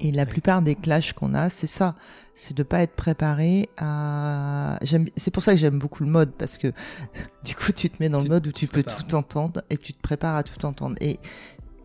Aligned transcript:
Et 0.00 0.12
la 0.12 0.26
plupart 0.26 0.62
des 0.62 0.74
clashs 0.74 1.12
qu'on 1.12 1.34
a, 1.34 1.48
c'est 1.48 1.66
ça, 1.66 1.94
c'est 2.34 2.56
de 2.56 2.62
pas 2.62 2.82
être 2.82 2.94
préparé 2.94 3.68
à. 3.78 4.78
C'est 5.16 5.30
pour 5.30 5.42
ça 5.42 5.52
que 5.52 5.58
j'aime 5.58 5.78
beaucoup 5.78 6.04
le 6.04 6.10
mode 6.10 6.32
parce 6.32 6.58
que 6.58 6.72
du 7.44 7.54
coup 7.54 7.72
tu 7.72 7.88
te 7.88 7.96
mets 8.00 8.08
dans 8.08 8.20
le 8.20 8.28
mode 8.28 8.46
où 8.46 8.52
tu 8.52 8.66
peux 8.66 8.82
tout 8.82 9.14
entendre 9.14 9.62
et 9.70 9.76
tu 9.76 9.92
te 9.92 10.00
prépares 10.00 10.36
à 10.36 10.42
tout 10.42 10.64
entendre. 10.66 10.96
Et 11.00 11.18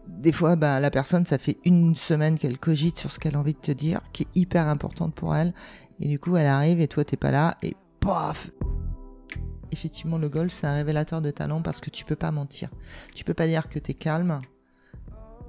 des 0.08 0.32
fois, 0.32 0.56
bah, 0.56 0.80
la 0.80 0.92
personne, 0.92 1.26
ça 1.26 1.38
fait 1.38 1.58
une 1.64 1.96
semaine 1.96 2.38
qu'elle 2.38 2.60
cogite 2.60 3.00
sur 3.00 3.12
ce 3.12 3.20
qu'elle 3.20 3.36
a 3.36 3.40
envie 3.40 3.54
de 3.54 3.60
te 3.60 3.72
dire, 3.72 4.02
qui 4.14 4.24
est 4.24 4.28
hyper 4.36 4.68
importante 4.68 5.16
pour 5.16 5.36
elle. 5.36 5.54
Et 6.00 6.08
du 6.08 6.20
coup, 6.20 6.36
elle 6.36 6.48
arrive 6.48 6.82
et 6.82 6.88
toi, 6.88 7.04
t'es 7.04 7.18
pas 7.18 7.32
là 7.32 7.58
et 7.64 7.76
paf 8.00 8.52
Effectivement, 9.72 10.18
le 10.18 10.28
golf, 10.28 10.52
c'est 10.52 10.68
un 10.68 10.74
révélateur 10.74 11.22
de 11.22 11.32
talent 11.32 11.62
parce 11.62 11.80
que 11.80 11.90
tu 11.90 12.04
peux 12.04 12.18
pas 12.18 12.32
mentir. 12.32 12.70
Tu 13.16 13.24
peux 13.24 13.34
pas 13.34 13.48
dire 13.48 13.70
que 13.70 13.80
t'es 13.80 13.94
calme 13.94 14.42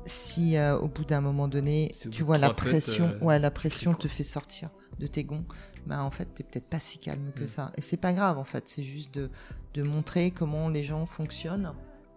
si 0.04 0.56
euh, 0.56 0.78
au 0.78 0.88
bout 0.88 1.04
d'un 1.04 1.20
moment 1.20 1.48
donné, 1.48 1.92
tu 2.10 2.22
vois 2.22 2.38
la 2.38 2.52
pression, 2.54 3.08
euh, 3.08 3.24
ouais, 3.24 3.38
la 3.38 3.50
pression 3.50 3.94
te 3.94 4.08
fait 4.08 4.24
sortir 4.24 4.70
de 4.98 5.06
tes 5.06 5.24
gonds, 5.24 5.44
bah 5.86 6.02
en 6.02 6.10
fait, 6.10 6.26
t'es 6.34 6.42
peut-être 6.44 6.68
pas 6.68 6.80
si 6.80 6.98
calme 6.98 7.32
que 7.34 7.44
mm. 7.44 7.48
ça. 7.48 7.72
Et 7.76 7.80
c'est 7.80 7.96
pas 7.96 8.12
grave 8.12 8.38
en 8.38 8.44
fait, 8.44 8.68
c'est 8.68 8.82
juste 8.82 9.14
de, 9.14 9.30
de 9.74 9.82
montrer 9.82 10.30
comment 10.30 10.68
les 10.68 10.84
gens 10.84 11.06
fonctionnent 11.06 11.72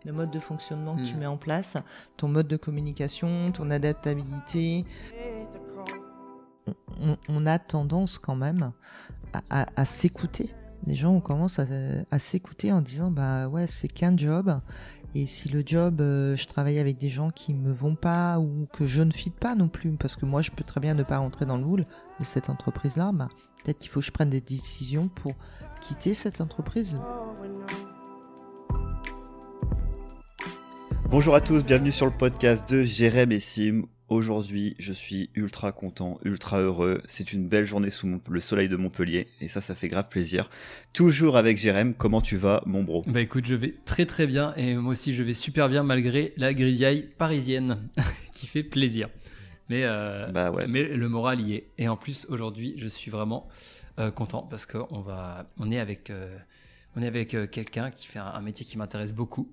le 0.06 0.12
mode 0.12 0.32
de 0.32 0.40
fonctionnement 0.40 0.96
que 0.96 1.04
tu 1.04 1.16
mm. 1.16 1.20
mets 1.20 1.26
en 1.26 1.38
place, 1.38 1.74
ton 2.18 2.28
mode 2.28 2.48
de 2.48 2.58
communication, 2.58 3.52
ton 3.52 3.72
adaptabilité. 3.72 4.86
On, 7.28 7.46
a 7.46 7.60
tendance 7.60 8.18
quand 8.18 8.36
même 8.36 8.72
à, 9.50 9.86
s'écouter. 9.86 10.50
Les 10.88 10.96
gens, 10.96 11.14
on 11.14 11.20
commence 11.20 11.60
à, 11.60 12.20
s'écouter 12.20 12.72
en 12.72 12.82
disant 12.82 13.12
bah 13.12 13.48
ouais, 13.48 13.68
c'est 13.68 13.88
qu'un 13.88 14.16
job. 14.16 14.60
Et 15.18 15.28
si 15.28 15.48
le 15.48 15.64
job, 15.66 16.02
euh, 16.02 16.36
je 16.36 16.46
travaille 16.46 16.78
avec 16.78 16.98
des 16.98 17.08
gens 17.08 17.30
qui 17.30 17.54
me 17.54 17.72
vont 17.72 17.96
pas 17.96 18.38
ou 18.38 18.68
que 18.74 18.86
je 18.86 19.02
ne 19.02 19.14
fit 19.14 19.30
pas 19.30 19.56
non 19.56 19.70
plus, 19.70 19.92
parce 19.92 20.18
que 20.18 20.26
moi, 20.26 20.42
je 20.42 20.52
peux 20.52 20.66
très 20.66 20.82
bien 20.82 20.94
ne 20.94 21.04
pas 21.04 21.20
rentrer 21.20 21.46
dans 21.46 21.56
le 21.56 21.64
moule 21.64 21.86
de 22.20 22.26
cette 22.26 22.50
entreprise-là, 22.50 23.14
bah, 23.14 23.30
peut-être 23.64 23.78
qu'il 23.80 23.90
faut 23.90 24.02
que 24.02 24.06
je 24.06 24.12
prenne 24.12 24.30
des 24.30 24.42
décisions 24.42 25.08
pour 25.08 25.32
quitter 25.80 26.14
cette 26.14 26.42
entreprise. 26.42 27.00
Bonjour 31.10 31.34
à 31.34 31.40
tous, 31.40 31.64
bienvenue 31.64 31.94
sur 31.94 32.08
le 32.08 32.12
podcast 32.12 32.70
de 32.70 32.84
Jérém 32.84 33.32
et 33.32 33.40
Sim. 33.40 33.84
Aujourd'hui, 34.08 34.76
je 34.78 34.94
suis 34.94 35.32
ultra 35.34 35.72
content, 35.72 36.20
ultra 36.24 36.60
heureux. 36.60 37.02
C'est 37.06 37.34
une 37.34 37.48
belle 37.48 37.66
journée 37.66 37.90
sous 37.90 38.22
le 38.30 38.40
soleil 38.40 38.70
de 38.70 38.76
Montpellier 38.76 39.28
et 39.42 39.48
ça, 39.48 39.62
ça 39.62 39.74
fait 39.74 39.88
grave 39.88 40.10
plaisir. 40.10 40.52
Toujours 40.94 41.38
avec 41.38 41.58
Jérém, 41.58 41.96
comment 41.96 42.22
tu 42.22 42.38
vas, 42.38 42.62
mon 42.68 42.84
bro? 42.84 43.04
Bah 43.08 43.22
écoute, 43.22 43.46
je 43.46 43.56
vais 43.56 43.74
très 43.84 44.06
très 44.06 44.28
bien 44.28 44.54
et 44.56 44.76
moi 44.76 44.92
aussi 44.92 45.16
je 45.16 45.24
vais 45.24 45.34
super 45.34 45.70
bien 45.70 45.82
malgré 45.82 46.34
la 46.38 46.54
grisaille 46.54 47.10
parisienne 47.18 47.90
qui 48.34 48.46
fait 48.46 48.62
plaisir. 48.62 49.10
Mais, 49.70 49.82
euh, 49.86 50.28
bah 50.28 50.52
ouais. 50.52 50.68
mais 50.68 50.84
le 50.84 51.10
moral 51.10 51.42
y 51.42 51.56
est. 51.56 51.72
Et 51.80 51.88
en 51.88 51.98
plus, 51.98 52.28
aujourd'hui, 52.30 52.76
je 52.78 52.88
suis 52.88 53.10
vraiment 53.10 53.50
euh, 53.98 54.12
content 54.12 54.44
parce 54.44 54.68
qu'on 54.68 55.02
va, 55.02 55.50
on 55.58 55.72
est 55.72 55.80
avec, 55.80 56.12
euh, 56.12 56.38
on 56.96 57.02
est 57.02 57.08
avec 57.08 57.30
quelqu'un 57.50 57.90
qui 57.90 58.06
fait 58.06 58.20
un 58.20 58.42
métier 58.42 58.64
qui 58.64 58.78
m'intéresse 58.78 59.14
beaucoup 59.14 59.52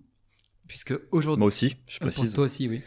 puisque 0.68 0.94
aujourd'hui. 1.10 1.38
Moi 1.38 1.48
aussi, 1.48 1.76
je 1.88 1.98
précise. 1.98 2.34
toi 2.34 2.44
aussi, 2.44 2.68
oui. 2.68 2.82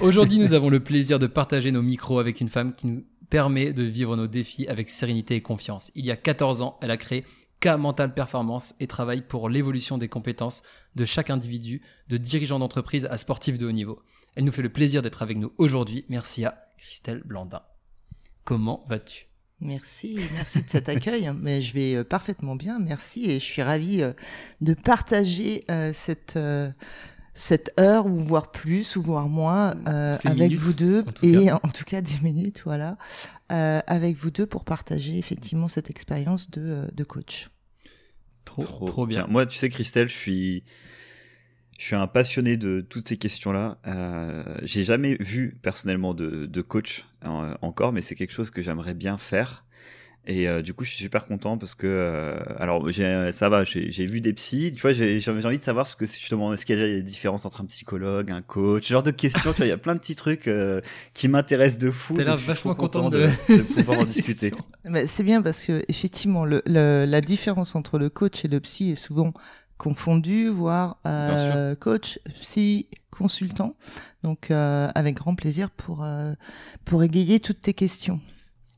Aujourd'hui, 0.00 0.38
nous 0.38 0.52
avons 0.52 0.68
le 0.68 0.80
plaisir 0.80 1.18
de 1.18 1.26
partager 1.26 1.70
nos 1.70 1.82
micros 1.82 2.18
avec 2.18 2.40
une 2.40 2.48
femme 2.48 2.74
qui 2.74 2.86
nous 2.86 3.04
permet 3.30 3.72
de 3.72 3.82
vivre 3.82 4.16
nos 4.16 4.26
défis 4.26 4.66
avec 4.68 4.90
sérénité 4.90 5.34
et 5.36 5.42
confiance. 5.42 5.90
Il 5.94 6.04
y 6.04 6.10
a 6.10 6.16
14 6.16 6.62
ans, 6.62 6.78
elle 6.82 6.90
a 6.90 6.96
créé 6.96 7.24
K 7.60 7.68
Mental 7.78 8.12
Performance 8.12 8.74
et 8.80 8.86
travaille 8.86 9.22
pour 9.22 9.48
l'évolution 9.48 9.98
des 9.98 10.08
compétences 10.08 10.62
de 10.94 11.04
chaque 11.04 11.30
individu, 11.30 11.80
de 12.08 12.16
dirigeant 12.16 12.58
d'entreprise 12.58 13.06
à 13.06 13.16
sportif 13.16 13.58
de 13.58 13.66
haut 13.66 13.72
niveau. 13.72 14.00
Elle 14.34 14.44
nous 14.44 14.52
fait 14.52 14.62
le 14.62 14.72
plaisir 14.72 15.02
d'être 15.02 15.22
avec 15.22 15.38
nous 15.38 15.52
aujourd'hui. 15.56 16.04
Merci 16.08 16.44
à 16.44 16.66
Christelle 16.78 17.22
Blandin. 17.24 17.62
Comment 18.44 18.84
vas-tu? 18.88 19.26
Merci, 19.60 20.18
merci 20.34 20.62
de 20.62 20.68
cet 20.68 20.90
accueil. 20.90 21.32
Mais 21.40 21.62
je 21.62 21.72
vais 21.72 21.94
euh, 21.94 22.04
parfaitement 22.04 22.56
bien, 22.56 22.78
merci, 22.78 23.30
et 23.30 23.40
je 23.40 23.44
suis 23.44 23.62
ravie 23.62 24.02
euh, 24.02 24.12
de 24.60 24.74
partager 24.74 25.64
euh, 25.70 25.92
cette 25.94 26.38
cette 27.38 27.70
heure 27.78 28.06
ou 28.06 28.16
voire 28.16 28.50
plus 28.50 28.96
ou 28.96 29.02
voire 29.02 29.28
moins 29.28 29.74
avec 30.24 30.54
vous 30.54 30.72
deux 30.72 31.04
et 31.22 31.52
en 31.52 31.58
tout 31.58 31.84
cas 31.84 32.00
des 32.00 32.18
minutes, 32.22 32.62
voilà, 32.64 32.96
avec 33.48 34.16
vous 34.16 34.30
deux 34.30 34.46
pour 34.46 34.64
partager 34.64 35.18
effectivement 35.18 35.68
cette 35.68 35.90
expérience 35.90 36.50
de, 36.50 36.88
de 36.92 37.04
coach. 37.04 37.50
Trop, 38.44 38.62
trop, 38.86 39.06
bien. 39.06 39.26
Moi, 39.28 39.44
tu 39.44 39.58
sais, 39.58 39.68
Christelle, 39.68 40.08
je 40.08 40.14
suis 40.14 40.64
je 41.78 41.84
suis 41.84 41.96
un 41.96 42.06
passionné 42.06 42.56
de 42.56 42.80
toutes 42.80 43.08
ces 43.08 43.18
questions-là. 43.18 43.78
Euh, 43.86 44.42
j'ai 44.62 44.82
jamais 44.82 45.16
vu 45.20 45.58
personnellement 45.60 46.14
de, 46.14 46.46
de 46.46 46.62
coach 46.62 47.04
euh, 47.24 47.54
encore, 47.60 47.92
mais 47.92 48.00
c'est 48.00 48.14
quelque 48.14 48.32
chose 48.32 48.50
que 48.50 48.62
j'aimerais 48.62 48.94
bien 48.94 49.18
faire. 49.18 49.65
Et 50.26 50.48
euh, 50.48 50.62
du 50.62 50.74
coup, 50.74 50.84
je 50.84 50.90
suis 50.90 50.98
super 50.98 51.26
content 51.26 51.56
parce 51.56 51.74
que, 51.74 51.86
euh, 51.86 52.36
alors, 52.58 52.88
ça 53.32 53.48
va, 53.48 53.64
j'ai 53.64 54.06
vu 54.06 54.20
des 54.20 54.32
psys. 54.32 54.72
Tu 54.74 54.82
vois, 54.82 54.92
j'ai 54.92 55.20
envie 55.28 55.58
de 55.58 55.62
savoir 55.62 55.86
ce 55.86 55.94
que 55.94 56.06
justement, 56.06 56.52
est-ce 56.52 56.66
qu'il 56.66 56.78
y 56.78 56.82
a 56.82 56.86
des 56.86 57.02
différences 57.02 57.44
entre 57.44 57.60
un 57.60 57.66
psychologue, 57.66 58.30
un 58.30 58.42
coach, 58.42 58.88
ce 58.88 58.92
genre 58.92 59.02
de 59.02 59.10
questions. 59.10 59.52
tu 59.52 59.58
vois, 59.58 59.66
il 59.66 59.70
y 59.70 59.72
a 59.72 59.78
plein 59.78 59.94
de 59.94 60.00
petits 60.00 60.16
trucs 60.16 60.48
euh, 60.48 60.80
qui 61.14 61.28
m'intéressent 61.28 61.78
de 61.78 61.90
fou. 61.90 62.14
T'as 62.14 62.24
l'air 62.24 62.36
vachement 62.36 62.74
content 62.74 63.08
de... 63.10 63.28
de, 63.48 63.62
pouvoir 63.62 64.00
en 64.00 64.04
discuter. 64.06 64.52
C'est 65.06 65.22
bien 65.22 65.42
parce 65.42 65.62
que 65.62 65.82
effectivement, 65.88 66.44
le, 66.44 66.62
la 66.66 67.20
différence 67.20 67.74
entre 67.74 67.98
le 67.98 68.08
coach 68.08 68.44
et 68.44 68.48
le 68.48 68.60
psy 68.60 68.92
est 68.92 68.96
souvent 68.96 69.32
confondus, 69.78 70.48
voire 70.48 70.98
euh, 71.06 71.74
coach, 71.74 72.18
psy, 72.40 72.88
consultant. 73.10 73.76
Donc 74.22 74.50
euh, 74.50 74.88
avec 74.94 75.16
grand 75.16 75.34
plaisir 75.34 75.70
pour, 75.70 76.04
euh, 76.04 76.34
pour 76.84 77.02
égayer 77.02 77.40
toutes 77.40 77.62
tes 77.62 77.74
questions. 77.74 78.20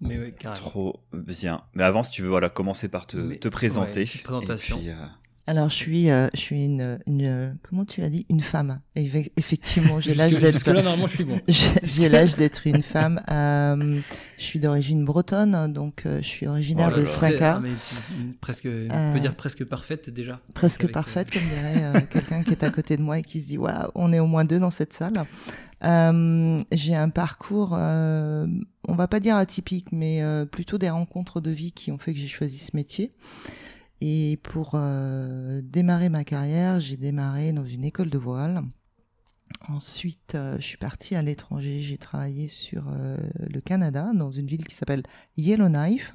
Mais 0.01 0.19
oui, 0.19 0.33
carrément. 0.33 0.69
Trop 0.69 1.01
bien. 1.13 1.63
Mais 1.75 1.83
avant, 1.83 2.03
si 2.03 2.13
tu 2.13 2.23
veux 2.23 2.29
voilà, 2.29 2.49
commencer 2.49 2.89
par 2.89 3.07
te, 3.07 3.35
te 3.35 3.49
présenter. 3.49 4.05
présentation. 4.23 4.81
Alors, 5.49 5.71
je 5.71 5.75
suis, 5.75 6.11
euh, 6.11 6.29
je 6.35 6.41
suis 6.41 6.67
une, 6.67 6.99
une, 7.07 7.57
comment 7.63 7.87
tu 7.87 8.03
as 8.03 8.11
dit, 8.11 8.27
une 8.29 8.43
femme. 8.43 8.81
Et 8.95 9.11
effectivement, 9.39 9.99
j'ai 9.99 10.15
l'âge 10.15 10.39
d'être. 10.39 10.71
là, 10.71 10.83
normalement, 10.83 11.07
je 11.07 11.15
suis 11.15 11.25
bon. 11.25 11.41
j'ai 11.49 12.11
l'âge 12.11 12.37
d'être 12.37 12.67
une 12.67 12.83
femme. 12.83 13.23
Euh, 13.31 13.99
je 14.37 14.43
suis 14.43 14.61
d'origine 14.61 15.07
bretonne, 15.07 15.73
donc 15.73 16.03
euh, 16.05 16.19
je 16.21 16.27
suis 16.27 16.47
originaire 16.47 16.93
oh 16.95 17.01
de 17.01 17.07
5 17.07 17.41
a 17.41 17.63
presque, 18.43 18.69
on 18.91 19.13
peut 19.15 19.21
dire 19.21 19.35
presque 19.37 19.65
parfaite 19.65 20.11
déjà. 20.11 20.39
Presque 20.53 20.87
parfaite, 20.93 21.31
comme 21.31 21.49
dirait 21.49 22.07
quelqu'un 22.13 22.43
qui 22.43 22.51
est 22.51 22.63
à 22.63 22.69
côté 22.69 22.99
de 22.99 23.03
moi 23.03 23.19
et 23.19 23.23
qui 23.23 23.41
se 23.41 23.47
dit, 23.47 23.57
waouh, 23.57 23.91
on 23.95 24.13
est 24.13 24.21
au 24.21 24.27
moins 24.27 24.45
deux 24.45 24.59
dans 24.59 24.71
cette 24.71 24.93
salle. 24.93 25.25
j'ai 25.81 26.95
un 26.95 27.09
parcours, 27.09 27.73
on 27.73 28.95
va 28.95 29.09
pas 29.09 29.19
dire 29.19 29.37
atypique, 29.37 29.93
mais 29.93 30.23
plutôt 30.53 30.77
des 30.77 30.91
rencontres 30.91 31.41
de 31.41 31.51
vie 31.51 31.73
qui 31.73 31.91
ont 31.91 31.97
fait 31.97 32.13
que 32.13 32.19
j'ai 32.19 32.29
choisi 32.29 32.59
ce 32.59 32.77
métier. 32.77 33.11
Et 34.01 34.39
pour 34.43 34.73
euh, 34.75 35.61
démarrer 35.63 36.09
ma 36.09 36.25
carrière, 36.25 36.81
j'ai 36.81 36.97
démarré 36.97 37.53
dans 37.53 37.67
une 37.67 37.85
école 37.85 38.11
de 38.11 38.19
voile. 38.19 38.63
Ensuite, 39.69 40.35
euh, 40.35 40.57
je 40.61 40.65
suis 40.65 40.77
partie 40.77 41.17
à 41.17 41.23
l'étranger. 41.23 41.81
J'ai 41.83 41.99
travaillé 41.99 42.49
sur 42.49 42.85
euh, 42.89 43.17
le 43.51 43.61
Canada, 43.61 44.11
dans 44.15 44.31
une 44.31 44.47
ville 44.47 44.67
qui 44.67 44.75
s'appelle 44.75 45.03
Yellowknife 45.37 46.13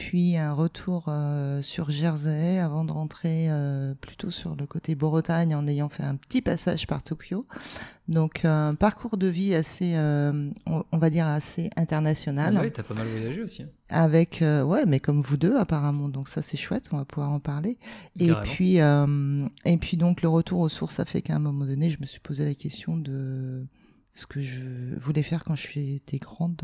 puis 0.00 0.38
un 0.38 0.54
retour 0.54 1.04
euh, 1.08 1.60
sur 1.60 1.90
Jersey 1.90 2.58
avant 2.58 2.86
de 2.86 2.90
rentrer 2.90 3.50
euh, 3.50 3.92
plutôt 3.94 4.30
sur 4.30 4.56
le 4.56 4.64
côté 4.64 4.94
Bretagne 4.94 5.54
en 5.54 5.68
ayant 5.68 5.90
fait 5.90 6.02
un 6.02 6.16
petit 6.16 6.40
passage 6.40 6.86
par 6.86 7.02
Tokyo. 7.02 7.46
Donc 8.08 8.46
un 8.46 8.74
parcours 8.74 9.18
de 9.18 9.26
vie 9.26 9.54
assez, 9.54 9.92
euh, 9.96 10.50
on, 10.64 10.96
va 10.96 11.10
dire 11.10 11.26
assez 11.26 11.68
international. 11.76 12.56
Ah 12.56 12.62
oui, 12.62 12.72
t'as 12.72 12.82
pas 12.82 12.94
mal 12.94 13.06
voyagé 13.08 13.42
aussi. 13.42 13.62
Hein. 13.62 13.68
Avec, 13.90 14.42
ouais, 14.42 14.86
mais 14.86 15.00
comme 15.00 15.20
vous 15.20 15.36
deux 15.36 15.54
apparemment, 15.58 16.08
donc 16.08 16.30
ça 16.30 16.40
c'est 16.40 16.56
chouette, 16.56 16.88
on 16.92 16.96
va 16.96 17.04
pouvoir 17.04 17.30
en 17.30 17.38
parler. 17.40 17.76
Et 18.18 18.32
puis, 18.42 18.76
et 18.76 19.76
puis 19.76 19.96
donc 19.98 20.22
le 20.22 20.28
retour 20.28 20.60
aux 20.60 20.70
sources 20.70 20.98
a 20.98 21.04
fait 21.04 21.20
qu'à 21.20 21.36
un 21.36 21.40
moment 21.40 21.66
donné, 21.66 21.90
je 21.90 22.00
me 22.00 22.06
suis 22.06 22.20
posé 22.20 22.46
la 22.46 22.54
question 22.54 22.96
de 22.96 23.66
ce 24.14 24.26
que 24.26 24.40
je 24.40 24.96
voulais 24.96 25.22
faire 25.22 25.44
quand 25.44 25.56
je 25.56 25.66
suis 25.66 26.02
grande. 26.14 26.62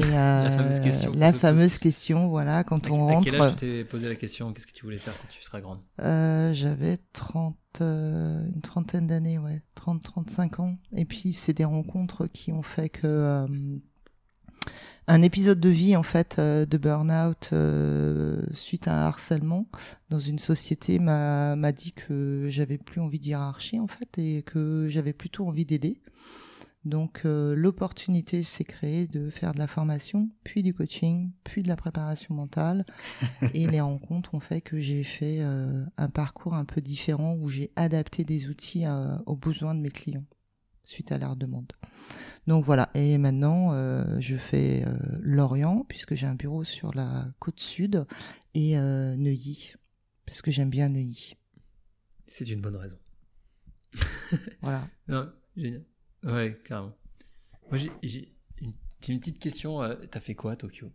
Et 0.00 0.10
la 0.10 0.50
fameuse 0.50 0.80
question. 0.80 1.12
La 1.14 1.32
fameuse 1.32 1.78
question, 1.78 2.28
voilà, 2.28 2.64
quand 2.64 2.90
on 2.90 3.06
rentre. 3.06 3.28
À 3.28 3.30
quel 3.30 3.40
âge 3.40 3.52
tu 3.52 3.58
t'es 3.60 3.84
posé 3.84 4.08
la 4.08 4.14
question? 4.14 4.52
Qu'est-ce 4.52 4.66
que 4.66 4.72
tu 4.72 4.84
voulais 4.84 4.98
faire 4.98 5.14
quand 5.14 5.28
tu 5.30 5.42
seras 5.42 5.60
grande? 5.60 5.80
Euh, 6.00 6.52
J'avais 6.54 6.98
30, 7.12 7.56
euh, 7.80 8.46
une 8.46 8.60
trentaine 8.62 9.06
d'années, 9.06 9.38
ouais, 9.38 9.62
30-35 9.76 10.60
ans. 10.60 10.78
Et 10.96 11.04
puis, 11.04 11.32
c'est 11.32 11.52
des 11.52 11.64
rencontres 11.64 12.26
qui 12.26 12.52
ont 12.52 12.62
fait 12.62 12.88
que. 12.88 13.06
Euh, 13.06 13.46
un 15.06 15.22
épisode 15.22 15.58
de 15.58 15.68
vie, 15.68 15.96
en 15.96 16.04
fait, 16.04 16.38
de 16.38 16.78
burn-out 16.78 17.52
suite 18.54 18.86
à 18.86 18.94
un 18.94 19.06
harcèlement 19.06 19.66
dans 20.08 20.20
une 20.20 20.38
société 20.38 21.00
m'a 21.00 21.72
dit 21.72 21.92
que 21.92 22.46
j'avais 22.48 22.78
plus 22.78 23.00
envie 23.00 23.18
d'hierarchie, 23.18 23.80
en 23.80 23.88
fait, 23.88 24.18
et 24.18 24.42
que 24.42 24.86
j'avais 24.88 25.12
plutôt 25.12 25.48
envie 25.48 25.64
d'aider. 25.64 26.00
Donc 26.84 27.22
euh, 27.24 27.54
l'opportunité 27.54 28.42
s'est 28.42 28.64
créée 28.64 29.06
de 29.06 29.28
faire 29.28 29.52
de 29.52 29.58
la 29.58 29.66
formation, 29.66 30.30
puis 30.44 30.62
du 30.62 30.72
coaching, 30.72 31.30
puis 31.44 31.62
de 31.62 31.68
la 31.68 31.76
préparation 31.76 32.34
mentale. 32.34 32.86
et 33.54 33.66
les 33.66 33.80
rencontres 33.80 34.34
ont 34.34 34.40
fait 34.40 34.60
que 34.60 34.80
j'ai 34.80 35.04
fait 35.04 35.38
euh, 35.40 35.84
un 35.98 36.08
parcours 36.08 36.54
un 36.54 36.64
peu 36.64 36.80
différent 36.80 37.34
où 37.34 37.48
j'ai 37.48 37.70
adapté 37.76 38.24
des 38.24 38.48
outils 38.48 38.86
euh, 38.86 39.16
aux 39.26 39.36
besoins 39.36 39.74
de 39.74 39.80
mes 39.80 39.90
clients 39.90 40.24
suite 40.84 41.12
à 41.12 41.18
leur 41.18 41.36
demande. 41.36 41.72
Donc 42.46 42.64
voilà, 42.64 42.90
et 42.94 43.16
maintenant 43.16 43.70
je 44.18 44.34
fais 44.34 44.84
Lorient, 45.20 45.84
puisque 45.88 46.16
j'ai 46.16 46.26
un 46.26 46.34
bureau 46.34 46.64
sur 46.64 46.92
la 46.92 47.28
côte 47.38 47.60
sud, 47.60 48.06
et 48.54 48.76
Neuilly, 48.76 49.74
parce 50.26 50.42
que 50.42 50.50
j'aime 50.50 50.70
bien 50.70 50.88
Neuilly. 50.88 51.36
C'est 52.26 52.48
une 52.50 52.60
bonne 52.60 52.74
raison. 52.74 52.98
voilà. 54.62 54.88
génial. 55.56 55.84
Ouais, 56.24 56.58
carrément. 56.64 56.92
Moi, 57.70 57.78
j'ai 58.02 58.34
une, 58.60 59.18
petite 59.20 59.38
question. 59.38 59.82
Euh, 59.82 59.94
t'as 60.10 60.20
fait 60.20 60.34
quoi 60.34 60.52
à 60.52 60.56
Tokyo 60.56 60.90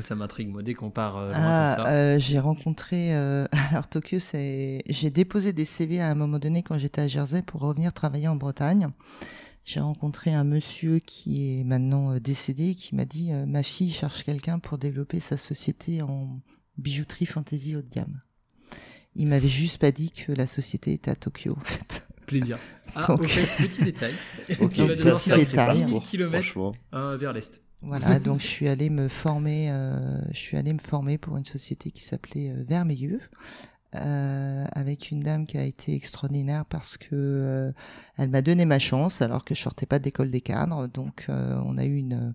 Ça 0.00 0.14
m'intrigue, 0.14 0.48
moi, 0.48 0.62
dès 0.62 0.74
qu'on 0.74 0.90
part 0.90 1.16
euh, 1.16 1.32
ah, 1.34 1.74
ça. 1.76 1.88
Euh, 1.88 2.18
j'ai 2.18 2.38
rencontré. 2.38 3.12
alors, 3.70 3.88
Tokyo, 3.88 4.18
c'est. 4.18 4.82
J'ai 4.88 5.10
déposé 5.10 5.52
des 5.52 5.64
CV 5.64 6.00
à 6.00 6.10
un 6.10 6.14
moment 6.14 6.38
donné 6.38 6.62
quand 6.62 6.78
j'étais 6.78 7.02
à 7.02 7.08
Jersey 7.08 7.42
pour 7.42 7.60
revenir 7.60 7.92
travailler 7.92 8.28
en 8.28 8.36
Bretagne. 8.36 8.88
J'ai 9.64 9.80
rencontré 9.80 10.32
un 10.32 10.44
monsieur 10.44 11.00
qui 11.00 11.58
est 11.58 11.64
maintenant 11.64 12.18
décédé 12.20 12.76
qui 12.76 12.94
m'a 12.94 13.04
dit 13.04 13.32
Ma 13.32 13.64
fille 13.64 13.90
cherche 13.90 14.22
quelqu'un 14.22 14.60
pour 14.60 14.78
développer 14.78 15.18
sa 15.18 15.36
société 15.36 16.02
en 16.02 16.40
bijouterie 16.78 17.26
fantasy 17.26 17.74
haut 17.74 17.82
de 17.82 17.88
gamme. 17.88 18.20
Il 19.16 19.28
m'avait 19.28 19.48
juste 19.48 19.78
pas 19.78 19.90
dit 19.90 20.12
que 20.12 20.30
la 20.30 20.46
société 20.46 20.92
était 20.92 21.10
à 21.10 21.16
Tokyo, 21.16 21.56
en 21.58 21.64
fait. 21.64 22.05
Plaisir. 22.26 22.58
Ah, 22.94 23.06
Donc... 23.06 23.22
petit 23.58 23.84
détail. 23.84 24.14
tu 24.48 24.86
vas 24.86 24.94
devoir 24.94 25.20
faire 25.20 25.38
10 25.70 25.78
000 25.78 26.00
km 26.00 26.72
vers 27.16 27.32
l'est. 27.32 27.60
Voilà, 27.82 28.18
donc 28.20 28.40
je 28.40 28.46
suis 28.46 28.68
allé 28.68 28.90
me 28.90 29.08
former, 29.08 29.70
euh, 29.70 30.18
je 30.32 30.38
suis 30.38 30.56
allé 30.56 30.72
me 30.72 30.78
former 30.78 31.18
pour 31.18 31.36
une 31.36 31.44
société 31.44 31.90
qui 31.90 32.02
s'appelait 32.02 32.50
euh, 32.50 32.64
Vermeilleux, 32.66 33.20
euh, 34.04 34.64
avec 34.72 35.10
une 35.10 35.20
dame 35.20 35.46
qui 35.46 35.58
a 35.58 35.64
été 35.64 35.94
extraordinaire 35.94 36.64
parce 36.66 36.96
que 36.96 37.08
euh, 37.12 37.72
elle 38.16 38.30
m'a 38.30 38.42
donné 38.42 38.64
ma 38.64 38.78
chance 38.78 39.22
alors 39.22 39.44
que 39.44 39.54
je 39.54 39.62
sortais 39.62 39.86
pas 39.86 39.98
d'école 39.98 40.30
des 40.30 40.40
cadres. 40.40 40.86
Donc 40.88 41.26
euh, 41.28 41.60
on 41.64 41.78
a 41.78 41.84
eu 41.84 41.96
une, 41.96 42.34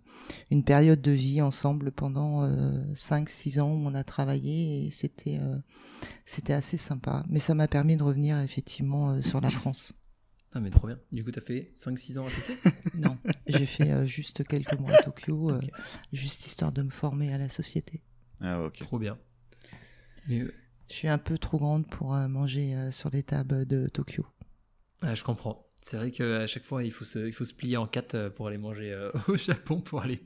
une 0.49 0.63
période 0.63 1.01
de 1.01 1.11
vie 1.11 1.41
ensemble 1.41 1.91
pendant 1.91 2.47
5-6 2.93 3.61
ans 3.61 3.71
où 3.71 3.87
on 3.87 3.95
a 3.95 4.03
travaillé 4.03 4.85
et 4.85 4.91
c'était 4.91 5.39
c'était 6.25 6.53
assez 6.53 6.77
sympa. 6.77 7.23
Mais 7.29 7.39
ça 7.39 7.55
m'a 7.55 7.67
permis 7.67 7.97
de 7.97 8.03
revenir 8.03 8.39
effectivement 8.39 9.21
sur 9.21 9.41
la 9.41 9.49
France. 9.49 9.93
Ah 10.53 10.59
mais 10.59 10.69
trop 10.69 10.87
bien. 10.87 10.99
Du 11.13 11.23
coup, 11.23 11.31
tu 11.31 11.39
as 11.39 11.41
fait 11.41 11.71
5-6 11.77 12.19
ans 12.19 12.25
à 12.25 12.29
Tokyo? 12.29 12.71
Non, 12.95 13.17
j'ai 13.47 13.65
fait 13.65 14.05
juste 14.05 14.45
quelques 14.45 14.77
mois 14.77 14.95
à 14.95 15.03
Tokyo, 15.03 15.51
juste 16.11 16.45
histoire 16.45 16.71
de 16.71 16.81
me 16.81 16.89
former 16.89 17.33
à 17.33 17.37
la 17.37 17.49
société. 17.49 18.01
Ah 18.41 18.61
ok. 18.63 18.79
Trop 18.79 18.99
bien. 18.99 19.17
Mais 20.27 20.43
je 20.91 20.97
suis 20.97 21.07
un 21.07 21.17
peu 21.17 21.37
trop 21.37 21.57
grande 21.57 21.87
pour 21.87 22.13
euh, 22.13 22.27
manger 22.27 22.75
euh, 22.75 22.91
sur 22.91 23.09
des 23.09 23.23
tables 23.23 23.65
de 23.65 23.87
Tokyo. 23.87 24.25
Ah, 25.01 25.15
je 25.15 25.23
comprends. 25.23 25.65
C'est 25.81 25.95
vrai 25.95 26.11
qu'à 26.11 26.45
chaque 26.47 26.65
fois, 26.65 26.83
il 26.83 26.91
faut, 26.91 27.05
se, 27.05 27.19
il 27.25 27.33
faut 27.33 27.45
se 27.45 27.53
plier 27.53 27.77
en 27.77 27.87
quatre 27.87 28.15
euh, 28.15 28.29
pour 28.29 28.47
aller 28.47 28.57
manger 28.57 29.09
au 29.29 29.37
Japon. 29.37 29.79
Pour 29.79 30.01
aller... 30.01 30.21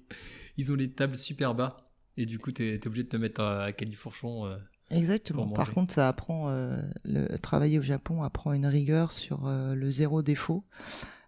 Ils 0.57 0.71
ont 0.71 0.75
les 0.75 0.91
tables 0.91 1.15
super 1.15 1.53
bas. 1.53 1.77
Et 2.17 2.25
du 2.25 2.39
coup, 2.39 2.51
tu 2.51 2.67
es, 2.67 2.87
obligé 2.87 3.03
de 3.03 3.09
te 3.09 3.17
mettre 3.17 3.41
à 3.41 3.73
califourchon. 3.73 4.57
Exactement. 4.89 5.47
Par 5.49 5.71
contre, 5.71 5.93
ça 5.93 6.07
apprend. 6.07 6.49
le 7.03 7.37
travailler 7.39 7.77
au 7.77 7.81
Japon 7.81 8.23
apprend 8.23 8.53
une 8.53 8.65
rigueur 8.65 9.11
sur 9.11 9.49
le 9.49 9.91
zéro 9.91 10.23
défaut 10.23 10.63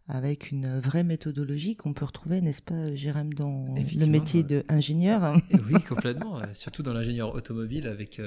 avec 0.08 0.52
une 0.52 0.80
vraie 0.80 1.04
méthodologie 1.04 1.76
qu'on 1.76 1.92
peut 1.92 2.06
retrouver, 2.06 2.40
n'est-ce 2.40 2.62
pas, 2.62 2.96
Jérém, 2.96 3.34
dans 3.34 3.76
le 3.76 4.06
métier 4.06 4.44
d'ingénieur 4.44 5.36
Oui, 5.70 5.82
complètement. 5.82 6.42
surtout 6.54 6.84
dans 6.84 6.94
l'ingénieur 6.94 7.36
automobile 7.36 7.88
avec 7.88 8.22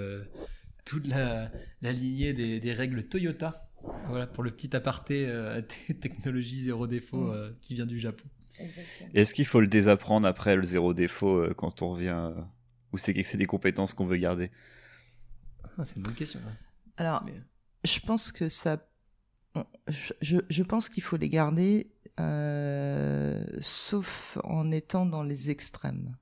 toute 0.91 1.07
la, 1.07 1.53
lignée 1.83 2.33
des, 2.33 2.73
règles 2.73 3.05
Toyota. 3.05 3.71
Voilà 4.09 4.27
pour 4.27 4.43
le 4.43 4.51
petit 4.51 4.75
aparté 4.75 5.25
euh, 5.27 5.63
technologie 6.01 6.63
zéro 6.63 6.89
défaut 6.89 7.29
mm. 7.29 7.33
euh, 7.33 7.51
qui 7.61 7.75
vient 7.75 7.87
du 7.87 7.99
Japon. 7.99 8.25
Est-ce 9.15 9.33
qu'il 9.33 9.47
faut 9.47 9.61
le 9.61 9.69
désapprendre 9.69 10.27
après 10.27 10.57
le 10.57 10.65
zéro 10.65 10.93
défaut 10.93 11.37
euh, 11.37 11.55
quand 11.57 11.81
on 11.81 11.93
revient 11.93 12.33
Ou 12.93 12.99
c'est 12.99 13.15
que 13.15 13.23
c'est 13.23 13.39
des 13.39 13.47
compétences 13.47 13.95
qu'on 13.95 14.05
veut 14.05 14.17
garder? 14.17 14.51
Ah, 15.79 15.87
C'est 15.87 15.97
une 15.97 16.03
bonne 16.03 16.15
question. 16.15 16.41
Hein. 16.45 16.57
Alors, 16.97 17.25
je 17.85 18.01
pense 18.01 18.33
que 18.33 18.49
ça. 18.49 18.85
Je, 20.21 20.39
je 20.49 20.63
pense 20.63 20.89
qu'il 20.89 21.03
faut 21.03 21.17
les 21.17 21.31
garder, 21.31 21.91
sauf 23.61 24.39
en 24.43 24.73
étant 24.73 25.07
dans 25.07 25.23
les 25.23 25.51
extrêmes. 25.51 26.17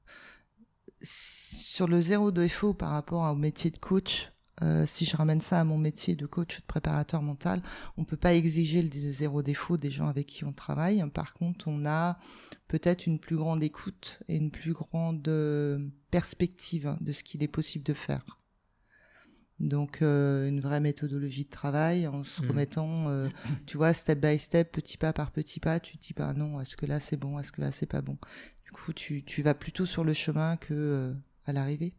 Sur 1.01 1.89
le 1.89 2.01
zéro 2.01 2.31
défaut 2.31 2.75
par 2.75 2.91
rapport 2.91 3.23
au 3.23 3.35
métier 3.35 3.71
de 3.71 3.79
coach, 3.79 4.31
euh, 4.63 4.87
si 4.87 5.05
je 5.05 5.17
ramène 5.17 5.41
ça 5.41 5.61
à 5.61 5.65
mon 5.65 5.79
métier 5.79 6.17
de 6.17 6.27
coach, 6.27 6.61
de 6.61 6.67
préparateur 6.67 7.23
mental, 7.23 7.63
on 7.97 8.05
peut 8.05 8.17
pas 8.17 8.35
exiger 8.35 8.83
le 8.83 9.13
zéro 9.13 9.43
défaut 9.43 9.77
des 9.77 9.91
gens 9.91 10.07
avec 10.07 10.27
qui 10.27 10.45
on 10.45 10.53
travaille. 10.53 11.05
Par 11.13 11.35
contre, 11.35 11.69
on 11.69 11.87
a 11.87 12.19
peut-être 12.67 13.07
une 13.07 13.19
plus 13.19 13.37
grande 13.37 13.63
écoute 13.63 14.21
et 14.29 14.37
une 14.37 14.51
plus 14.51 14.73
grande 14.73 15.27
euh, 15.29 15.79
perspective 16.11 16.97
de 17.01 17.13
ce 17.13 17.23
qu'il 17.23 17.43
est 17.43 17.49
possible 17.49 17.85
de 17.85 17.95
faire. 17.95 18.39
Donc 19.61 20.03
euh, 20.03 20.49
une 20.49 20.61
vraie 20.61 20.81
méthodologie 20.81 21.45
de 21.45 21.51
travail 21.51 22.07
en 22.07 22.23
se 22.23 22.43
mmh. 22.43 22.49
remettant, 22.49 23.29
tu 23.67 23.77
vois, 23.77 23.93
step 23.93 24.21
by 24.21 24.39
step, 24.39 24.71
petit 24.71 24.97
pas 24.97 25.13
par 25.13 25.33
petit 25.33 25.59
pas, 25.59 25.81
tu 25.81 25.99
te 25.99 26.07
dis 26.07 26.15
bah 26.17 26.33
non, 26.33 26.61
est-ce 26.61 26.77
que 26.77 26.87
là 26.87 27.01
c'est 27.01 27.17
bon, 27.17 27.39
est-ce 27.39 27.51
que 27.51 27.61
là 27.61 27.73
c'est 27.73 27.87
pas 27.87 28.01
bon? 28.01 28.19
Du 28.65 28.71
coup, 28.71 28.93
tu, 28.93 29.25
tu 29.25 29.43
vas 29.43 29.55
plutôt 29.55 29.87
sur 29.87 30.05
le 30.05 30.13
chemin 30.15 30.57
que 30.57 31.13
à 31.47 31.53
l'arrivée. 31.53 31.95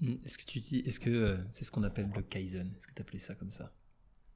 Mm. 0.00 0.14
Est-ce 0.24 0.38
que 0.38 0.44
tu 0.44 0.60
dis, 0.60 0.78
est-ce 0.78 1.00
que 1.00 1.10
euh, 1.10 1.36
c'est 1.52 1.64
ce 1.64 1.70
qu'on 1.70 1.82
appelle 1.82 2.10
le 2.14 2.22
kaizen? 2.22 2.72
Est-ce 2.76 2.86
que 2.86 2.94
tu 2.94 3.02
appelais 3.02 3.18
ça 3.18 3.34
comme 3.34 3.50
ça? 3.50 3.72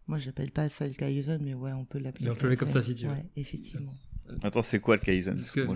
Moi, 0.07 0.19
je 0.19 0.27
n'appelle 0.27 0.53
pas 0.53 0.69
ça 0.69 0.87
le 0.87 0.95
kaizen, 0.95 1.43
mais 1.43 1.55
ouais, 1.55 1.73
on 1.73 1.85
peut 1.85 1.99
l'appeler. 1.99 2.29
on 2.29 2.35
peut 2.35 2.43
l'appeler 2.43 2.57
comme 2.57 2.69
ça 2.69 2.83
si 2.83 2.95
tu 2.95 3.07
veux. 3.07 3.13
Ouais, 3.13 3.27
effectivement. 3.37 3.95
Attends, 4.43 4.63
c'est 4.63 4.81
quoi 4.81 4.97
le 4.97 5.03
kaizen? 5.03 5.35
Parce 5.35 5.51
que, 5.51 5.67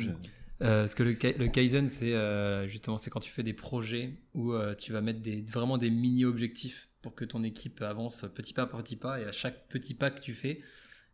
euh, 0.63 0.87
que 0.87 1.03
le, 1.03 1.13
le, 1.13 1.49
kaizen, 1.49 1.89
c'est 1.89 2.15
euh, 2.15 2.69
justement, 2.69 2.99
c'est 2.99 3.11
quand 3.11 3.21
tu 3.21 3.31
fais 3.31 3.43
des 3.43 3.53
projets 3.53 4.19
où 4.35 4.55
tu 4.79 4.93
vas 4.93 5.01
mettre 5.01 5.21
des, 5.21 5.43
vraiment 5.43 5.79
des 5.79 5.91
mini 5.91 6.25
objectifs 6.25 6.89
pour 7.03 7.15
que 7.15 7.25
ton 7.25 7.43
équipe 7.43 7.81
avance 7.83 8.27
petit 8.35 8.53
pas 8.53 8.67
par 8.67 8.83
petit 8.83 8.97
pas, 8.97 9.21
et 9.21 9.25
à 9.25 9.33
chaque 9.33 9.69
petit 9.69 9.95
pas 9.95 10.11
que 10.11 10.21
tu 10.21 10.35
fais, 10.35 10.61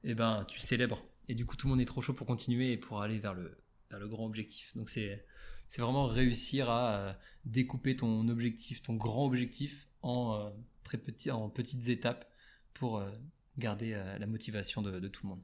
eh 0.04 0.14
ben, 0.14 0.44
tu 0.48 0.58
célèbres. 0.58 1.06
Et 1.28 1.34
du 1.34 1.46
coup, 1.46 1.56
tout 1.56 1.66
le 1.66 1.72
monde 1.72 1.80
est 1.80 1.86
trop 1.86 2.00
chaud 2.00 2.14
pour 2.14 2.26
continuer 2.26 2.72
et 2.72 2.76
pour 2.76 3.02
aller 3.02 3.18
vers 3.18 3.34
le, 3.34 3.56
vers 3.90 4.00
le 4.00 4.08
grand 4.08 4.26
objectif. 4.26 4.76
Donc 4.76 4.90
c'est 4.90 5.24
c'est 5.68 5.82
vraiment 5.82 6.06
réussir 6.06 6.70
à 6.70 6.94
euh, 6.94 7.12
découper 7.44 7.96
ton 7.96 8.28
objectif, 8.28 8.82
ton 8.82 8.94
grand 8.94 9.26
objectif 9.26 9.88
en 10.02 10.34
euh, 10.34 10.50
très 10.84 10.98
petit, 10.98 11.30
en 11.30 11.48
petites 11.48 11.88
étapes 11.88 12.30
pour 12.74 12.98
euh, 12.98 13.10
garder 13.58 13.98
la 14.18 14.26
motivation 14.26 14.82
de, 14.82 15.08
tout 15.08 15.22
le 15.24 15.30
monde. 15.30 15.42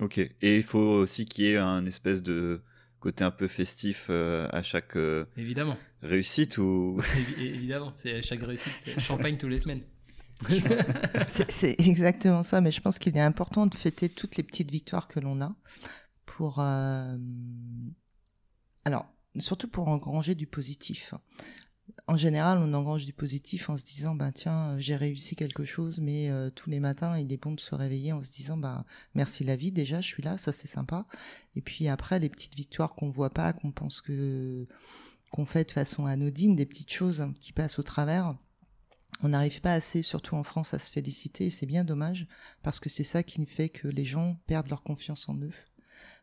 Ok. 0.00 0.18
Et 0.18 0.56
il 0.56 0.62
faut 0.62 0.78
aussi 0.78 1.24
qu'il 1.24 1.44
y 1.44 1.48
ait 1.48 1.56
un 1.56 1.86
espèce 1.86 2.22
de 2.22 2.62
côté 3.00 3.24
un 3.24 3.30
peu 3.30 3.48
festif 3.48 4.10
à 4.10 4.62
chaque 4.62 4.96
évidemment 5.36 5.76
réussite 6.02 6.58
ou 6.58 7.00
évidemment 7.38 7.92
c'est 7.96 8.12
à 8.12 8.22
chaque 8.22 8.42
réussite 8.42 9.00
champagne 9.00 9.38
tous 9.38 9.48
les 9.48 9.58
semaines 9.58 9.82
c'est 11.26 11.80
exactement 11.80 12.44
ça 12.44 12.60
mais 12.60 12.70
je 12.70 12.80
pense 12.80 13.00
qu'il 13.00 13.16
est 13.16 13.20
important 13.20 13.66
de 13.66 13.74
fêter 13.74 14.08
toutes 14.08 14.36
les 14.36 14.44
petites 14.44 14.70
victoires 14.70 15.08
que 15.08 15.18
l'on 15.18 15.40
a 15.40 15.52
pour 16.26 16.60
alors, 18.84 19.06
surtout 19.38 19.68
pour 19.68 19.88
engranger 19.88 20.34
du 20.34 20.46
positif. 20.46 21.14
En 22.06 22.16
général, 22.16 22.58
on 22.58 22.74
engrange 22.74 23.06
du 23.06 23.12
positif 23.12 23.70
en 23.70 23.76
se 23.76 23.84
disant, 23.84 24.14
ben 24.14 24.32
tiens, 24.32 24.78
j'ai 24.78 24.96
réussi 24.96 25.36
quelque 25.36 25.64
chose, 25.64 26.00
mais 26.00 26.30
euh, 26.30 26.50
tous 26.50 26.70
les 26.70 26.80
matins, 26.80 27.18
il 27.18 27.32
est 27.32 27.36
bon 27.42 27.52
de 27.52 27.60
se 27.60 27.74
réveiller 27.74 28.12
en 28.12 28.22
se 28.22 28.30
disant, 28.30 28.56
ben 28.56 28.84
merci 29.14 29.44
la 29.44 29.56
vie, 29.56 29.72
déjà, 29.72 30.00
je 30.00 30.08
suis 30.08 30.22
là, 30.22 30.38
ça 30.38 30.52
c'est 30.52 30.68
sympa. 30.68 31.06
Et 31.54 31.60
puis 31.60 31.88
après, 31.88 32.18
les 32.18 32.28
petites 32.28 32.56
victoires 32.56 32.94
qu'on 32.94 33.10
voit 33.10 33.30
pas, 33.30 33.52
qu'on 33.52 33.72
pense 33.72 34.00
que 34.00 34.66
qu'on 35.30 35.46
fait 35.46 35.64
de 35.64 35.72
façon 35.72 36.04
anodine, 36.04 36.56
des 36.56 36.66
petites 36.66 36.92
choses 36.92 37.26
qui 37.40 37.52
passent 37.52 37.78
au 37.78 37.82
travers. 37.82 38.36
On 39.22 39.30
n'arrive 39.30 39.62
pas 39.62 39.72
assez, 39.72 40.02
surtout 40.02 40.34
en 40.36 40.42
France, 40.42 40.74
à 40.74 40.78
se 40.78 40.90
féliciter, 40.90 41.46
et 41.46 41.50
c'est 41.50 41.64
bien 41.66 41.84
dommage, 41.84 42.26
parce 42.62 42.80
que 42.80 42.90
c'est 42.90 43.04
ça 43.04 43.22
qui 43.22 43.44
fait 43.46 43.70
que 43.70 43.88
les 43.88 44.04
gens 44.04 44.36
perdent 44.46 44.68
leur 44.68 44.82
confiance 44.82 45.28
en 45.28 45.36
eux 45.36 45.52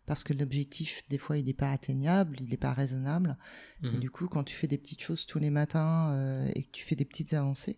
parce 0.05 0.23
que 0.23 0.33
l'objectif, 0.33 1.03
des 1.09 1.17
fois, 1.17 1.37
il 1.37 1.45
n'est 1.45 1.53
pas 1.53 1.71
atteignable, 1.71 2.37
il 2.41 2.49
n'est 2.49 2.57
pas 2.57 2.73
raisonnable. 2.73 3.37
Et 3.83 3.89
mhm. 3.89 3.99
du 3.99 4.09
coup, 4.09 4.27
quand 4.27 4.43
tu 4.43 4.55
fais 4.55 4.67
des 4.67 4.77
petites 4.77 5.01
choses 5.01 5.25
tous 5.25 5.39
les 5.39 5.51
matins 5.51 6.11
euh, 6.13 6.49
et 6.55 6.63
que 6.63 6.71
tu 6.71 6.83
fais 6.83 6.95
des 6.95 7.05
petites 7.05 7.33
avancées, 7.33 7.77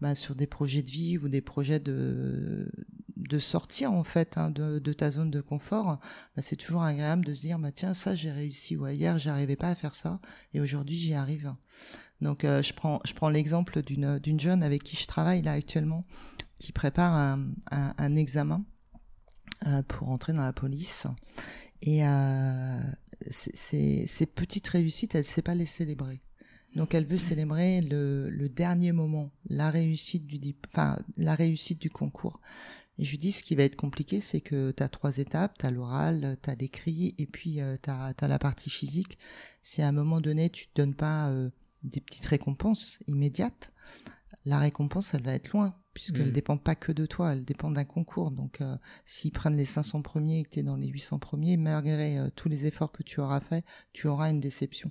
bah, 0.00 0.14
sur 0.14 0.34
des 0.34 0.46
projets 0.46 0.82
de 0.82 0.90
vie 0.90 1.18
ou 1.18 1.28
des 1.28 1.40
projets 1.40 1.80
de, 1.80 2.70
de 3.16 3.38
sortir, 3.38 3.92
en 3.92 4.04
fait, 4.04 4.36
hein, 4.36 4.50
de, 4.50 4.78
de, 4.78 4.92
ta 4.92 5.10
zone 5.10 5.30
de 5.30 5.40
confort, 5.40 5.98
bah, 6.36 6.42
c'est 6.42 6.56
toujours 6.56 6.82
agréable 6.82 7.24
de 7.24 7.34
se 7.34 7.40
dire, 7.40 7.58
bah, 7.58 7.72
tiens, 7.72 7.94
ça, 7.94 8.14
j'ai 8.14 8.30
réussi, 8.30 8.76
ou 8.76 8.86
hier, 8.86 9.18
j'arrivais 9.18 9.56
pas 9.56 9.70
à 9.70 9.74
faire 9.74 9.94
ça, 9.94 10.20
et 10.52 10.60
aujourd'hui, 10.60 10.96
j'y 10.96 11.14
arrive. 11.14 11.54
Donc, 12.20 12.44
euh, 12.44 12.62
je 12.62 12.72
prends, 12.72 13.00
je 13.04 13.14
prends 13.14 13.28
l'exemple 13.28 13.82
d'une, 13.82 14.18
d'une 14.18 14.38
jeune 14.38 14.62
avec 14.62 14.82
qui 14.82 14.96
je 14.96 15.06
travaille 15.06 15.42
là 15.42 15.52
actuellement, 15.52 16.04
qui 16.58 16.72
prépare 16.72 17.14
un, 17.14 17.48
un, 17.70 17.94
un 17.96 18.16
examen 18.16 18.64
pour 19.88 20.10
entrer 20.10 20.32
dans 20.32 20.42
la 20.42 20.52
police. 20.52 21.06
Et 21.82 22.06
euh, 22.06 22.80
ces 23.30 24.26
petites 24.34 24.68
réussites, 24.68 25.14
elle 25.14 25.22
ne 25.22 25.26
sait 25.26 25.42
pas 25.42 25.54
les 25.54 25.66
célébrer. 25.66 26.20
Donc 26.74 26.94
elle 26.94 27.04
veut 27.04 27.16
célébrer 27.16 27.80
le, 27.82 28.28
le 28.30 28.48
dernier 28.48 28.92
moment, 28.92 29.30
la 29.48 29.70
réussite 29.70 30.26
du, 30.26 30.54
enfin 30.66 30.98
la 31.16 31.34
réussite 31.34 31.80
du 31.80 31.90
concours. 31.90 32.40
Et 32.98 33.04
je 33.04 33.10
lui 33.10 33.18
dis, 33.18 33.32
ce 33.32 33.42
qui 33.42 33.54
va 33.54 33.64
être 33.64 33.76
compliqué, 33.76 34.20
c'est 34.20 34.40
que 34.40 34.70
tu 34.70 34.82
as 34.82 34.88
trois 34.88 35.18
étapes, 35.18 35.58
tu 35.58 35.66
as 35.66 35.70
l'oral, 35.70 36.36
tu 36.42 36.50
as 36.50 36.54
l'écrit, 36.54 37.14
et 37.18 37.26
puis 37.26 37.60
euh, 37.60 37.76
tu 37.82 37.90
as, 37.90 38.28
la 38.28 38.38
partie 38.38 38.70
physique. 38.70 39.18
Si 39.62 39.82
à 39.82 39.88
un 39.88 39.92
moment 39.92 40.20
donné, 40.20 40.48
tu 40.48 40.66
te 40.68 40.80
donnes 40.80 40.94
pas 40.94 41.28
euh, 41.30 41.50
des 41.82 42.00
petites 42.00 42.26
récompenses 42.26 42.98
immédiates, 43.06 43.72
la 44.44 44.58
récompense, 44.58 45.14
elle 45.14 45.22
va 45.22 45.32
être 45.32 45.52
loin, 45.52 45.74
puisqu'elle 45.94 46.26
ne 46.26 46.30
mm. 46.30 46.34
dépend 46.34 46.56
pas 46.58 46.74
que 46.74 46.92
de 46.92 47.06
toi, 47.06 47.32
elle 47.32 47.44
dépend 47.44 47.70
d'un 47.70 47.84
concours. 47.84 48.30
Donc, 48.30 48.60
euh, 48.60 48.76
s'ils 49.06 49.32
prennent 49.32 49.56
les 49.56 49.64
500 49.64 50.02
premiers 50.02 50.40
et 50.40 50.44
que 50.44 50.50
tu 50.50 50.60
es 50.60 50.62
dans 50.62 50.76
les 50.76 50.88
800 50.88 51.18
premiers, 51.18 51.56
malgré 51.56 52.18
euh, 52.18 52.28
tous 52.34 52.48
les 52.48 52.66
efforts 52.66 52.92
que 52.92 53.02
tu 53.02 53.20
auras 53.20 53.40
fait, 53.40 53.64
tu 53.92 54.06
auras 54.06 54.30
une 54.30 54.40
déception. 54.40 54.90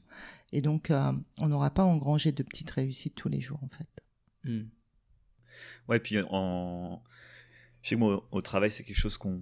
Et 0.51 0.61
donc, 0.61 0.89
euh, 0.89 1.11
on 1.37 1.47
n'aura 1.47 1.71
pas 1.71 1.83
engrangé 1.83 2.31
de 2.31 2.41
petites 2.41 2.71
réussites 2.71 3.15
tous 3.15 3.29
les 3.29 3.41
jours, 3.41 3.59
en 3.63 3.69
fait. 3.69 4.03
Mm. 4.43 4.69
Ouais, 5.87 5.99
puis 5.99 6.17
en... 6.29 7.03
chez 7.81 7.95
moi, 7.95 8.27
au 8.31 8.41
travail, 8.41 8.71
c'est 8.71 8.83
quelque 8.83 8.97
chose 8.97 9.17
qu'on 9.17 9.39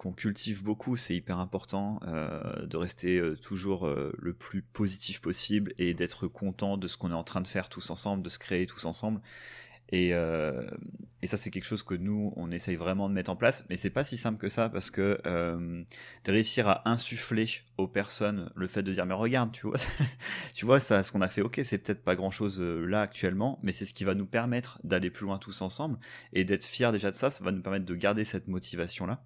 qu'on 0.00 0.12
cultive 0.12 0.62
beaucoup, 0.62 0.96
c'est 0.96 1.14
hyper 1.14 1.38
important 1.38 2.00
euh, 2.08 2.64
de 2.64 2.78
rester 2.78 3.18
euh, 3.18 3.36
toujours 3.36 3.86
euh, 3.86 4.10
le 4.18 4.32
plus 4.32 4.62
positif 4.62 5.20
possible 5.20 5.74
et 5.76 5.92
d'être 5.92 6.26
content 6.26 6.78
de 6.78 6.88
ce 6.88 6.96
qu'on 6.96 7.10
est 7.10 7.14
en 7.14 7.22
train 7.22 7.42
de 7.42 7.46
faire 7.46 7.68
tous 7.68 7.90
ensemble, 7.90 8.22
de 8.22 8.30
se 8.30 8.38
créer 8.38 8.64
tous 8.66 8.86
ensemble. 8.86 9.20
Et, 9.92 10.12
ça, 11.24 11.36
c'est 11.36 11.50
quelque 11.50 11.64
chose 11.64 11.82
que 11.82 11.94
nous, 11.94 12.32
on 12.36 12.50
essaye 12.52 12.76
vraiment 12.76 13.08
de 13.08 13.14
mettre 13.14 13.30
en 13.30 13.36
place, 13.36 13.64
mais 13.68 13.76
c'est 13.76 13.90
pas 13.90 14.04
si 14.04 14.16
simple 14.16 14.38
que 14.38 14.48
ça 14.48 14.68
parce 14.68 14.90
que 14.92 15.20
de 15.24 16.32
réussir 16.32 16.68
à 16.68 16.88
insuffler 16.88 17.46
aux 17.76 17.88
personnes 17.88 18.52
le 18.54 18.68
fait 18.68 18.84
de 18.84 18.92
dire 18.92 19.04
mais 19.04 19.14
regarde, 19.14 19.50
tu 19.50 19.66
vois, 19.66 19.78
tu 20.54 20.64
vois 20.64 20.78
ça, 20.78 21.02
ce 21.02 21.10
qu'on 21.10 21.22
a 21.22 21.28
fait, 21.28 21.42
ok, 21.42 21.60
c'est 21.64 21.78
peut-être 21.78 22.04
pas 22.04 22.14
grand 22.14 22.30
chose 22.30 22.60
là 22.60 23.02
actuellement, 23.02 23.58
mais 23.64 23.72
c'est 23.72 23.84
ce 23.84 23.92
qui 23.92 24.04
va 24.04 24.14
nous 24.14 24.26
permettre 24.26 24.78
d'aller 24.84 25.10
plus 25.10 25.26
loin 25.26 25.38
tous 25.38 25.60
ensemble 25.60 25.98
et 26.32 26.44
d'être 26.44 26.64
fiers 26.64 26.92
déjà 26.92 27.10
de 27.10 27.16
ça. 27.16 27.30
Ça 27.30 27.42
va 27.42 27.50
nous 27.50 27.62
permettre 27.62 27.84
de 27.84 27.94
garder 27.96 28.22
cette 28.22 28.46
motivation 28.46 29.06
là. 29.06 29.24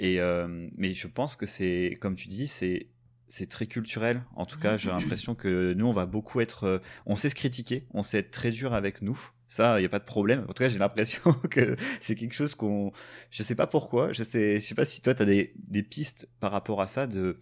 Euh, 0.00 0.68
mais 0.76 0.94
je 0.94 1.06
pense 1.06 1.36
que 1.36 1.46
c'est, 1.46 1.96
comme 2.00 2.14
tu 2.14 2.28
dis, 2.28 2.46
c'est 2.48 3.46
très 3.48 3.66
culturel. 3.66 4.22
En 4.34 4.46
tout 4.46 4.58
cas, 4.58 4.76
j'ai 4.76 4.90
l'impression 4.90 5.34
que 5.34 5.74
nous, 5.74 5.86
on 5.86 5.92
va 5.92 6.06
beaucoup 6.06 6.40
être, 6.40 6.64
euh, 6.64 6.78
on 7.06 7.16
sait 7.16 7.28
se 7.28 7.34
critiquer, 7.34 7.86
on 7.92 8.02
sait 8.02 8.18
être 8.18 8.30
très 8.30 8.50
dur 8.50 8.74
avec 8.74 9.02
nous. 9.02 9.18
Ça, 9.48 9.78
il 9.78 9.82
n'y 9.82 9.86
a 9.86 9.90
pas 9.90 9.98
de 9.98 10.04
problème. 10.04 10.44
En 10.44 10.52
tout 10.52 10.62
cas, 10.62 10.68
j'ai 10.68 10.78
l'impression 10.78 11.32
que 11.50 11.76
c'est 12.00 12.14
quelque 12.14 12.34
chose 12.34 12.54
qu'on, 12.54 12.92
je 13.30 13.42
sais 13.42 13.54
pas 13.54 13.66
pourquoi, 13.66 14.12
je 14.12 14.22
sais, 14.22 14.60
je 14.60 14.66
sais 14.66 14.74
pas 14.74 14.84
si 14.84 15.00
toi, 15.00 15.14
tu 15.14 15.22
as 15.22 15.26
des, 15.26 15.82
pistes 15.82 16.28
par 16.38 16.52
rapport 16.52 16.80
à 16.80 16.86
ça 16.86 17.06
de, 17.06 17.38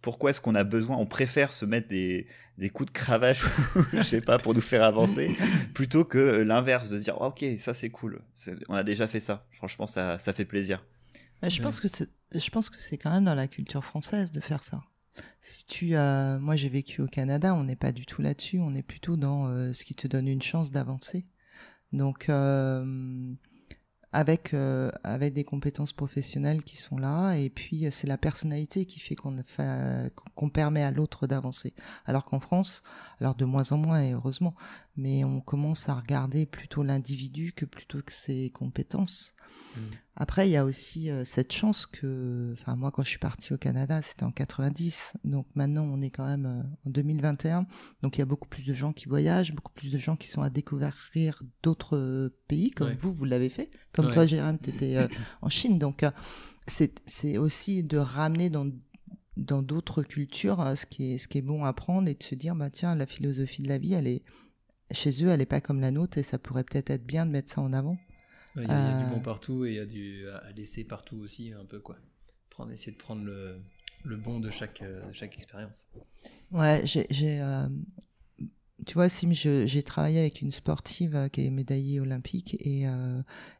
pourquoi 0.00 0.30
est-ce 0.30 0.40
qu'on 0.40 0.54
a 0.54 0.64
besoin, 0.64 0.96
on 0.96 1.06
préfère 1.06 1.52
se 1.52 1.66
mettre 1.66 1.88
des, 1.88 2.26
coups 2.72 2.92
de 2.92 2.96
cravache, 2.96 3.44
je 3.92 4.02
sais 4.02 4.20
pas, 4.20 4.38
pour 4.38 4.54
nous 4.54 4.60
faire 4.60 4.84
avancer, 4.84 5.36
plutôt 5.74 6.04
que 6.04 6.18
l'inverse, 6.18 6.88
de 6.88 6.98
se 6.98 7.02
dire, 7.02 7.20
ok, 7.20 7.44
ça 7.58 7.74
c'est 7.74 7.90
cool, 7.90 8.22
on 8.68 8.74
a 8.74 8.84
déjà 8.84 9.08
fait 9.08 9.20
ça. 9.20 9.44
Franchement, 9.50 9.88
ça 9.88 10.18
fait 10.18 10.44
plaisir 10.44 10.84
je, 11.42 11.62
pense 11.62 11.80
que 11.80 11.88
je 11.88 12.50
pense 12.50 12.70
que 12.70 12.80
c'est 12.80 12.98
quand 12.98 13.10
même 13.10 13.24
dans 13.24 13.34
la 13.34 13.48
culture 13.48 13.84
française 13.84 14.32
de 14.32 14.40
faire 14.40 14.62
ça. 14.62 14.82
Si 15.40 15.66
tu, 15.66 15.96
euh, 15.96 16.38
moi 16.38 16.56
j'ai 16.56 16.68
vécu 16.68 17.02
au 17.02 17.06
Canada, 17.06 17.54
on 17.54 17.64
n'est 17.64 17.76
pas 17.76 17.92
du 17.92 18.06
tout 18.06 18.22
là-dessus, 18.22 18.58
on 18.58 18.74
est 18.74 18.82
plutôt 18.82 19.16
dans 19.16 19.46
euh, 19.46 19.72
ce 19.72 19.84
qui 19.84 19.94
te 19.94 20.06
donne 20.06 20.28
une 20.28 20.42
chance 20.42 20.70
d'avancer. 20.70 21.26
Donc 21.92 22.28
euh, 22.28 23.34
avec 24.12 24.54
euh, 24.54 24.90
avec 25.04 25.34
des 25.34 25.44
compétences 25.44 25.92
professionnelles 25.92 26.64
qui 26.64 26.76
sont 26.76 26.98
là 26.98 27.34
et 27.34 27.48
puis 27.48 27.86
c'est 27.90 28.06
la 28.06 28.18
personnalité 28.18 28.84
qui 28.84 28.98
fait 28.98 29.14
qu'on 29.14 29.36
qu'on 30.34 30.50
permet 30.50 30.82
à 30.82 30.90
l'autre 30.90 31.26
d'avancer 31.26 31.74
alors 32.06 32.24
qu'en 32.24 32.40
France 32.40 32.82
alors 33.20 33.34
de 33.36 33.44
moins 33.44 33.70
en 33.72 33.78
moins 33.78 34.02
et 34.02 34.12
heureusement 34.12 34.54
mais 34.96 35.24
on 35.24 35.40
commence 35.40 35.88
à 35.88 35.94
regarder 35.94 36.44
plutôt 36.44 36.82
l'individu 36.82 37.52
que 37.52 37.64
plutôt 37.64 38.02
que 38.02 38.12
ses 38.12 38.50
compétences 38.50 39.34
Mm. 39.76 39.80
Après, 40.16 40.48
il 40.48 40.52
y 40.52 40.56
a 40.56 40.64
aussi 40.64 41.10
euh, 41.10 41.24
cette 41.24 41.52
chance 41.52 41.86
que, 41.86 42.54
enfin 42.60 42.76
moi 42.76 42.90
quand 42.90 43.02
je 43.02 43.08
suis 43.08 43.18
partie 43.18 43.54
au 43.54 43.56
Canada, 43.56 44.02
c'était 44.02 44.24
en 44.24 44.32
90, 44.32 45.14
donc 45.24 45.46
maintenant 45.54 45.84
on 45.84 46.02
est 46.02 46.10
quand 46.10 46.26
même 46.26 46.46
euh, 46.46 46.62
en 46.86 46.90
2021, 46.90 47.66
donc 48.02 48.16
il 48.16 48.20
y 48.20 48.22
a 48.22 48.26
beaucoup 48.26 48.48
plus 48.48 48.66
de 48.66 48.72
gens 48.74 48.92
qui 48.92 49.08
voyagent, 49.08 49.54
beaucoup 49.54 49.72
plus 49.72 49.90
de 49.90 49.96
gens 49.98 50.16
qui 50.16 50.28
sont 50.28 50.42
à 50.42 50.50
découvrir 50.50 51.42
d'autres 51.62 51.96
euh, 51.96 52.36
pays, 52.48 52.70
comme 52.70 52.92
vous, 52.92 53.12
vous 53.12 53.24
l'avez 53.24 53.48
fait, 53.48 53.70
comme 53.92 54.10
toi 54.10 54.26
Jérôme, 54.26 54.58
tu 54.62 54.70
étais 54.70 54.98
en 55.42 55.48
Chine, 55.48 55.78
donc 55.78 56.04
c'est 56.66 57.38
aussi 57.38 57.82
de 57.82 57.96
ramener 57.96 58.50
dans 58.50 58.70
dans 59.36 59.62
d'autres 59.62 60.02
cultures 60.02 60.62
ce 60.76 60.84
qui 60.84 61.12
est 61.12 61.18
ce 61.18 61.28
qui 61.28 61.38
est 61.38 61.42
bon 61.42 61.64
à 61.64 61.72
prendre 61.72 62.08
et 62.08 62.14
de 62.14 62.22
se 62.22 62.34
dire 62.34 62.54
bah 62.54 62.68
tiens 62.68 62.94
la 62.94 63.06
philosophie 63.06 63.62
de 63.62 63.68
la 63.68 63.78
vie 63.78 63.94
elle 63.94 64.06
est 64.06 64.22
chez 64.92 65.24
eux 65.24 65.28
elle 65.28 65.40
est 65.40 65.46
pas 65.46 65.62
comme 65.62 65.80
la 65.80 65.90
nôtre 65.90 66.18
et 66.18 66.22
ça 66.22 66.38
pourrait 66.38 66.64
peut-être 66.64 66.90
être 66.90 67.06
bien 67.06 67.24
de 67.24 67.30
mettre 67.30 67.50
ça 67.50 67.62
en 67.62 67.72
avant. 67.72 67.96
Il 68.56 68.62
y, 68.62 68.64
a 68.64 68.98
du 68.98 69.04
euh. 69.04 69.14
bon 69.14 69.20
partout 69.20 69.64
et 69.64 69.70
il 69.70 69.74
y 69.76 69.78
a 69.78 69.86
du 69.86 70.28
à 70.28 70.50
laisser 70.52 70.84
partout 70.84 71.18
aussi, 71.18 71.52
un 71.52 71.64
peu 71.64 71.78
quoi. 71.78 71.96
Prendre, 72.48 72.72
essayer 72.72 72.92
de 72.92 72.98
prendre 72.98 73.24
le, 73.24 73.60
le 74.04 74.16
bon 74.16 74.40
de 74.40 74.50
chaque, 74.50 74.82
euh, 74.82 75.02
chaque 75.12 75.36
expérience. 75.36 75.88
Ouais, 76.50 76.82
j'ai. 76.84 77.06
Euh, 77.40 77.68
tu 78.86 78.94
vois, 78.94 79.10
Sim, 79.10 79.30
j'ai 79.32 79.82
travaillé 79.82 80.18
avec 80.20 80.40
une 80.40 80.52
sportive 80.52 81.28
qui 81.30 81.46
est 81.46 81.50
médaillée 81.50 82.00
olympique 82.00 82.56
et, 82.60 82.86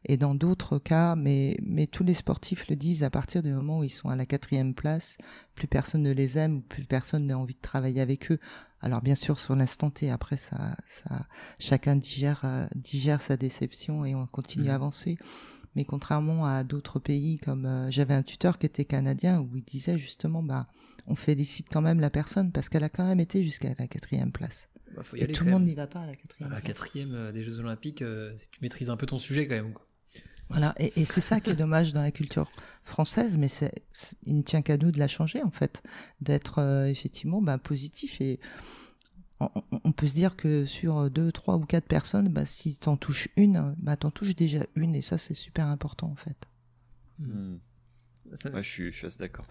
et 0.05 0.17
dans 0.17 0.33
d'autres 0.33 0.79
cas, 0.79 1.15
mais, 1.15 1.57
mais 1.61 1.85
tous 1.85 2.03
les 2.03 2.15
sportifs 2.15 2.67
le 2.69 2.75
disent, 2.75 3.03
à 3.03 3.11
partir 3.11 3.43
du 3.43 3.53
moment 3.53 3.77
où 3.77 3.83
ils 3.83 3.89
sont 3.89 4.09
à 4.09 4.15
la 4.15 4.25
quatrième 4.25 4.73
place, 4.73 5.19
plus 5.53 5.67
personne 5.67 6.01
ne 6.01 6.11
les 6.11 6.39
aime, 6.39 6.63
plus 6.63 6.85
personne 6.85 7.27
n'a 7.27 7.37
envie 7.37 7.53
de 7.53 7.61
travailler 7.61 8.01
avec 8.01 8.31
eux. 8.31 8.39
Alors 8.81 9.01
bien 9.01 9.15
sûr 9.15 9.39
sur 9.39 9.55
l'instant 9.55 9.89
T, 9.89 10.09
après 10.09 10.37
ça, 10.37 10.75
ça, 10.87 11.27
chacun 11.59 11.95
digère, 11.95 12.41
euh, 12.43 12.65
digère 12.75 13.21
sa 13.21 13.37
déception 13.37 14.05
et 14.05 14.15
on 14.15 14.25
continue 14.25 14.69
à 14.69 14.73
mmh. 14.73 14.75
avancer. 14.75 15.17
Mais 15.75 15.85
contrairement 15.85 16.45
à 16.45 16.63
d'autres 16.63 16.99
pays, 16.99 17.37
comme 17.37 17.65
euh, 17.65 17.89
j'avais 17.91 18.13
un 18.13 18.23
tuteur 18.23 18.57
qui 18.57 18.65
était 18.65 18.85
canadien 18.85 19.39
où 19.39 19.55
il 19.55 19.63
disait 19.63 19.97
justement, 19.97 20.43
bah, 20.43 20.67
on 21.07 21.15
félicite 21.15 21.67
quand 21.71 21.81
même 21.81 21.99
la 21.99 22.09
personne 22.09 22.51
parce 22.51 22.67
qu'elle 22.67 22.83
a 22.83 22.89
quand 22.89 23.05
même 23.05 23.19
été 23.19 23.41
jusqu'à 23.43 23.69
la 23.77 23.87
quatrième 23.87 24.31
place. 24.31 24.67
Bah, 24.95 25.03
et 25.15 25.27
tout 25.27 25.45
le 25.45 25.51
monde 25.51 25.63
n'y 25.63 25.75
va 25.75 25.87
pas 25.87 26.01
à 26.01 26.07
la 26.07 26.15
quatrième. 26.15 26.51
À 26.51 26.55
la 26.55 26.61
quatrième 26.61 27.13
euh, 27.13 27.31
des 27.31 27.43
Jeux 27.43 27.59
Olympiques, 27.59 28.03
tu 28.51 28.59
maîtrises 28.61 28.89
un 28.89 28.97
peu 28.97 29.05
ton 29.05 29.19
sujet 29.19 29.47
quand 29.47 29.55
même. 29.55 29.73
Voilà, 30.51 30.75
et, 30.77 31.05
c'est 31.05 31.21
ça 31.21 31.39
qui 31.39 31.49
est 31.49 31.55
dommage 31.55 31.93
dans 31.93 32.01
la 32.01 32.11
culture 32.11 32.51
française, 32.83 33.37
mais 33.37 33.47
c'est, 33.47 33.83
il 34.25 34.35
ne 34.37 34.41
tient 34.41 34.61
qu'à 34.61 34.77
nous 34.77 34.91
de 34.91 34.99
la 34.99 35.07
changer 35.07 35.41
en 35.41 35.49
fait, 35.49 35.81
d'être 36.19 36.59
euh, 36.59 36.85
effectivement 36.85 37.41
ben, 37.41 37.57
positif 37.57 38.19
et 38.21 38.39
on, 39.83 39.91
peut 39.91 40.07
se 40.07 40.13
dire 40.13 40.35
que 40.35 40.65
sur 40.65 41.09
deux, 41.09 41.31
trois 41.31 41.55
ou 41.55 41.61
quatre 41.61 41.87
personnes, 41.87 42.29
bah, 42.29 42.45
si 42.45 42.75
t'en 42.75 42.97
touches 42.97 43.29
une, 43.37 43.75
bah, 43.77 43.95
t'en 43.95 44.11
touches 44.11 44.35
déjà 44.35 44.65
une 44.75 44.93
et 44.93 45.01
ça 45.01 45.17
c'est 45.17 45.33
super 45.33 45.67
important 45.67 46.11
en 46.11 46.15
fait. 46.15 46.37
Hmm. 47.17 47.57
je, 48.31 48.61
suis, 48.61 48.91
je 48.91 48.97
suis 48.97 49.07
assez 49.07 49.19
d'accord. 49.19 49.45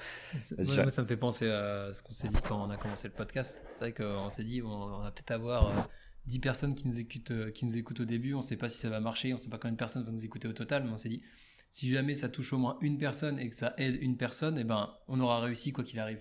Moi, 0.58 0.90
ça 0.90 1.02
me 1.02 1.08
fait 1.08 1.16
penser 1.16 1.48
à 1.48 1.92
ce 1.94 2.02
qu'on 2.02 2.12
s'est 2.12 2.28
dit 2.28 2.40
quand 2.46 2.62
on 2.62 2.70
a 2.70 2.76
commencé 2.76 3.08
le 3.08 3.14
podcast. 3.14 3.62
C'est 3.74 3.80
vrai 3.80 3.92
qu'on 3.92 4.30
s'est 4.30 4.44
dit, 4.44 4.62
on, 4.62 5.00
va 5.00 5.10
peut-être 5.10 5.30
avoir 5.32 5.68
euh, 5.68 5.82
10 6.30 6.38
personnes 6.38 6.74
qui 6.74 6.88
nous 6.88 6.98
écoutent, 6.98 7.32
euh, 7.32 7.50
qui 7.50 7.66
nous 7.66 7.76
écoutent 7.76 8.00
au 8.00 8.04
début, 8.04 8.34
on 8.34 8.38
ne 8.38 8.42
sait 8.42 8.56
pas 8.56 8.68
si 8.68 8.78
ça 8.78 8.88
va 8.88 9.00
marcher, 9.00 9.32
on 9.32 9.36
ne 9.36 9.40
sait 9.40 9.50
pas 9.50 9.58
combien 9.58 9.72
de 9.72 9.76
personnes 9.76 10.04
vont 10.04 10.12
nous 10.12 10.24
écouter 10.24 10.46
au 10.46 10.52
total, 10.52 10.84
mais 10.84 10.90
on 10.90 10.96
s'est 10.96 11.08
dit, 11.08 11.22
si 11.70 11.90
jamais 11.90 12.14
ça 12.14 12.28
touche 12.28 12.52
au 12.52 12.58
moins 12.58 12.78
une 12.80 12.98
personne 12.98 13.38
et 13.38 13.48
que 13.50 13.56
ça 13.56 13.74
aide 13.78 13.98
une 14.00 14.16
personne, 14.16 14.56
eh 14.56 14.64
ben, 14.64 14.90
on 15.08 15.20
aura 15.20 15.40
réussi 15.40 15.72
quoi 15.72 15.82
qu'il 15.82 15.98
arrive. 15.98 16.20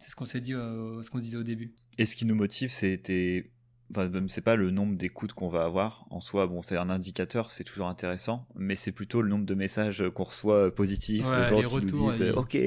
C'est 0.00 0.10
ce 0.10 0.16
qu'on 0.16 0.24
s'est 0.24 0.40
dit, 0.40 0.52
euh, 0.52 1.00
ce 1.02 1.10
qu'on 1.10 1.20
disait 1.20 1.36
au 1.36 1.44
début. 1.44 1.76
Et 1.96 2.06
ce 2.06 2.16
qui 2.16 2.26
nous 2.26 2.34
motive, 2.34 2.70
c'était, 2.70 3.52
enfin, 3.92 4.10
c'est 4.26 4.40
pas 4.40 4.56
le 4.56 4.72
nombre 4.72 4.96
d'écoutes 4.96 5.32
qu'on 5.32 5.48
va 5.48 5.62
avoir 5.62 6.08
en 6.10 6.18
soi. 6.18 6.48
Bon, 6.48 6.60
c'est 6.60 6.76
un 6.76 6.90
indicateur, 6.90 7.52
c'est 7.52 7.62
toujours 7.62 7.86
intéressant, 7.86 8.48
mais 8.56 8.74
c'est 8.74 8.90
plutôt 8.90 9.22
le 9.22 9.28
nombre 9.28 9.46
de 9.46 9.54
messages 9.54 10.02
qu'on 10.12 10.24
reçoit 10.24 10.66
euh, 10.66 10.70
positifs, 10.72 11.24
de 11.24 11.60
gens 11.60 11.78
qui 11.78 11.84
nous 11.84 12.10
disent, 12.10 12.32
ok. 12.34 12.58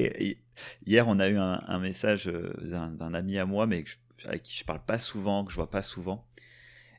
Hier, 0.86 1.06
on 1.08 1.18
a 1.18 1.28
eu 1.28 1.36
un, 1.36 1.78
message 1.78 2.32
d'un 2.62 3.12
ami 3.12 3.36
à 3.36 3.44
moi, 3.44 3.66
mais 3.66 3.84
avec 4.24 4.42
qui 4.42 4.56
je 4.56 4.64
parle 4.64 4.82
pas 4.82 4.98
souvent, 4.98 5.44
que 5.44 5.50
je 5.50 5.56
vois 5.56 5.70
pas 5.70 5.82
souvent, 5.82 6.26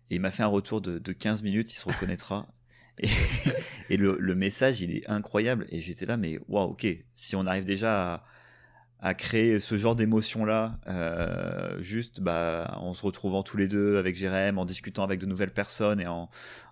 et 0.09 0.15
il 0.15 0.21
m'a 0.21 0.31
fait 0.31 0.43
un 0.43 0.47
retour 0.47 0.81
de, 0.81 0.99
de 0.99 1.11
15 1.11 1.43
minutes, 1.43 1.71
il 1.73 1.77
se 1.77 1.87
reconnaîtra. 1.87 2.47
et, 2.99 3.09
et 3.89 3.97
le, 3.97 4.17
le, 4.19 4.35
message, 4.35 4.81
il 4.81 4.95
est 4.95 5.09
incroyable. 5.09 5.65
Et 5.69 5.79
j'étais 5.79 6.05
là, 6.05 6.15
mais 6.17 6.39
waouh, 6.47 6.71
ok, 6.71 6.87
si 7.13 7.35
on 7.35 7.45
arrive 7.45 7.65
déjà 7.65 8.13
à, 8.13 8.23
à 8.99 9.13
créer 9.13 9.59
ce 9.59 9.77
genre 9.77 9.95
d'émotion-là, 9.95 10.79
euh, 10.87 11.81
juste 11.81 12.21
bah, 12.21 12.73
en 12.77 12.93
se 12.93 13.03
retrouvant 13.05 13.43
tous 13.43 13.57
les 13.57 13.67
deux 13.67 13.97
avec 13.97 14.15
Jérém, 14.15 14.57
en 14.57 14.65
discutant 14.65 15.03
avec 15.03 15.19
de 15.19 15.25
nouvelles 15.25 15.53
personnes 15.53 15.99
et 15.99 16.07
en, 16.07 16.29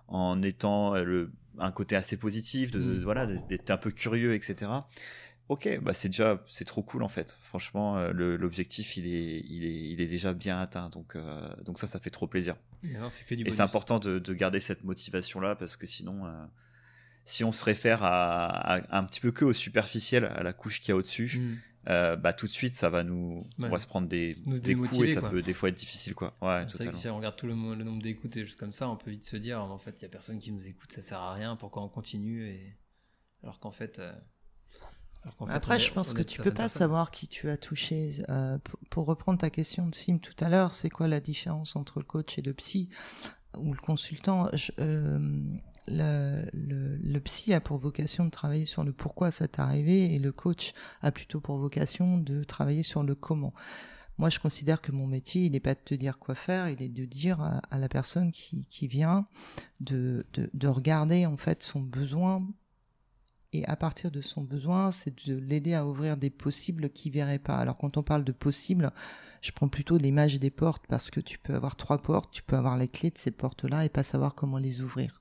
en 0.08 0.40
étant 0.42 0.94
le, 0.94 1.30
un 1.58 1.72
côté 1.72 1.96
assez 1.96 2.16
positif, 2.16 2.70
de, 2.70 2.78
mm. 2.78 3.02
voilà, 3.02 3.26
d'être 3.26 3.70
un 3.70 3.76
peu 3.76 3.90
curieux, 3.90 4.34
etc. 4.34 4.70
Ok, 5.48 5.68
bah 5.82 5.92
c'est 5.92 6.08
déjà 6.08 6.42
c'est 6.46 6.64
trop 6.64 6.82
cool 6.82 7.02
en 7.02 7.08
fait. 7.08 7.36
Franchement, 7.42 7.98
euh, 7.98 8.12
l'objectif 8.12 8.96
il 8.96 9.06
est, 9.06 9.40
il 9.46 9.64
est 9.64 9.90
il 9.90 10.00
est 10.00 10.06
déjà 10.06 10.32
bien 10.32 10.58
atteint, 10.58 10.88
donc 10.88 11.16
euh, 11.16 11.48
donc 11.64 11.78
ça 11.78 11.86
ça 11.86 11.98
fait 11.98 12.10
trop 12.10 12.26
plaisir. 12.26 12.56
Et, 12.82 13.50
c'est 13.50 13.60
important 13.60 13.98
de, 13.98 14.18
de, 14.18 14.34
garder 14.34 14.58
cette 14.58 14.84
motivation 14.84 15.40
là 15.40 15.54
parce 15.54 15.76
que 15.76 15.86
sinon, 15.86 16.24
euh, 16.24 16.46
si 17.26 17.44
on 17.44 17.52
se 17.52 17.62
réfère 17.62 18.02
à, 18.02 18.80
un 18.90 19.04
petit 19.04 19.20
peu 19.20 19.32
que 19.32 19.44
au 19.44 19.52
superficiel, 19.52 20.24
à 20.24 20.42
la 20.42 20.54
couche 20.54 20.80
qu'il 20.80 20.90
y 20.90 20.92
a 20.92 20.96
au-dessus, 20.96 21.38
hmm. 21.38 22.16
bah 22.16 22.32
tout 22.32 22.46
de 22.46 22.50
suite 22.50 22.74
ça 22.74 22.88
va 22.88 23.04
nous 23.04 23.46
on 23.58 23.68
va 23.68 23.78
se 23.78 23.86
prendre 23.86 24.08
des, 24.08 24.32
des 24.46 24.74
coups 24.74 24.98
et 25.00 25.08
ça 25.08 25.20
peut 25.20 25.42
des 25.42 25.52
fois 25.52 25.68
être 25.68 25.74
difficile 25.74 26.14
quoi. 26.14 26.34
Ouais, 26.40 26.64
c'est 26.68 26.90
si 26.94 27.06
on 27.10 27.18
regarde 27.18 27.36
tout 27.36 27.46
le, 27.46 27.52
le 27.52 27.84
nombre 27.84 28.02
d'écoutes 28.02 28.34
et 28.38 28.46
juste 28.46 28.58
comme 28.58 28.72
ça, 28.72 28.88
on 28.88 28.96
peut 28.96 29.10
vite 29.10 29.24
se 29.24 29.36
dire 29.36 29.60
en 29.60 29.78
fait 29.78 29.94
il 29.98 30.02
y 30.02 30.06
a 30.06 30.08
personne 30.10 30.38
qui 30.38 30.52
nous 30.52 30.66
écoute, 30.66 30.90
ça 30.90 31.02
sert 31.02 31.20
à 31.20 31.34
rien, 31.34 31.54
pourquoi 31.56 31.82
on 31.82 31.88
continue 31.90 32.46
et 32.46 32.78
alors 33.42 33.60
qu'en 33.60 33.72
fait. 33.72 34.00
Après, 35.48 35.78
je 35.78 35.92
pense 35.92 36.14
que 36.14 36.22
tu 36.22 36.42
peux 36.42 36.52
pas 36.52 36.68
savoir 36.68 37.10
qui 37.10 37.28
tu 37.28 37.50
as 37.50 37.56
touché. 37.56 38.22
pour, 38.90 39.06
reprendre 39.06 39.38
ta 39.38 39.50
question 39.50 39.86
de 39.86 39.94
Sim 39.94 40.18
tout 40.18 40.44
à 40.44 40.48
l'heure, 40.48 40.74
c'est 40.74 40.90
quoi 40.90 41.08
la 41.08 41.20
différence 41.20 41.76
entre 41.76 41.98
le 41.98 42.04
coach 42.04 42.38
et 42.38 42.42
le 42.42 42.52
psy 42.54 42.88
ou 43.58 43.72
le 43.72 43.80
consultant? 43.80 44.48
Le, 45.86 46.48
le, 46.54 47.18
psy 47.20 47.52
a 47.52 47.60
pour 47.60 47.76
vocation 47.76 48.24
de 48.24 48.30
travailler 48.30 48.64
sur 48.64 48.84
le 48.84 48.92
pourquoi 48.92 49.30
ça 49.30 49.48
t'est 49.48 49.60
arrivé 49.60 50.14
et 50.14 50.18
le 50.18 50.32
coach 50.32 50.72
a 51.02 51.12
plutôt 51.12 51.40
pour 51.40 51.58
vocation 51.58 52.16
de 52.16 52.42
travailler 52.42 52.82
sur 52.82 53.02
le 53.02 53.14
comment. 53.14 53.52
Moi, 54.16 54.30
je 54.30 54.38
considère 54.38 54.80
que 54.80 54.92
mon 54.92 55.06
métier, 55.06 55.44
il 55.44 55.52
n'est 55.52 55.60
pas 55.60 55.74
de 55.74 55.80
te 55.84 55.94
dire 55.94 56.18
quoi 56.18 56.34
faire, 56.34 56.68
il 56.68 56.80
est 56.82 56.88
de 56.88 57.04
dire 57.04 57.40
à, 57.40 57.78
la 57.78 57.88
personne 57.88 58.30
qui, 58.30 58.64
qui 58.66 58.86
vient 58.86 59.26
de, 59.80 60.24
de, 60.34 60.48
de, 60.54 60.68
regarder 60.68 61.26
en 61.26 61.36
fait 61.36 61.62
son 61.62 61.80
besoin 61.80 62.46
et 63.54 63.64
à 63.66 63.76
partir 63.76 64.10
de 64.10 64.20
son 64.20 64.42
besoin, 64.42 64.90
c'est 64.90 65.26
de 65.28 65.36
l'aider 65.36 65.74
à 65.74 65.86
ouvrir 65.86 66.16
des 66.16 66.30
possibles 66.30 66.90
qu'il 66.90 67.12
verrait 67.12 67.38
pas. 67.38 67.56
Alors 67.56 67.78
quand 67.78 67.96
on 67.96 68.02
parle 68.02 68.24
de 68.24 68.32
possibles, 68.32 68.90
je 69.42 69.52
prends 69.52 69.68
plutôt 69.68 69.96
l'image 69.96 70.40
des 70.40 70.50
portes 70.50 70.84
parce 70.88 71.10
que 71.10 71.20
tu 71.20 71.38
peux 71.38 71.54
avoir 71.54 71.76
trois 71.76 72.02
portes, 72.02 72.32
tu 72.32 72.42
peux 72.42 72.56
avoir 72.56 72.76
les 72.76 72.88
clés 72.88 73.10
de 73.10 73.18
ces 73.18 73.30
portes-là 73.30 73.84
et 73.84 73.88
pas 73.88 74.02
savoir 74.02 74.34
comment 74.34 74.58
les 74.58 74.82
ouvrir. 74.82 75.20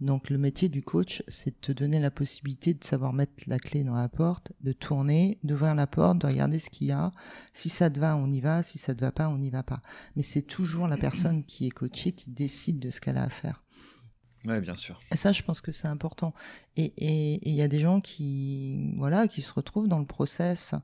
Donc 0.00 0.30
le 0.30 0.38
métier 0.38 0.70
du 0.70 0.82
coach, 0.82 1.22
c'est 1.28 1.50
de 1.50 1.60
te 1.60 1.72
donner 1.72 2.00
la 2.00 2.10
possibilité 2.10 2.72
de 2.72 2.82
savoir 2.82 3.12
mettre 3.12 3.44
la 3.46 3.58
clé 3.58 3.84
dans 3.84 3.94
la 3.94 4.08
porte, 4.08 4.52
de 4.62 4.72
tourner, 4.72 5.38
d'ouvrir 5.44 5.74
la 5.74 5.86
porte, 5.86 6.18
de 6.18 6.26
regarder 6.26 6.58
ce 6.58 6.70
qu'il 6.70 6.86
y 6.86 6.92
a. 6.92 7.12
Si 7.52 7.68
ça 7.68 7.90
te 7.90 8.00
va, 8.00 8.16
on 8.16 8.30
y 8.32 8.40
va. 8.40 8.62
Si 8.62 8.78
ça 8.78 8.94
te 8.94 9.02
va 9.02 9.12
pas, 9.12 9.28
on 9.28 9.36
n'y 9.36 9.50
va 9.50 9.62
pas. 9.62 9.82
Mais 10.16 10.22
c'est 10.22 10.42
toujours 10.42 10.88
la 10.88 10.96
personne 10.96 11.44
qui 11.44 11.66
est 11.66 11.70
coachée 11.70 12.12
qui 12.12 12.30
décide 12.30 12.78
de 12.78 12.88
ce 12.88 13.00
qu'elle 13.00 13.18
a 13.18 13.24
à 13.24 13.28
faire. 13.28 13.62
Ouais, 14.46 14.60
bien 14.60 14.76
sûr. 14.76 15.00
Et 15.12 15.16
ça, 15.16 15.32
je 15.32 15.42
pense 15.42 15.60
que 15.60 15.70
c'est 15.70 15.88
important. 15.88 16.32
Et 16.76 17.40
il 17.48 17.54
y 17.54 17.62
a 17.62 17.68
des 17.68 17.80
gens 17.80 18.00
qui, 18.00 18.94
voilà, 18.96 19.28
qui 19.28 19.42
se 19.42 19.52
retrouvent 19.52 19.88
dans 19.88 19.98
le 19.98 20.06
process 20.06 20.74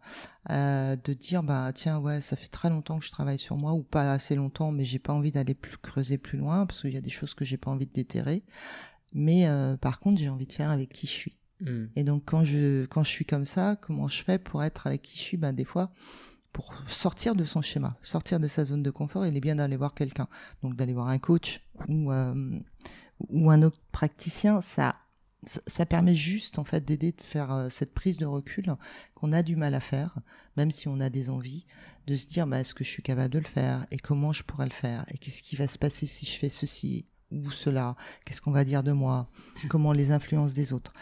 euh, 0.50 0.96
de 0.96 1.14
dire, 1.14 1.42
bah 1.42 1.72
tiens, 1.75 1.98
ouais, 1.98 2.20
ça 2.20 2.36
fait 2.36 2.48
très 2.48 2.68
longtemps 2.68 2.98
que 2.98 3.04
je 3.04 3.10
travaille 3.10 3.38
sur 3.38 3.56
moi 3.56 3.72
ou 3.72 3.82
pas 3.82 4.12
assez 4.12 4.34
longtemps, 4.34 4.72
mais 4.72 4.84
j'ai 4.84 4.98
pas 4.98 5.12
envie 5.12 5.32
d'aller 5.32 5.54
plus 5.54 5.78
creuser 5.78 6.18
plus 6.18 6.38
loin 6.38 6.66
parce 6.66 6.82
qu'il 6.82 6.92
y 6.92 6.98
a 6.98 7.00
des 7.00 7.10
choses 7.10 7.32
que 7.32 7.44
j'ai 7.44 7.56
pas 7.56 7.70
envie 7.70 7.86
de 7.86 7.92
déterrer. 7.92 8.42
Mais 9.14 9.46
euh, 9.46 9.76
par 9.76 10.00
contre, 10.00 10.20
j'ai 10.20 10.28
envie 10.28 10.46
de 10.46 10.52
faire 10.52 10.70
avec 10.70 10.90
qui 10.92 11.06
je 11.06 11.12
suis. 11.12 11.36
Hmm. 11.60 11.86
Et 11.96 12.04
donc, 12.04 12.25
quand 12.26 12.44
je, 12.44 12.84
quand 12.86 13.02
je 13.02 13.10
suis 13.10 13.25
comme 13.25 13.46
ça, 13.46 13.76
comment 13.80 14.08
je 14.08 14.22
fais 14.22 14.38
pour 14.38 14.62
être 14.62 14.86
avec 14.86 15.00
qui 15.00 15.16
je 15.16 15.22
suis? 15.22 15.36
Ben, 15.38 15.54
Des 15.54 15.64
fois, 15.64 15.90
pour 16.52 16.75
sortir 16.88 17.34
de 17.34 17.44
son 17.44 17.62
schéma, 17.62 17.96
sortir 18.02 18.38
de 18.38 18.48
sa 18.48 18.66
zone 18.66 18.82
de 18.82 18.90
confort, 18.90 19.25
il 19.25 19.34
est 19.34 19.40
bien 19.40 19.56
d'aller 19.56 19.76
voir 19.76 19.94
quelqu'un. 19.94 20.28
Donc, 20.62 20.76
d'aller 20.76 20.92
voir 20.92 21.08
un 21.08 21.18
coach 21.18 21.62
ou, 21.88 22.12
euh, 22.12 22.58
ou 23.28 23.50
un 23.50 23.62
autre 23.62 23.80
praticien, 23.92 24.61
ça, 24.61 24.96
ça 25.44 25.87
permet 25.87 26.14
juste 26.14 26.58
en 26.58 26.64
fait 26.64 26.85
d'aider 26.85 27.12
de 27.12 27.23
faire 27.23 27.52
euh, 27.52 27.68
cette 27.68 27.94
prise 27.94 28.16
de 28.18 28.26
recul 28.26 28.75
qu'on 29.14 29.32
a 29.32 29.42
du 29.42 29.56
mal 29.56 29.75
à 29.75 29.80
faire, 29.80 30.18
même 30.56 30.70
si 30.70 30.88
on 30.88 31.00
a 31.00 31.11
des 31.11 31.30
envies, 31.30 31.66
de 32.06 32.16
se 32.16 32.26
dire 32.26 32.46
bah, 32.46 32.61
est-ce 32.61 32.75
que 32.75 32.85
je 32.85 32.90
suis 32.90 33.02
capable 33.02 33.32
de 33.32 33.38
le 33.38 33.44
faire 33.44 33.87
et 33.90 33.96
comment 33.96 34.32
je 34.32 34.42
pourrais 34.42 34.66
le 34.66 34.73
faire 34.73 35.04
et 35.12 35.18
qu'est-ce 35.18 35.42
qui 35.42 35.56
va 35.56 35.68
se 35.68 35.78
passer 35.78 36.06
si 36.06 36.26
je 36.26 36.38
fais 36.38 36.49
ceci 36.49 37.06
ou 37.30 37.50
cela 37.50 37.96
Qu'est-ce 38.25 38.40
qu'on 38.40 38.52
va 38.52 38.64
dire 38.64 38.82
de 38.82 38.92
moi 38.92 39.28
Comment 39.68 39.92
les 39.92 40.11
influences 40.11 40.52
des 40.52 40.73
autres 40.73 40.92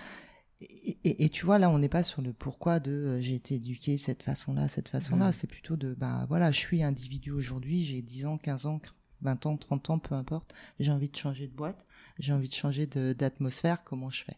et, 1.05 1.29
tu 1.29 1.45
vois, 1.45 1.59
là, 1.59 1.69
on 1.69 1.79
n'est 1.79 1.91
pas 1.91 2.05
sur 2.05 2.23
le 2.23 2.33
pourquoi 2.33 2.81
de 2.81 2.91
euh, 2.91 3.21
j'ai 3.21 3.35
été 3.35 3.57
éduqué 3.57 3.99
cette 3.99 4.23
façon-là, 4.23 4.69
cette 4.69 4.89
façon-là. 4.89 5.29
Mmh. 5.29 5.33
C'est 5.33 5.47
plutôt 5.47 5.77
de, 5.77 5.93
bah 5.93 6.25
voilà, 6.29 6.53
je 6.53 6.59
suis 6.59 6.83
individu 6.83 7.33
aujourd'hui, 7.33 7.85
j'ai 7.85 8.01
10 8.01 8.27
ans, 8.27 8.39
15 8.39 8.67
ans, 8.67 8.81
20 9.25 9.47
ans, 9.47 9.57
30 9.57 9.91
ans, 9.91 9.99
peu 9.99 10.15
importe. 10.15 10.55
J'ai 10.79 10.93
envie 10.93 11.09
de 11.09 11.17
changer 11.17 11.49
de 11.49 11.53
boîte, 11.53 11.87
j'ai 12.19 12.33
envie 12.33 12.49
de 12.49 12.55
changer 12.55 12.87
d'atmosphère. 12.87 13.83
Comment 13.85 14.11
je 14.11 14.25
fais 14.25 14.37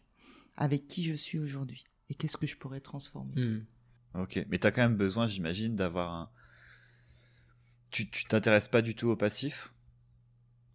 Avec 0.55 0.87
qui 0.87 1.03
je 1.03 1.13
suis 1.13 1.39
aujourd'hui 1.39 1.85
Et 2.09 2.15
qu'est-ce 2.15 2.37
que 2.37 2.47
je 2.47 2.57
pourrais 2.57 2.79
transformer 2.79 3.33
mmh. 3.35 3.65
Ok, 4.15 4.39
mais 4.49 4.57
tu 4.57 4.65
as 4.65 4.71
quand 4.71 4.81
même 4.81 4.95
besoin, 4.95 5.27
j'imagine, 5.27 5.75
d'avoir 5.75 6.11
un. 6.11 6.29
Tu 7.91 8.07
t'intéresses 8.25 8.67
pas 8.67 8.81
du 8.81 8.95
tout 8.95 9.09
au 9.09 9.15
passif 9.15 9.71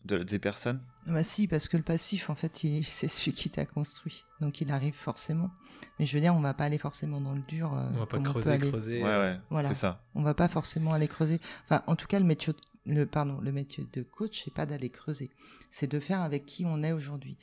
des 0.05 0.39
personnes? 0.39 0.81
Bah 1.07 1.23
si, 1.23 1.47
parce 1.47 1.69
que 1.69 1.77
le 1.77 1.83
passif, 1.83 2.31
en 2.31 2.35
fait, 2.35 2.53
c'est 2.83 3.09
celui 3.09 3.33
qui 3.33 3.51
t'a 3.51 3.67
construit. 3.67 4.25
Donc 4.41 4.61
il 4.61 4.71
arrive 4.71 4.95
forcément. 4.95 5.51
Mais 5.99 6.07
je 6.07 6.15
veux 6.15 6.21
dire, 6.21 6.35
on 6.35 6.41
va 6.41 6.55
pas 6.55 6.65
aller 6.65 6.79
forcément 6.79 7.21
dans 7.21 7.35
le 7.35 7.43
dur. 7.43 7.73
Euh, 7.75 7.91
on 7.95 7.99
va 7.99 8.07
pas 8.07 8.19
creuser, 8.21 8.59
creuser. 8.59 9.03
Ouais, 9.03 9.19
ouais, 9.19 9.41
voilà. 9.51 9.69
c'est 9.69 9.75
ça. 9.75 10.05
On 10.15 10.23
va 10.23 10.35
pas 10.35 10.49
forcément 10.49 10.93
aller 10.93 11.09
creuser. 11.09 11.41
Enfin, 11.65 11.83
en 11.87 11.97
tout 11.97 12.07
cas, 12.07 12.19
le 12.19 12.25
métier, 12.25 12.53
le, 12.87 13.07
pardon, 13.07 13.41
le 13.41 13.53
métier 13.53 13.87
de 13.93 14.03
coach, 14.03 14.43
c'est 14.45 14.55
pas 14.55 14.67
d'aller 14.67 14.91
creuser. 14.91 15.31
C'est 15.71 15.91
de 15.91 16.01
faire 16.01 16.21
avec 16.21 16.47
qui 16.47 16.65
on 16.65 16.83
est 16.83 16.93
aujourd'hui. 16.93 17.37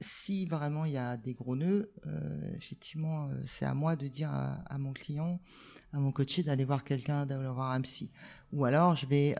Si 0.00 0.46
vraiment 0.46 0.84
il 0.84 0.92
y 0.92 0.96
a 0.98 1.16
des 1.16 1.34
gros 1.34 1.56
nœuds, 1.56 1.90
euh, 2.06 2.54
effectivement, 2.54 3.28
euh, 3.28 3.34
c'est 3.46 3.64
à 3.64 3.74
moi 3.74 3.96
de 3.96 4.06
dire 4.06 4.30
à, 4.32 4.78
mon 4.78 4.92
client, 4.92 5.40
à 5.92 5.98
mon 5.98 6.12
coaché 6.12 6.44
d'aller 6.44 6.64
voir 6.64 6.84
quelqu'un, 6.84 7.26
d'aller 7.26 7.48
voir 7.48 7.72
un 7.72 7.80
psy. 7.80 8.10
Ou 8.52 8.64
alors 8.64 8.94
je 8.94 9.06
vais, 9.06 9.34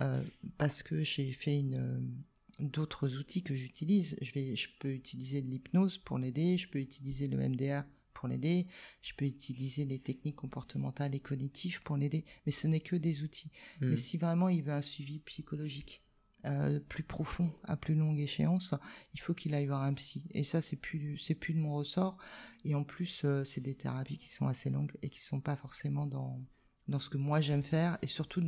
parce 0.56 0.82
que 0.82 1.04
j'ai 1.04 1.32
fait 1.32 1.60
une, 1.60 2.12
d'autres 2.58 3.16
outils 3.16 3.42
que 3.42 3.54
j'utilise. 3.54 4.16
Je, 4.20 4.32
vais, 4.32 4.56
je 4.56 4.68
peux 4.80 4.90
utiliser 4.90 5.42
de 5.42 5.48
l'hypnose 5.48 5.98
pour 5.98 6.18
l'aider, 6.18 6.58
je 6.58 6.68
peux 6.68 6.80
utiliser 6.80 7.28
le 7.28 7.38
MDR 7.48 7.84
pour 8.18 8.28
l'aider, 8.28 8.66
je 9.00 9.12
peux 9.14 9.26
utiliser 9.26 9.84
les 9.84 10.00
techniques 10.00 10.34
comportementales 10.34 11.14
et 11.14 11.20
cognitives 11.20 11.82
pour 11.84 11.96
l'aider, 11.96 12.24
mais 12.44 12.52
ce 12.52 12.66
n'est 12.66 12.80
que 12.80 12.96
des 12.96 13.22
outils. 13.22 13.52
Hmm. 13.80 13.90
Mais 13.90 13.96
si 13.96 14.18
vraiment 14.18 14.48
il 14.48 14.64
veut 14.64 14.72
un 14.72 14.82
suivi 14.82 15.20
psychologique 15.20 16.02
euh, 16.44 16.80
plus 16.80 17.04
profond, 17.04 17.52
à 17.62 17.76
plus 17.76 17.94
longue 17.94 18.18
échéance, 18.18 18.74
il 19.14 19.20
faut 19.20 19.34
qu'il 19.34 19.54
aille 19.54 19.66
voir 19.66 19.82
un 19.82 19.94
psy. 19.94 20.24
Et 20.32 20.42
ça, 20.42 20.62
c'est 20.62 20.76
plus, 20.76 21.16
c'est 21.18 21.36
plus 21.36 21.54
de 21.54 21.60
mon 21.60 21.74
ressort. 21.74 22.16
Et 22.64 22.74
en 22.74 22.82
plus, 22.82 23.22
euh, 23.24 23.44
c'est 23.44 23.60
des 23.60 23.76
thérapies 23.76 24.18
qui 24.18 24.28
sont 24.28 24.48
assez 24.48 24.68
longues 24.68 24.92
et 25.02 25.10
qui 25.10 25.20
sont 25.20 25.40
pas 25.40 25.56
forcément 25.56 26.06
dans 26.06 26.40
dans 26.88 26.98
ce 26.98 27.10
que 27.10 27.18
moi 27.18 27.42
j'aime 27.42 27.62
faire 27.62 27.98
et 28.00 28.06
surtout 28.06 28.42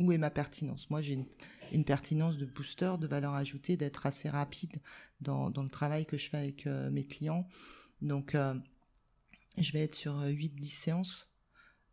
où 0.00 0.12
est 0.12 0.18
ma 0.18 0.30
pertinence. 0.30 0.90
Moi, 0.90 1.00
j'ai 1.00 1.14
une, 1.14 1.26
une 1.70 1.84
pertinence 1.84 2.36
de 2.38 2.46
booster, 2.46 2.94
de 3.00 3.06
valeur 3.06 3.34
ajoutée, 3.34 3.76
d'être 3.76 4.06
assez 4.06 4.28
rapide 4.28 4.80
dans, 5.20 5.50
dans, 5.50 5.62
le 5.62 5.68
travail 5.68 6.06
que 6.06 6.16
je 6.16 6.28
fais 6.28 6.38
avec 6.38 6.66
euh, 6.66 6.90
mes 6.90 7.04
clients. 7.04 7.46
Donc, 8.00 8.34
je 9.58 9.72
vais 9.72 9.80
être 9.80 9.94
sur 9.94 10.14
8-10 10.22 10.48
euh, 10.48 10.48
séances 10.62 11.28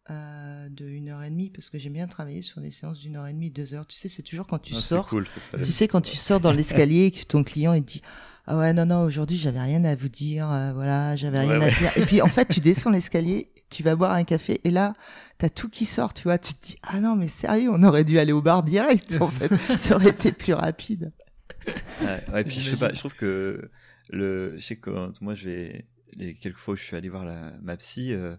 euh, 0.09 0.69
de 0.69 0.85
1 0.85 1.07
heure 1.07 1.23
et 1.23 1.29
demie 1.29 1.49
parce 1.49 1.69
que 1.69 1.77
j'aime 1.77 1.93
bien 1.93 2.07
travailler 2.07 2.41
sur 2.41 2.61
des 2.61 2.71
séances 2.71 2.99
d'une 2.99 3.15
heure 3.15 3.27
et 3.27 3.33
demie, 3.33 3.51
deux 3.51 3.73
heures. 3.73 3.85
Tu 3.85 3.97
sais, 3.97 4.07
c'est 4.07 4.23
toujours 4.23 4.47
quand 4.47 4.59
tu 4.59 4.73
ah, 4.75 4.79
sors. 4.79 5.07
Cool, 5.07 5.27
tu 5.27 5.71
sais, 5.71 5.87
quand 5.87 6.01
tu 6.01 6.15
sors 6.15 6.39
dans 6.39 6.51
l'escalier 6.51 7.05
et 7.05 7.11
que 7.11 7.23
ton 7.23 7.43
client 7.43 7.73
il 7.73 7.83
dit 7.83 8.01
Ah 8.47 8.57
ouais, 8.57 8.73
non, 8.73 8.85
non, 8.85 9.03
aujourd'hui 9.03 9.37
j'avais 9.37 9.61
rien 9.61 9.83
à 9.83 9.95
vous 9.95 10.09
dire, 10.09 10.47
voilà, 10.73 11.15
j'avais 11.15 11.41
rien 11.41 11.61
à 11.61 11.69
dire. 11.69 11.97
Et 11.97 12.05
puis 12.05 12.21
en 12.21 12.27
fait, 12.27 12.45
tu 12.45 12.59
descends 12.59 12.89
l'escalier 12.89 13.51
tu 13.69 13.83
vas 13.83 13.95
boire 13.95 14.13
un 14.13 14.23
café 14.23 14.59
et 14.63 14.71
là, 14.71 14.93
t'as 15.37 15.49
tout 15.49 15.69
qui 15.69 15.85
sort, 15.85 16.13
tu 16.13 16.23
vois. 16.23 16.37
Tu 16.37 16.53
te 16.53 16.65
dis, 16.65 16.77
ah 16.83 16.99
non, 16.99 17.15
mais 17.15 17.27
sérieux, 17.27 17.69
on 17.71 17.83
aurait 17.83 18.03
dû 18.03 18.19
aller 18.19 18.31
au 18.31 18.41
bar 18.41 18.63
direct, 18.63 19.17
en 19.21 19.27
fait. 19.27 19.55
Ça 19.77 19.95
aurait 19.95 20.09
été 20.09 20.31
plus 20.31 20.53
rapide. 20.53 21.11
Ouais, 22.01 22.43
puis 22.43 22.59
je 22.59 22.71
sais 22.71 22.77
pas, 22.77 22.93
je 22.93 22.99
trouve 22.99 23.15
que 23.15 23.69
le, 24.09 24.57
je 24.57 24.65
sais 24.65 24.75
que 24.75 24.89
moi, 25.21 25.33
je 25.33 25.49
vais, 25.49 25.85
les 26.17 26.33
quelques 26.33 26.57
fois 26.57 26.75
je 26.75 26.83
suis 26.83 26.95
allé 26.95 27.09
voir 27.09 27.25
la, 27.25 27.53
ma 27.61 27.77
psy, 27.77 28.13
euh, 28.13 28.35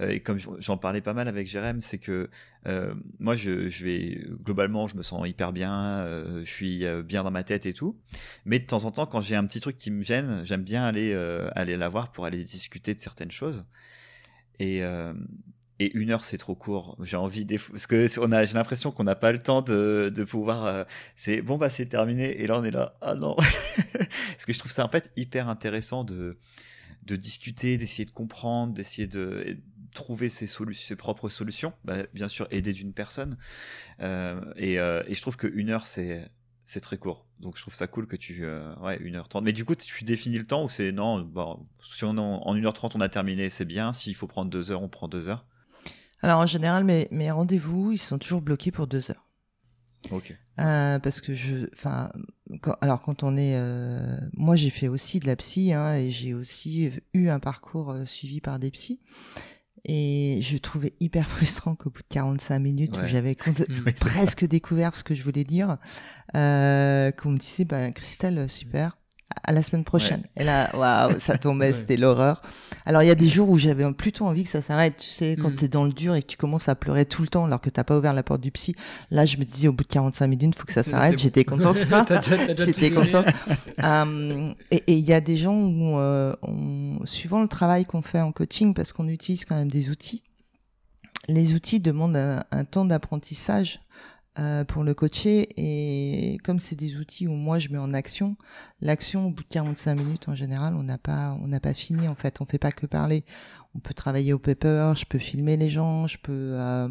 euh, 0.00 0.10
et 0.10 0.20
comme 0.20 0.38
j'en 0.38 0.78
parlais 0.78 1.02
pas 1.02 1.12
mal 1.12 1.28
avec 1.28 1.46
Jérém, 1.46 1.80
c'est 1.82 1.98
que 1.98 2.30
euh, 2.66 2.94
moi 3.18 3.34
je, 3.34 3.68
je, 3.68 3.84
vais 3.84 4.24
globalement 4.42 4.86
je 4.86 4.96
me 4.96 5.02
sens 5.02 5.28
hyper 5.28 5.52
bien, 5.52 6.04
je 6.42 6.50
suis 6.50 6.84
bien 7.04 7.24
dans 7.24 7.30
ma 7.30 7.44
tête 7.44 7.66
et 7.66 7.74
tout. 7.74 7.98
Mais 8.44 8.58
de 8.58 8.66
temps 8.66 8.84
en 8.84 8.90
temps 8.90 9.06
quand 9.06 9.20
j'ai 9.20 9.36
un 9.36 9.44
petit 9.46 9.60
truc 9.60 9.76
qui 9.76 9.90
me 9.90 10.02
gêne, 10.02 10.42
j'aime 10.44 10.64
bien 10.64 10.84
aller 10.84 11.14
aller 11.54 11.76
la 11.76 11.88
voir 11.88 12.12
pour 12.12 12.24
aller 12.24 12.42
discuter 12.42 12.94
de 12.94 13.00
certaines 13.00 13.30
choses. 13.30 13.66
Et, 14.58 14.80
et 15.78 15.92
une 15.94 16.10
heure 16.10 16.24
c'est 16.24 16.38
trop 16.38 16.54
court. 16.54 16.96
J'ai 17.02 17.18
envie 17.18 17.44
des 17.44 17.58
parce 17.58 17.86
que 17.86 18.06
on 18.18 18.32
a 18.32 18.46
j'ai 18.46 18.54
l'impression 18.54 18.92
qu'on 18.92 19.04
n'a 19.04 19.16
pas 19.16 19.32
le 19.32 19.40
temps 19.40 19.60
de, 19.60 20.10
de 20.14 20.24
pouvoir. 20.24 20.86
C'est 21.14 21.42
bon 21.42 21.58
bah 21.58 21.68
c'est 21.68 21.86
terminé 21.86 22.40
et 22.40 22.46
là 22.46 22.58
on 22.58 22.64
est 22.64 22.70
là 22.70 22.96
ah 23.02 23.14
non 23.14 23.36
parce 23.92 24.46
que 24.46 24.54
je 24.54 24.58
trouve 24.58 24.72
ça 24.72 24.86
en 24.86 24.88
fait 24.88 25.10
hyper 25.16 25.50
intéressant 25.50 26.04
de 26.04 26.38
de 27.02 27.16
discuter, 27.16 27.78
d'essayer 27.78 28.04
de 28.04 28.10
comprendre, 28.10 28.72
d'essayer 28.72 29.06
de 29.06 29.58
trouver 29.92 30.28
ses, 30.28 30.96
propres 30.96 31.28
solutions, 31.28 31.72
bah, 31.84 32.04
bien 32.14 32.28
sûr 32.28 32.46
aider 32.50 32.72
d'une 32.72 32.92
personne. 32.92 33.36
Euh, 34.00 34.40
et, 34.56 34.78
euh, 34.78 35.02
et, 35.06 35.14
je 35.14 35.20
trouve 35.20 35.36
qu'une 35.36 35.70
heure, 35.70 35.86
c'est 35.86 36.30
très 36.80 36.96
court. 36.96 37.26
Donc 37.40 37.56
je 37.56 37.62
trouve 37.62 37.74
ça 37.74 37.86
cool 37.86 38.06
que 38.06 38.16
tu. 38.16 38.44
Euh, 38.44 38.74
ouais, 38.76 38.98
1h30. 38.98 39.42
Mais 39.42 39.52
du 39.52 39.64
coup, 39.64 39.74
tu 39.74 40.04
définis 40.04 40.38
le 40.38 40.46
temps 40.46 40.64
ou 40.64 40.68
c'est 40.68 40.92
non, 40.92 41.20
bon, 41.20 41.66
si 41.80 42.04
on 42.04 42.16
en, 42.16 42.54
1h30 42.54 42.92
on 42.94 43.00
a 43.00 43.08
terminé, 43.08 43.50
c'est 43.50 43.64
bien. 43.64 43.92
S'il 43.92 44.14
faut 44.14 44.26
prendre 44.26 44.50
2 44.50 44.72
heures, 44.72 44.82
on 44.82 44.88
prend 44.88 45.08
2 45.08 45.28
heures. 45.28 45.46
Alors 46.22 46.38
en 46.38 46.46
général, 46.46 46.84
mes, 46.84 47.08
mes 47.10 47.30
rendez-vous, 47.30 47.92
ils 47.92 47.98
sont 47.98 48.18
toujours 48.18 48.42
bloqués 48.42 48.70
pour 48.70 48.86
2 48.86 49.10
heures. 49.10 49.21
Ok. 50.10 50.34
Euh, 50.60 50.98
parce 50.98 51.20
que 51.20 51.34
je. 51.34 51.66
Enfin. 51.72 52.10
alors 52.80 53.02
quand 53.02 53.22
on 53.22 53.36
est. 53.36 53.56
Euh, 53.56 54.16
moi 54.34 54.56
j'ai 54.56 54.70
fait 54.70 54.88
aussi 54.88 55.20
de 55.20 55.26
la 55.26 55.36
psy 55.36 55.72
hein, 55.72 55.94
et 55.94 56.10
j'ai 56.10 56.34
aussi 56.34 56.90
eu 57.14 57.28
un 57.28 57.38
parcours 57.38 57.90
euh, 57.90 58.04
suivi 58.04 58.40
par 58.40 58.58
des 58.58 58.70
psys. 58.70 59.00
Et 59.84 60.38
je 60.42 60.56
trouvais 60.58 60.94
hyper 61.00 61.28
frustrant 61.28 61.74
qu'au 61.74 61.90
bout 61.90 62.02
de 62.02 62.08
45 62.08 62.58
minutes 62.58 62.98
où 62.98 63.06
j'avais 63.06 63.34
presque 64.00 64.44
découvert 64.46 64.94
ce 64.94 65.02
que 65.02 65.14
je 65.14 65.22
voulais 65.24 65.44
dire, 65.44 65.78
euh, 66.36 67.10
qu'on 67.12 67.30
me 67.30 67.38
disait, 67.38 67.64
bah, 67.64 67.90
Christelle, 67.90 68.48
super, 68.48 68.96
à 69.44 69.52
la 69.52 69.62
semaine 69.62 69.84
prochaine. 69.84 70.22
Et 70.36 70.44
là, 70.44 70.70
waouh, 70.74 71.18
ça 71.18 71.38
tombait, 71.38 71.72
c'était 71.74 71.96
l'horreur. 71.96 72.42
Alors, 72.86 73.02
il 73.02 73.06
y 73.06 73.10
a 73.10 73.14
des 73.14 73.28
jours 73.28 73.48
où 73.48 73.58
j'avais 73.58 73.90
plutôt 73.92 74.26
envie 74.26 74.44
que 74.44 74.50
ça 74.50 74.62
s'arrête. 74.62 74.96
Tu 74.96 75.08
sais, 75.08 75.36
quand 75.40 75.50
mm. 75.50 75.56
tu 75.56 75.64
es 75.64 75.68
dans 75.68 75.84
le 75.84 75.92
dur 75.92 76.14
et 76.14 76.22
que 76.22 76.26
tu 76.26 76.36
commences 76.36 76.68
à 76.68 76.74
pleurer 76.74 77.06
tout 77.06 77.22
le 77.22 77.28
temps 77.28 77.44
alors 77.44 77.60
que 77.60 77.70
t'as 77.70 77.84
pas 77.84 77.96
ouvert 77.96 78.12
la 78.12 78.22
porte 78.22 78.40
du 78.40 78.50
psy. 78.50 78.74
Là, 79.10 79.26
je 79.26 79.36
me 79.36 79.44
disais, 79.44 79.68
au 79.68 79.72
bout 79.72 79.84
de 79.84 79.88
45 79.88 80.26
minutes, 80.26 80.54
faut 80.56 80.64
que 80.64 80.72
ça 80.72 80.82
s'arrête. 80.82 81.18
J'étais 81.18 81.44
contente. 81.44 81.76
J'étais 82.58 82.90
contente. 82.90 83.26
Et 84.70 84.82
il 84.86 85.00
y 85.00 85.12
a 85.12 85.20
des 85.20 85.36
gens 85.36 85.56
où, 85.56 85.98
euh, 85.98 86.34
on, 86.42 87.04
suivant 87.04 87.40
le 87.40 87.48
travail 87.48 87.84
qu'on 87.84 88.02
fait 88.02 88.20
en 88.20 88.32
coaching, 88.32 88.74
parce 88.74 88.92
qu'on 88.92 89.08
utilise 89.08 89.44
quand 89.44 89.56
même 89.56 89.70
des 89.70 89.90
outils, 89.90 90.22
les 91.28 91.54
outils 91.54 91.80
demandent 91.80 92.16
un 92.16 92.64
temps 92.64 92.84
d'apprentissage 92.84 93.80
euh, 94.38 94.64
pour 94.64 94.82
le 94.82 94.94
coacher. 94.94 95.48
Et 95.56 96.38
comme 96.44 96.58
c'est 96.58 96.74
des 96.76 96.96
outils 96.96 97.28
où 97.28 97.32
moi 97.32 97.58
je 97.58 97.68
mets 97.68 97.78
en 97.78 97.92
action, 97.92 98.36
l'action 98.80 99.26
au 99.26 99.30
bout 99.30 99.42
de 99.42 99.48
45 99.48 99.94
minutes 99.94 100.28
en 100.28 100.34
général, 100.34 100.74
on 100.74 100.82
n'a 100.82 100.96
pas, 100.96 101.36
on 101.42 101.48
n'a 101.48 101.60
pas 101.60 101.74
fini 101.74 102.08
en 102.08 102.14
fait. 102.14 102.40
On 102.40 102.46
fait 102.46 102.58
pas 102.58 102.72
que 102.72 102.86
parler. 102.86 103.24
On 103.74 103.78
peut 103.78 103.94
travailler 103.94 104.32
au 104.32 104.38
paper, 104.38 104.94
je 104.96 105.04
peux 105.04 105.18
filmer 105.18 105.56
les 105.58 105.68
gens, 105.68 106.06
je 106.06 106.16
peux, 106.16 106.32
euh, 106.32 106.88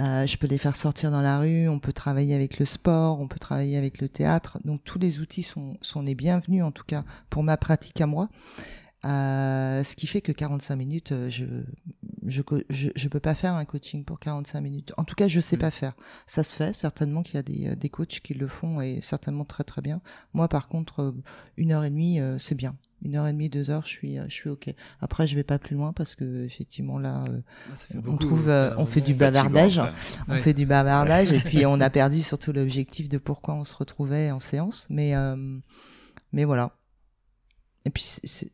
euh, 0.00 0.26
je 0.26 0.36
peux 0.38 0.46
les 0.46 0.56
faire 0.56 0.76
sortir 0.76 1.10
dans 1.10 1.20
la 1.20 1.40
rue. 1.40 1.68
On 1.68 1.78
peut 1.78 1.92
travailler 1.92 2.34
avec 2.34 2.58
le 2.58 2.64
sport, 2.64 3.20
on 3.20 3.28
peut 3.28 3.38
travailler 3.38 3.76
avec 3.76 4.00
le 4.00 4.08
théâtre. 4.08 4.58
Donc 4.64 4.82
tous 4.84 4.98
les 4.98 5.20
outils 5.20 5.42
sont, 5.42 5.76
sont 5.82 6.00
les 6.00 6.14
bienvenus 6.14 6.64
en 6.64 6.70
tout 6.70 6.84
cas 6.84 7.04
pour 7.28 7.42
ma 7.42 7.58
pratique 7.58 8.00
à 8.00 8.06
moi. 8.06 8.30
Euh, 9.04 9.82
ce 9.82 9.96
qui 9.96 10.06
fait 10.06 10.20
que 10.20 10.30
45 10.30 10.76
minutes, 10.76 11.12
euh, 11.12 11.28
je, 11.28 11.44
je, 12.24 12.88
je, 12.94 13.08
peux 13.08 13.18
pas 13.18 13.34
faire 13.34 13.54
un 13.54 13.64
coaching 13.64 14.04
pour 14.04 14.20
45 14.20 14.60
minutes. 14.60 14.92
En 14.96 15.02
tout 15.02 15.16
cas, 15.16 15.26
je 15.26 15.40
sais 15.40 15.56
mm. 15.56 15.60
pas 15.60 15.70
faire. 15.72 15.94
Ça 16.28 16.44
se 16.44 16.54
fait, 16.54 16.72
certainement 16.72 17.24
qu'il 17.24 17.34
y 17.34 17.38
a 17.38 17.42
des, 17.42 17.68
euh, 17.68 17.74
des 17.74 17.88
coachs 17.88 18.20
qui 18.20 18.34
le 18.34 18.46
font 18.46 18.80
et 18.80 19.00
certainement 19.02 19.44
très 19.44 19.64
très 19.64 19.82
bien. 19.82 20.00
Moi, 20.34 20.46
par 20.46 20.68
contre, 20.68 21.14
une 21.56 21.72
heure 21.72 21.82
et 21.82 21.90
demie, 21.90 22.20
c'est 22.38 22.54
bien. 22.54 22.76
Une 23.04 23.16
heure 23.16 23.26
et 23.26 23.32
demie, 23.32 23.48
deux 23.48 23.70
heures, 23.70 23.82
je 23.84 23.88
suis, 23.88 24.16
je 24.16 24.32
suis 24.32 24.48
ok. 24.48 24.72
Après, 25.00 25.26
je 25.26 25.34
vais 25.34 25.42
pas 25.42 25.58
plus 25.58 25.74
loin 25.74 25.92
parce 25.92 26.14
que 26.14 26.44
effectivement 26.44 26.98
là, 27.00 27.24
ah, 27.26 27.96
on 28.06 28.16
trouve, 28.16 28.48
on 28.78 28.86
fait 28.86 29.00
du 29.00 29.14
bavardage, 29.14 29.80
on 30.28 30.36
fait 30.36 30.54
du 30.54 30.66
bavardage 30.66 31.32
et 31.32 31.40
puis 31.40 31.66
on 31.66 31.80
a 31.80 31.90
perdu 31.90 32.22
surtout 32.22 32.52
l'objectif 32.52 33.08
de 33.08 33.18
pourquoi 33.18 33.54
on 33.54 33.64
se 33.64 33.74
retrouvait 33.74 34.30
en 34.30 34.38
séance. 34.38 34.86
Mais, 34.88 35.14
mais 36.32 36.44
voilà. 36.44 36.76
Et 37.84 37.90
puis 37.90 38.04
c'est 38.04 38.52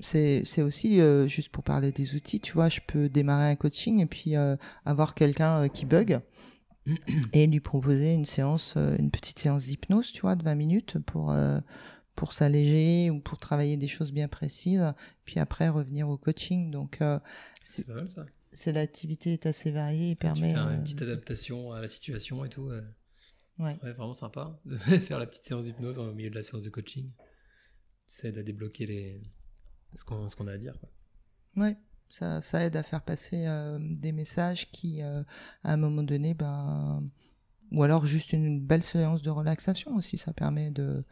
c'est 0.00 0.62
aussi 0.62 1.00
euh, 1.00 1.26
juste 1.26 1.48
pour 1.48 1.64
parler 1.64 1.90
des 1.90 2.14
outils, 2.14 2.40
tu 2.40 2.52
vois, 2.52 2.68
je 2.68 2.80
peux 2.86 3.08
démarrer 3.08 3.50
un 3.50 3.56
coaching 3.56 4.00
et 4.00 4.06
puis 4.06 4.36
euh, 4.36 4.56
avoir 4.84 5.14
quelqu'un 5.14 5.62
euh, 5.62 5.68
qui 5.68 5.86
bug 5.86 6.20
et 7.32 7.46
lui 7.46 7.60
proposer 7.60 8.12
une 8.12 8.26
séance, 8.26 8.76
une 8.76 9.10
petite 9.10 9.38
séance 9.38 9.64
d'hypnose, 9.64 10.12
tu 10.12 10.20
vois, 10.20 10.36
de 10.36 10.44
20 10.44 10.54
minutes 10.54 10.98
pour 11.00 11.34
pour 12.14 12.32
s'alléger 12.32 13.10
ou 13.10 13.20
pour 13.20 13.38
travailler 13.38 13.76
des 13.76 13.88
choses 13.88 14.12
bien 14.12 14.28
précises, 14.28 14.94
puis 15.24 15.38
après 15.38 15.68
revenir 15.68 16.08
au 16.08 16.16
coaching. 16.16 16.70
Donc 16.70 17.00
c'est 17.62 17.86
C'est 18.52 18.72
l'activité 18.72 19.34
est 19.34 19.46
assez 19.46 19.70
variée, 19.70 20.10
et 20.10 20.14
permet 20.14 20.54
une 20.54 20.82
petite 20.82 21.02
adaptation 21.02 21.72
à 21.72 21.80
la 21.80 21.88
situation 21.88 22.44
et 22.44 22.48
tout. 22.48 22.70
Ouais. 23.58 23.76
ouais. 23.82 23.92
vraiment 23.92 24.14
sympa 24.14 24.60
de 24.64 24.76
faire 24.78 25.18
la 25.18 25.26
petite 25.26 25.44
séance 25.44 25.64
d'hypnose 25.64 25.98
au 25.98 26.12
milieu 26.12 26.30
de 26.30 26.34
la 26.34 26.42
séance 26.42 26.62
de 26.62 26.70
coaching. 26.70 27.10
Ça 28.06 28.28
aide 28.28 28.38
à 28.38 28.42
débloquer 28.42 28.86
les 28.86 29.20
ce 29.94 30.04
qu'on 30.04 30.46
a 30.46 30.52
à 30.52 30.58
dire. 30.58 30.78
Quoi. 30.78 30.88
Ouais, 31.56 31.76
ça, 32.08 32.42
ça, 32.42 32.64
aide 32.64 32.76
à 32.76 32.82
faire 32.82 33.02
passer 33.02 33.46
euh, 33.46 33.78
des 33.80 34.12
messages 34.12 34.70
qui, 34.70 35.02
euh, 35.02 35.22
à 35.64 35.72
un 35.72 35.76
moment 35.76 36.02
donné, 36.02 36.34
ben, 36.34 37.02
ou 37.72 37.82
alors 37.82 38.06
juste 38.06 38.32
une 38.32 38.60
belle 38.60 38.82
séance 38.82 39.22
de 39.22 39.30
relaxation 39.30 39.94
aussi, 39.94 40.18
ça 40.18 40.32
permet 40.32 40.70
de, 40.70 41.04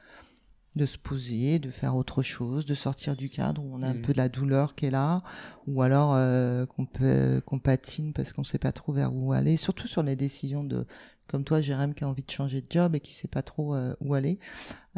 de 0.76 0.86
se 0.86 0.98
poser, 0.98 1.58
de 1.58 1.70
faire 1.70 1.96
autre 1.96 2.22
chose, 2.22 2.66
de 2.66 2.74
sortir 2.74 3.16
du 3.16 3.30
cadre 3.30 3.62
où 3.62 3.74
on 3.74 3.82
a 3.82 3.88
un 3.88 3.94
mmh. 3.94 4.02
peu 4.02 4.12
de 4.12 4.18
la 4.18 4.28
douleur 4.28 4.74
qui 4.74 4.86
est 4.86 4.90
là, 4.90 5.22
ou 5.66 5.82
alors 5.82 6.14
euh, 6.14 6.66
qu'on 6.66 6.86
peut 6.86 7.40
qu'on 7.44 7.58
patine 7.58 8.12
parce 8.12 8.32
qu'on 8.32 8.44
sait 8.44 8.58
pas 8.58 8.72
trop 8.72 8.92
vers 8.92 9.14
où 9.14 9.32
aller, 9.32 9.56
surtout 9.56 9.86
sur 9.86 10.02
les 10.02 10.16
décisions 10.16 10.64
de 10.64 10.86
comme 11.28 11.44
toi, 11.44 11.60
Jérém, 11.60 11.94
qui 11.94 12.04
a 12.04 12.08
envie 12.08 12.22
de 12.22 12.30
changer 12.30 12.60
de 12.60 12.66
job 12.68 12.94
et 12.94 13.00
qui 13.00 13.12
sait 13.12 13.28
pas 13.28 13.42
trop 13.42 13.74
euh, 13.74 13.94
où 14.00 14.14
aller. 14.14 14.38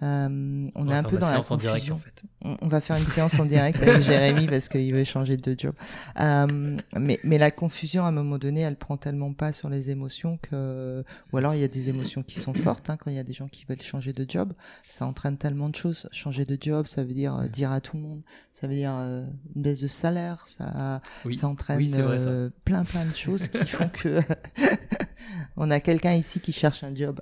Euh, 0.03 0.69
on, 0.75 0.91
est 0.91 0.95
un 0.95 1.03
peu 1.03 1.17
dans 1.17 1.31
la 1.31 1.39
confusion. 1.39 1.57
Direct, 1.57 1.91
en 1.91 1.97
fait. 1.97 2.23
on, 2.61 2.69
va 2.69 2.83
faire 2.83 2.97
une 2.97 3.07
séance 3.07 3.39
en 3.41 3.47
direct 3.47 3.81
avec 3.81 4.03
Jérémy 4.03 4.47
parce 4.51 4.69
qu'il 4.69 4.93
veut 4.93 5.05
changer 5.05 5.39
de 5.39 5.57
job. 5.59 5.75
Euh, 6.21 6.77
mais, 6.99 7.19
mais 7.25 7.39
la 7.39 7.51
confusion, 7.51 8.05
à 8.05 8.09
un 8.09 8.13
moment 8.13 8.37
donné, 8.37 8.61
elle 8.61 8.77
prend 8.77 8.99
tellement 8.99 9.33
pas 9.33 9.55
sur 9.55 9.71
les 9.71 9.89
émotions 9.91 10.39
que, 10.43 11.03
ou 11.33 11.37
alors 11.39 11.55
il 11.55 11.61
y 11.61 11.65
a 11.65 11.69
des 11.69 11.89
émotions 11.89 12.23
qui 12.23 12.39
sont 12.39 12.53
fortes 12.53 12.91
hein, 12.91 12.99
quand 12.99 13.11
il 13.11 13.17
y 13.17 13.21
a 13.21 13.25
des 13.25 13.33
gens 13.33 13.49
qui 13.49 13.65
veulent 13.67 13.81
changer 13.81 14.13
de 14.13 14.27
job. 14.29 14.53
Ça 14.89 15.07
entraîne 15.07 15.39
tellement 15.39 15.71
de 15.71 15.77
choses. 15.77 16.09
Changer 16.13 16.45
de 16.45 16.59
job, 16.61 16.87
ça 16.87 17.03
veut 17.03 17.15
dire 17.15 17.37
euh, 17.37 17.49
dire 17.49 17.73
à 17.73 17.81
tout 17.81 17.97
le 17.97 18.03
monde, 18.03 18.23
ça 18.61 18.67
veut 18.67 18.75
dire 18.75 18.95
euh, 18.95 19.25
une 19.55 19.63
baisse 19.63 19.81
de 19.81 19.89
salaire, 19.89 20.45
ça, 20.47 21.01
ça 21.33 21.49
entraîne 21.49 21.89
euh, 21.95 22.51
plein 22.65 22.85
plein 22.85 23.05
de 23.05 23.15
choses 23.15 23.49
qui 23.49 23.65
font 23.65 23.89
que 23.89 24.21
on 25.57 25.71
a 25.71 25.81
quelqu'un 25.81 26.15
ici 26.15 26.41
qui 26.41 26.53
cherche 26.53 26.83
un 26.85 26.95
job. 26.95 27.21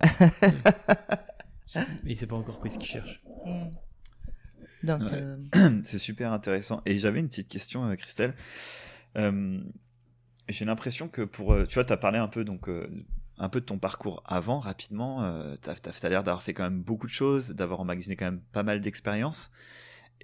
Mais 1.74 2.12
il 2.12 2.16
sait 2.16 2.26
pas 2.26 2.37
encore 2.37 2.61
quoi 2.61 2.70
ce 2.70 2.78
qu'il 2.78 2.88
cherche. 2.88 3.22
Donc, 4.83 5.02
euh, 5.12 5.37
c'est 5.85 5.98
super 5.98 6.33
intéressant. 6.33 6.83
Et 6.85 6.98
j'avais 6.98 7.20
une 7.20 7.28
petite 7.28 7.48
question, 7.48 7.94
Christelle. 7.96 8.35
J'ai 9.16 10.64
l'impression 10.66 11.09
que 11.09 11.22
pour, 11.22 11.57
tu 11.66 11.74
vois, 11.74 11.85
tu 11.85 11.92
as 11.92 11.96
parlé 11.96 12.18
un 12.18 12.28
peu 12.28 12.44
donc 12.44 12.68
un 13.38 13.48
peu 13.48 13.61
de 13.61 13.64
ton 13.64 13.78
parcours 13.78 14.22
avant 14.26 14.59
rapidement. 14.59 15.54
tu 15.62 15.70
as, 15.70 15.74
as 16.02 16.09
l'air 16.11 16.22
d'avoir 16.22 16.42
fait 16.42 16.52
quand 16.52 16.64
même 16.64 16.83
beaucoup 16.83 17.07
de 17.07 17.12
choses, 17.12 17.52
d'avoir 17.52 17.80
emmagasiné 17.80 18.14
quand 18.14 18.26
même 18.26 18.42
pas 18.52 18.62
mal 18.62 18.80
d'expériences. 18.83 19.50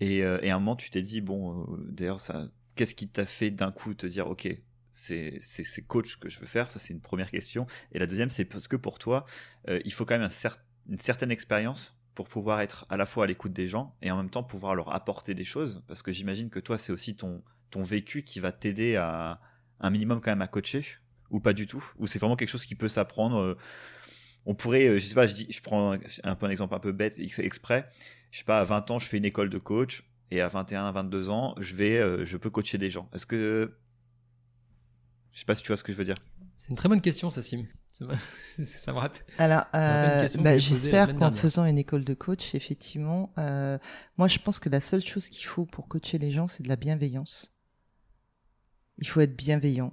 Et, 0.00 0.22
euh, 0.22 0.38
et, 0.42 0.50
à 0.50 0.56
un 0.56 0.58
moment, 0.58 0.76
tu 0.76 0.90
t'es 0.90 1.02
dit, 1.02 1.20
bon, 1.20 1.62
euh, 1.62 1.86
d'ailleurs, 1.90 2.20
ça, 2.20 2.48
qu'est-ce 2.74 2.94
qui 2.94 3.08
t'a 3.08 3.26
fait 3.26 3.50
d'un 3.50 3.70
coup 3.70 3.94
te 3.94 4.06
dire, 4.06 4.28
ok, 4.28 4.48
c'est, 4.92 5.38
c'est, 5.40 5.82
coach 5.82 6.16
que 6.18 6.28
je 6.28 6.38
veux 6.40 6.46
faire 6.46 6.70
Ça, 6.70 6.78
c'est 6.78 6.92
une 6.92 7.00
première 7.00 7.30
question. 7.30 7.66
Et 7.92 7.98
la 7.98 8.06
deuxième, 8.06 8.30
c'est 8.30 8.44
parce 8.44 8.68
que 8.68 8.76
pour 8.76 8.98
toi, 8.98 9.24
euh, 9.68 9.80
il 9.84 9.92
faut 9.92 10.04
quand 10.04 10.18
même 10.18 10.28
un 10.28 10.50
une 10.88 10.98
certaine 10.98 11.30
expérience 11.30 11.96
pour 12.14 12.28
pouvoir 12.28 12.60
être 12.60 12.86
à 12.88 12.96
la 12.96 13.06
fois 13.06 13.24
à 13.24 13.26
l'écoute 13.26 13.52
des 13.52 13.68
gens 13.68 13.94
et 14.02 14.10
en 14.10 14.16
même 14.16 14.30
temps 14.30 14.42
pouvoir 14.42 14.74
leur 14.74 14.92
apporter 14.92 15.34
des 15.34 15.44
choses. 15.44 15.82
Parce 15.86 16.02
que 16.02 16.10
j'imagine 16.10 16.50
que 16.50 16.58
toi, 16.58 16.78
c'est 16.78 16.92
aussi 16.92 17.16
ton, 17.16 17.42
ton 17.70 17.82
vécu 17.82 18.22
qui 18.22 18.40
va 18.40 18.50
t'aider 18.50 18.96
à 18.96 19.40
un 19.78 19.90
minimum 19.90 20.20
quand 20.20 20.30
même 20.30 20.42
à 20.42 20.48
coacher 20.48 20.84
ou 21.30 21.38
pas 21.38 21.52
du 21.52 21.66
tout? 21.66 21.84
Ou 21.98 22.06
c'est 22.06 22.18
vraiment 22.18 22.34
quelque 22.34 22.48
chose 22.48 22.64
qui 22.64 22.74
peut 22.74 22.88
s'apprendre 22.88 23.56
On 24.46 24.54
pourrait, 24.54 24.98
je 24.98 25.06
sais 25.06 25.14
pas, 25.14 25.28
je, 25.28 25.34
dis, 25.34 25.46
je 25.48 25.60
prends 25.60 25.92
un 26.24 26.34
peu 26.34 26.46
un 26.46 26.50
exemple 26.50 26.74
un 26.74 26.80
peu 26.80 26.92
bête 26.92 27.18
exprès 27.18 27.88
je 28.30 28.38
sais 28.38 28.44
pas, 28.44 28.60
à 28.60 28.64
20 28.64 28.90
ans, 28.90 28.98
je 28.98 29.08
fais 29.08 29.18
une 29.18 29.24
école 29.24 29.50
de 29.50 29.58
coach 29.58 30.04
et 30.30 30.40
à 30.40 30.48
21, 30.48 30.92
22 30.92 31.30
ans, 31.30 31.54
je 31.58 31.74
vais, 31.74 31.98
euh, 31.98 32.24
je 32.24 32.36
peux 32.36 32.50
coacher 32.50 32.78
des 32.78 32.90
gens. 32.90 33.08
Est-ce 33.12 33.26
que, 33.26 33.72
je 35.32 35.40
sais 35.40 35.44
pas 35.44 35.54
si 35.54 35.62
tu 35.62 35.68
vois 35.68 35.76
ce 35.76 35.84
que 35.84 35.92
je 35.92 35.98
veux 35.98 36.04
dire. 36.04 36.16
C'est 36.56 36.68
une 36.70 36.76
très 36.76 36.88
bonne 36.88 37.00
question, 37.00 37.30
Sassim. 37.30 37.66
Ça 38.64 38.92
me 38.92 38.98
rappelle. 38.98 39.22
Alors, 39.38 39.64
euh, 39.74 40.28
bah, 40.38 40.56
j'espère 40.56 41.14
qu'en 41.16 41.32
faisant 41.32 41.64
une 41.66 41.78
école 41.78 42.04
de 42.04 42.14
coach, 42.14 42.54
effectivement, 42.54 43.32
euh, 43.38 43.78
moi, 44.16 44.28
je 44.28 44.38
pense 44.38 44.58
que 44.58 44.68
la 44.68 44.80
seule 44.80 45.02
chose 45.02 45.28
qu'il 45.28 45.44
faut 45.44 45.66
pour 45.66 45.88
coacher 45.88 46.18
les 46.18 46.30
gens, 46.30 46.48
c'est 46.48 46.62
de 46.62 46.68
la 46.68 46.76
bienveillance. 46.76 47.52
Il 48.98 49.06
faut 49.06 49.20
être 49.20 49.36
bienveillant 49.36 49.92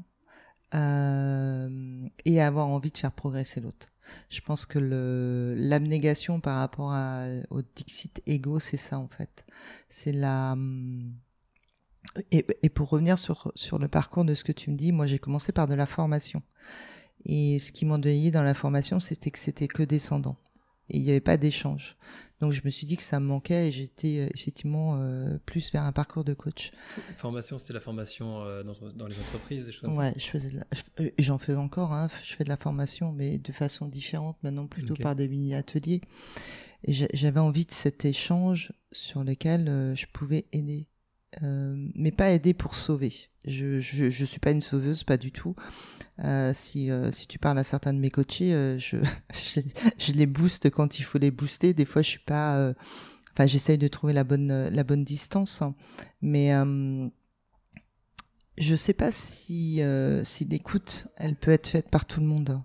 et 0.73 2.41
avoir 2.41 2.67
envie 2.67 2.91
de 2.91 2.97
faire 2.97 3.13
progresser 3.13 3.61
l'autre. 3.61 3.87
Je 4.29 4.41
pense 4.41 4.65
que 4.65 5.55
l'abnégation 5.57 6.39
par 6.39 6.57
rapport 6.57 6.91
à, 6.91 7.25
au 7.49 7.61
Dixit 7.61 8.21
ego, 8.25 8.59
c'est 8.59 8.77
ça 8.77 8.99
en 8.99 9.07
fait. 9.07 9.45
C'est 9.89 10.11
la 10.11 10.55
et, 12.31 12.45
et, 12.63 12.69
pour 12.69 12.89
revenir 12.89 13.17
sur 13.19 13.51
sur 13.55 13.79
le 13.79 13.87
parcours 13.87 14.25
de 14.25 14.33
ce 14.33 14.43
que 14.43 14.51
tu 14.51 14.71
me 14.71 14.75
dis, 14.75 14.91
moi 14.91 15.07
j'ai 15.07 15.19
commencé 15.19 15.51
par 15.51 15.67
de 15.67 15.73
la 15.75 15.85
formation. 15.85 16.41
Et 17.25 17.59
ce 17.59 17.71
qui 17.71 17.85
m'endeuillait 17.85 18.31
dans 18.31 18.43
la 18.43 18.53
formation, 18.53 18.99
c'était 18.99 19.31
que 19.31 19.39
c'était 19.39 19.67
que 19.67 19.83
descendant 19.83 20.37
et 20.89 20.97
il 20.97 21.03
n'y 21.03 21.09
avait 21.09 21.19
pas 21.19 21.37
d'échange. 21.37 21.97
Donc 22.39 22.51
je 22.51 22.61
me 22.63 22.69
suis 22.69 22.85
dit 22.85 22.97
que 22.97 23.03
ça 23.03 23.19
me 23.19 23.25
manquait 23.25 23.67
et 23.67 23.71
j'étais 23.71 24.19
euh, 24.19 24.27
effectivement 24.33 24.99
euh, 24.99 25.37
plus 25.45 25.71
vers 25.71 25.83
un 25.83 25.91
parcours 25.91 26.23
de 26.23 26.33
coach. 26.33 26.71
Formation, 27.17 27.57
c'était 27.57 27.73
la 27.73 27.79
formation 27.79 28.43
euh, 28.43 28.63
dans, 28.63 28.73
dans, 28.95 29.07
les 29.07 29.19
entreprises, 29.19 29.65
des 29.65 29.71
choses 29.71 29.97
Ouais, 29.97 30.13
j'en 31.17 31.37
fais 31.37 31.55
encore, 31.55 31.93
hein, 31.93 32.07
je 32.23 32.35
fais 32.35 32.43
de 32.43 32.49
la 32.49 32.57
formation, 32.57 33.11
mais 33.11 33.37
de 33.37 33.51
façon 33.51 33.87
différente 33.87 34.37
maintenant, 34.43 34.67
plutôt 34.67 34.95
par 34.95 35.15
des 35.15 35.27
mini-ateliers. 35.27 36.01
Et 36.83 36.93
j'avais 36.93 37.39
envie 37.39 37.65
de 37.65 37.71
cet 37.71 38.05
échange 38.05 38.71
sur 38.91 39.23
lequel 39.23 39.93
je 39.95 40.05
pouvais 40.13 40.45
aider, 40.53 40.87
mais 41.41 42.11
pas 42.11 42.31
aider 42.31 42.53
pour 42.53 42.75
sauver. 42.75 43.29
Je, 43.47 43.79
je, 43.79 44.25
suis 44.25 44.39
pas 44.39 44.51
une 44.51 44.59
sauveuse, 44.59 45.05
pas 45.05 45.15
du 45.15 45.31
tout. 45.31 45.55
Euh, 46.25 46.51
si, 46.53 46.91
euh, 46.91 47.13
si 47.13 47.27
tu 47.27 47.39
parles 47.39 47.57
à 47.57 47.63
certains 47.63 47.93
de 47.93 47.99
mes 47.99 48.11
coachés, 48.11 48.53
euh, 48.53 48.77
je, 48.77 48.97
je, 49.97 50.11
les 50.11 50.25
booste 50.25 50.69
quand 50.69 50.99
il 50.99 51.03
faut 51.03 51.17
les 51.17 51.31
booster. 51.31 51.73
Des 51.73 51.85
fois, 51.85 52.01
je 52.01 52.09
suis 52.09 52.19
pas. 52.19 52.73
Enfin, 53.33 53.45
j'essaye 53.45 53.77
de 53.77 53.87
trouver 53.87 54.11
la 54.11 54.25
bonne, 54.25 54.67
la 54.67 54.83
bonne 54.83 55.05
distance. 55.05 55.61
Hein. 55.61 55.75
Mais 56.21 56.51
je 58.57 58.75
sais 58.75 58.93
pas 58.93 59.13
si, 59.13 59.81
si 60.23 60.45
l'écoute, 60.45 61.07
elle 61.15 61.35
peut 61.35 61.51
être 61.51 61.67
faite 61.67 61.89
par 61.89 62.05
tout 62.05 62.19
le 62.19 62.25
monde. 62.25 62.61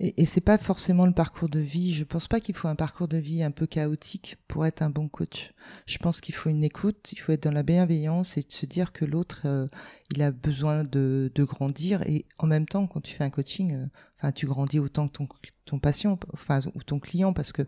Et, 0.00 0.24
c'est 0.24 0.40
pas 0.40 0.56
forcément 0.56 1.04
le 1.04 1.12
parcours 1.12 1.50
de 1.50 1.60
vie. 1.60 1.92
Je 1.92 2.04
pense 2.04 2.26
pas 2.26 2.40
qu'il 2.40 2.54
faut 2.54 2.68
un 2.68 2.74
parcours 2.74 3.06
de 3.06 3.18
vie 3.18 3.42
un 3.42 3.50
peu 3.50 3.66
chaotique 3.66 4.38
pour 4.48 4.64
être 4.64 4.80
un 4.80 4.88
bon 4.88 5.08
coach. 5.08 5.52
Je 5.84 5.98
pense 5.98 6.22
qu'il 6.22 6.34
faut 6.34 6.48
une 6.48 6.64
écoute, 6.64 7.12
il 7.12 7.18
faut 7.18 7.32
être 7.32 7.42
dans 7.42 7.52
la 7.52 7.62
bienveillance 7.62 8.38
et 8.38 8.40
de 8.40 8.50
se 8.50 8.64
dire 8.64 8.92
que 8.92 9.04
l'autre, 9.04 9.42
euh, 9.44 9.68
il 10.10 10.22
a 10.22 10.30
besoin 10.30 10.84
de, 10.84 11.30
de, 11.34 11.44
grandir. 11.44 12.00
Et 12.08 12.24
en 12.38 12.46
même 12.46 12.66
temps, 12.66 12.86
quand 12.86 13.02
tu 13.02 13.14
fais 13.14 13.24
un 13.24 13.30
coaching, 13.30 13.74
euh, 13.74 13.86
enfin, 14.18 14.32
tu 14.32 14.46
grandis 14.46 14.78
autant 14.78 15.06
que 15.06 15.12
ton, 15.12 15.28
ton 15.66 15.78
patient, 15.78 16.18
enfin, 16.32 16.60
ou 16.74 16.82
ton 16.82 16.98
client, 16.98 17.34
parce 17.34 17.52
que 17.52 17.66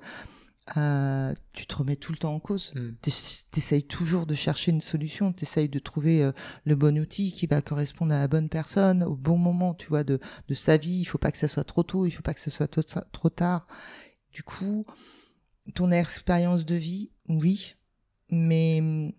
euh, 0.77 1.35
tu 1.53 1.67
te 1.67 1.75
remets 1.75 1.97
tout 1.97 2.13
le 2.13 2.19
temps 2.19 2.35
en 2.35 2.41
cause. 2.41 2.73
Mm. 2.75 2.91
Tu 3.03 3.59
essayes 3.59 3.83
toujours 3.83 4.27
de 4.27 4.35
chercher 4.35 4.71
une 4.71 4.81
solution, 4.81 5.33
tu 5.33 5.43
essayes 5.43 5.69
de 5.69 5.79
trouver 5.79 6.23
euh, 6.23 6.33
le 6.65 6.77
bon 6.77 6.99
outil 6.99 7.33
qui 7.33 7.47
va 7.47 7.61
correspondre 7.63 8.15
à 8.15 8.21
la 8.21 8.29
bonne 8.29 8.49
personne 8.49 9.03
au 9.03 9.17
bon 9.17 9.37
moment, 9.37 9.75
tu 9.75 9.89
vois, 9.89 10.05
de, 10.05 10.21
de 10.49 10.55
sa 10.55 10.77
vie. 10.77 11.01
Il 11.01 11.05
faut 11.05 11.19
pas 11.19 11.33
que 11.33 11.39
ça 11.39 11.49
soit 11.49 11.65
trop 11.65 11.83
tôt, 11.83 12.07
il 12.07 12.13
faut 12.13 12.23
pas 12.23 12.35
que 12.35 12.41
ça 12.41 12.51
soit 12.51 12.69
trop 13.13 13.29
tard. 13.29 13.67
Du 14.33 14.43
coup, 14.43 14.85
ton 15.75 15.91
expérience 15.91 16.65
de 16.65 16.77
vie, 16.77 17.11
oui, 17.29 17.75
mais 18.31 19.13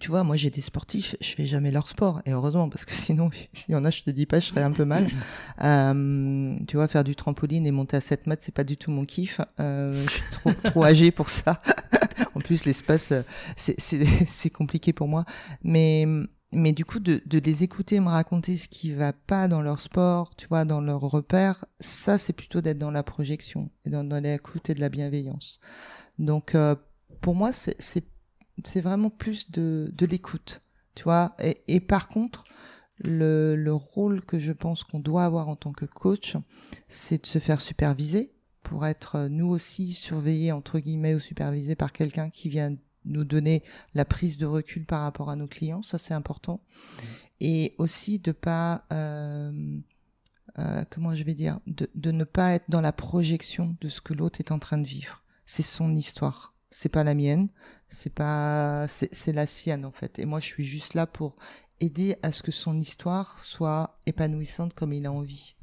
tu 0.00 0.10
vois, 0.10 0.22
moi 0.22 0.36
j'ai 0.36 0.50
des 0.50 0.60
sportifs, 0.60 1.16
je 1.20 1.32
fais 1.34 1.46
jamais 1.46 1.70
leur 1.70 1.88
sport, 1.88 2.20
et 2.26 2.32
heureusement, 2.32 2.68
parce 2.68 2.84
que 2.84 2.92
sinon, 2.94 3.30
il 3.68 3.72
y 3.72 3.74
en 3.74 3.84
a, 3.84 3.90
je 3.90 4.02
te 4.02 4.10
dis 4.10 4.26
pas, 4.26 4.38
je 4.38 4.46
serais 4.46 4.62
un 4.62 4.72
peu 4.72 4.84
mal. 4.84 5.08
Euh, 5.60 6.56
tu 6.68 6.76
vois, 6.76 6.86
faire 6.86 7.02
du 7.02 7.16
trampoline 7.16 7.66
et 7.66 7.72
monter 7.72 7.96
à 7.96 8.00
7 8.00 8.28
mètres, 8.28 8.44
c'est 8.44 8.54
pas 8.54 8.62
du 8.62 8.76
tout 8.76 8.92
mon 8.92 9.04
kiff. 9.04 9.40
Euh, 9.58 10.04
je 10.06 10.10
suis 10.12 10.22
trop, 10.30 10.52
trop 10.52 10.84
âgé 10.84 11.10
pour 11.10 11.30
ça. 11.30 11.60
en 12.36 12.40
plus, 12.40 12.64
l'espace, 12.64 13.12
c'est 13.56 14.50
compliqué 14.50 14.92
pour 14.92 15.08
moi. 15.08 15.24
Mais, 15.64 16.06
mais 16.52 16.72
du 16.72 16.84
coup, 16.84 17.00
de, 17.00 17.20
de 17.26 17.38
les 17.40 17.64
écouter 17.64 17.98
me 17.98 18.08
raconter 18.08 18.56
ce 18.56 18.68
qui 18.68 18.92
va 18.92 19.12
pas 19.12 19.48
dans 19.48 19.60
leur 19.60 19.80
sport, 19.80 20.36
tu 20.36 20.46
vois, 20.46 20.64
dans 20.64 20.80
leur 20.80 21.00
repère, 21.00 21.64
ça, 21.80 22.18
c'est 22.18 22.32
plutôt 22.32 22.60
d'être 22.60 22.78
dans 22.78 22.92
la 22.92 23.02
projection 23.02 23.68
et 23.84 23.90
dans, 23.90 24.04
dans 24.04 24.22
l'écoute 24.22 24.70
et 24.70 24.74
de 24.74 24.80
la 24.80 24.90
bienveillance. 24.90 25.58
Donc, 26.20 26.54
euh, 26.54 26.76
pour 27.20 27.34
moi, 27.34 27.50
c'est 27.52 28.04
c'est 28.64 28.80
vraiment 28.80 29.10
plus 29.10 29.50
de, 29.50 29.90
de 29.92 30.06
l'écoute, 30.06 30.62
tu 30.94 31.04
vois. 31.04 31.34
Et, 31.38 31.62
et, 31.68 31.80
par 31.80 32.08
contre, 32.08 32.44
le, 32.98 33.56
le 33.56 33.72
rôle 33.72 34.24
que 34.24 34.38
je 34.38 34.52
pense 34.52 34.84
qu'on 34.84 35.00
doit 35.00 35.24
avoir 35.24 35.48
en 35.48 35.56
tant 35.56 35.72
que 35.72 35.84
coach, 35.84 36.36
c'est 36.88 37.22
de 37.22 37.26
se 37.26 37.38
faire 37.38 37.60
superviser 37.60 38.32
pour 38.62 38.86
être 38.86 39.16
euh, 39.16 39.28
nous 39.28 39.48
aussi 39.48 39.92
surveillés 39.92 40.52
entre 40.52 40.78
guillemets 40.78 41.14
ou 41.14 41.20
supervisés 41.20 41.76
par 41.76 41.92
quelqu'un 41.92 42.28
qui 42.30 42.48
vient 42.48 42.74
nous 43.04 43.24
donner 43.24 43.62
la 43.94 44.04
prise 44.04 44.36
de 44.36 44.46
recul 44.46 44.84
par 44.84 45.02
rapport 45.02 45.30
à 45.30 45.36
nos 45.36 45.46
clients, 45.46 45.82
ça 45.82 45.96
c'est 45.98 46.14
important. 46.14 46.60
Mmh. 46.60 47.02
Et 47.40 47.74
aussi 47.78 48.18
de 48.18 48.32
pas 48.32 48.84
euh, 48.92 49.78
euh, 50.58 50.84
comment 50.90 51.14
je 51.14 51.22
vais 51.22 51.34
dire, 51.34 51.60
de, 51.66 51.88
de 51.94 52.10
ne 52.10 52.24
pas 52.24 52.52
être 52.52 52.68
dans 52.68 52.80
la 52.80 52.92
projection 52.92 53.76
de 53.80 53.88
ce 53.88 54.00
que 54.00 54.12
l'autre 54.12 54.40
est 54.40 54.50
en 54.50 54.58
train 54.58 54.78
de 54.78 54.86
vivre. 54.86 55.22
C'est 55.46 55.62
son 55.62 55.94
histoire 55.94 56.52
c'est 56.70 56.88
pas 56.88 57.04
la 57.04 57.14
mienne, 57.14 57.48
c'est 57.88 58.12
pas, 58.12 58.86
c'est 58.88 59.32
la 59.32 59.46
sienne 59.46 59.84
en 59.84 59.92
fait. 59.92 60.18
Et 60.18 60.26
moi, 60.26 60.40
je 60.40 60.46
suis 60.46 60.64
juste 60.64 60.94
là 60.94 61.06
pour 61.06 61.36
aider 61.80 62.16
à 62.22 62.32
ce 62.32 62.42
que 62.42 62.52
son 62.52 62.78
histoire 62.78 63.42
soit 63.44 63.98
épanouissante 64.06 64.74
comme 64.74 64.92
il 64.92 65.06
a 65.06 65.12
envie 65.12 65.54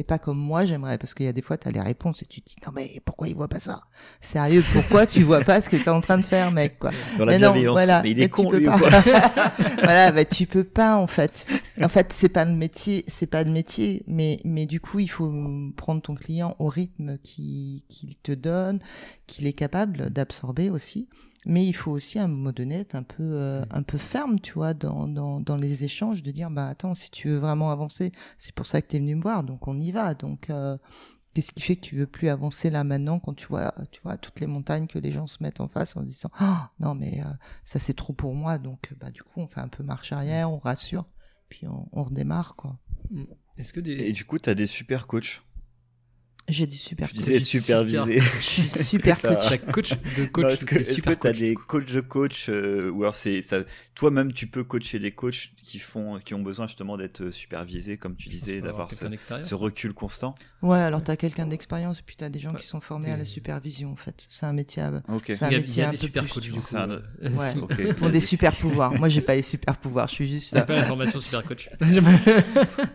et 0.00 0.02
pas 0.02 0.18
comme 0.18 0.38
moi 0.38 0.64
j'aimerais 0.64 0.96
parce 0.96 1.12
qu'il 1.12 1.26
y 1.26 1.28
a 1.28 1.32
des 1.32 1.42
fois 1.42 1.58
tu 1.58 1.68
as 1.68 1.70
les 1.70 1.80
réponses 1.80 2.22
et 2.22 2.26
tu 2.26 2.40
te 2.40 2.48
dis 2.48 2.56
non 2.66 2.72
mais 2.74 3.02
pourquoi 3.04 3.28
il 3.28 3.34
voit 3.34 3.48
pas 3.48 3.60
ça? 3.60 3.82
Sérieux 4.22 4.64
pourquoi 4.72 5.06
tu 5.06 5.22
vois 5.22 5.42
pas 5.42 5.60
ce 5.60 5.68
que 5.68 5.76
tu 5.76 5.84
es 5.84 5.88
en 5.90 6.00
train 6.00 6.16
de 6.16 6.24
faire 6.24 6.50
mec 6.50 6.78
quoi? 6.78 6.90
Dans 7.18 7.26
la 7.26 7.32
mais 7.32 7.38
non 7.38 7.72
voilà. 7.72 8.00
Mais 8.02 8.12
il 8.12 8.20
est 8.20 8.30
con 8.30 8.50
lui 8.50 8.66
voilà 9.82 10.10
bah 10.10 10.24
tu 10.24 10.46
peux 10.46 10.64
pas 10.64 10.96
en 10.96 11.06
fait. 11.06 11.46
En 11.82 11.90
fait 11.90 12.12
c'est 12.14 12.30
pas 12.30 12.46
le 12.46 12.52
métier 12.52 13.04
c'est 13.08 13.26
pas 13.26 13.44
le 13.44 13.50
métier 13.50 14.02
mais 14.06 14.40
mais 14.44 14.64
du 14.64 14.80
coup 14.80 15.00
il 15.00 15.10
faut 15.10 15.30
prendre 15.76 16.00
ton 16.00 16.14
client 16.14 16.56
au 16.58 16.66
rythme 16.68 17.18
qu'il 17.18 17.82
qu'il 17.90 18.16
te 18.16 18.32
donne 18.32 18.78
qu'il 19.26 19.46
est 19.46 19.52
capable 19.52 20.08
d'absorber 20.08 20.70
aussi 20.70 21.08
mais 21.46 21.66
il 21.66 21.72
faut 21.72 21.90
aussi 21.90 22.18
à 22.18 22.24
un 22.24 22.28
moment 22.28 22.52
donné 22.52 22.76
être 22.80 22.94
un 22.94 23.02
peu 23.02 23.22
euh, 23.22 23.64
un 23.70 23.82
peu 23.82 23.96
ferme 23.96 24.40
tu 24.40 24.52
vois 24.52 24.74
dans, 24.74 25.08
dans, 25.08 25.40
dans 25.40 25.56
les 25.56 25.84
échanges 25.84 26.22
de 26.22 26.30
dire 26.30 26.50
bah 26.50 26.66
attends 26.66 26.94
si 26.94 27.10
tu 27.10 27.28
veux 27.28 27.38
vraiment 27.38 27.70
avancer 27.70 28.12
c'est 28.36 28.54
pour 28.54 28.66
ça 28.66 28.82
que 28.82 28.88
tu 28.88 28.96
es 28.96 28.98
venu 28.98 29.14
me 29.14 29.22
voir 29.22 29.42
donc 29.42 29.66
on 29.66 29.78
y 29.78 29.90
va. 29.90 30.12
Donc 30.14 30.50
euh, 30.50 30.76
qu'est-ce 31.32 31.52
qui 31.52 31.62
fait 31.62 31.76
que 31.76 31.80
tu 31.80 31.96
veux 31.96 32.06
plus 32.06 32.28
avancer 32.28 32.68
là 32.68 32.84
maintenant 32.84 33.18
quand 33.20 33.34
tu 33.34 33.46
vois 33.46 33.72
tu 33.90 34.00
vois 34.02 34.18
toutes 34.18 34.40
les 34.40 34.46
montagnes 34.46 34.86
que 34.86 34.98
les 34.98 35.12
gens 35.12 35.26
se 35.26 35.42
mettent 35.42 35.60
en 35.60 35.68
face 35.68 35.96
en 35.96 36.02
disant 36.02 36.30
oh, 36.42 36.56
non 36.78 36.94
mais 36.94 37.20
euh, 37.20 37.30
ça 37.64 37.80
c'est 37.80 37.94
trop 37.94 38.12
pour 38.12 38.34
moi. 38.34 38.58
Donc 38.58 38.92
bah 39.00 39.10
du 39.10 39.22
coup 39.22 39.40
on 39.40 39.46
fait 39.46 39.60
un 39.60 39.68
peu 39.68 39.82
marche 39.82 40.12
arrière 40.12 40.52
on 40.52 40.58
rassure 40.58 41.06
puis 41.48 41.66
on, 41.66 41.88
on 41.92 42.04
redémarre 42.04 42.54
quoi. 42.56 42.78
Mmh. 43.10 43.24
est-ce 43.56 43.72
que 43.72 43.80
des... 43.80 43.92
et 43.92 44.12
du 44.12 44.24
coup 44.24 44.38
tu 44.38 44.50
as 44.50 44.54
des 44.54 44.66
super 44.66 45.06
coachs? 45.06 45.42
J'ai 46.50 46.66
du 46.66 46.76
super 46.76 47.08
coach. 47.08 47.18
disais 47.18 47.40
supervisé. 47.40 48.18
Je 48.18 48.44
suis 48.44 48.70
super 48.70 49.20
coach. 49.20 49.60
coach 49.72 49.92
de 50.16 50.26
coach. 50.26 50.52
Est-ce 50.52 50.64
que 51.02 51.14
tu 51.14 51.26
as 51.26 51.32
des 51.32 51.54
coachs 51.54 51.92
de 51.92 52.00
coach 52.00 52.46
euh, 52.48 52.90
ou 52.90 53.02
alors 53.02 53.16
c'est 53.16 53.42
ça 53.42 53.60
toi-même 54.00 54.32
tu 54.32 54.46
peux 54.46 54.64
coacher 54.64 54.98
des 54.98 55.10
coachs 55.10 55.50
qui 55.62 55.78
font 55.78 56.18
qui 56.24 56.32
ont 56.32 56.40
besoin 56.40 56.66
justement 56.66 56.96
d'être 56.96 57.30
supervisés 57.30 57.98
comme 57.98 58.16
tu 58.16 58.30
disais 58.30 58.62
d'avoir 58.62 58.90
ce, 58.90 59.04
ce, 59.42 59.54
recul 59.54 59.92
constant? 59.92 60.34
Ouais, 60.62 60.78
alors 60.78 61.04
tu 61.04 61.10
as 61.10 61.18
quelqu'un 61.18 61.46
d'expérience 61.46 61.98
et 61.98 62.02
puis 62.02 62.16
tu 62.16 62.24
as 62.24 62.30
des 62.30 62.38
gens 62.38 62.54
qui 62.54 62.66
sont 62.66 62.80
formés 62.80 63.10
à 63.10 63.18
la 63.18 63.26
supervision 63.26 63.92
en 63.92 63.96
fait. 63.96 64.26
C'est 64.30 64.46
un 64.46 64.54
métier 64.54 64.80
à... 64.80 65.02
c'est 65.26 65.42
un 65.42 65.50
métier 65.50 65.84
un 65.84 65.90
peu 65.90 65.96
super 65.96 66.26
coach 66.26 66.44
du 66.44 66.52
coup. 66.52 66.76
Ouais. 67.20 67.92
Pour 67.98 68.08
des 68.08 68.20
super 68.20 68.52
pouvoirs. 68.56 68.94
Moi 68.94 69.10
j'ai 69.10 69.20
pas 69.20 69.34
les 69.34 69.42
super 69.42 69.76
pouvoirs, 69.76 70.08
je 70.08 70.14
suis 70.14 70.28
juste 70.28 70.64
pas 70.64 70.76
la 70.76 70.84
formation 70.86 71.20
super 71.20 71.44
coach. 71.44 71.68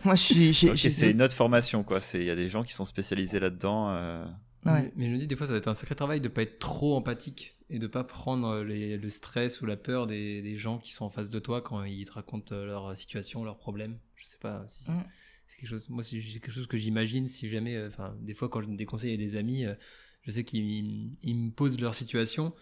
Moi 0.04 0.16
je 0.16 0.22
suis 0.22 0.54
c'est 0.56 1.12
une 1.12 1.22
autre 1.22 1.36
formation 1.36 1.84
quoi, 1.84 2.00
c'est 2.00 2.18
il 2.18 2.26
y 2.26 2.32
a 2.32 2.36
des 2.36 2.50
gens 2.50 2.64
qui 2.64 2.74
sont 2.74 2.86
spécialisés 2.86 3.40
là-dedans. 3.46 3.90
Euh. 3.90 4.26
Mais, 4.66 4.92
je 4.98 5.12
me 5.12 5.18
dis, 5.18 5.28
des 5.28 5.36
fois, 5.36 5.48
ça 5.48 5.54
va 5.54 5.60
être 5.60 5.68
un 5.68 5.74
sacré 5.74 5.96
travail 5.96 6.22
de 6.22 6.28
pas 6.28 6.42
être 6.42 6.60
trop 6.60 6.96
empathique 6.96 7.56
et 7.70 7.80
de 7.80 7.88
pas 7.88 8.04
prendre 8.04 8.62
le 8.62 9.10
stress 9.10 9.62
ou 9.62 9.66
la 9.66 9.78
peur 9.78 10.08
des, 10.08 10.56
gens 10.56 10.80
qui 10.80 10.92
sont 10.92 11.06
en 11.06 11.10
face 11.10 11.30
de 11.30 11.40
toi 11.40 11.62
quand 11.62 11.84
ils 11.84 12.06
te 12.06 12.14
racontent 12.14 12.56
leur 12.56 12.96
situation, 12.98 13.44
leurs 13.44 13.58
problèmes. 13.58 13.98
Je 14.16 14.26
sais 14.26 14.38
pas 14.40 14.66
si 14.68 14.90
mm. 14.90 15.04
c'est 15.48 15.58
quelque 15.58 15.70
chose. 15.70 15.90
Moi, 15.90 16.04
c'est 16.04 16.20
quelque 16.20 16.52
chose 16.52 16.68
que 16.68 16.78
j'imagine 16.78 17.28
si 17.28 17.48
jamais. 17.48 17.76
Euh, 17.76 17.90
enfin, 17.90 18.16
des 18.22 18.34
fois, 18.34 18.50
quand 18.50 18.62
je 18.62 18.70
des 18.70 18.86
conseils 18.86 19.14
à 19.14 19.18
des 19.18 19.36
amis, 19.36 19.66
euh, 19.66 19.76
je 20.24 20.32
sais 20.32 20.44
qu'ils 20.44 21.16
me 21.24 21.52
posent 21.52 21.80
leur 21.80 21.94
situation 21.94 22.54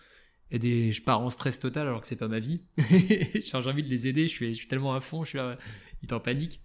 et 0.51 0.59
des, 0.59 0.91
je 0.91 1.01
pars 1.01 1.21
en 1.21 1.29
stress 1.29 1.59
total 1.59 1.87
alors 1.87 2.01
que 2.01 2.07
c'est 2.07 2.17
pas 2.17 2.27
ma 2.27 2.39
vie. 2.39 2.61
J'ai 2.77 3.55
envie 3.55 3.83
de 3.83 3.89
les 3.89 4.07
aider. 4.07 4.27
Je 4.27 4.33
suis, 4.33 4.53
je 4.53 4.59
suis 4.59 4.67
tellement 4.67 4.93
à 4.93 4.99
fond. 4.99 5.23
Je 5.23 5.29
suis 5.29 5.37
là, 5.37 5.57
ils 6.03 6.13
en 6.13 6.19
panique. 6.19 6.61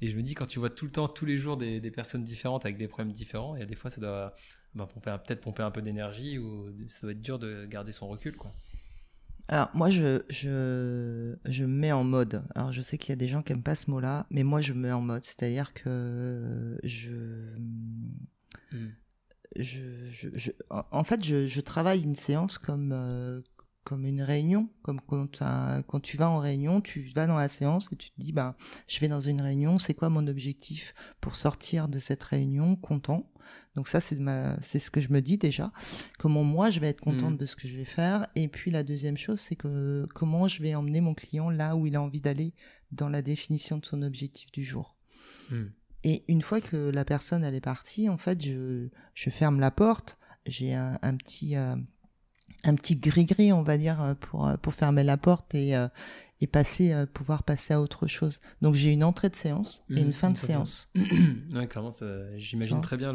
Et 0.00 0.08
je 0.08 0.16
me 0.16 0.22
dis, 0.22 0.34
quand 0.34 0.46
tu 0.46 0.58
vois 0.58 0.70
tout 0.70 0.84
le 0.84 0.90
temps, 0.90 1.08
tous 1.08 1.24
les 1.24 1.36
jours, 1.36 1.56
des, 1.56 1.80
personnes 1.90 2.22
différentes 2.22 2.64
avec 2.64 2.76
des 2.76 2.88
problèmes 2.88 3.12
différents, 3.12 3.56
il 3.56 3.60
y 3.60 3.62
a 3.62 3.66
des 3.66 3.74
fois, 3.74 3.90
ça 3.90 4.00
doit 4.00 4.34
bah, 4.74 4.86
pomper, 4.86 5.16
peut-être 5.26 5.40
pomper 5.40 5.62
un 5.62 5.70
peu 5.70 5.82
d'énergie 5.82 6.38
ou 6.38 6.72
ça 6.88 7.02
doit 7.02 7.12
être 7.12 7.20
dur 7.20 7.38
de 7.38 7.66
garder 7.66 7.92
son 7.92 8.08
recul, 8.08 8.36
quoi. 8.36 8.52
Alors 9.50 9.70
moi 9.72 9.88
je, 9.88 10.22
je, 10.28 11.34
je 11.46 11.64
mets 11.64 11.90
en 11.90 12.04
mode. 12.04 12.44
Alors 12.54 12.70
je 12.70 12.82
sais 12.82 12.98
qu'il 12.98 13.10
y 13.10 13.12
a 13.14 13.16
des 13.16 13.28
gens 13.28 13.42
qui 13.42 13.52
aiment 13.52 13.62
pas 13.62 13.74
ce 13.74 13.90
mot-là, 13.90 14.26
mais 14.30 14.42
moi 14.42 14.60
je 14.60 14.74
mets 14.74 14.92
en 14.92 15.00
mode, 15.00 15.24
c'est-à-dire 15.24 15.72
que 15.72 16.78
je, 16.84 17.12
hmm. 18.72 18.90
je, 19.56 19.80
je, 20.12 20.50
en 20.68 21.02
fait 21.02 21.24
je, 21.24 21.46
je 21.46 21.60
travaille 21.62 22.02
une 22.02 22.14
séance 22.14 22.58
comme 22.58 22.92
euh, 22.92 23.40
comme 23.84 24.04
une 24.04 24.20
réunion, 24.20 24.68
comme 24.82 25.00
quand, 25.00 25.40
quand 25.86 26.00
tu 26.00 26.16
vas 26.16 26.28
en 26.28 26.38
réunion, 26.38 26.80
tu 26.80 27.10
vas 27.14 27.26
dans 27.26 27.36
la 27.36 27.48
séance 27.48 27.88
et 27.90 27.96
tu 27.96 28.10
te 28.10 28.20
dis, 28.20 28.32
bah, 28.32 28.56
je 28.86 29.00
vais 29.00 29.08
dans 29.08 29.20
une 29.20 29.40
réunion, 29.40 29.78
c'est 29.78 29.94
quoi 29.94 30.10
mon 30.10 30.26
objectif 30.26 30.94
pour 31.20 31.36
sortir 31.36 31.88
de 31.88 31.98
cette 31.98 32.22
réunion 32.22 32.76
content? 32.76 33.30
Donc 33.76 33.88
ça, 33.88 34.00
c'est 34.00 34.18
c'est 34.60 34.78
ce 34.78 34.90
que 34.90 35.00
je 35.00 35.12
me 35.12 35.20
dis 35.20 35.38
déjà. 35.38 35.72
Comment 36.18 36.44
moi, 36.44 36.70
je 36.70 36.80
vais 36.80 36.88
être 36.88 37.00
contente 37.00 37.34
mmh. 37.34 37.38
de 37.38 37.46
ce 37.46 37.56
que 37.56 37.66
je 37.66 37.76
vais 37.76 37.84
faire. 37.84 38.26
Et 38.34 38.48
puis 38.48 38.70
la 38.70 38.82
deuxième 38.82 39.16
chose, 39.16 39.40
c'est 39.40 39.56
que 39.56 40.06
comment 40.14 40.48
je 40.48 40.62
vais 40.62 40.74
emmener 40.74 41.00
mon 41.00 41.14
client 41.14 41.48
là 41.48 41.76
où 41.76 41.86
il 41.86 41.96
a 41.96 42.02
envie 42.02 42.20
d'aller 42.20 42.54
dans 42.92 43.08
la 43.08 43.22
définition 43.22 43.78
de 43.78 43.86
son 43.86 44.02
objectif 44.02 44.52
du 44.52 44.64
jour. 44.64 44.96
Mmh. 45.50 45.64
Et 46.04 46.24
une 46.28 46.42
fois 46.42 46.60
que 46.60 46.76
la 46.76 47.04
personne 47.04 47.44
elle 47.44 47.54
est 47.54 47.60
partie, 47.60 48.08
en 48.08 48.18
fait, 48.18 48.44
je, 48.44 48.88
je 49.14 49.30
ferme 49.30 49.60
la 49.60 49.70
porte. 49.70 50.18
J'ai 50.46 50.74
un, 50.74 50.98
un, 51.02 51.16
petit 51.16 51.56
euh, 51.56 51.74
un 52.68 52.74
petit 52.74 52.96
gris-gris, 52.96 53.52
on 53.52 53.62
va 53.62 53.78
dire, 53.78 54.00
euh, 54.02 54.14
pour, 54.14 54.46
euh, 54.46 54.56
pour 54.56 54.74
fermer 54.74 55.02
la 55.02 55.16
porte 55.16 55.54
et, 55.54 55.76
euh, 55.76 55.88
et 56.40 56.46
passer, 56.46 56.94
pouvoir 57.12 57.42
passer 57.42 57.74
à 57.74 57.80
autre 57.80 58.06
chose. 58.06 58.40
Donc 58.62 58.74
j'ai 58.74 58.92
une 58.92 59.02
entrée 59.02 59.28
de 59.28 59.36
séance 59.36 59.82
et 59.90 60.00
une 60.00 60.08
mmh, 60.08 60.12
fin 60.12 60.30
de 60.30 60.36
séance. 60.36 60.90
ouais, 60.94 61.66
clairement, 61.66 61.90
j'imagine 62.36 62.80
très 62.80 62.96
bien 62.96 63.12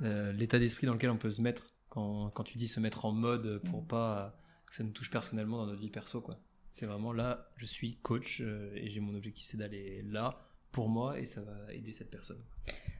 l'état 0.00 0.58
d'esprit 0.58 0.88
dans 0.88 0.94
lequel 0.94 1.10
on 1.10 1.16
peut 1.16 1.30
se 1.30 1.40
mettre 1.40 1.76
quand, 1.88 2.30
quand, 2.30 2.42
tu 2.42 2.58
dis 2.58 2.66
se 2.66 2.80
mettre 2.80 3.04
en 3.04 3.12
mode 3.12 3.60
pour 3.70 3.86
pas 3.86 4.36
que 4.66 4.74
ça 4.74 4.82
nous 4.82 4.90
touche 4.90 5.10
personnellement 5.10 5.58
dans 5.58 5.66
notre 5.66 5.80
vie 5.80 5.90
perso. 5.90 6.20
quoi. 6.20 6.40
C'est 6.72 6.86
vraiment 6.86 7.12
là, 7.12 7.52
je 7.56 7.66
suis 7.66 7.98
coach 8.00 8.40
et 8.40 8.90
j'ai 8.90 8.98
mon 8.98 9.14
objectif, 9.14 9.46
c'est 9.46 9.56
d'aller 9.56 10.02
là 10.02 10.47
pour 10.78 10.88
moi 10.88 11.18
et 11.18 11.26
ça 11.26 11.40
va 11.40 11.74
aider 11.74 11.92
cette 11.92 12.08
personne. 12.08 12.38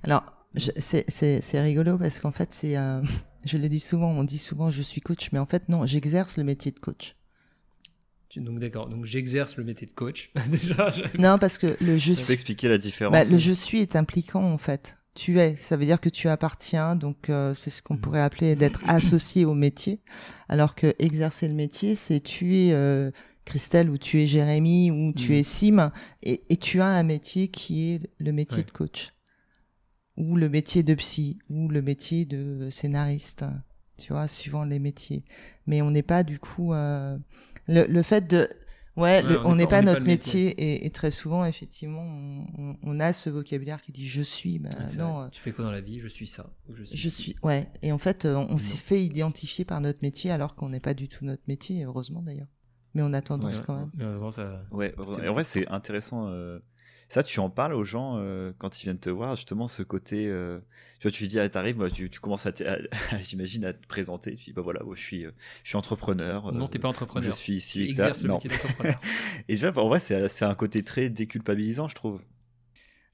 Alors, 0.03 0.25
c'est 0.57 1.61
rigolo 1.61 1.97
parce 1.97 2.19
qu'en 2.19 2.33
fait, 2.33 2.53
c'est, 2.53 2.77
euh, 2.77 3.01
je 3.45 3.57
le 3.57 3.69
dis 3.69 3.79
souvent, 3.79 4.11
on 4.11 4.25
dit 4.25 4.39
souvent 4.39 4.73
je 4.73 4.83
suis 4.83 5.01
coach, 5.01 5.31
mais 5.31 5.39
en 5.39 5.47
fait, 5.47 5.69
non, 5.69 5.87
j'exerce 5.87 6.39
le 6.39 6.43
métier 6.43 6.73
de 6.73 6.81
coach. 6.81 7.15
Donc 8.35 8.59
d'accord, 8.59 8.89
donc 8.89 9.05
j'exerce 9.05 9.57
le 9.57 9.63
métier 9.65 9.87
de 9.87 9.93
coach. 9.93 10.33
non, 11.19 11.39
parce 11.39 11.57
que 11.57 11.77
le 11.81 11.97
je 11.97 12.13
suis. 12.13 12.33
expliquer 12.33 12.69
la 12.69 12.79
différence. 12.79 13.13
Bah, 13.13 13.25
le 13.25 13.39
je 13.39 13.53
suis 13.53 13.81
est 13.81 13.95
impliquant 13.95 14.43
en 14.43 14.59
fait. 14.59 14.97
tu 15.15 15.39
es. 15.39 15.57
Ça 15.61 15.77
veut 15.77 15.87
dire 15.87 16.01
que 16.01 16.09
tu 16.09 16.29
appartiens. 16.29 16.97
Donc, 16.97 17.31
euh, 17.31 17.55
c'est 17.55 17.71
ce 17.71 17.81
qu'on 17.81 17.95
mm. 17.95 18.01
pourrait 18.01 18.23
appeler 18.23 18.57
d'être 18.57 18.83
associé 18.89 19.45
au 19.45 19.55
métier. 19.55 20.01
Alors 20.49 20.75
que 20.75 20.95
exercer 20.99 21.47
le 21.47 21.55
métier, 21.55 21.95
c'est 21.95 22.21
tu 22.21 22.57
es 22.57 22.73
euh, 22.73 23.13
Christelle 23.49 23.89
ou 23.89 23.97
tu 23.97 24.21
es 24.21 24.27
Jérémy 24.27 24.91
ou 24.91 25.13
tu 25.13 25.33
mm. 25.33 25.35
es 25.35 25.43
Sim 25.43 25.93
et, 26.23 26.57
tu 26.59 26.81
as 26.83 26.87
un 26.87 27.03
métier 27.03 27.49
qui 27.49 27.93
est 27.93 28.11
le 28.19 28.33
métier 28.33 28.63
de 28.63 28.71
coach 28.71 29.15
ou 30.19 30.37
le 30.37 30.49
métier 30.51 30.83
de 30.83 30.95
psy 30.95 31.39
ou 31.49 31.69
le 31.69 31.81
métier 31.81 32.27
de 32.27 32.69
scénariste. 32.71 33.45
Tu 33.97 34.13
vois, 34.13 34.29
suivant 34.29 34.65
les 34.65 34.79
métiers. 34.79 35.25
Mais 35.67 35.83
on 35.83 35.91
n'est 35.91 36.03
pas 36.03 36.23
du 36.23 36.39
coup 36.39 36.73
euh, 36.73 37.19
le, 37.67 37.85
le 37.87 38.03
fait 38.03 38.29
de 38.29 38.49
Ouais, 38.99 39.23
on 39.45 39.55
n'est 39.55 39.69
pas, 39.69 39.81
notre 39.81 40.01
métier, 40.03 40.85
Et, 40.85 40.91
très 40.91 41.13
souvent, 41.13 41.45
effectivement, 41.45 42.05
on, 42.83 43.01
a 43.01 43.13
ce 43.13 43.31
vocabulaire 43.31 43.81
qui 43.81 43.93
dit 43.93 44.09
je 44.09 44.23
suis. 44.23 44.59
Bah, 44.59 44.71
non, 44.97 45.23
euh, 45.23 45.29
tu 45.29 45.41
fais 45.41 45.53
quoi 45.53 45.65
dans 45.65 45.71
la 45.71 45.81
vie? 45.81 46.01
Je 46.01 46.09
suis 46.09 46.27
ça. 46.27 46.51
je 46.75 46.83
suis. 46.83 46.99
Je 46.99 47.09
suis. 47.09 47.37
Ouais. 47.45 47.69
Et 47.83 47.93
en 47.93 47.99
fait, 47.99 48.25
euh, 48.25 48.35
on 48.35 48.59
s'est 48.59 48.77
fait 48.77 49.03
identifier 49.05 49.65
par 49.65 49.81
notre 49.81 50.01
métier 50.03 50.33
alors 50.33 50.57
qu'on 50.57 50.71
n'est 50.71 50.81
pas 50.81 50.95
du 50.95 51.09
tout 51.09 51.25
notre 51.25 51.45
métier. 51.47 51.85
Heureusement 51.85 52.23
d'ailleurs. 52.23 52.49
Mais 52.99 53.05
on 53.05 53.13
a 53.13 53.23
tendance 53.23 53.61
quand 53.61 53.77
même. 53.77 53.91
Ouais. 54.73 54.93
En 54.99 55.33
vrai, 55.33 55.45
c'est 55.45 55.69
intéressant. 55.69 56.27
Euh, 56.29 56.59
ça, 57.09 57.23
tu 57.23 57.39
en 57.39 57.49
parles 57.49 57.75
aux 57.75 57.85
gens 57.85 58.21
quand 58.59 58.83
ils 58.83 58.85
viennent 58.85 58.99
te 58.99 59.09
voir, 59.09 59.37
justement, 59.37 59.69
ce 59.69 59.85
côté 59.85 60.29
tu 60.99 61.07
vois, 61.07 61.13
tu 61.13 61.29
dis, 61.29 61.39
ah, 61.39 61.49
t'arrives, 61.49 61.79
moi, 61.79 61.91
tu, 61.91 62.11
tu 62.11 62.19
commences 62.19 62.47
à, 62.47 62.53
j'imagine, 63.21 63.65
à 63.65 63.73
te 63.73 63.87
présenter. 63.87 64.35
Tu 64.35 64.47
dis, 64.47 64.53
bah 64.53 64.63
voilà, 64.63 64.81
je 64.95 65.01
suis, 65.01 65.23
je 65.23 65.69
suis 65.69 65.77
entrepreneur. 65.77 66.53
Non, 66.53 66.67
t'es 66.67 66.81
pas 66.81 66.89
entrepreneur. 66.89 67.31
Je 67.31 67.37
suis 67.37 67.55
ici. 67.55 67.85
Tu 67.85 67.85
exerces 67.85 68.25
le 68.25 68.33
métier 68.33 68.51
d'entrepreneur. 68.51 69.01
et 69.49 69.57
tu 69.57 69.69
vois, 69.69 69.85
en 69.85 69.89
vrai, 69.89 70.01
c'est 70.01 70.43
un 70.43 70.55
côté 70.57 70.83
très 70.83 71.09
déculpabilisant, 71.09 71.87
je 71.87 71.95
trouve. 71.95 72.21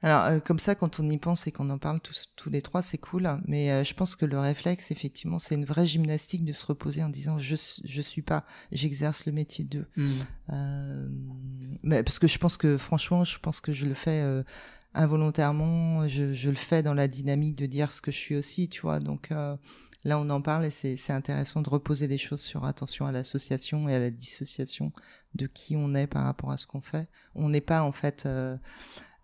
Alors, 0.04 0.24
euh, 0.24 0.38
comme 0.38 0.58
ça, 0.58 0.74
quand 0.74 1.00
on 1.00 1.08
y 1.08 1.16
pense 1.16 1.46
et 1.46 1.50
qu'on 1.50 1.70
en 1.70 1.78
parle 1.78 1.98
tous, 1.98 2.30
tous 2.36 2.50
les 2.50 2.60
trois, 2.60 2.82
c'est 2.82 2.98
cool. 2.98 3.26
Mais 3.46 3.70
euh, 3.70 3.84
je 3.84 3.94
pense 3.94 4.16
que 4.16 4.26
le 4.26 4.38
réflexe, 4.38 4.90
effectivement, 4.90 5.38
c'est 5.38 5.54
une 5.54 5.64
vraie 5.64 5.86
gymnastique 5.86 6.44
de 6.44 6.52
se 6.52 6.66
reposer 6.66 7.02
en 7.02 7.08
disant 7.08 7.38
je 7.38 7.56
je 7.84 8.02
suis 8.02 8.20
pas, 8.20 8.44
j'exerce 8.70 9.24
le 9.24 9.32
métier 9.32 9.64
d'eux. 9.64 9.86
Mmh. 9.96 10.10
Euh, 10.52 11.08
mais 11.82 12.02
parce 12.02 12.18
que 12.18 12.26
je 12.26 12.36
pense 12.36 12.58
que, 12.58 12.76
franchement, 12.76 13.24
je 13.24 13.38
pense 13.38 13.62
que 13.62 13.72
je 13.72 13.86
le 13.86 13.94
fais 13.94 14.22
involontairement, 14.92 16.06
je, 16.06 16.34
je, 16.34 16.50
le 16.50 16.56
fais 16.56 16.82
dans 16.82 16.94
la 16.94 17.08
dynamique 17.08 17.56
de 17.56 17.64
dire 17.64 17.90
ce 17.90 18.02
que 18.02 18.12
je 18.12 18.18
suis 18.18 18.36
aussi, 18.36 18.68
tu 18.68 18.82
vois. 18.82 19.00
Donc 19.00 19.32
euh, 19.32 19.56
là, 20.04 20.18
on 20.18 20.28
en 20.28 20.42
parle 20.42 20.66
et 20.66 20.70
c'est 20.70 21.12
intéressant 21.14 21.62
de 21.62 21.70
reposer 21.70 22.08
les 22.08 22.18
choses 22.18 22.42
sur 22.42 22.66
attention 22.66 23.06
à 23.06 23.12
l'association 23.12 23.88
et 23.88 23.94
à 23.94 23.98
la 23.98 24.10
dissociation 24.10 24.92
de 25.34 25.46
qui 25.46 25.76
on 25.76 25.94
est 25.94 26.06
par 26.06 26.24
rapport 26.24 26.50
à 26.50 26.58
ce 26.58 26.66
qu'on 26.66 26.82
fait. 26.82 27.08
On 27.34 27.48
n'est 27.48 27.62
pas 27.62 27.82
en 27.82 27.92
fait. 27.92 28.28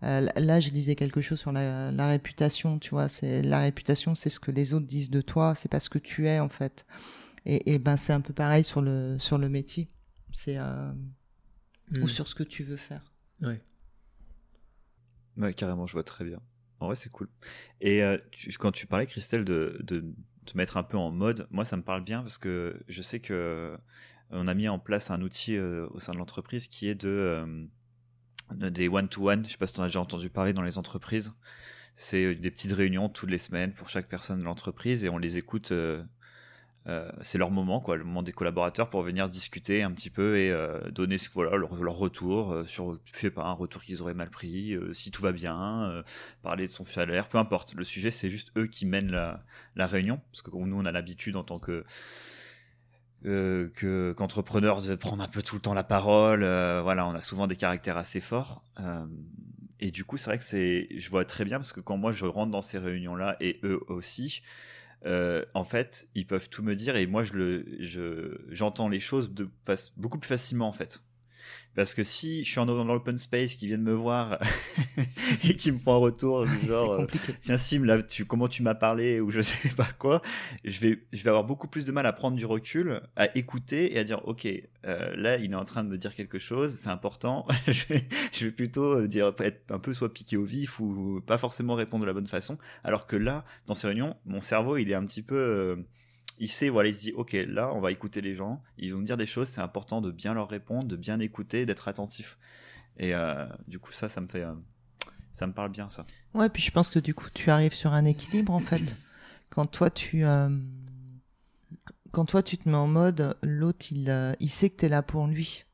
Euh, 0.03 0.27
là, 0.37 0.61
je 0.61 0.71
disais 0.71 0.95
quelque 0.95 1.21
chose 1.21 1.39
sur 1.39 1.53
la, 1.53 1.93
la 1.93 2.09
réputation, 2.09 2.79
tu 2.79 2.91
vois. 2.91 3.09
C'est 3.09 3.43
la 3.43 3.61
réputation, 3.61 4.15
c'est 4.15 4.31
ce 4.31 4.41
que 4.41 4.51
les 4.51 4.75
autres 4.75 4.87
disent 4.87 5.11
de 5.11 5.21
toi, 5.21 5.55
c'est 5.55 5.69
pas 5.69 5.81
ce 5.81 5.89
que 5.89 5.99
tu 5.99 6.27
es 6.27 6.41
en 6.41 6.49
fait. 6.49 6.87
Et, 7.47 7.75
et 7.75 7.79
ben, 7.79 7.97
c'est 7.97 8.13
un 8.13 8.21
peu 8.21 8.33
pareil 8.33 8.65
sur 8.65 8.83
le 8.83 9.19
sur 9.19 9.39
le 9.39 9.49
métier. 9.49 9.91
C'est 10.33 10.57
euh, 10.59 10.93
ou 11.93 12.05
hmm. 12.05 12.09
sur 12.09 12.29
ce 12.29 12.35
que 12.35 12.43
tu 12.43 12.65
veux 12.65 12.77
faire. 12.77 13.13
Oui. 13.43 13.55
Ouais, 15.37 15.55
carrément, 15.55 15.87
je 15.87 15.93
vois 15.93 16.05
très 16.05 16.25
bien. 16.25 16.41
En 16.81 16.87
vrai, 16.87 16.95
c'est 16.95 17.11
cool. 17.11 17.29
Et 17.81 18.03
euh, 18.03 18.19
quand 18.59 18.73
tu 18.73 18.87
parlais, 18.87 19.07
Christelle, 19.07 19.45
de, 19.45 19.79
de, 19.83 20.05
te 20.47 20.57
mettre 20.57 20.77
un 20.77 20.83
peu 20.83 20.97
en 20.97 21.11
mode, 21.11 21.47
moi, 21.51 21.65
ça 21.65 21.77
me 21.77 21.83
parle 21.83 22.03
bien 22.03 22.23
parce 22.23 22.39
que 22.39 22.81
je 22.89 23.03
sais 23.03 23.21
que 23.21 23.77
on 24.31 24.47
a 24.49 24.55
mis 24.55 24.69
en 24.69 24.79
place 24.79 25.11
un 25.11 25.21
outil 25.23 25.57
euh, 25.57 25.89
au 25.91 26.01
sein 26.01 26.13
de 26.13 26.19
l'entreprise 26.19 26.69
qui 26.69 26.89
est 26.89 26.95
de, 26.95 27.69
des 28.53 28.89
one-to-one. 28.89 29.45
Je 29.45 29.51
sais 29.51 29.59
pas 29.59 29.67
si 29.67 29.75
tu 29.75 29.81
en 29.81 29.85
as 29.85 29.87
déjà 29.87 30.01
entendu 30.01 30.31
parler 30.31 30.53
dans 30.53 30.63
les 30.63 30.79
entreprises. 30.79 31.33
C'est 31.97 32.35
des 32.35 32.51
petites 32.51 32.73
réunions 32.73 33.09
toutes 33.09 33.31
les 33.31 33.39
semaines 33.39 33.73
pour 33.73 33.89
chaque 33.89 34.09
personne 34.09 34.41
de 34.41 34.45
l'entreprise 34.45 35.05
et 35.05 35.09
on 35.09 35.19
les 35.19 35.39
écoute 35.39 35.73
euh, 36.87 37.11
c'est 37.21 37.37
leur 37.37 37.51
moment, 37.51 37.81
quoi, 37.81 37.97
le 37.97 38.05
moment 38.05 38.23
des 38.23 38.33
collaborateurs 38.33 38.89
pour 38.89 39.03
venir 39.03 39.29
discuter 39.29 39.83
un 39.83 39.93
petit 39.93 40.09
peu 40.09 40.39
et 40.39 40.51
euh, 40.51 40.81
donner 40.91 41.17
voilà, 41.35 41.57
leur, 41.57 41.75
leur 41.75 41.95
retour 41.95 42.53
euh, 42.53 42.65
sur, 42.65 42.99
je 43.13 43.19
sais 43.19 43.31
pas, 43.31 43.45
un 43.45 43.53
retour 43.53 43.83
qu'ils 43.83 44.01
auraient 44.01 44.15
mal 44.15 44.31
pris, 44.31 44.77
si 44.93 45.11
tout 45.11 45.23
va 45.23 45.33
bien, 45.33 46.03
parler 46.43 46.67
de 46.67 46.71
son 46.71 46.85
salaire, 46.85 47.29
peu 47.29 47.39
importe. 47.39 47.75
Le 47.75 47.85
sujet, 47.85 48.11
c'est 48.11 48.31
juste 48.31 48.51
eux 48.57 48.67
qui 48.67 48.87
mènent 48.87 49.11
la, 49.11 49.45
la 49.77 49.87
réunion, 49.87 50.21
parce 50.33 50.43
que 50.43 50.51
nous, 50.51 50.77
on 50.77 50.85
a 50.87 50.93
l'habitude 50.93 51.37
en 51.37 51.45
tant 51.45 51.59
que 51.59 51.85
que 53.23 54.15
qu'entrepreneur 54.17 54.81
de 54.81 54.95
prendre 54.95 55.23
un 55.23 55.29
peu 55.29 55.43
tout 55.43 55.55
le 55.55 55.61
temps 55.61 55.75
la 55.75 55.85
parole. 55.85 56.41
voilà, 56.41 57.07
on 57.07 57.15
a 57.15 57.21
souvent 57.21 57.47
des 57.47 57.57
caractères 57.57 57.97
assez 57.97 58.21
forts. 58.21 58.63
et 59.81 59.91
du 59.91 60.05
coup, 60.05 60.17
c'est 60.17 60.27
vrai 60.27 60.39
que 60.39 60.45
c'est, 60.45 60.87
je 60.97 61.11
vois 61.11 61.25
très 61.25 61.45
bien 61.45 61.59
parce 61.59 61.73
que 61.73 61.81
quand 61.81 61.97
moi 61.97 62.13
je 62.13 62.27
rentre 62.27 62.51
dans 62.51 62.63
ces 62.63 62.79
réunions-là 62.79 63.37
et 63.41 63.61
eux 63.63 63.81
aussi, 63.89 64.43
euh, 65.07 65.45
en 65.55 65.65
fait, 65.65 66.09
ils 66.15 66.27
peuvent 66.27 66.49
tout 66.49 66.63
me 66.63 66.75
dire 66.75 66.97
et 66.97 67.07
moi, 67.07 67.23
je 67.23 67.35
le, 67.35 67.67
je, 67.79 68.39
j'entends 68.49 68.89
les 68.89 69.01
choses 69.01 69.33
de 69.33 69.49
beaucoup 69.97 70.19
plus 70.19 70.29
facilement 70.29 70.69
en 70.69 70.73
fait. 70.73 71.03
Parce 71.77 71.95
que 71.95 72.03
si 72.03 72.45
je 72.45 72.51
suis 72.51 72.57
dans 72.57 72.85
l'open 72.85 73.17
space 73.17 73.55
qui 73.55 73.67
viennent 73.67 73.83
me 73.83 73.93
voir 73.93 74.39
et 75.45 75.55
qui 75.55 75.71
me 75.71 75.79
font 75.79 75.95
un 75.95 75.99
retour 75.99 76.45
genre 76.67 76.93
euh, 76.93 77.07
tiens 77.41 77.59
Sim 77.59 77.85
là 77.85 78.03
tu 78.03 78.25
comment 78.25 78.49
tu 78.49 78.63
m'as 78.63 78.75
parlé 78.75 79.21
ou 79.21 79.31
je 79.31 79.41
sais 79.43 79.69
pas 79.71 79.89
quoi, 79.99 80.21
je 80.65 80.81
vais 80.81 81.03
je 81.13 81.23
vais 81.23 81.31
avoir 81.31 81.45
beaucoup 81.45 81.69
plus 81.69 81.85
de 81.85 81.93
mal 81.93 82.07
à 82.07 82.13
prendre 82.13 82.37
du 82.37 82.45
recul, 82.45 83.01
à 83.15 83.37
écouter 83.37 83.95
et 83.95 83.99
à 83.99 84.05
dire 84.05 84.21
OK, 84.27 84.47
euh, 84.47 85.17
là 85.17 85.37
il 85.37 85.53
est 85.53 85.57
en 85.57 85.65
train 85.65 85.85
de 85.85 85.89
me 85.89 85.97
dire 85.97 86.15
quelque 86.15 86.39
chose, 86.39 86.77
c'est 86.81 86.91
important. 86.91 87.47
je, 87.69 87.87
vais, 87.87 88.05
je 88.33 88.47
vais 88.47 88.53
plutôt 88.53 88.99
euh, 88.99 89.07
dire 89.07 89.33
être 89.39 89.71
un 89.71 89.79
peu 89.79 89.95
soit 89.95 90.13
piqué 90.13 90.37
au 90.37 90.45
vif 90.45 90.81
ou 90.81 91.21
pas 91.25 91.39
forcément 91.39 91.75
répondre 91.75 92.03
de 92.03 92.07
la 92.07 92.15
bonne 92.15 92.27
façon 92.27 92.59
alors 92.83 93.07
que 93.07 93.17
là 93.17 93.45
dans 93.67 93.75
ces 93.75 93.87
réunions, 93.87 94.17
mon 94.27 94.41
cerveau, 94.41 94.77
il 94.77 94.91
est 94.91 94.95
un 94.95 95.07
petit 95.07 95.23
peu 95.23 95.85
il 96.41 96.49
sait, 96.49 96.71
voilà, 96.71 96.89
il 96.89 96.95
se 96.95 97.01
dit, 97.01 97.13
ok, 97.13 97.37
là, 97.47 97.73
on 97.73 97.81
va 97.81 97.93
écouter 97.93 98.21
les 98.21 98.35
gens, 98.35 98.63
ils 98.79 98.93
vont 98.93 99.01
me 99.01 99.05
dire 99.05 99.17
des 99.17 99.27
choses, 99.27 99.49
c'est 99.49 99.61
important 99.61 100.01
de 100.01 100.11
bien 100.11 100.35
leur 100.35 100.49
répondre, 100.49 100.89
de 100.89 100.97
bien 100.97 101.21
écouter, 101.21 101.67
d'être 101.67 101.87
attentif. 101.87 102.39
Et 102.97 103.15
euh, 103.15 103.47
du 103.69 103.79
coup, 103.79 103.93
ça, 103.93 104.09
ça 104.09 104.21
me 104.21 104.27
fait, 104.27 104.43
euh, 104.43 104.55
ça 105.33 105.47
me 105.47 105.53
parle 105.53 105.71
bien, 105.71 105.89
ça. 105.89 106.07
Ouais, 106.35 106.49
puis 106.49 106.63
je 106.63 106.71
pense 106.71 106.89
que 106.91 106.99
du 106.99 107.15
coup, 107.15 107.29
tu 107.33 107.51
arrives 107.51 107.75
sur 107.75 107.93
un 107.93 108.07
équilibre, 108.07 108.53
en 108.53 108.61
fait. 108.61 108.97
Quand 109.51 109.67
toi, 109.67 109.91
tu, 109.91 110.25
euh, 110.25 110.49
quand 112.13 112.25
toi, 112.25 112.41
tu 112.41 112.57
te 112.57 112.69
mets 112.69 112.77
en 112.77 112.87
mode, 112.87 113.37
l'autre, 113.43 113.87
il, 113.91 114.37
il 114.39 114.49
sait 114.49 114.71
que 114.71 114.77
tu 114.77 114.87
es 114.87 114.89
là 114.89 115.03
pour 115.03 115.27
lui. 115.27 115.65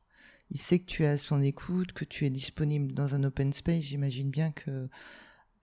Il 0.50 0.59
sait 0.59 0.79
que 0.79 0.87
tu 0.87 1.02
es 1.02 1.09
à 1.09 1.18
son 1.18 1.42
écoute, 1.42 1.92
que 1.92 2.07
tu 2.07 2.24
es 2.24 2.31
disponible 2.31 2.94
dans 2.94 3.14
un 3.14 3.22
open 3.22 3.52
space. 3.52 3.83
J'imagine 3.83 4.31
bien 4.31 4.50
que 4.50 4.88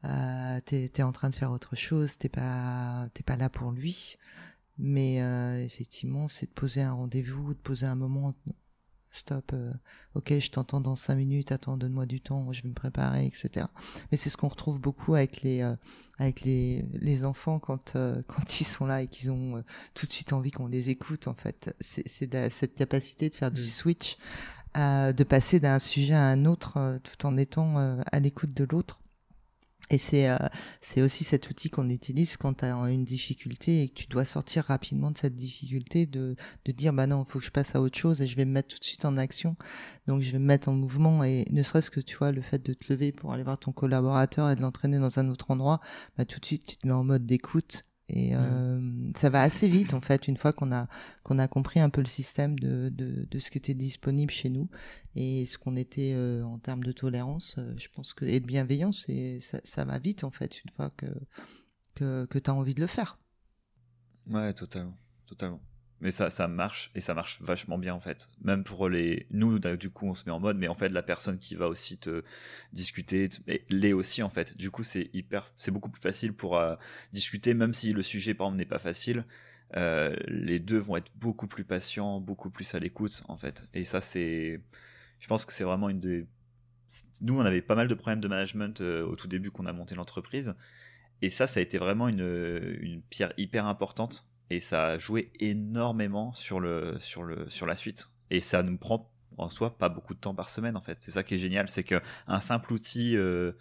euh, 0.05 0.59
tu 0.65 0.75
es, 0.75 1.01
en 1.03 1.11
train 1.11 1.29
de 1.29 1.35
faire 1.35 1.51
autre 1.51 1.75
chose, 1.75 2.17
t'es 2.17 2.29
pas, 2.29 3.07
t'es 3.13 3.23
pas 3.23 3.37
là 3.37 3.49
pour 3.49 3.71
lui. 3.71 4.17
Mais 4.77 5.21
euh, 5.21 5.63
effectivement, 5.63 6.27
c'est 6.27 6.47
de 6.47 6.51
poser 6.51 6.81
un 6.81 6.93
rendez-vous, 6.93 7.53
de 7.53 7.59
poser 7.59 7.85
un 7.85 7.95
moment. 7.95 8.33
Stop, 9.11 9.51
euh, 9.53 9.71
ok, 10.15 10.39
je 10.39 10.49
t'entends 10.49 10.81
dans 10.81 10.95
cinq 10.95 11.13
minutes, 11.15 11.51
attends, 11.51 11.77
donne-moi 11.77 12.07
du 12.07 12.19
temps, 12.19 12.51
je 12.51 12.63
vais 12.63 12.69
me 12.69 12.73
préparer, 12.73 13.27
etc. 13.27 13.67
Mais 14.11 14.17
c'est 14.17 14.31
ce 14.31 14.37
qu'on 14.37 14.47
retrouve 14.47 14.79
beaucoup 14.79 15.13
avec 15.13 15.43
les 15.43 15.61
euh, 15.61 15.75
avec 16.17 16.41
les, 16.41 16.83
les 16.93 17.23
enfants 17.23 17.59
quand 17.59 17.93
quand 18.27 18.59
ils 18.59 18.65
sont 18.65 18.87
là 18.87 19.03
et 19.03 19.07
qu'ils 19.07 19.29
ont 19.29 19.63
tout 19.93 20.07
de 20.07 20.11
suite 20.11 20.33
envie 20.33 20.49
qu'on 20.49 20.65
les 20.65 20.89
écoute. 20.89 21.27
En 21.27 21.35
fait, 21.35 21.75
c'est 21.79 22.07
cette 22.49 22.73
capacité 22.73 23.29
de 23.29 23.35
faire 23.35 23.51
du 23.51 23.61
mmh. 23.61 23.65
switch, 23.65 24.17
de 24.75 25.23
passer 25.23 25.59
d'un 25.59 25.77
sujet 25.77 26.15
à 26.15 26.25
un 26.25 26.45
autre, 26.45 26.99
tout 27.03 27.27
en 27.27 27.37
étant 27.37 27.77
à 28.11 28.19
l'écoute 28.19 28.55
de 28.55 28.63
l'autre. 28.63 29.02
Et 29.89 29.97
c'est 29.97 30.29
euh, 30.29 30.37
c'est 30.81 31.01
aussi 31.01 31.23
cet 31.23 31.49
outil 31.49 31.69
qu'on 31.69 31.89
utilise 31.89 32.37
quand 32.37 32.53
tu 32.55 32.65
as 32.65 32.73
une 32.89 33.03
difficulté 33.03 33.83
et 33.83 33.89
que 33.89 33.93
tu 33.93 34.07
dois 34.07 34.25
sortir 34.25 34.63
rapidement 34.65 35.11
de 35.11 35.17
cette 35.17 35.35
difficulté, 35.35 36.05
de, 36.05 36.35
de 36.65 36.71
dire 36.71 36.93
bah 36.93 37.05
non, 37.05 37.25
il 37.27 37.31
faut 37.31 37.39
que 37.39 37.45
je 37.45 37.51
passe 37.51 37.75
à 37.75 37.81
autre 37.81 37.97
chose 37.97 38.21
et 38.21 38.27
je 38.27 38.35
vais 38.35 38.45
me 38.45 38.51
mettre 38.51 38.69
tout 38.69 38.79
de 38.79 38.85
suite 38.85 39.05
en 39.05 39.17
action. 39.17 39.55
Donc 40.07 40.21
je 40.21 40.31
vais 40.31 40.39
me 40.39 40.45
mettre 40.45 40.69
en 40.69 40.73
mouvement 40.73 41.23
et 41.23 41.45
ne 41.51 41.63
serait-ce 41.63 41.91
que 41.91 41.99
tu 41.99 42.15
vois 42.17 42.31
le 42.31 42.41
fait 42.41 42.65
de 42.65 42.73
te 42.73 42.91
lever 42.91 43.11
pour 43.11 43.33
aller 43.33 43.43
voir 43.43 43.59
ton 43.59 43.71
collaborateur 43.71 44.49
et 44.49 44.55
de 44.55 44.61
l'entraîner 44.61 44.99
dans 44.99 45.19
un 45.19 45.29
autre 45.29 45.51
endroit, 45.51 45.79
bah 46.17 46.25
tout 46.25 46.39
de 46.39 46.45
suite 46.45 46.65
tu 46.65 46.77
te 46.77 46.87
mets 46.87 46.93
en 46.93 47.03
mode 47.03 47.25
d'écoute 47.25 47.83
et 48.09 48.35
euh, 48.35 49.11
ça 49.15 49.29
va 49.29 49.41
assez 49.41 49.67
vite 49.67 49.93
en 49.93 50.01
fait 50.01 50.27
une 50.27 50.35
fois 50.35 50.51
qu'on 50.51 50.73
a 50.73 50.87
qu'on 51.23 51.39
a 51.39 51.47
compris 51.47 51.79
un 51.79 51.89
peu 51.89 52.01
le 52.01 52.07
système 52.07 52.59
de, 52.59 52.89
de, 52.89 53.27
de 53.29 53.39
ce 53.39 53.49
qui 53.49 53.57
était 53.57 53.73
disponible 53.73 54.31
chez 54.31 54.49
nous 54.49 54.69
et 55.15 55.45
ce 55.45 55.57
qu'on 55.57 55.75
était 55.75 56.13
euh, 56.13 56.43
en 56.43 56.59
termes 56.59 56.83
de 56.83 56.91
tolérance. 56.91 57.55
Euh, 57.59 57.73
je 57.77 57.87
pense 57.87 58.13
que 58.13 58.25
et 58.25 58.39
de 58.39 58.45
bienveillance 58.45 59.07
et 59.07 59.39
ça, 59.39 59.61
ça 59.63 59.85
va 59.85 59.99
vite 59.99 60.23
en 60.23 60.31
fait 60.31 60.63
une 60.63 60.71
fois 60.71 60.89
que 60.97 61.05
que, 61.95 62.25
que 62.25 62.39
tu 62.39 62.49
as 62.49 62.53
envie 62.53 62.73
de 62.73 62.81
le 62.81 62.87
faire. 62.87 63.19
Ouais, 64.27 64.53
totalement, 64.53 64.97
totalement 65.25 65.61
mais 66.03 66.11
ça, 66.11 66.29
ça 66.29 66.49
marche 66.49 66.91
et 66.95 67.01
ça 67.01 67.13
marche 67.13 67.41
vachement 67.41 67.77
bien 67.77 67.95
en 67.95 68.01
fait. 68.01 68.29
Même 68.43 68.65
pour 68.65 68.89
les, 68.89 69.25
nous 69.31 69.57
du 69.57 69.89
coup 69.89 70.07
on 70.07 70.13
se 70.13 70.25
met 70.25 70.31
en 70.31 70.39
mode, 70.41 70.57
mais 70.57 70.67
en 70.67 70.75
fait 70.75 70.89
la 70.89 71.01
personne 71.01 71.39
qui 71.39 71.55
va 71.55 71.69
aussi 71.69 71.97
te 71.97 72.23
discuter, 72.73 73.29
l'est 73.69 73.93
aussi 73.93 74.21
en 74.21 74.29
fait. 74.29 74.55
Du 74.57 74.69
coup 74.69 74.83
c'est 74.83 75.09
hyper, 75.13 75.49
c'est 75.55 75.71
beaucoup 75.71 75.89
plus 75.89 76.01
facile 76.01 76.33
pour 76.33 76.57
euh, 76.57 76.75
discuter, 77.13 77.53
même 77.53 77.73
si 77.73 77.93
le 77.93 78.01
sujet 78.01 78.33
par 78.33 78.47
exemple 78.47 78.57
n'est 78.57 78.65
pas 78.65 78.79
facile. 78.79 79.25
Euh, 79.77 80.13
les 80.27 80.59
deux 80.59 80.77
vont 80.77 80.97
être 80.97 81.09
beaucoup 81.15 81.47
plus 81.47 81.63
patients, 81.63 82.19
beaucoup 82.19 82.49
plus 82.49 82.75
à 82.75 82.79
l'écoute 82.79 83.23
en 83.29 83.37
fait. 83.37 83.63
Et 83.73 83.85
ça 83.85 84.01
c'est, 84.01 84.59
je 85.19 85.27
pense 85.27 85.45
que 85.45 85.53
c'est 85.53 85.63
vraiment 85.63 85.87
une 85.87 86.01
des, 86.01 86.27
nous 87.21 87.39
on 87.39 87.45
avait 87.45 87.61
pas 87.61 87.75
mal 87.75 87.87
de 87.87 87.93
problèmes 87.95 88.19
de 88.19 88.27
management 88.27 88.81
euh, 88.81 89.05
au 89.05 89.15
tout 89.15 89.29
début 89.29 89.51
qu'on 89.51 89.65
a 89.67 89.73
monté 89.73 89.95
l'entreprise 89.95 90.53
et 91.21 91.29
ça, 91.29 91.47
ça 91.47 91.61
a 91.61 91.63
été 91.63 91.77
vraiment 91.77 92.09
une, 92.09 92.77
une 92.81 93.01
pierre 93.01 93.31
hyper 93.37 93.65
importante 93.67 94.27
et 94.49 94.59
ça 94.59 94.85
a 94.85 94.97
joué 94.97 95.31
énormément 95.39 96.33
sur, 96.33 96.59
le, 96.59 96.97
sur, 96.99 97.23
le, 97.23 97.49
sur 97.49 97.65
la 97.65 97.75
suite. 97.75 98.09
Et 98.29 98.41
ça 98.41 98.63
nous 98.63 98.77
prend 98.77 99.09
en 99.37 99.49
soi 99.49 99.77
pas 99.77 99.89
beaucoup 99.89 100.13
de 100.13 100.19
temps 100.19 100.35
par 100.35 100.49
semaine 100.49 100.75
en 100.77 100.81
fait. 100.81 100.97
C'est 101.01 101.11
ça 101.11 101.23
qui 101.23 101.35
est 101.35 101.39
génial, 101.39 101.69
c'est 101.69 101.83
qu'un 101.83 102.39
simple 102.39 102.73
outil. 102.73 103.17
Euh, 103.17 103.53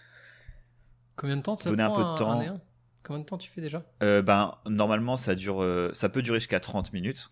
Combien 1.17 1.37
de 1.37 1.43
temps 1.43 1.57
ça 1.57 1.71
donner 1.71 1.83
un 1.83 1.95
peu 1.95 2.03
de 2.03 2.17
temps 2.17 2.61
Combien 3.03 3.21
de 3.21 3.27
temps 3.27 3.39
tu 3.39 3.51
fais 3.51 3.61
déjà 3.61 3.85
euh, 4.03 4.23
Ben 4.23 4.57
normalement 4.67 5.17
ça 5.17 5.35
dure, 5.35 5.63
euh, 5.63 5.91
ça 5.93 6.09
peut 6.09 6.23
durer 6.23 6.39
jusqu'à 6.39 6.61
30 6.61 6.93
minutes, 6.93 7.31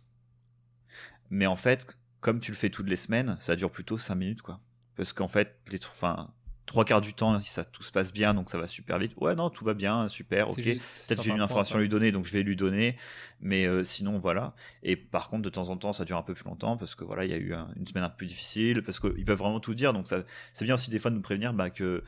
mais 1.30 1.46
en 1.46 1.56
fait 1.56 1.86
comme 2.20 2.40
tu 2.40 2.50
le 2.50 2.56
fais 2.56 2.70
toutes 2.70 2.88
les 2.88 2.96
semaines, 2.96 3.36
ça 3.38 3.56
dure 3.56 3.70
plutôt 3.70 3.96
5 3.96 4.14
minutes 4.14 4.42
quoi. 4.42 4.60
Parce 4.96 5.12
qu'en 5.12 5.28
fait 5.28 5.56
les, 5.70 5.78
enfin 5.86 6.30
trois 6.70 6.84
quarts 6.84 7.00
du 7.00 7.14
temps, 7.14 7.40
si 7.40 7.50
ça 7.50 7.64
tout 7.64 7.82
se 7.82 7.90
passe 7.90 8.12
bien, 8.12 8.32
donc 8.32 8.48
ça 8.48 8.56
va 8.56 8.68
super 8.68 8.96
vite. 9.00 9.12
Ouais, 9.16 9.34
non, 9.34 9.50
tout 9.50 9.64
va 9.64 9.74
bien, 9.74 10.06
super, 10.06 10.50
ok. 10.50 10.62
Peut-être 10.62 11.20
j'ai 11.20 11.32
une 11.32 11.40
information 11.40 11.78
à 11.78 11.80
lui 11.80 11.88
donner, 11.88 12.12
donc 12.12 12.26
je 12.26 12.32
vais 12.32 12.44
lui 12.44 12.54
donner. 12.54 12.96
Mais 13.40 13.66
euh, 13.66 13.82
sinon, 13.82 14.20
voilà. 14.20 14.54
Et 14.84 14.94
par 14.94 15.30
contre, 15.30 15.42
de 15.42 15.48
temps 15.48 15.68
en 15.68 15.76
temps, 15.76 15.92
ça 15.92 16.04
dure 16.04 16.16
un 16.16 16.22
peu 16.22 16.32
plus 16.32 16.44
longtemps 16.44 16.76
parce 16.76 16.94
que 16.94 17.02
voilà, 17.02 17.24
il 17.24 17.30
y 17.32 17.34
a 17.34 17.38
eu 17.38 17.54
une 17.74 17.88
semaine 17.88 18.04
un 18.04 18.08
peu 18.08 18.18
plus 18.18 18.28
difficile, 18.28 18.84
parce 18.84 19.00
qu'ils 19.00 19.24
peuvent 19.24 19.38
vraiment 19.38 19.58
tout 19.58 19.74
dire. 19.74 19.92
Donc 19.92 20.06
ça, 20.06 20.22
c'est 20.52 20.64
bien 20.64 20.74
aussi 20.74 20.90
des 20.90 21.00
fois 21.00 21.10
de 21.10 21.16
nous 21.16 21.22
prévenir 21.22 21.52
bah, 21.52 21.70
que 21.70 22.04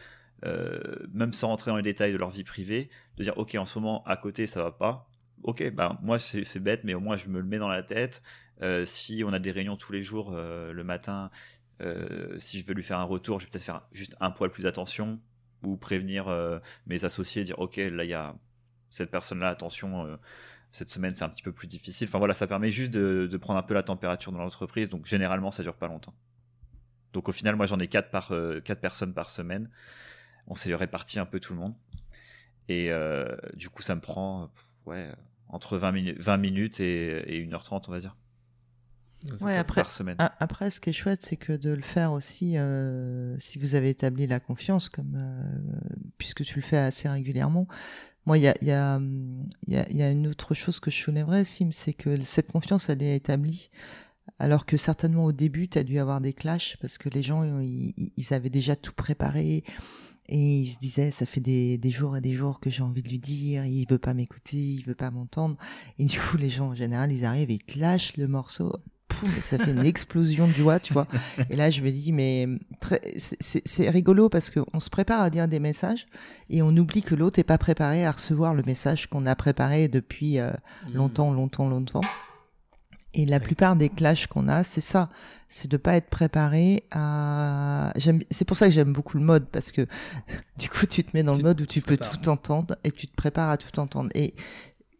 euh, 0.46 0.78
même 1.12 1.32
sans 1.32 1.48
rentrer 1.48 1.72
dans 1.72 1.76
les 1.76 1.82
détails 1.82 2.12
de 2.12 2.18
leur 2.18 2.30
vie 2.30 2.44
privée, 2.44 2.88
de 3.16 3.24
dire 3.24 3.36
ok, 3.38 3.56
en 3.56 3.66
ce 3.66 3.80
moment 3.80 4.04
à 4.04 4.16
côté 4.16 4.46
ça 4.46 4.62
va 4.62 4.70
pas. 4.70 5.08
Ok, 5.42 5.68
bah 5.72 5.98
moi 6.02 6.20
c'est 6.20 6.60
bête, 6.60 6.84
mais 6.84 6.94
au 6.94 7.00
moins 7.00 7.16
je 7.16 7.26
me 7.26 7.40
le 7.40 7.46
mets 7.46 7.58
dans 7.58 7.66
la 7.68 7.82
tête. 7.82 8.22
Euh, 8.60 8.86
si 8.86 9.24
on 9.26 9.32
a 9.32 9.40
des 9.40 9.50
réunions 9.50 9.76
tous 9.76 9.92
les 9.92 10.02
jours 10.02 10.30
le 10.30 10.84
matin, 10.84 11.32
euh, 11.82 12.38
si 12.38 12.60
je 12.60 12.66
veux 12.66 12.74
lui 12.74 12.82
faire 12.82 12.98
un 12.98 13.04
retour, 13.04 13.40
je 13.40 13.46
vais 13.46 13.50
peut-être 13.50 13.64
faire 13.64 13.82
juste 13.92 14.16
un 14.20 14.30
poil 14.30 14.50
plus 14.50 14.66
attention 14.66 15.20
ou 15.62 15.76
prévenir 15.76 16.28
euh, 16.28 16.58
mes 16.86 17.04
associés, 17.04 17.44
dire 17.44 17.58
ok, 17.58 17.76
là 17.76 18.04
il 18.04 18.10
y 18.10 18.14
a 18.14 18.34
cette 18.90 19.10
personne-là, 19.10 19.48
attention, 19.48 20.06
euh, 20.06 20.16
cette 20.70 20.90
semaine 20.90 21.14
c'est 21.14 21.24
un 21.24 21.28
petit 21.28 21.42
peu 21.42 21.52
plus 21.52 21.66
difficile. 21.66 22.08
Enfin 22.08 22.18
voilà, 22.18 22.34
ça 22.34 22.46
permet 22.46 22.70
juste 22.70 22.92
de, 22.92 23.36
prendre 23.36 23.58
un 23.58 23.62
peu 23.62 23.74
la 23.74 23.82
température 23.82 24.32
dans 24.32 24.38
l'entreprise. 24.38 24.88
Donc 24.88 25.06
généralement 25.06 25.50
ça 25.50 25.62
dure 25.62 25.76
pas 25.76 25.88
longtemps. 25.88 26.14
Donc 27.12 27.28
au 27.28 27.32
final, 27.32 27.56
moi 27.56 27.66
j'en 27.66 27.78
ai 27.78 27.88
4 27.88 28.10
par 28.10 28.32
quatre 28.64 28.80
personnes 28.80 29.12
par 29.12 29.30
semaine. 29.30 29.70
On 30.46 30.54
s'est 30.54 30.74
réparti 30.74 31.18
un 31.18 31.26
peu 31.26 31.40
tout 31.40 31.52
le 31.52 31.58
monde. 31.58 31.74
Et 32.68 32.90
du 33.54 33.68
coup, 33.68 33.82
ça 33.82 33.94
me 33.94 34.00
prend 34.00 34.50
ouais, 34.86 35.12
entre 35.48 35.76
20, 35.76 36.18
20 36.18 36.36
minutes 36.38 36.80
et, 36.80 37.36
et 37.36 37.46
1h30, 37.46 37.84
on 37.88 37.92
va 37.92 38.00
dire 38.00 38.16
ouais, 39.40 39.56
après, 39.56 39.82
Après, 40.18 40.70
ce 40.70 40.80
qui 40.80 40.90
est 40.90 40.92
chouette, 40.92 41.22
c'est 41.22 41.36
que 41.36 41.52
de 41.52 41.70
le 41.70 41.82
faire 41.82 42.12
aussi, 42.12 42.56
euh, 42.56 43.38
si 43.38 43.58
vous 43.58 43.74
avez 43.74 43.90
établi 43.90 44.26
la 44.26 44.40
confiance, 44.40 44.88
comme 44.88 45.14
euh, 45.16 45.80
puisque 46.18 46.44
tu 46.44 46.56
le 46.56 46.62
fais 46.62 46.78
assez 46.78 47.08
régulièrement. 47.08 47.66
Moi, 48.24 48.38
il 48.38 48.44
y 48.44 48.48
a, 48.48 48.54
y, 48.62 48.70
a, 48.70 49.00
y, 49.66 49.76
a, 49.76 49.90
y 49.90 50.02
a 50.02 50.10
une 50.10 50.28
autre 50.28 50.54
chose 50.54 50.78
que 50.78 50.90
je 50.90 51.02
soulèverais, 51.02 51.44
Sim, 51.44 51.70
c'est 51.72 51.92
que 51.92 52.20
cette 52.20 52.52
confiance, 52.52 52.88
elle 52.88 53.02
est 53.02 53.16
établie. 53.16 53.70
Alors 54.38 54.66
que 54.66 54.76
certainement 54.76 55.24
au 55.24 55.32
début, 55.32 55.68
tu 55.68 55.78
as 55.78 55.84
dû 55.84 55.98
avoir 55.98 56.20
des 56.20 56.32
clashs 56.32 56.76
parce 56.80 56.98
que 56.98 57.08
les 57.08 57.22
gens, 57.22 57.60
ils, 57.60 58.12
ils 58.16 58.34
avaient 58.34 58.50
déjà 58.50 58.76
tout 58.76 58.92
préparé 58.92 59.64
et 60.28 60.60
ils 60.60 60.66
se 60.66 60.78
disaient, 60.78 61.10
ça 61.10 61.26
fait 61.26 61.40
des, 61.40 61.78
des 61.78 61.90
jours 61.90 62.16
et 62.16 62.20
des 62.20 62.32
jours 62.32 62.60
que 62.60 62.70
j'ai 62.70 62.82
envie 62.82 63.02
de 63.02 63.08
lui 63.08 63.18
dire, 63.18 63.66
il 63.66 63.86
veut 63.86 63.98
pas 63.98 64.14
m'écouter, 64.14 64.56
il 64.56 64.84
veut 64.84 64.94
pas 64.94 65.10
m'entendre. 65.10 65.56
Et 65.98 66.04
du 66.04 66.18
coup, 66.18 66.36
les 66.36 66.50
gens, 66.50 66.68
en 66.68 66.74
général, 66.74 67.12
ils 67.12 67.24
arrivent 67.24 67.50
et 67.50 67.54
ils 67.54 67.64
te 67.64 67.78
lâchent 67.78 68.16
le 68.16 68.28
morceau 68.28 68.72
ça 69.42 69.58
fait 69.58 69.70
une 69.70 69.84
explosion 69.84 70.46
de 70.46 70.52
joie, 70.52 70.78
tu 70.80 70.92
vois. 70.92 71.06
Et 71.50 71.56
là, 71.56 71.70
je 71.70 71.80
me 71.82 71.90
dis, 71.90 72.12
mais 72.12 72.48
c'est 73.18 73.90
rigolo 73.90 74.28
parce 74.28 74.50
qu'on 74.50 74.80
se 74.80 74.90
prépare 74.90 75.20
à 75.20 75.30
dire 75.30 75.48
des 75.48 75.60
messages 75.60 76.06
et 76.50 76.62
on 76.62 76.76
oublie 76.76 77.02
que 77.02 77.14
l'autre 77.14 77.38
n'est 77.38 77.44
pas 77.44 77.58
préparé 77.58 78.04
à 78.04 78.12
recevoir 78.12 78.54
le 78.54 78.62
message 78.62 79.08
qu'on 79.08 79.26
a 79.26 79.34
préparé 79.34 79.88
depuis 79.88 80.38
euh, 80.38 80.50
mmh. 80.50 80.94
longtemps, 80.94 81.32
longtemps, 81.32 81.68
longtemps. 81.68 82.02
Et 83.14 83.26
la 83.26 83.40
plupart 83.40 83.76
des 83.76 83.90
clashs 83.90 84.26
qu'on 84.26 84.48
a, 84.48 84.62
c'est 84.62 84.80
ça, 84.80 85.10
c'est 85.50 85.70
de 85.70 85.76
pas 85.76 85.96
être 85.96 86.08
préparé 86.08 86.84
à. 86.90 87.92
C'est 88.30 88.46
pour 88.46 88.56
ça 88.56 88.66
que 88.66 88.72
j'aime 88.72 88.94
beaucoup 88.94 89.18
le 89.18 89.24
mode 89.24 89.46
parce 89.48 89.70
que 89.70 89.86
du 90.58 90.70
coup, 90.70 90.86
tu 90.86 91.04
te 91.04 91.10
mets 91.14 91.22
dans 91.22 91.34
le 91.34 91.42
mode 91.42 91.60
où 91.60 91.66
tu 91.66 91.82
peux 91.82 91.98
tout 91.98 92.28
entendre 92.30 92.76
et 92.84 92.90
tu 92.90 93.06
te 93.06 93.14
prépares 93.14 93.50
à 93.50 93.58
tout 93.58 93.78
entendre. 93.78 94.08
Et 94.14 94.34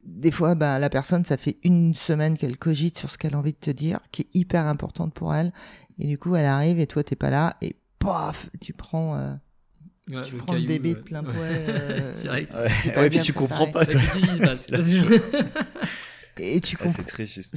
des 0.05 0.31
fois, 0.31 0.55
bah, 0.55 0.79
la 0.79 0.91
personne, 0.91 1.25
ça 1.25 1.37
fait 1.37 1.59
une 1.63 1.95
semaine 1.95 2.37
qu'elle 2.37 2.59
cogite 2.59 2.99
sur 2.99 3.11
ce 3.11 3.19
qu'elle 3.19 3.35
a 3.35 3.39
envie 3.39 3.53
de 3.53 3.59
te 3.59 3.71
dire, 3.71 4.01
qui 4.11 4.23
est 4.23 4.29
hyper 4.35 4.67
importante 4.67 5.15
pour 5.15 5.35
elle. 5.35 5.53
Et 5.99 6.07
du 6.07 6.19
coup, 6.19 6.35
elle 6.35 6.47
arrive 6.47 6.81
et 6.81 6.87
toi, 6.87 7.05
t'es 7.05 7.17
pas 7.17 7.31
là. 7.31 7.57
Et 7.63 7.77
paf, 7.99 8.51
tu 8.61 8.73
prends, 8.73 9.17
euh, 9.17 9.33
tu 10.25 10.37
prends 10.37 10.55
le 10.55 10.67
bébé 10.67 10.95
de 10.95 11.01
plein 11.01 11.23
poil. 11.23 11.37
Euh, 11.39 12.13
Direct. 12.21 12.53
Ouais. 12.55 13.07
et 13.07 13.11
puis 13.11 13.21
tu 13.21 13.33
comprends 13.33 13.69
pas. 13.69 13.87
Toi. 13.87 14.01
Et 16.39 16.61
tu, 16.61 16.79
ah, 16.81 16.89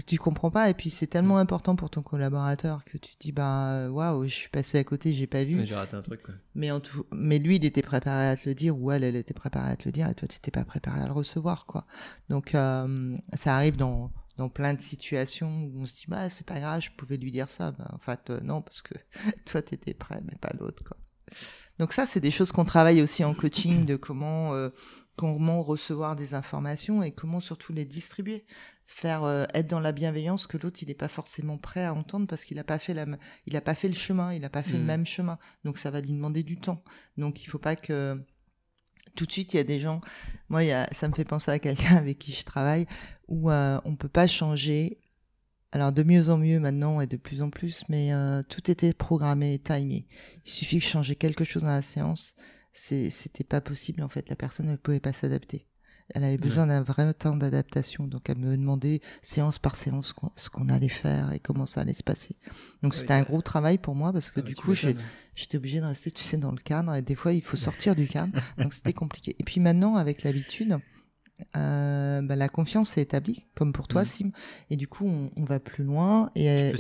tu 0.06 0.18
comprends 0.18 0.52
pas. 0.52 0.70
Et 0.70 0.74
puis 0.74 0.90
c'est 0.90 1.08
tellement 1.08 1.38
important 1.38 1.76
pour 1.76 1.90
ton 1.90 2.02
collaborateur 2.02 2.84
que 2.84 2.98
tu 2.98 3.16
te 3.16 3.20
dis 3.20 3.32
bah 3.32 3.90
waouh, 3.90 4.28
je 4.28 4.34
suis 4.34 4.50
passé 4.50 4.78
à 4.78 4.84
côté, 4.84 5.14
j'ai 5.14 5.28
pas 5.28 5.44
vu. 5.44 5.66
J'ai 5.66 5.76
raté 5.76 5.96
un 5.96 6.02
truc 6.02 6.22
quoi. 6.22 6.34
Mais 6.56 6.72
en 6.72 6.82
tout, 6.82 7.06
mais 7.12 7.40
lui 7.40 7.56
il 7.56 7.66
était 7.66 7.82
préparé 7.82 8.28
à 8.28 8.36
te 8.36 8.50
le 8.50 8.56
dire 8.56 8.78
ou 8.78 8.92
elle 8.92 9.04
elle 9.04 9.16
était 9.16 9.34
préparée 9.34 9.72
à 9.72 9.76
te 9.76 9.86
le 9.86 9.92
dire 9.92 10.10
et 10.10 10.14
toi 10.16 10.28
tu 10.28 10.36
n'étais 10.36 10.52
pas 10.52 10.66
préparé 10.66 11.02
à 11.02 11.06
le 11.06 11.14
recevoir 11.14 11.66
quoi. 11.66 11.86
Donc 12.30 12.54
euh, 12.54 13.18
ça 13.34 13.56
arrive 13.56 13.78
dans 13.78 14.12
dans 14.38 14.50
plein 14.50 14.74
de 14.74 14.82
situations 14.82 15.70
où 15.74 15.82
on 15.82 15.86
se 15.86 15.96
dit 15.96 16.06
bah 16.08 16.30
c'est 16.30 16.46
pas 16.46 16.60
grave, 16.60 16.82
je 16.82 16.92
pouvais 16.92 17.18
lui 17.18 17.32
dire 17.32 17.50
ça. 17.50 17.72
Bah, 17.72 17.90
en 17.94 18.00
fait 18.00 18.30
euh, 18.30 18.42
non 18.42 18.62
parce 18.62 18.82
que 18.82 18.96
toi 19.46 19.62
tu 19.62 19.74
étais 19.76 19.94
prêt 19.94 20.22
mais 20.26 20.38
pas 20.40 20.52
l'autre 20.60 20.84
quoi. 20.84 20.98
Donc 21.80 21.94
ça 21.94 22.06
c'est 22.06 22.20
des 22.20 22.32
choses 22.32 22.52
qu'on 22.52 22.66
travaille 22.66 23.02
aussi 23.02 23.24
en 23.24 23.34
coaching 23.34 23.86
de 23.86 23.96
comment 23.96 24.54
euh, 24.54 24.70
comment 25.16 25.64
recevoir 25.64 26.16
des 26.16 26.34
informations 26.34 27.04
et 27.04 27.12
comment 27.12 27.40
surtout 27.40 27.74
les 27.74 27.86
distribuer. 27.86 28.46
Faire 28.86 29.24
euh, 29.24 29.46
être 29.54 29.68
dans 29.68 29.80
la 29.80 29.92
bienveillance 29.92 30.46
que 30.46 30.58
l'autre 30.58 30.80
il 30.84 30.90
n'est 30.90 30.94
pas 30.94 31.08
forcément 31.08 31.58
prêt 31.58 31.84
à 31.84 31.94
entendre 31.94 32.28
parce 32.28 32.44
qu'il 32.44 32.58
n'a 32.58 32.64
pas 32.64 32.78
fait 32.78 32.94
la 32.94 33.06
il 33.48 33.56
a 33.56 33.62
pas 33.62 33.74
fait 33.74 33.88
le 33.88 33.96
chemin 33.96 34.32
il 34.32 34.42
n'a 34.42 34.50
pas 34.50 34.62
fait 34.62 34.78
le 34.78 34.84
mmh. 34.84 34.86
même 34.86 35.06
chemin. 35.06 35.40
Donc 35.64 35.78
ça 35.78 35.90
va 35.90 36.02
lui 36.02 36.12
demander 36.12 36.44
du 36.44 36.58
temps. 36.58 36.84
Donc 37.18 37.44
il 37.44 37.48
faut 37.48 37.58
pas 37.58 37.76
que 37.76 38.24
tout 39.16 39.26
de 39.26 39.32
suite 39.32 39.54
il 39.54 39.58
y 39.58 39.60
a 39.60 39.64
des 39.64 39.80
gens 39.80 40.02
moi 40.50 40.64
il 40.64 40.68
y 40.68 40.72
a, 40.72 40.88
ça 40.92 41.08
me 41.08 41.14
fait 41.14 41.26
penser 41.26 41.50
à 41.50 41.58
quelqu'un 41.58 41.96
avec 41.98 42.20
qui 42.20 42.32
je 42.32 42.44
travaille 42.44 42.86
où 43.28 43.50
euh, 43.50 43.80
on 43.86 43.96
peut 43.96 44.10
pas 44.10 44.28
changer. 44.28 44.98
Alors 45.72 45.92
de 45.92 46.04
mieux 46.04 46.30
en 46.30 46.38
mieux 46.38 46.60
maintenant 46.60 47.02
et 47.02 47.08
de 47.08 47.18
plus 47.18 47.42
en 47.42 47.50
plus 47.50 47.84
mais 47.90 48.14
euh, 48.14 48.44
tout 48.44 48.70
était 48.70 48.94
programmé 48.94 49.58
timé. 49.58 50.06
Il 50.46 50.52
suffit 50.52 50.78
de 50.78 50.84
changer 50.84 51.16
quelque 51.16 51.44
chose 51.44 51.64
dans 51.64 51.70
la 51.70 51.82
séance 51.82 52.36
c'était 52.76 53.44
pas 53.44 53.62
possible 53.62 54.04
en 54.04 54.10
fait. 54.10 54.30
La 54.30 54.36
personne 54.36 54.68
ne 54.68 54.76
pouvait 54.76 55.00
pas 55.00 55.14
s'adapter. 55.14 55.66
Elle 56.14 56.24
avait 56.24 56.38
besoin 56.38 56.68
d'un 56.68 56.84
vrai 56.84 57.12
temps 57.16 57.36
d'adaptation. 57.36 58.06
Donc 58.06 58.30
elle 58.30 58.38
me 58.38 58.56
demandait 58.56 59.02
séance 59.24 59.58
par 59.58 59.76
séance 59.76 60.14
ce 60.36 60.50
qu'on 60.50 60.70
allait 60.70 60.88
faire 60.88 61.34
et 61.34 61.40
comment 61.40 61.66
ça 61.66 61.82
allait 61.82 61.94
se 61.94 62.04
passer. 62.04 62.36
Donc 62.84 62.94
c'était 62.94 63.14
un 63.14 63.24
gros 63.24 63.42
travail 63.42 63.78
pour 63.78 63.96
moi 63.96 64.14
parce 64.14 64.30
que 64.30 64.42
ah 64.42 64.44
du 64.44 64.56
coup 64.56 64.74
j'étais 64.74 65.58
obligée 65.58 65.80
de 65.80 65.86
rester 65.86 66.12
tu 66.12 66.24
sais 66.24 66.38
dans 66.38 66.52
le 66.52 66.58
cadre 66.58 66.94
et 66.94 67.02
des 67.02 67.16
fois 67.16 67.34
il 67.34 67.42
faut 67.42 67.58
sortir 67.58 67.96
du 67.96 68.08
cadre. 68.08 68.34
Donc 68.58 68.74
c'était 68.74 68.94
compliqué. 68.94 69.36
Et 69.40 69.44
puis 69.44 69.60
maintenant 69.60 69.96
avec 69.96 70.24
l'habitude 70.24 70.78
euh, 71.58 72.22
bah, 72.22 72.38
la 72.38 72.48
confiance 72.48 72.98
est 72.98 73.02
établie, 73.02 73.46
comme 73.56 73.74
pour 73.74 73.88
toi, 73.88 74.04
mm. 74.04 74.06
Sim. 74.06 74.32
Et 74.70 74.78
du 74.78 74.88
coup, 74.88 75.06
on, 75.36 75.44
va 75.44 75.60
plus 75.60 75.84
loin 75.84 76.32
et, 76.36 76.46
elle, 76.46 76.76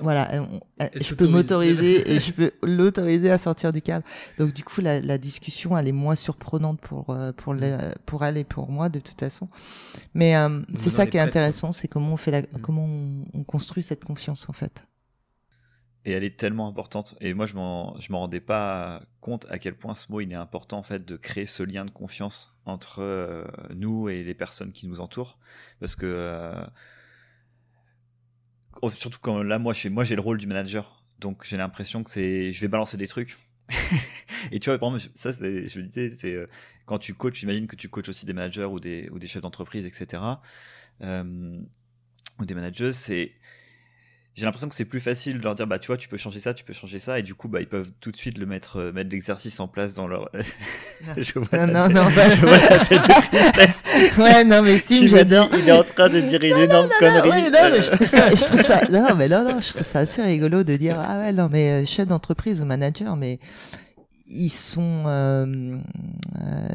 Voilà, 0.00 0.46
je 0.94 1.14
peux 1.14 1.26
m'autoriser 1.26 2.10
et 2.10 2.20
je 2.20 2.32
peux 2.32 2.52
l'autoriser 2.62 3.30
à 3.30 3.36
sortir 3.36 3.72
du 3.72 3.82
cadre. 3.82 4.04
Donc 4.38 4.54
du 4.54 4.64
coup, 4.64 4.80
la, 4.80 5.18
discussion, 5.18 5.76
elle 5.76 5.88
est 5.88 5.92
moins 5.92 6.16
surprenante 6.16 6.80
pour 6.80 7.10
euh, 7.10 7.32
pour 7.32 7.54
mm. 7.54 7.94
pour 8.06 8.24
elle 8.24 8.38
et 8.38 8.44
pour 8.44 8.70
moi 8.70 8.88
de 8.88 8.98
toute 8.98 9.20
façon. 9.20 9.48
Mais 10.14 10.36
euh, 10.36 10.60
c'est 10.74 10.90
ça 10.90 11.06
qui 11.06 11.18
est 11.18 11.20
intéressant, 11.20 11.72
c'est 11.72 11.88
comment 11.88 12.14
on 12.14 12.16
fait 12.16 12.30
la, 12.30 12.40
mm. 12.40 12.60
comment 12.62 12.88
on 13.34 13.44
construit 13.44 13.82
cette 13.82 14.04
confiance 14.04 14.48
en 14.48 14.54
fait 14.54 14.84
et 16.04 16.12
elle 16.12 16.24
est 16.24 16.38
tellement 16.38 16.66
importante. 16.66 17.14
Et 17.20 17.34
moi, 17.34 17.46
je 17.46 17.54
m'en, 17.54 17.98
je 18.00 18.10
m'en 18.12 18.20
rendais 18.20 18.40
pas 18.40 19.02
compte 19.20 19.46
à 19.50 19.58
quel 19.58 19.74
point 19.74 19.94
ce 19.94 20.10
mot 20.10 20.20
il 20.20 20.32
est 20.32 20.36
important 20.36 20.78
en 20.78 20.82
fait 20.82 21.04
de 21.04 21.16
créer 21.16 21.46
ce 21.46 21.62
lien 21.62 21.84
de 21.84 21.90
confiance 21.90 22.54
entre 22.70 23.00
euh, 23.00 23.44
nous 23.74 24.08
et 24.08 24.22
les 24.22 24.34
personnes 24.34 24.72
qui 24.72 24.86
nous 24.86 25.00
entourent, 25.00 25.38
parce 25.80 25.96
que 25.96 26.06
euh, 26.06 26.64
surtout 28.94 29.18
quand 29.20 29.42
là, 29.42 29.58
moi, 29.58 29.74
moi, 29.90 30.04
j'ai 30.04 30.14
le 30.14 30.20
rôle 30.20 30.38
du 30.38 30.46
manager, 30.46 31.04
donc 31.18 31.44
j'ai 31.44 31.56
l'impression 31.56 32.02
que 32.02 32.10
c'est, 32.10 32.52
je 32.52 32.60
vais 32.60 32.68
balancer 32.68 32.96
des 32.96 33.08
trucs. 33.08 33.36
et 34.52 34.58
tu 34.58 34.70
vois, 34.70 34.78
par 34.78 34.94
exemple, 34.94 35.12
ça, 35.14 35.30
je 35.32 35.78
me 35.78 35.84
disais, 35.84 36.10
c'est 36.10 36.34
euh, 36.34 36.46
quand 36.86 36.98
tu 36.98 37.14
coaches, 37.14 37.40
j'imagine 37.40 37.66
que 37.66 37.76
tu 37.76 37.88
coaches 37.88 38.08
aussi 38.08 38.26
des 38.26 38.32
managers 38.32 38.64
ou 38.64 38.80
des, 38.80 39.08
ou 39.10 39.18
des 39.18 39.26
chefs 39.26 39.42
d'entreprise, 39.42 39.86
etc. 39.86 40.22
ou 41.00 42.44
des 42.44 42.54
managers, 42.54 42.92
c'est 42.92 43.32
j'ai 44.40 44.46
l'impression 44.46 44.70
que 44.70 44.74
c'est 44.74 44.86
plus 44.86 45.00
facile 45.00 45.36
de 45.36 45.44
leur 45.44 45.54
dire 45.54 45.66
bah 45.66 45.78
tu 45.78 45.88
vois 45.88 45.98
tu 45.98 46.08
peux 46.08 46.16
changer 46.16 46.40
ça 46.40 46.54
tu 46.54 46.64
peux 46.64 46.72
changer 46.72 46.98
ça 46.98 47.18
et 47.18 47.22
du 47.22 47.34
coup 47.34 47.46
bah 47.46 47.60
ils 47.60 47.66
peuvent 47.66 47.90
tout 48.00 48.10
de 48.10 48.16
suite 48.16 48.38
le 48.38 48.46
mettre 48.46 48.78
euh, 48.78 48.90
mettre 48.90 49.10
l'exercice 49.10 49.60
en 49.60 49.68
place 49.68 49.92
dans 49.92 50.06
leur 50.08 50.30
je 51.18 51.38
vois 51.38 51.66
non 51.66 51.88
non 51.90 51.90
non 51.90 52.08
je 52.10 52.40
vois 52.40 52.56
la 52.56 52.78
tête. 52.78 53.02
De 54.16 54.22
ouais 54.22 54.44
non 54.44 54.62
mais 54.62 54.78
si 54.78 55.08
j'adore. 55.08 55.50
il 55.58 55.68
est 55.68 55.72
en 55.72 55.82
train 55.82 56.08
de 56.08 56.20
dire 56.20 56.42
une 56.42 56.56
énorme 56.56 56.88
connerie. 56.98 57.28
ouais, 57.28 57.50
non, 57.50 57.82
je 57.82 57.90
trouve 57.90 58.06
ça 58.06 58.34
je 58.34 58.44
trouve 58.44 58.62
ça 58.62 58.80
non 58.90 59.14
mais 59.14 59.28
non 59.28 59.44
non 59.44 59.60
je 59.60 59.74
trouve 59.74 59.82
ça 59.82 59.98
assez 59.98 60.22
rigolo 60.22 60.64
de 60.64 60.76
dire 60.76 60.98
ah 60.98 61.20
ouais 61.20 61.32
non 61.34 61.50
mais 61.52 61.82
euh, 61.82 61.86
chef 61.86 62.06
d'entreprise 62.06 62.62
ou 62.62 62.64
manager 62.64 63.16
mais 63.16 63.40
ils 64.26 64.48
sont 64.48 65.04
euh, 65.06 65.76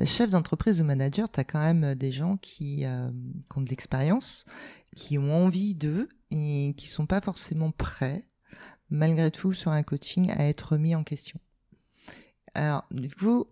chefs 0.06 0.30
d'entreprise 0.30 0.82
ou 0.82 0.84
managers, 0.84 1.24
tu 1.34 1.40
as 1.40 1.46
quand 1.46 1.62
même 1.62 1.96
des 1.96 2.12
gens 2.12 2.36
qui, 2.36 2.84
qui 2.84 3.58
ont 3.58 3.62
de 3.62 3.70
l'expérience, 3.70 4.46
qui 4.96 5.18
ont 5.18 5.46
envie 5.46 5.74
d'eux 5.74 6.10
et 6.36 6.74
qui 6.76 6.88
sont 6.88 7.06
pas 7.06 7.22
forcément 7.22 7.72
prêts, 7.72 8.26
malgré 8.90 9.32
tout, 9.32 9.54
sur 9.54 9.72
un 9.72 9.84
coaching 9.84 10.32
à 10.32 10.48
être 10.48 10.78
mis 10.78 10.96
en 10.96 11.04
question. 11.04 11.40
Alors, 12.54 12.86
du 12.92 13.10
coup, 13.10 13.46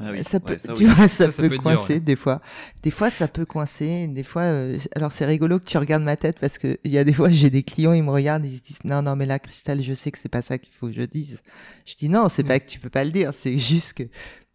ah 0.00 0.22
ça 0.22 0.40
peut, 0.40 0.56
tu 0.76 0.86
vois, 0.86 1.08
ça, 1.08 1.28
peut, 1.28 1.50
coincer 1.58 2.00
des 2.00 2.16
fois. 2.16 2.40
Des 2.82 2.90
fois, 2.90 3.10
ça 3.10 3.28
peut 3.28 3.44
coincer. 3.44 4.06
Des 4.06 4.22
fois, 4.22 4.42
euh, 4.42 4.78
alors 4.94 5.12
c'est 5.12 5.26
rigolo 5.26 5.58
que 5.58 5.64
tu 5.64 5.76
regardes 5.78 6.02
ma 6.02 6.16
tête 6.16 6.38
parce 6.38 6.58
que 6.58 6.78
il 6.84 6.90
y 6.90 6.98
a 6.98 7.04
des 7.04 7.12
fois, 7.12 7.28
j'ai 7.28 7.50
des 7.50 7.62
clients, 7.62 7.92
ils 7.92 8.02
me 8.02 8.10
regardent, 8.10 8.46
ils 8.46 8.56
se 8.56 8.62
disent 8.62 8.84
non, 8.84 9.02
non, 9.02 9.16
mais 9.16 9.26
là, 9.26 9.38
Cristal, 9.38 9.82
je 9.82 9.92
sais 9.92 10.10
que 10.10 10.18
c'est 10.18 10.28
pas 10.28 10.42
ça 10.42 10.58
qu'il 10.58 10.72
faut 10.72 10.86
que 10.86 10.94
je 10.94 11.02
dise. 11.02 11.42
Je 11.84 11.94
dis 11.94 12.08
non, 12.08 12.28
c'est 12.28 12.44
pas 12.44 12.58
que 12.58 12.66
tu 12.66 12.80
peux 12.80 12.90
pas 12.90 13.04
le 13.04 13.10
dire, 13.10 13.32
c'est 13.34 13.58
juste 13.58 13.94
que 13.94 14.04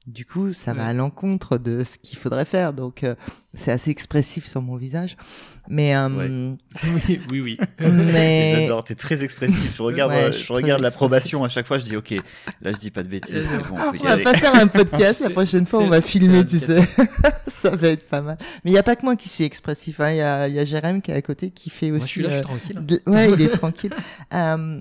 du 0.07 0.26
coup, 0.26 0.51
ça 0.51 0.74
va 0.74 0.88
à 0.88 0.93
l'encontre 0.93 1.59
de 1.59 1.84
ce 1.84 1.97
qu'il 1.99 2.18
faudrait 2.18 2.45
faire. 2.45 2.74
Donc, 2.74 3.03
euh, 3.03 3.14
c'est 3.53 3.72
assez 3.72 3.91
expressif 3.91 4.45
sur 4.45 4.62
mon 4.62 4.76
visage. 4.76 5.16
Mais 5.68 5.95
euh, 5.95 6.09
oui, 6.84 7.20
oui, 7.32 7.41
oui. 7.41 7.57
Mais 7.80 8.55
j'adore. 8.62 8.84
T'es 8.84 8.95
très 8.95 9.24
expressif. 9.24 9.76
Je 9.78 9.82
regarde, 9.82 10.34
je 10.34 10.51
regarde 10.51 10.82
l'approbation 10.82 11.43
à 11.43 11.49
chaque 11.49 11.68
fois. 11.68 11.78
Je 11.78 11.86
dis, 11.86 11.95
ok, 11.95 12.12
là, 12.62 12.72
je 12.72 12.78
dis 12.78 12.91
pas 12.91 13.03
de 13.03 13.07
bêtises. 13.07 13.47
Bon, 13.70 13.76
on, 13.76 13.91
va 13.91 14.18
pas 14.18 14.34
faire 14.34 14.55
un 14.55 14.68
podcast. 14.68 15.22
La 15.22 15.30
prochaine 15.30 15.66
fois, 15.66 15.80
on 15.80 15.88
va 15.88 16.01
filmer, 16.01 16.45
tu 16.45 16.59
sais. 16.59 16.84
ça 17.47 17.76
va 17.76 17.89
être 17.89 18.07
pas 18.07 18.22
mal. 18.22 18.38
Mais 18.64 18.72
il 18.72 18.74
y 18.74 18.78
a 18.78 18.84
pas 18.84 18.95
que 18.95 19.05
moi 19.05 19.16
qui 19.16 19.30
suis 19.30 19.43
expressif. 19.43 19.99
Hein. 19.99 20.12
Il 20.12 20.18
y 20.18 20.22
a, 20.22 20.47
y 20.47 20.59
a 20.59 20.66
Jérém 20.66 21.01
qui 21.01 21.12
est 21.12 21.16
à 21.16 21.22
côté 21.22 21.51
qui 21.51 21.70
fait 21.70 21.91
aussi. 21.91 21.99
Moi, 21.99 22.05
je 22.05 22.12
suis 22.12 22.22
là, 22.24 22.30
je 22.30 22.36
suis 22.36 22.43
tranquille. 22.43 23.01
Euh, 23.07 23.12
ouais, 23.12 23.32
il 23.32 23.41
est 23.41 23.49
tranquille. 23.49 23.93
Euh, 24.34 24.80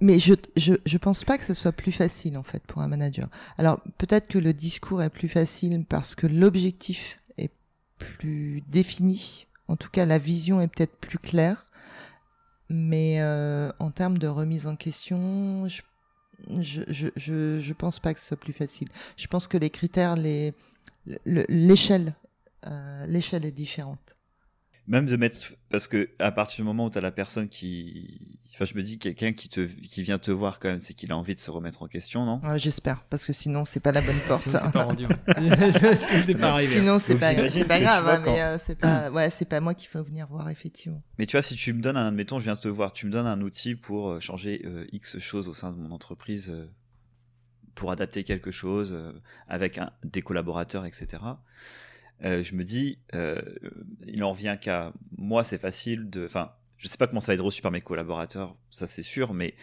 mais 0.00 0.18
je, 0.18 0.34
je, 0.56 0.74
je 0.84 0.98
pense 0.98 1.24
pas 1.24 1.38
que 1.38 1.44
ce 1.44 1.54
soit 1.54 1.72
plus 1.72 1.92
facile 1.92 2.36
en 2.36 2.42
fait 2.42 2.62
pour 2.66 2.82
un 2.82 2.88
manager. 2.88 3.28
Alors 3.58 3.80
peut-être 3.98 4.28
que 4.28 4.38
le 4.38 4.52
discours 4.52 5.02
est 5.02 5.10
plus 5.10 5.28
facile 5.28 5.84
parce 5.88 6.14
que 6.14 6.26
l'objectif 6.26 7.20
est 7.38 7.50
plus 7.98 8.62
défini 8.68 9.46
en 9.72 9.76
tout 9.76 9.88
cas, 9.88 10.04
la 10.04 10.18
vision 10.18 10.60
est 10.60 10.68
peut-être 10.68 10.94
plus 10.98 11.18
claire. 11.18 11.64
Mais 12.68 13.22
euh, 13.22 13.72
en 13.78 13.90
termes 13.90 14.18
de 14.18 14.26
remise 14.26 14.66
en 14.66 14.76
question, 14.76 15.66
je, 15.66 15.82
je, 16.58 17.72
pense 17.72 17.98
pas 17.98 18.12
que 18.12 18.20
ce 18.20 18.26
soit 18.26 18.36
plus 18.36 18.52
facile. 18.52 18.88
Je 19.16 19.26
pense 19.28 19.48
que 19.48 19.56
les 19.56 19.70
critères, 19.70 20.16
euh, 20.18 20.52
l'échelle 21.48 22.14
est 22.66 23.52
différente. 23.52 24.14
Même 24.88 25.06
de 25.06 25.16
mettre, 25.16 25.54
parce 25.70 25.86
que 25.86 26.10
à 26.18 26.32
partir 26.32 26.56
du 26.56 26.62
moment 26.64 26.86
où 26.86 26.90
tu 26.90 26.98
as 26.98 27.00
la 27.00 27.12
personne 27.12 27.48
qui, 27.48 28.40
enfin, 28.52 28.64
je 28.64 28.74
me 28.74 28.82
dis 28.82 28.98
quelqu'un 28.98 29.32
qui 29.32 29.48
te, 29.48 29.60
qui 29.60 30.02
vient 30.02 30.18
te 30.18 30.32
voir 30.32 30.58
quand 30.58 30.68
même, 30.68 30.80
c'est 30.80 30.94
qu'il 30.94 31.12
a 31.12 31.16
envie 31.16 31.36
de 31.36 31.40
se 31.40 31.52
remettre 31.52 31.82
en 31.82 31.86
question, 31.86 32.26
non? 32.26 32.40
J'espère, 32.56 33.04
parce 33.04 33.24
que 33.24 33.32
sinon 33.32 33.64
c'est 33.64 33.78
pas 33.78 33.92
la 33.92 34.00
bonne 34.00 34.18
porte. 34.28 34.42
sinon 34.42 34.70
pas 34.72 34.84
rendu. 34.84 35.06
Sinon 36.66 36.98
c'est 36.98 37.14
pas, 37.14 37.32
pas 37.34 37.80
grave, 37.80 38.08
hein, 38.08 38.22
mais 38.24 38.42
euh, 38.42 38.58
c'est 38.58 38.74
pas, 38.74 39.10
ouais, 39.12 39.30
c'est 39.30 39.44
pas 39.44 39.60
moi 39.60 39.74
qu'il 39.74 39.88
faut 39.88 40.02
venir 40.02 40.26
voir 40.26 40.50
effectivement. 40.50 41.00
Mais 41.16 41.26
tu 41.26 41.36
vois, 41.36 41.42
si 41.42 41.54
tu 41.54 41.72
me 41.72 41.80
donnes 41.80 41.96
un, 41.96 42.08
admettons, 42.08 42.40
je 42.40 42.44
viens 42.44 42.56
te 42.56 42.68
voir, 42.68 42.92
tu 42.92 43.06
me 43.06 43.12
donnes 43.12 43.28
un 43.28 43.40
outil 43.40 43.76
pour 43.76 44.10
euh, 44.10 44.20
changer 44.20 44.62
euh, 44.64 44.84
X 44.90 45.18
choses 45.20 45.48
au 45.48 45.54
sein 45.54 45.70
de 45.70 45.76
mon 45.76 45.92
entreprise, 45.92 46.52
pour 47.76 47.92
adapter 47.92 48.24
quelque 48.24 48.50
chose 48.50 48.98
avec 49.48 49.78
un, 49.78 49.92
des 50.02 50.22
collaborateurs, 50.22 50.84
etc. 50.84 51.22
Euh, 52.24 52.42
je 52.42 52.54
me 52.54 52.64
dis, 52.64 52.98
euh, 53.14 53.40
il 54.06 54.22
en 54.22 54.32
vient 54.32 54.56
qu'à 54.56 54.92
moi, 55.16 55.44
c'est 55.44 55.58
facile 55.58 56.08
de. 56.08 56.24
Enfin, 56.24 56.52
je 56.76 56.88
sais 56.88 56.96
pas 56.96 57.06
comment 57.06 57.20
ça 57.20 57.32
va 57.32 57.34
être 57.34 57.44
reçu 57.44 57.62
par 57.62 57.70
mes 57.72 57.80
collaborateurs, 57.80 58.56
ça 58.70 58.86
c'est 58.86 59.02
sûr, 59.02 59.34
mais 59.34 59.54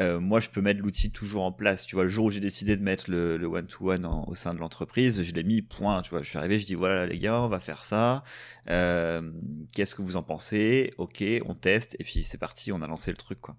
euh, 0.00 0.18
moi, 0.18 0.40
je 0.40 0.50
peux 0.50 0.60
mettre 0.60 0.80
l'outil 0.80 1.10
toujours 1.10 1.44
en 1.44 1.52
place. 1.52 1.86
Tu 1.86 1.94
vois, 1.94 2.04
le 2.04 2.10
jour 2.10 2.26
où 2.26 2.30
j'ai 2.30 2.40
décidé 2.40 2.76
de 2.76 2.82
mettre 2.82 3.10
le 3.10 3.46
one-to-one 3.46 4.06
au 4.26 4.34
sein 4.34 4.54
de 4.54 4.58
l'entreprise, 4.58 5.22
je 5.22 5.32
l'ai 5.32 5.44
mis, 5.44 5.62
point. 5.62 6.02
Tu 6.02 6.10
vois, 6.10 6.22
je 6.22 6.28
suis 6.28 6.38
arrivé, 6.38 6.58
je 6.58 6.66
dis, 6.66 6.74
voilà 6.74 7.06
les 7.06 7.18
gars, 7.18 7.40
on 7.40 7.48
va 7.48 7.60
faire 7.60 7.84
ça. 7.84 8.24
Qu'est-ce 8.66 9.94
que 9.94 10.02
vous 10.02 10.16
en 10.16 10.22
pensez? 10.22 10.92
Ok, 10.98 11.22
on 11.46 11.54
teste, 11.54 11.96
et 11.98 12.04
puis 12.04 12.24
c'est 12.24 12.38
parti, 12.38 12.72
on 12.72 12.82
a 12.82 12.86
lancé 12.86 13.10
le 13.10 13.16
truc, 13.16 13.40
quoi. 13.40 13.56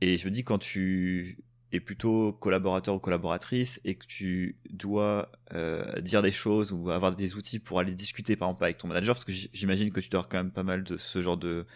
Et 0.00 0.18
je 0.18 0.26
me 0.26 0.30
dis, 0.30 0.44
quand 0.44 0.58
tu 0.58 1.38
est 1.72 1.80
plutôt 1.80 2.32
collaborateur 2.32 2.94
ou 2.94 2.98
collaboratrice 2.98 3.80
et 3.84 3.96
que 3.96 4.06
tu 4.06 4.56
dois 4.70 5.30
euh, 5.52 6.00
dire 6.00 6.22
des 6.22 6.32
choses 6.32 6.72
ou 6.72 6.90
avoir 6.90 7.14
des 7.14 7.34
outils 7.34 7.58
pour 7.58 7.80
aller 7.80 7.94
discuter 7.94 8.36
par 8.36 8.48
exemple 8.48 8.64
avec 8.64 8.78
ton 8.78 8.88
manager, 8.88 9.14
parce 9.14 9.24
que 9.24 9.32
j'imagine 9.32 9.90
que 9.90 10.00
tu 10.00 10.08
dois 10.08 10.20
avoir 10.20 10.28
quand 10.28 10.38
même 10.38 10.52
pas 10.52 10.62
mal 10.62 10.84
de 10.84 10.96
ce 10.96 11.22
genre 11.22 11.36
de 11.36 11.66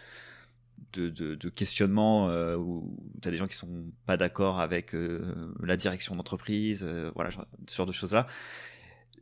de, 0.93 1.09
de, 1.09 1.49
questionnement 1.49 2.29
euh, 2.29 2.57
où 2.57 2.97
tu 3.21 3.27
as 3.27 3.31
des 3.31 3.37
gens 3.37 3.47
qui 3.47 3.55
sont 3.55 3.85
pas 4.05 4.17
d'accord 4.17 4.59
avec 4.59 4.93
euh, 4.93 5.53
la 5.63 5.77
direction 5.77 6.17
d'entreprise, 6.17 6.83
voilà, 7.15 7.29
ce 7.67 7.75
genre 7.75 7.85
de 7.85 7.93
choses-là. 7.93 8.27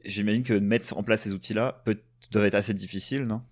J'imagine 0.04 0.42
que 0.42 0.54
mettre 0.54 0.98
en 0.98 1.04
place 1.04 1.22
ces 1.22 1.34
outils-là 1.34 1.84
peut 1.86 2.00
être 2.34 2.56
assez 2.56 2.74
difficile, 2.74 3.26
non? 3.26 3.44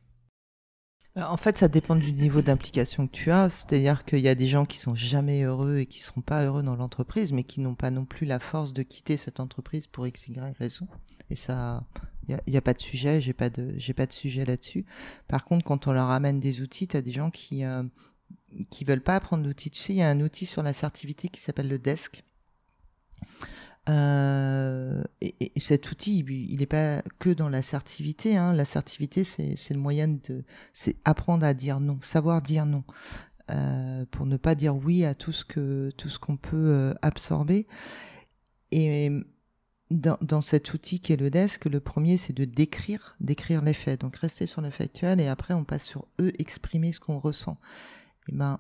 En 1.18 1.38
fait, 1.38 1.58
ça 1.58 1.68
dépend 1.68 1.96
du 1.96 2.12
niveau 2.12 2.42
d'implication 2.42 3.08
que 3.08 3.12
tu 3.12 3.32
as. 3.32 3.50
C'est-à-dire 3.50 4.06
qu'il 4.06 4.20
y 4.20 4.28
a 4.28 4.36
des 4.36 4.48
gens 4.48 4.66
qui 4.66 4.78
sont 4.78 4.96
jamais 4.96 5.44
heureux 5.44 5.80
et 5.80 5.86
qui 5.86 6.00
seront 6.00 6.22
pas 6.22 6.46
heureux 6.46 6.64
dans 6.64 6.76
l'entreprise, 6.76 7.32
mais 7.34 7.44
qui 7.44 7.60
n'ont 7.60 7.76
pas 7.76 7.92
non 7.92 8.06
plus 8.06 8.26
la 8.26 8.40
force 8.40 8.74
de 8.74 8.84
quitter 8.84 9.18
cette 9.18 9.40
entreprise 9.40 9.88
pour 9.88 10.06
x, 10.06 10.28
y 10.28 10.40
raison. 10.60 10.88
Et 11.30 11.36
ça, 11.36 11.84
il 12.28 12.38
n'y 12.48 12.58
a, 12.58 12.62
pas 12.62 12.74
de 12.74 12.82
sujet, 12.82 13.22
j'ai 13.22 13.34
pas 13.34 13.50
de, 13.50 13.74
j'ai 13.78 13.94
pas 13.94 14.06
de 14.06 14.14
sujet 14.14 14.46
là-dessus. 14.46 14.86
Par 15.28 15.46
contre, 15.46 15.66
quand 15.66 15.88
on 15.88 15.94
leur 15.94 16.10
amène 16.10 16.40
des 16.40 16.62
outils, 16.62 16.88
tu 16.88 16.98
as 16.98 17.02
des 17.02 17.12
gens 17.12 17.32
qui, 17.32 17.64
euh, 17.66 17.84
qui 18.70 18.86
veulent 18.86 19.02
pas 19.02 19.16
apprendre 19.16 19.46
l'outil. 19.46 19.72
Tu 19.72 19.82
sais, 19.82 19.94
il 19.94 19.98
y 19.98 20.02
a 20.02 20.10
un 20.10 20.22
outil 20.22 20.46
sur 20.46 20.62
l'assertivité 20.62 21.30
qui 21.30 21.42
s'appelle 21.42 21.68
le 21.68 21.80
desk. 21.80 22.24
Euh, 23.90 25.04
et, 25.22 25.52
cet 25.60 25.92
outil, 25.92 26.20
il 26.20 26.60
n'est 26.60 26.66
pas 26.66 27.02
que 27.20 27.30
dans 27.30 27.50
l'assertivité. 27.50 28.38
Hein. 28.38 28.54
L'assertivité, 28.54 29.24
c'est 29.24 29.72
le 29.72 29.80
moyen 29.80 30.08
de, 30.08 30.44
c'est 30.74 30.98
apprendre 31.06 31.46
à 31.46 31.54
dire 31.54 31.80
non, 31.80 32.00
savoir 32.02 32.42
dire 32.42 32.66
non, 32.66 32.84
euh, 33.52 34.06
pour 34.12 34.26
ne 34.26 34.38
pas 34.38 34.56
dire 34.56 34.76
oui 34.76 35.06
à 35.06 35.16
tout 35.16 35.32
ce 35.32 35.46
que 35.46 35.90
tout 35.98 36.10
ce 36.10 36.20
qu'on 36.20 36.38
peut 36.38 36.56
euh, 36.58 36.94
absorber. 37.02 37.68
Et 38.72 39.10
dans, 39.90 40.18
dans, 40.22 40.42
cet 40.42 40.74
outil 40.74 41.00
qui 41.00 41.14
est 41.14 41.18
le 41.18 41.30
desk, 41.30 41.66
le 41.66 41.80
premier, 41.80 42.18
c'est 42.18 42.34
de 42.34 42.44
décrire, 42.44 43.16
décrire 43.22 43.62
les 43.62 43.74
faits. 43.74 44.02
Donc 44.02 44.18
rester 44.18 44.46
sur 44.46 44.62
le 44.62 44.70
factuel 44.70 45.22
et 45.22 45.28
après 45.28 45.54
on 45.54 45.64
passe 45.64 45.86
sur 45.86 46.08
eux, 46.20 46.34
exprimer 46.40 46.92
ce 46.92 47.00
qu'on 47.00 47.20
ressent. 47.20 47.58
Et 48.28 48.34
ben 48.34 48.60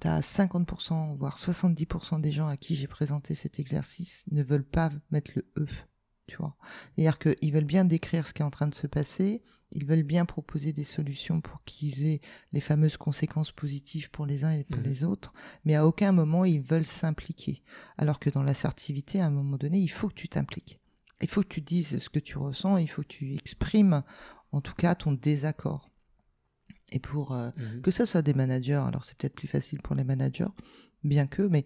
tu 0.00 0.08
as 0.08 0.20
50%, 0.20 1.16
voire 1.16 1.38
70% 1.38 2.20
des 2.20 2.32
gens 2.32 2.48
à 2.48 2.56
qui 2.56 2.74
j'ai 2.74 2.86
présenté 2.86 3.34
cet 3.34 3.58
exercice 3.58 4.24
ne 4.30 4.42
veulent 4.42 4.64
pas 4.64 4.90
mettre 5.10 5.32
le 5.34 5.46
E. 5.56 5.66
Tu 6.26 6.36
vois. 6.38 6.56
C'est-à-dire 6.94 7.18
qu'ils 7.20 7.52
veulent 7.52 7.64
bien 7.64 7.84
décrire 7.84 8.26
ce 8.26 8.34
qui 8.34 8.42
est 8.42 8.44
en 8.44 8.50
train 8.50 8.66
de 8.66 8.74
se 8.74 8.88
passer, 8.88 9.44
ils 9.70 9.86
veulent 9.86 10.02
bien 10.02 10.24
proposer 10.24 10.72
des 10.72 10.84
solutions 10.84 11.40
pour 11.40 11.62
qu'ils 11.64 12.04
aient 12.04 12.20
les 12.52 12.60
fameuses 12.60 12.96
conséquences 12.96 13.52
positives 13.52 14.10
pour 14.10 14.26
les 14.26 14.44
uns 14.44 14.50
et 14.50 14.64
pour 14.64 14.80
mmh. 14.80 14.84
les 14.84 15.04
autres, 15.04 15.32
mais 15.64 15.76
à 15.76 15.86
aucun 15.86 16.10
moment 16.10 16.44
ils 16.44 16.62
veulent 16.62 16.86
s'impliquer. 16.86 17.62
Alors 17.96 18.18
que 18.18 18.30
dans 18.30 18.42
l'assertivité, 18.42 19.20
à 19.20 19.26
un 19.26 19.30
moment 19.30 19.56
donné, 19.56 19.78
il 19.78 19.88
faut 19.88 20.08
que 20.08 20.14
tu 20.14 20.28
t'impliques. 20.28 20.80
Il 21.22 21.28
faut 21.28 21.42
que 21.42 21.48
tu 21.48 21.60
dises 21.60 21.98
ce 21.98 22.10
que 22.10 22.18
tu 22.18 22.38
ressens, 22.38 22.76
il 22.78 22.88
faut 22.88 23.02
que 23.02 23.08
tu 23.08 23.34
exprimes 23.34 24.02
en 24.52 24.60
tout 24.60 24.74
cas 24.74 24.94
ton 24.94 25.12
désaccord. 25.12 25.90
Et 26.92 26.98
pour 26.98 27.32
euh, 27.32 27.50
mmh 27.56 27.80
que 27.82 27.90
ça 27.90 28.06
soit 28.06 28.22
des 28.22 28.34
managers, 28.34 28.82
alors 28.86 29.04
c'est 29.04 29.16
peut-être 29.16 29.34
plus 29.34 29.48
facile 29.48 29.80
pour 29.82 29.94
les 29.94 30.04
managers, 30.04 30.46
bien 31.04 31.26
que, 31.26 31.42
mais 31.42 31.64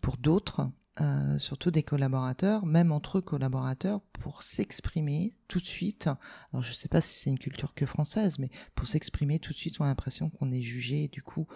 pour 0.00 0.16
d'autres, 0.16 0.70
euh, 1.00 1.38
surtout 1.38 1.70
des 1.70 1.82
collaborateurs, 1.82 2.64
même 2.64 2.90
entre 2.90 3.20
collaborateurs, 3.20 4.00
pour 4.12 4.42
s'exprimer 4.42 5.36
tout 5.48 5.58
de 5.58 5.64
suite. 5.64 6.08
Alors 6.52 6.62
je 6.62 6.70
ne 6.70 6.76
sais 6.76 6.88
pas 6.88 7.00
si 7.00 7.18
c'est 7.20 7.30
une 7.30 7.38
culture 7.38 7.74
que 7.74 7.84
française, 7.86 8.38
mais 8.38 8.48
pour 8.74 8.86
s'exprimer 8.86 9.38
tout 9.38 9.52
de 9.52 9.58
suite, 9.58 9.76
on 9.80 9.84
a 9.84 9.88
l'impression 9.88 10.30
qu'on 10.30 10.50
est 10.50 10.62
jugé 10.62 11.04
et 11.04 11.08
du 11.08 11.22
coup, 11.22 11.46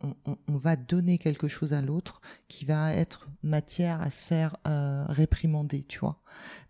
on, 0.00 0.14
on, 0.24 0.38
on, 0.48 0.56
va 0.56 0.76
donner 0.76 1.16
quelque 1.16 1.48
chose 1.48 1.72
à 1.72 1.80
l'autre 1.80 2.20
qui 2.48 2.66
va 2.66 2.92
être 2.92 3.28
matière 3.42 4.00
à 4.02 4.10
se 4.10 4.26
faire 4.26 4.56
euh, 4.66 5.04
réprimander, 5.08 5.84
tu 5.84 5.98
vois. 5.98 6.20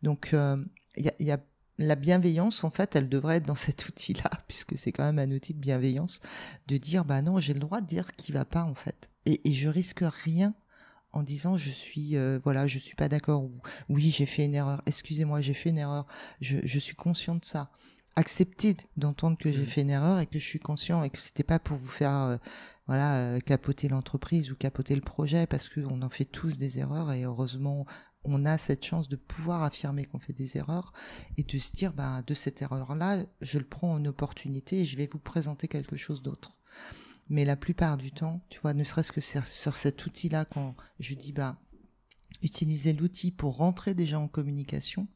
Donc 0.02 0.30
il 0.32 1.04
y 1.04 1.08
a, 1.08 1.14
y 1.18 1.30
a 1.32 1.40
la 1.78 1.94
bienveillance, 1.94 2.64
en 2.64 2.70
fait, 2.70 2.96
elle 2.96 3.08
devrait 3.08 3.36
être 3.36 3.46
dans 3.46 3.54
cet 3.54 3.88
outil-là, 3.88 4.30
puisque 4.48 4.76
c'est 4.78 4.92
quand 4.92 5.04
même 5.04 5.18
un 5.18 5.34
outil 5.34 5.54
de 5.54 5.60
bienveillance, 5.60 6.20
de 6.68 6.76
dire, 6.76 7.04
bah 7.04 7.22
non, 7.22 7.38
j'ai 7.38 7.54
le 7.54 7.60
droit 7.60 7.80
de 7.80 7.86
dire 7.86 8.12
qui 8.12 8.32
va 8.32 8.44
pas, 8.44 8.62
en 8.62 8.74
fait. 8.74 9.08
Et, 9.26 9.48
et 9.48 9.52
je 9.52 9.68
risque 9.68 10.02
rien 10.02 10.54
en 11.12 11.22
disant 11.22 11.56
je 11.56 11.70
suis 11.70 12.16
euh, 12.16 12.38
voilà 12.44 12.66
je 12.66 12.78
suis 12.78 12.94
pas 12.94 13.08
d'accord 13.08 13.44
ou 13.44 13.52
oui 13.88 14.10
j'ai 14.10 14.26
fait 14.26 14.44
une 14.44 14.54
erreur 14.54 14.82
excusez-moi 14.84 15.40
j'ai 15.40 15.54
fait 15.54 15.70
une 15.70 15.78
erreur 15.78 16.06
je, 16.40 16.58
je 16.62 16.78
suis 16.78 16.94
conscient 16.94 17.36
de 17.36 17.44
ça 17.44 17.70
accepter 18.16 18.76
d'entendre 18.96 19.36
que 19.38 19.50
j'ai 19.52 19.62
mmh. 19.62 19.66
fait 19.66 19.82
une 19.82 19.90
erreur 19.90 20.20
et 20.20 20.26
que 20.26 20.38
je 20.38 20.46
suis 20.46 20.58
conscient 20.58 21.02
et 21.02 21.10
que 21.10 21.18
c'était 21.18 21.42
pas 21.42 21.58
pour 21.58 21.76
vous 21.76 21.88
faire 21.88 22.14
euh, 22.14 22.36
voilà 22.86 23.16
euh, 23.16 23.40
capoter 23.40 23.88
l'entreprise 23.88 24.50
ou 24.50 24.56
capoter 24.56 24.94
le 24.94 25.00
projet 25.00 25.46
parce 25.46 25.68
qu'on 25.68 26.02
en 26.02 26.08
fait 26.08 26.24
tous 26.24 26.58
des 26.58 26.78
erreurs 26.78 27.12
et 27.12 27.24
heureusement 27.24 27.86
on 28.28 28.44
a 28.44 28.58
cette 28.58 28.84
chance 28.84 29.08
de 29.08 29.16
pouvoir 29.16 29.62
affirmer 29.62 30.04
qu'on 30.04 30.18
fait 30.18 30.32
des 30.32 30.56
erreurs 30.56 30.92
et 31.36 31.42
de 31.42 31.58
se 31.58 31.72
dire, 31.72 31.92
bah, 31.92 32.22
de 32.26 32.34
cette 32.34 32.62
erreur-là, 32.62 33.24
je 33.40 33.58
le 33.58 33.66
prends 33.66 33.92
en 33.92 34.04
opportunité 34.04 34.80
et 34.80 34.86
je 34.86 34.96
vais 34.96 35.08
vous 35.10 35.18
présenter 35.18 35.68
quelque 35.68 35.96
chose 35.96 36.22
d'autre. 36.22 36.56
Mais 37.28 37.44
la 37.44 37.56
plupart 37.56 37.96
du 37.96 38.12
temps, 38.12 38.44
tu 38.50 38.60
vois, 38.60 38.74
ne 38.74 38.84
serait-ce 38.84 39.12
que 39.12 39.20
sur, 39.20 39.76
cet 39.76 40.06
outil-là, 40.06 40.44
quand 40.44 40.76
je 41.00 41.14
dis, 41.14 41.32
bah, 41.32 41.58
utiliser 42.42 42.92
l'outil 42.92 43.30
pour 43.30 43.56
rentrer 43.56 43.94
déjà 43.94 44.18
en 44.18 44.28
communication, 44.28 45.08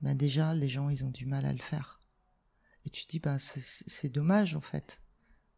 ben 0.00 0.14
déjà 0.14 0.54
les 0.54 0.68
gens 0.68 0.90
ils 0.90 1.04
ont 1.04 1.10
du 1.10 1.26
mal 1.26 1.44
à 1.46 1.52
le 1.52 1.60
faire. 1.60 2.00
Et 2.84 2.90
tu 2.90 3.04
dis 3.06 3.18
ben 3.18 3.38
c'est 3.38 4.08
dommage 4.08 4.54
en 4.54 4.60
fait. 4.60 5.00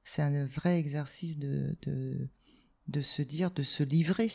C'est 0.05 0.23
un 0.23 0.47
vrai 0.47 0.79
exercice 0.79 1.39
de, 1.39 1.77
de 1.83 3.01
se 3.01 3.23
dire, 3.23 3.51
de 3.51 3.63
se 3.63 3.83
livrer. 3.83 4.31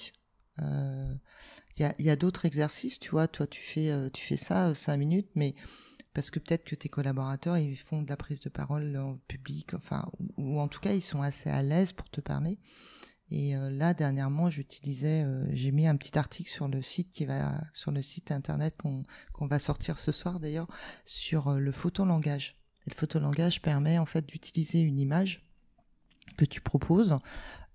Il 0.59 0.63
euh, 0.63 1.91
y 1.99 2.09
a, 2.09 2.15
d'autres 2.15 2.45
exercices, 2.45 2.99
tu 2.99 3.11
vois, 3.11 3.27
toi 3.27 3.47
tu 3.47 3.61
fais, 3.61 3.89
euh, 3.91 4.09
tu 4.09 4.23
fais 4.23 4.37
ça 4.37 4.67
euh, 4.67 4.73
cinq 4.73 4.97
minutes, 4.97 5.29
mais 5.35 5.55
parce 6.13 6.29
que 6.29 6.39
peut-être 6.39 6.65
que 6.65 6.75
tes 6.75 6.89
collaborateurs 6.89 7.57
ils 7.57 7.77
font 7.77 8.01
de 8.01 8.09
la 8.09 8.17
prise 8.17 8.41
de 8.41 8.49
parole 8.49 8.95
en 8.97 9.17
public, 9.27 9.73
enfin, 9.73 10.05
ou, 10.37 10.59
en 10.59 10.67
tout 10.67 10.81
cas 10.81 10.93
ils 10.93 11.01
sont 11.01 11.21
assez 11.21 11.49
à 11.49 11.63
l'aise 11.63 11.93
pour 11.93 12.09
te 12.09 12.21
parler. 12.21 12.59
Et 13.33 13.53
là 13.53 13.93
dernièrement, 13.93 14.49
j'utilisais, 14.49 15.25
j'ai 15.51 15.71
mis 15.71 15.87
un 15.87 15.95
petit 15.95 16.19
article 16.19 16.49
sur 16.49 16.67
le 16.67 16.81
site 16.81 17.11
qui 17.11 17.25
va 17.25 17.63
sur 17.73 17.91
le 17.91 18.01
site 18.01 18.29
internet 18.29 18.75
qu'on 18.75 19.03
qu'on 19.31 19.47
va 19.47 19.57
sortir 19.57 19.97
ce 19.99 20.11
soir 20.11 20.41
d'ailleurs 20.41 20.67
sur 21.05 21.53
le 21.53 21.71
photolangage. 21.71 22.57
Et 22.85 22.89
le 22.89 22.95
photolangage 22.95 23.61
permet 23.61 23.97
en 23.99 24.05
fait 24.05 24.25
d'utiliser 24.25 24.81
une 24.81 24.99
image 24.99 25.47
que 26.35 26.43
tu 26.43 26.59
proposes 26.59 27.17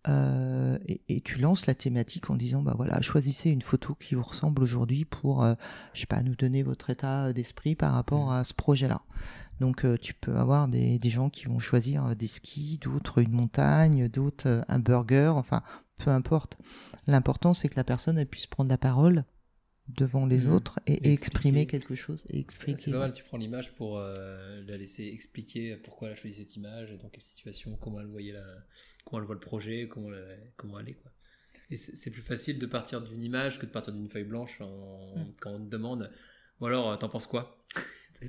euh, 0.09 0.79
et, 0.87 1.21
tu 1.21 1.39
lances 1.39 1.67
la 1.67 1.75
thématique 1.75 2.31
en 2.31 2.37
disant 2.37 2.63
bah 2.63 2.75
voilà 2.77 3.01
choisissez 3.01 3.51
une 3.51 3.63
photo 3.63 3.95
qui 3.95 4.15
vous 4.15 4.23
ressemble 4.23 4.63
aujourd'hui 4.63 5.05
pour 5.05 5.43
euh, 5.43 5.55
je 5.95 6.01
sais 6.01 6.07
pas 6.07 6.23
nous 6.23 6.37
donner 6.37 6.63
votre 6.63 6.91
état 6.91 7.33
d'esprit 7.33 7.75
par 7.75 7.93
rapport 7.93 8.27
mmh. 8.27 8.33
à 8.33 8.45
ce 8.45 8.55
projet 8.55 8.87
là 8.87 9.01
donc 9.59 9.85
euh, 9.85 9.97
tu 9.97 10.15
peux 10.15 10.37
avoir 10.37 10.69
des, 10.69 10.99
des, 11.01 11.11
gens 11.11 11.29
qui 11.29 11.47
vont 11.47 11.59
choisir 11.59 12.15
des 12.15 12.29
skis 12.29 12.79
d'autres 12.79 13.21
une 13.21 13.33
montagne 13.33 14.09
d'autres 14.09 14.65
un 14.69 14.79
burger 14.79 15.33
enfin 15.35 15.63
peu 15.99 16.11
importe 16.11 16.57
l'important 17.09 17.53
c'est 17.53 17.69
que 17.69 17.77
la 17.77 17.85
personne 17.85 18.19
elle 18.19 18.29
puisse 18.29 18.47
prendre 18.47 18.71
la 18.71 18.79
parole 18.79 19.25
devant 19.89 20.27
les 20.27 20.41
mmh. 20.41 20.53
autres 20.53 20.81
et, 20.87 21.13
exprimer 21.13 21.67
quelque 21.67 21.95
chose 21.95 22.25
et 22.29 22.41
expliquer. 22.41 22.81
C'est 22.81 22.91
pas 22.91 22.99
mal, 22.99 23.13
tu 23.13 23.25
prends 23.25 23.37
l'image 23.37 23.73
pour 23.75 23.99
euh, 23.99 24.63
la 24.67 24.77
laisser 24.77 25.05
expliquer 25.05 25.77
pourquoi 25.77 26.09
elle 26.09 26.15
a 26.15 26.17
choisi 26.17 26.37
cette 26.37 26.57
image, 26.57 26.97
dans 26.99 27.09
quelle 27.09 27.23
situation, 27.23 27.77
comment 27.77 28.01
elle 28.01 28.07
voyait 28.07 28.33
la, 28.33 28.45
comment 29.05 29.21
elle 29.21 29.27
voit 29.27 29.35
le 29.35 29.41
projet, 29.41 29.89
comment, 29.89 30.11
comment 30.57 30.81
elle 30.81 30.89
est 30.89 30.95
quoi. 30.95 31.13
Et 31.71 31.77
c'est 31.77 32.11
plus 32.11 32.23
facile 32.23 32.59
de 32.59 32.67
partir 32.67 33.03
d'une 33.03 33.23
image 33.23 33.59
que 33.59 33.67
de 33.67 33.71
partir 33.71 33.93
d'une 33.93 34.09
feuille 34.09 34.25
blanche 34.25 34.61
mmh. 34.61 35.33
quand 35.41 35.51
on 35.51 35.65
te 35.65 35.71
demande. 35.71 36.11
Ou 36.61 36.67
alors, 36.67 36.93
euh, 36.93 36.97
t'en 36.97 37.09
penses 37.09 37.27
quoi? 37.27 37.59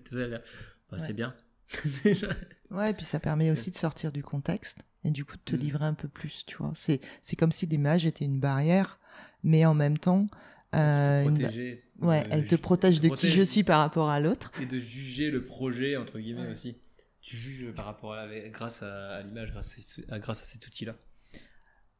Bah, 0.90 1.00
C'est 1.00 1.14
bien. 1.14 1.36
ouais, 2.72 2.92
et 2.92 2.94
puis 2.94 3.06
ça 3.06 3.20
permet 3.20 3.52
aussi 3.52 3.72
de 3.72 3.76
sortir 3.76 4.12
du 4.12 4.24
contexte 4.24 4.80
et 5.04 5.12
du 5.12 5.26
coup 5.26 5.36
de 5.36 5.42
te 5.42 5.56
mmh. 5.56 5.60
livrer 5.60 5.86
un 5.86 5.94
peu 5.94 6.08
plus, 6.08 6.46
tu 6.46 6.58
vois. 6.58 6.74
C'est 6.76 7.36
comme 7.38 7.52
si 7.52 7.66
l'image 7.66 8.06
était 8.06 8.26
une 8.26 8.40
barrière, 8.40 9.00
mais 9.44 9.66
en 9.66 9.74
même 9.74 9.98
temps, 9.98 10.28
euh, 10.76 11.30
ouais, 12.02 12.24
elle 12.30 12.48
te 12.48 12.56
protège 12.56 13.00
de 13.02 13.10
qui 13.10 13.30
je 13.30 13.42
suis 13.42 13.64
par 13.64 13.80
rapport 13.80 14.10
à 14.10 14.20
l'autre. 14.20 14.52
Et 14.62 14.66
de 14.66 14.80
juger 14.80 15.32
le 15.32 15.44
projet, 15.44 15.98
entre 15.98 16.20
guillemets 16.20 16.50
aussi. 16.50 16.78
Tu 17.22 17.36
juges 17.36 17.72
par 17.74 17.86
rapport 17.86 18.14
à 18.14 18.26
la... 18.26 18.50
grâce 18.50 18.84
à, 18.84 19.22
l'image, 19.22 19.52
grâce, 19.52 19.76
à... 20.10 20.20
grâce 20.20 20.42
à 20.42 20.46
cet 20.46 20.66
outil-là. 20.68 20.96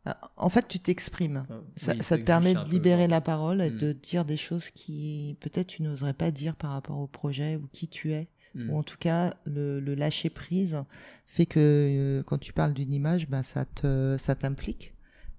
Ah, 0.06 0.32
en 0.38 0.50
fait, 0.50 0.68
tu 0.68 0.80
t'exprimes. 0.80 1.46
Ah, 1.50 1.94
ça, 2.00 2.18
te 2.18 2.24
permet 2.24 2.54
de 2.54 2.70
libérer 2.70 3.08
la 3.08 3.20
parole 3.20 3.62
et 3.62 3.72
hmm. 3.72 3.78
de 3.78 3.92
dire 3.92 4.26
des 4.26 4.38
choses 4.38 4.70
qui 4.70 5.36
peut-être 5.42 5.68
tu 5.68 5.84
n'oserais 5.84 6.14
pas 6.14 6.32
dire 6.32 6.56
par 6.56 6.72
rapport 6.72 7.00
au 7.00 7.08
projet 7.08 7.58
ou 7.58 7.68
qui 7.72 7.88
tu 7.88 8.14
es. 8.14 8.30
Hmm. 8.56 8.70
Ou 8.70 8.78
en 8.78 8.84
tout 8.84 8.98
cas, 8.98 9.34
le, 9.46 9.80
lâcher 9.96 10.30
prise 10.30 10.82
fait 11.26 11.46
que 11.46 11.60
euh, 11.60 12.24
quand 12.24 12.38
tu 12.38 12.54
parles 12.54 12.74
d'une 12.74 12.94
image, 12.94 13.28
ben, 13.28 13.44
ça 13.44 13.66
t'implique 14.36 14.94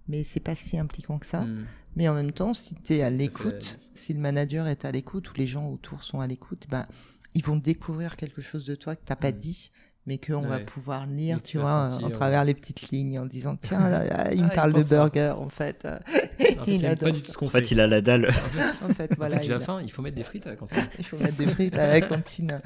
mais 0.09 0.25
c'est 0.25 0.41
pas 0.41 0.55
si 0.55 0.79
impliquant 0.79 1.19
que 1.19 1.27
ça. 1.27 1.43
Hmm. 1.43 1.67
Mais 1.97 2.09
en 2.09 2.15
même 2.15 2.33
temps, 2.33 2.55
si 2.55 2.75
tu 2.75 2.97
es 2.97 3.03
à 3.03 3.11
l'écoute, 3.11 3.79
si 3.95 4.15
le 4.15 4.21
manager 4.21 4.67
est 4.67 4.85
à 4.85 4.93
l'écoute 4.93 5.31
ou 5.31 5.35
les 5.37 5.47
gens 5.47 5.69
autour 5.69 6.03
sont 6.03 6.21
à 6.21 6.27
l'écoute, 6.27 6.67
ben, 6.69 6.87
ils 7.35 7.45
vont 7.45 7.57
découvrir 7.57 8.17
quelque 8.17 8.41
chose 8.41 8.65
de 8.65 8.75
toi 8.75 8.97
que 8.97 9.05
tu 9.05 9.13
n'as 9.13 9.17
pas 9.17 9.33
hmm. 9.33 9.39
dit, 9.39 9.71
mais 10.07 10.17
qu'on 10.17 10.41
va 10.41 10.59
pouvoir 10.61 11.07
lire, 11.07 11.43
tu, 11.43 11.59
vois, 11.59 11.99
en 12.03 12.09
travers 12.09 12.43
les 12.45 12.55
petites 12.55 12.91
lignes, 12.91 13.19
en 13.19 13.27
disant 13.27 13.57
tiens, 13.61 14.05
il 14.33 14.43
me 14.43 14.49
ah, 14.51 14.55
parle 14.55 14.73
de 14.73 14.83
burger, 14.83 15.35
en 15.37 15.51
fait. 15.51 15.87
il, 16.67 16.87
a 16.87 16.97
pas 16.97 17.11
du 17.11 17.21
tout 17.21 17.31
ce 17.31 17.37
qu'on 17.37 17.51
fait. 17.51 17.59
En 17.59 17.61
fait, 17.61 17.71
il 17.73 17.81
a 17.81 17.87
la 17.87 18.01
dalle. 18.01 18.31
en 18.83 18.95
fait, 18.95 19.15
voilà. 19.19 19.45
il, 19.45 19.53
a 19.53 19.61
faim, 19.61 19.81
il 19.83 19.93
faut 19.93 20.01
mettre 20.01 20.17
des 20.17 20.25
frites 20.25 20.47
à 20.47 20.51
la 20.51 20.57
cantine. 20.57 20.79
il 20.99 21.05
faut 21.05 21.19
mettre 21.19 21.37
des 21.37 21.47
frites 21.47 21.75
à 21.75 21.89
la 21.89 22.01
cantine. 22.01 22.63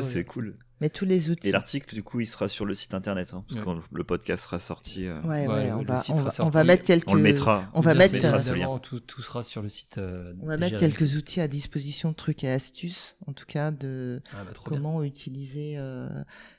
c'est 0.00 0.24
cool. 0.24 0.56
Mais 0.80 0.88
tous 0.88 1.04
les 1.04 1.30
outils. 1.30 1.48
Et 1.48 1.52
l'article, 1.52 1.94
du 1.94 2.02
coup, 2.02 2.20
il 2.20 2.26
sera 2.26 2.48
sur 2.48 2.64
le 2.64 2.74
site 2.74 2.94
internet, 2.94 3.32
hein, 3.32 3.44
parce 3.46 3.60
que 3.60 3.64
quand 3.64 3.80
le 3.92 4.04
podcast 4.04 4.44
sera 4.44 4.58
sorti. 4.58 5.06
Euh, 5.06 5.20
ouais, 5.22 5.46
ouais, 5.46 5.72
on, 5.72 5.82
va, 5.82 6.02
on, 6.40 6.50
va, 6.50 6.64
mettre 6.64 6.84
quelques. 6.84 7.08
On 7.08 7.14
le 7.14 7.22
mettra. 7.22 7.70
On 7.74 7.80
va 7.80 7.94
mettre. 7.94 8.80
tout, 8.80 9.00
tout, 9.00 9.22
sera 9.22 9.42
sur 9.42 9.62
le 9.62 9.68
site. 9.68 9.98
Euh, 9.98 10.34
on 10.42 10.46
va 10.46 10.56
mettre 10.56 10.78
quelques 10.78 11.16
outils 11.16 11.40
à 11.40 11.48
disposition, 11.48 12.12
trucs 12.12 12.42
et 12.42 12.50
astuces, 12.50 13.16
en 13.26 13.32
tout 13.32 13.46
cas, 13.46 13.70
de 13.70 14.20
ah, 14.32 14.44
bah, 14.44 14.52
comment 14.64 15.02
utiliser. 15.02 15.74
Euh, 15.78 16.08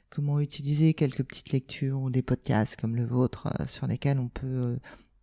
comment 0.09 0.39
utiliser 0.39 0.93
quelques 0.93 1.24
petites 1.24 1.51
lectures 1.51 1.99
ou 1.99 2.09
des 2.09 2.22
podcasts 2.22 2.80
comme 2.80 2.95
le 2.95 3.03
vôtre 3.03 3.49
sur 3.68 3.86
lesquels 3.86 4.18
on 4.18 4.30
peut 4.30 4.78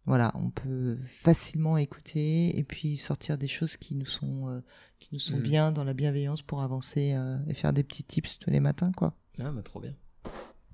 voilà, 0.04 0.32
on 0.34 0.50
peut 0.50 0.98
facilement 1.06 1.78
écouter 1.78 2.58
et 2.58 2.62
puis 2.62 2.98
sortir 2.98 3.38
des 3.38 3.48
choses 3.48 3.78
qui 3.78 3.94
nous 3.94 4.04
sont 4.04 4.62
qui 5.02 5.10
nous 5.12 5.20
sont 5.20 5.38
mm. 5.38 5.42
bien 5.42 5.72
dans 5.72 5.84
la 5.84 5.94
bienveillance 5.94 6.42
pour 6.42 6.62
avancer 6.62 7.14
euh, 7.14 7.38
et 7.48 7.54
faire 7.54 7.72
des 7.72 7.82
petits 7.82 8.04
tips 8.04 8.38
tous 8.38 8.50
les 8.50 8.60
matins, 8.60 8.92
quoi. 8.96 9.16
Ah, 9.40 9.50
bah 9.50 9.62
trop 9.62 9.80
bien. 9.80 9.94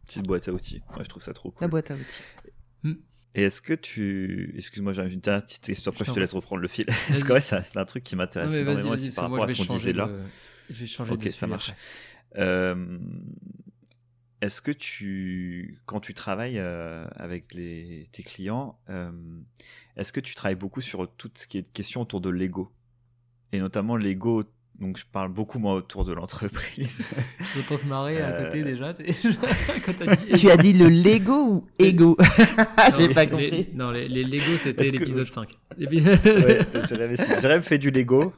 Petite 0.06 0.26
boîte 0.26 0.48
à 0.48 0.52
outils. 0.52 0.82
Ouais, 0.96 1.04
je 1.04 1.08
trouve 1.08 1.22
ça 1.22 1.32
trop 1.32 1.50
cool. 1.50 1.60
La 1.60 1.68
boîte 1.68 1.90
à 1.90 1.94
outils. 1.94 2.22
Mm. 2.82 2.94
Et 3.34 3.42
est-ce 3.42 3.60
que 3.60 3.74
tu. 3.74 4.54
Excuse-moi, 4.56 4.92
j'ai 4.92 5.02
une 5.02 5.20
petite 5.20 5.68
histoire, 5.68 5.94
après 5.94 6.04
je 6.04 6.12
te 6.12 6.20
laisse 6.20 6.32
reprendre 6.32 6.62
le 6.62 6.68
fil. 6.68 6.86
Parce 6.86 7.24
que 7.24 7.32
ouais, 7.32 7.40
c'est 7.40 7.76
un 7.76 7.84
truc 7.84 8.04
qui 8.04 8.16
m'intéresse 8.16 8.52
énormément 8.54 8.90
aussi 8.90 9.10
par 9.12 9.30
rapport 9.30 9.44
à 9.44 9.48
ce 9.48 9.66
qu'on 9.66 9.74
disait 9.74 9.92
là. 9.92 10.08
Je 10.70 10.74
vais 10.74 10.86
changer 10.86 11.12
Ok, 11.12 11.28
ça 11.30 11.46
marche. 11.46 11.72
Euh... 12.36 12.98
Est-ce 14.40 14.62
que 14.62 14.70
tu, 14.70 15.78
quand 15.86 15.98
tu 15.98 16.14
travailles 16.14 16.58
euh, 16.58 17.04
avec 17.16 17.54
les, 17.54 18.06
tes 18.12 18.22
clients, 18.22 18.78
euh, 18.88 19.10
est-ce 19.96 20.12
que 20.12 20.20
tu 20.20 20.36
travailles 20.36 20.54
beaucoup 20.54 20.80
sur 20.80 21.12
tout 21.16 21.30
ce 21.34 21.48
qui 21.48 21.58
est 21.58 21.72
question 21.72 22.02
autour 22.02 22.20
de 22.20 22.30
l'ego? 22.30 22.70
Et 23.52 23.58
notamment 23.58 23.96
l'ego. 23.96 24.42
Donc 24.78 24.96
je 24.96 25.04
parle 25.10 25.32
beaucoup 25.32 25.58
moi 25.58 25.74
autour 25.74 26.04
de 26.04 26.12
l'entreprise. 26.12 27.04
J'entends 27.56 27.78
se 27.78 27.86
marrer 27.86 28.22
à 28.22 28.44
côté 28.44 28.60
euh, 28.60 28.64
déjà. 28.64 28.94
tu 30.38 30.50
as 30.50 30.56
dit 30.56 30.72
le 30.72 30.88
Lego 30.88 31.54
ou 31.54 31.66
ego? 31.80 32.16
J'ai 32.98 33.08
pas 33.08 33.26
compris. 33.26 33.68
non, 33.74 33.90
les, 33.90 34.08
Lego 34.08 34.56
c'était 34.56 34.90
l'épisode 34.90 35.26
5. 35.26 35.48
ouais, 35.80 36.60
J'aurais 37.42 37.62
fait 37.62 37.78
du 37.78 37.90
Lego. 37.90 38.32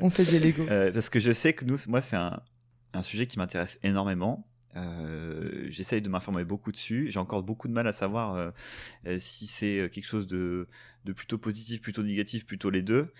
On 0.00 0.08
fait 0.08 0.24
des 0.24 0.40
Lego. 0.40 0.64
Euh, 0.70 0.90
parce 0.92 1.10
que 1.10 1.20
je 1.20 1.32
sais 1.32 1.52
que 1.52 1.66
nous, 1.66 1.76
moi 1.88 2.00
c'est 2.00 2.16
un, 2.16 2.40
un 2.94 3.02
sujet 3.02 3.26
qui 3.26 3.38
m'intéresse 3.38 3.78
énormément. 3.82 4.46
Euh, 4.76 5.66
J'essaye 5.68 6.02
de 6.02 6.08
m'informer 6.08 6.44
beaucoup 6.44 6.72
dessus. 6.72 7.08
J'ai 7.10 7.18
encore 7.18 7.42
beaucoup 7.42 7.68
de 7.68 7.72
mal 7.72 7.86
à 7.86 7.92
savoir 7.92 8.34
euh, 9.06 9.18
si 9.18 9.46
c'est 9.46 9.90
quelque 9.92 10.06
chose 10.06 10.26
de, 10.26 10.68
de, 11.04 11.12
plutôt 11.12 11.38
positif, 11.38 11.80
plutôt 11.80 12.02
négatif, 12.02 12.46
plutôt 12.46 12.70
les 12.70 12.82
deux. 12.82 13.12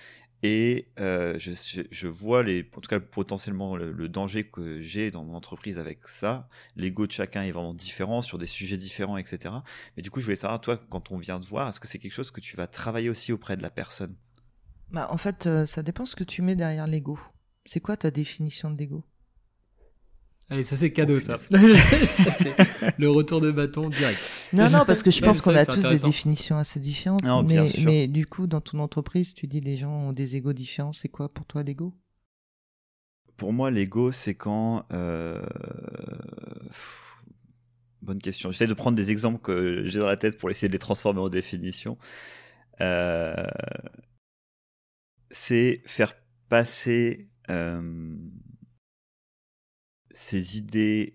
Et 0.49 0.87
euh, 1.01 1.37
je, 1.41 2.07
vois 2.07 2.45
en 2.45 2.81
tout 2.81 2.89
cas 2.89 3.01
potentiellement 3.01 3.75
le, 3.75 4.09
danger 4.09 4.45
que 4.45 4.81
j'ai 4.81 5.11
dans 5.11 5.25
mon 5.25 5.35
entreprise 5.35 5.81
avec 5.81 6.07
ça. 6.07 6.49
L'ego 6.77 7.09
de 7.09 7.11
chacun 7.11 7.43
est 7.43 7.51
vraiment 7.51 7.75
différent 7.75 8.23
sur 8.23 8.39
des 8.39 8.47
sujets 8.47 8.77
différents, 8.77 9.17
etc. 9.17 9.57
Mais 9.97 10.05
du 10.05 10.11
coup, 10.13 10.21
je 10.21 10.27
voulais 10.27 10.37
savoir, 10.37 10.61
toi, 10.61 10.81
quand 10.89 11.11
on 11.11 11.17
vient 11.17 11.41
te 11.41 11.47
voir, 11.47 11.69
est-ce 11.69 11.81
que 11.81 11.89
c'est 11.89 11.99
quelque 11.99 12.13
chose 12.13 12.31
que 12.31 12.41
tu 12.41 12.57
vas 12.57 12.69
travailler 12.69 13.11
aussi 13.11 13.33
auprès 13.33 13.57
de 13.57 13.63
la 13.63 13.71
personne? 13.71 14.15
Bah, 14.93 15.09
En 15.11 15.19
fait, 15.19 15.47
euh, 15.47 15.67
ça 15.67 15.83
dépend 15.83 16.07
ce 16.07 16.15
que 16.15 16.23
tu 16.23 16.43
mets 16.43 16.55
derrière 16.55 16.87
l'ego. 16.87 17.19
C'est 17.65 17.81
quoi 17.81 17.97
ta 17.97 18.13
définition 18.13 18.71
de 18.71 18.79
l'ego? 18.79 19.03
Allez, 20.49 20.63
ça 20.63 20.77
c'est 20.77 20.93
cadeau, 20.93 21.19
ça. 21.19 21.39
ça 21.39 21.49
c'est 22.31 22.55
le 22.99 23.11
retour 23.11 23.41
de 23.41 23.51
bâton 23.51 23.89
direct. 23.89 24.21
Non, 24.53 24.71
non, 24.71 24.85
parce 24.87 25.03
que 25.03 25.11
je 25.11 25.21
pense 25.21 25.41
qu'on 25.41 25.57
a 25.57 25.67
tous 25.67 25.83
des 25.83 25.99
définitions 25.99 26.57
assez 26.57 26.79
différentes. 26.79 27.25
mais, 27.45 27.69
mais, 27.85 28.07
du 28.07 28.27
coup, 28.27 28.47
dans 28.47 28.61
ton 28.61 28.79
entreprise, 28.79 29.35
tu 29.35 29.49
dis 29.49 29.61
les 29.61 29.77
gens 29.77 29.91
ont 29.91 30.13
des 30.13 30.37
égos 30.37 30.53
différents. 30.53 30.93
C'est 30.93 31.09
quoi 31.09 31.29
pour 31.29 31.47
toi 31.47 31.65
l'ego? 31.65 31.95
Pour 33.37 33.53
moi, 33.53 33.71
l'ego, 33.73 34.13
c'est 34.13 34.35
quand. 34.35 34.85
Euh... 34.93 35.45
Bonne 38.03 38.21
question. 38.21 38.53
J'essaie 38.53 38.69
de 38.69 38.75
prendre 38.75 38.97
des 38.97 39.11
exemples 39.11 39.41
que 39.41 39.83
j'ai 39.85 39.99
dans 39.99 40.07
la 40.07 40.17
tête 40.17 40.39
pour 40.39 40.49
essayer 40.49 40.69
de 40.69 40.73
les 40.73 40.79
transformer 40.79 41.21
en 41.21 41.29
définition. 41.29 41.99
Euh... 42.81 43.35
C'est 45.33 45.83
faire 45.87 46.15
passer. 46.49 47.29
Euh 47.51 48.15
ses 50.17 50.57
idées 50.57 51.14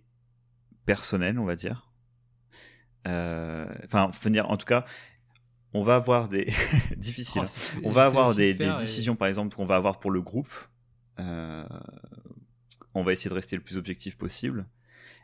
personnelles, 0.85 1.39
on 1.39 1.45
va 1.45 1.55
dire. 1.55 1.91
Euh, 3.07 3.65
enfin, 3.85 4.11
venir, 4.21 4.49
en 4.49 4.57
tout 4.57 4.67
cas, 4.67 4.85
on 5.73 5.81
va 5.81 5.95
avoir 5.95 6.27
des 6.27 6.53
difficiles. 6.97 7.41
Oh, 7.77 7.79
on 7.85 7.91
va 7.91 8.05
avoir 8.05 8.35
des, 8.35 8.53
décisions, 8.53 9.15
par 9.15 9.27
exemple, 9.27 9.55
qu'on 9.55 9.65
va 9.65 9.75
avoir 9.75 9.99
pour 9.99 10.11
le 10.11 10.21
groupe. 10.21 10.53
Euh, 11.19 11.65
on 12.93 13.03
va 13.03 13.13
essayer 13.13 13.29
de 13.29 13.35
rester 13.35 13.55
le 13.55 13.63
plus 13.63 13.77
objectif 13.77 14.17
possible. 14.17 14.67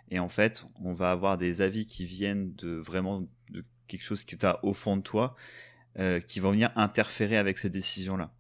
Et 0.10 0.20
en 0.20 0.30
fait, 0.30 0.66
on 0.84 0.94
va 0.94 1.12
avoir 1.12 1.38
des 1.38 1.62
avis 1.62 1.86
qui 1.86 2.06
viennent 2.06 2.56
de 2.56 2.70
vraiment 2.70 3.28
de 3.52 3.64
quelque 3.88 4.04
chose 4.04 4.26
que 4.26 4.36
tu 4.36 4.46
as 4.46 4.64
au 4.66 4.74
fond 4.74 4.98
de 4.98 5.02
toi, 5.04 5.36
qui 6.28 6.40
vont 6.40 6.52
venir 6.52 6.72
interférer 6.76 7.38
avec 7.38 7.58
ces 7.58 7.70
décisions-là. 7.70 8.32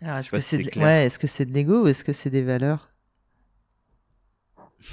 Alors, 0.00 0.18
est-ce 0.18 0.30
que 0.30 0.40
c'est 0.40 0.58
de... 0.58 0.80
ouais, 0.80 1.06
est-ce 1.06 1.18
que 1.18 1.26
c'est 1.26 1.46
de 1.46 1.52
l'ego 1.52 1.84
ou 1.84 1.86
est-ce 1.88 2.04
que 2.04 2.12
c'est 2.12 2.30
des 2.30 2.42
valeurs? 2.42 2.93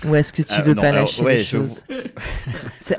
Ou 0.05 0.15
est-ce 0.15 0.33
que 0.33 0.41
tu 0.41 0.53
ah, 0.55 0.61
veux 0.61 0.75
pas 0.75 0.91
lâcher 0.91 1.23
les 1.23 1.43
choses 1.43 1.83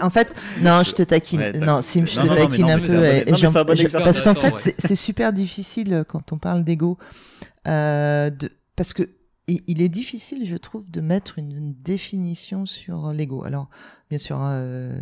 En 0.00 0.10
fait, 0.10 0.28
non, 0.60 0.82
je 0.82 0.92
te 0.92 1.02
taquine. 1.02 1.52
non, 1.60 1.82
Sim, 1.82 2.06
je 2.06 2.20
te 2.20 2.26
taquine 2.26 2.70
un 2.70 2.78
peu. 2.78 4.00
parce 4.04 4.20
qu'en 4.20 4.34
fait, 4.34 4.74
c'est 4.78 4.96
super 4.96 5.32
difficile 5.32 6.04
quand 6.08 6.32
on 6.32 6.38
parle 6.38 6.64
d'ego, 6.64 6.98
euh, 7.68 8.30
de... 8.30 8.50
parce 8.76 8.92
que 8.92 9.08
il 9.48 9.82
est 9.82 9.88
difficile, 9.88 10.46
je 10.46 10.56
trouve, 10.56 10.88
de 10.90 11.00
mettre 11.00 11.38
une, 11.38 11.74
définition 11.82 12.64
sur 12.64 13.12
l'ego. 13.12 13.44
Alors, 13.44 13.68
bien 14.08 14.18
sûr, 14.18 14.36
hein, 14.36 14.52
euh, 14.52 15.00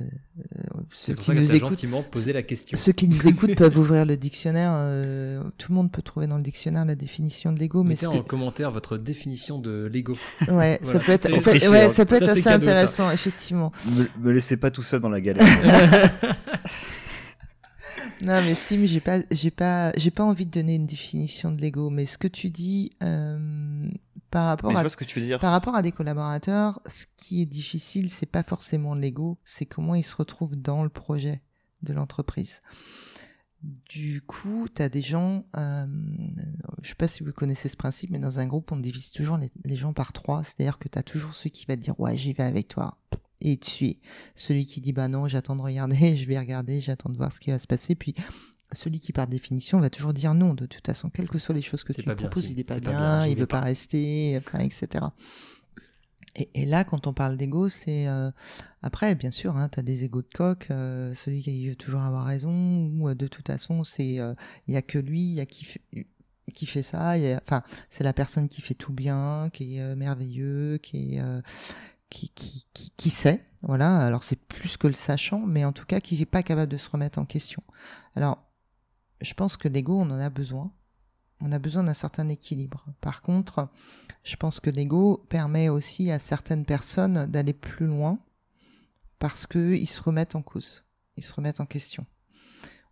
ceux 0.88 1.14
qui 1.14 1.32
nous 1.32 1.54
écoutent, 1.54 1.70
gentiment 1.70 2.02
poser 2.02 2.32
la 2.32 2.42
question. 2.42 2.78
Ceux 2.78 2.92
qui 2.92 3.06
nous 3.06 3.28
écoutent 3.28 3.54
peuvent 3.54 3.76
ouvrir 3.76 4.06
le 4.06 4.16
dictionnaire. 4.16 4.72
Euh, 4.74 5.42
tout 5.58 5.72
le 5.72 5.76
monde 5.76 5.92
peut 5.92 6.00
trouver 6.00 6.26
dans 6.26 6.38
le 6.38 6.42
dictionnaire 6.42 6.86
la 6.86 6.94
définition 6.94 7.52
de 7.52 7.58
l'ego. 7.58 7.84
Mettez 7.84 8.06
mais 8.08 8.18
en 8.18 8.22
commentaire 8.22 8.70
votre 8.70 8.96
définition 8.96 9.58
de 9.58 9.88
l'ego. 9.92 10.16
Ouais, 10.48 10.78
ça 10.82 10.98
peut 10.98 11.12
être, 11.12 11.30
ouais, 11.70 11.88
ça 11.90 12.06
peut 12.06 12.16
être 12.16 12.30
assez 12.30 12.48
intéressant, 12.48 13.10
effectivement. 13.10 13.72
Me, 13.86 14.06
me 14.20 14.32
laissez 14.32 14.56
pas 14.56 14.70
tout 14.70 14.82
seul 14.82 15.00
dans 15.00 15.10
la 15.10 15.20
galère. 15.20 15.46
non, 18.22 18.40
mais 18.42 18.54
Sim, 18.54 18.84
j'ai 18.84 19.00
pas, 19.00 19.18
j'ai 19.30 19.50
pas, 19.50 19.92
j'ai 19.96 20.10
pas 20.10 20.24
envie 20.24 20.46
de 20.46 20.50
donner 20.50 20.76
une 20.76 20.86
définition 20.86 21.52
de 21.52 21.60
l'ego, 21.60 21.90
mais 21.90 22.06
ce 22.06 22.16
que 22.16 22.28
tu 22.28 22.48
dis 22.48 22.92
euh, 23.02 23.88
par 24.30 24.46
rapport 24.46 24.76
à, 24.76 24.88
ce 24.88 24.96
que 24.96 25.04
tu 25.04 25.20
veux 25.20 25.26
dire. 25.26 25.40
par 25.40 25.52
rapport 25.52 25.74
à 25.74 25.82
des 25.82 25.92
collaborateurs, 25.92 26.80
ce 26.88 27.06
qui 27.16 27.42
est 27.42 27.46
difficile, 27.46 28.08
c'est 28.08 28.26
pas 28.26 28.42
forcément 28.42 28.94
l'ego, 28.94 29.38
c'est 29.44 29.66
comment 29.66 29.94
ils 29.94 30.04
se 30.04 30.16
retrouvent 30.16 30.56
dans 30.56 30.82
le 30.82 30.88
projet 30.88 31.42
de 31.82 31.92
l'entreprise. 31.92 32.62
Du 33.62 34.22
coup, 34.22 34.68
tu 34.74 34.80
as 34.80 34.88
des 34.88 35.02
gens, 35.02 35.44
euh, 35.56 35.86
je 36.82 36.88
sais 36.88 36.94
pas 36.94 37.08
si 37.08 37.22
vous 37.22 37.32
connaissez 37.32 37.68
ce 37.68 37.76
principe, 37.76 38.10
mais 38.10 38.18
dans 38.18 38.38
un 38.38 38.46
groupe, 38.46 38.72
on 38.72 38.76
divise 38.76 39.10
toujours 39.10 39.36
les, 39.36 39.50
les 39.64 39.76
gens 39.76 39.92
par 39.92 40.12
trois. 40.12 40.44
C'est-à-dire 40.44 40.78
que 40.78 40.88
tu 40.88 40.98
as 40.98 41.02
toujours 41.02 41.34
ceux 41.34 41.50
qui 41.50 41.66
vont 41.66 41.74
te 41.74 41.80
dire, 41.80 41.98
ouais, 42.00 42.16
j'y 42.16 42.32
vais 42.32 42.44
avec 42.44 42.68
toi 42.68 42.96
et 43.40 43.56
tu 43.56 43.86
es 43.86 43.98
celui 44.34 44.66
qui 44.66 44.80
dit 44.80 44.92
bah 44.92 45.08
non, 45.08 45.28
j'attends 45.28 45.56
de 45.56 45.62
regarder, 45.62 46.16
je 46.16 46.26
vais 46.26 46.38
regarder, 46.38 46.80
j'attends 46.80 47.10
de 47.10 47.16
voir 47.16 47.32
ce 47.32 47.40
qui 47.40 47.50
va 47.50 47.58
se 47.58 47.66
passer. 47.66 47.94
Puis 47.94 48.14
celui 48.72 49.00
qui 49.00 49.12
par 49.12 49.26
définition 49.26 49.80
va 49.80 49.90
toujours 49.90 50.14
dire 50.14 50.34
non 50.34 50.54
de 50.54 50.66
toute 50.66 50.86
façon, 50.86 51.10
quelles 51.10 51.28
que 51.28 51.38
soient 51.38 51.54
les 51.54 51.62
choses 51.62 51.84
que 51.84 51.92
tu 51.92 52.02
proposes, 52.02 52.50
il 52.50 52.56
n'est 52.56 52.64
pas, 52.64 52.80
bien, 52.80 53.26
il 53.26 53.36
veut 53.36 53.46
pas, 53.46 53.60
rester, 53.60 54.38
enfin, 54.38 54.60
etc. 54.60 55.06
Et, 56.36 56.64
là, 56.64 56.84
quand 56.84 57.06
on 57.06 57.12
parle 57.12 57.36
d'ego, 57.36 57.68
c'est 57.68 58.06
euh, 58.06 58.30
après, 58.82 59.14
bien 59.14 59.32
sûr, 59.32 59.56
hein, 59.56 59.68
tu 59.68 59.80
as 59.80 59.82
des 59.82 60.04
égos 60.04 60.22
de 60.22 60.28
coq, 60.32 60.68
euh, 60.70 61.12
celui 61.14 61.42
qui 61.42 61.68
veut 61.68 61.74
toujours 61.74 62.02
avoir 62.02 62.24
raison, 62.24 62.86
ou 62.94 63.08
euh, 63.08 63.14
de 63.14 63.26
toute 63.26 63.48
façon, 63.48 63.82
c'est 63.82 64.20
il 64.68 64.74
y 64.74 64.76
a 64.76 64.82
que 64.82 64.98
lui, 64.98 65.20
il 65.20 65.34
y 65.34 65.40
a 65.40 65.46
qui 65.46 65.64
fait, 65.64 65.82
qui 66.54 66.66
fait 66.66 66.82
ça, 66.82 67.14
enfin, 67.42 67.62
c'est 67.90 68.04
la 68.04 68.12
personne 68.12 68.48
qui 68.48 68.60
fait 68.62 68.74
tout 68.74 68.92
bien, 68.92 69.50
qui 69.52 69.78
est 69.78 69.96
merveilleux, 69.96 70.78
qui 70.78 71.16
est 71.16 71.22
qui, 72.10 72.28
qui, 72.34 72.66
qui, 72.96 73.10
sait, 73.10 73.44
voilà, 73.62 73.98
alors 73.98 74.24
c'est 74.24 74.38
plus 74.38 74.76
que 74.76 74.88
le 74.88 74.94
sachant, 74.94 75.46
mais 75.46 75.64
en 75.64 75.72
tout 75.72 75.86
cas 75.86 76.00
qui 76.00 76.18
n'est 76.18 76.26
pas 76.26 76.42
capable 76.42 76.70
de 76.70 76.76
se 76.76 76.90
remettre 76.90 77.20
en 77.20 77.24
question. 77.24 77.62
Alors, 78.16 78.49
je 79.20 79.34
pense 79.34 79.56
que 79.56 79.68
l'ego, 79.68 79.98
on 79.98 80.10
en 80.10 80.20
a 80.20 80.30
besoin. 80.30 80.72
On 81.42 81.52
a 81.52 81.58
besoin 81.58 81.84
d'un 81.84 81.94
certain 81.94 82.28
équilibre. 82.28 82.84
Par 83.00 83.22
contre, 83.22 83.68
je 84.24 84.36
pense 84.36 84.60
que 84.60 84.70
l'ego 84.70 85.24
permet 85.28 85.68
aussi 85.68 86.10
à 86.10 86.18
certaines 86.18 86.66
personnes 86.66 87.26
d'aller 87.26 87.54
plus 87.54 87.86
loin 87.86 88.18
parce 89.18 89.46
qu'ils 89.46 89.88
se 89.88 90.02
remettent 90.02 90.34
en 90.34 90.42
cause, 90.42 90.84
ils 91.16 91.24
se 91.24 91.32
remettent 91.32 91.60
en 91.60 91.66
question 91.66 92.06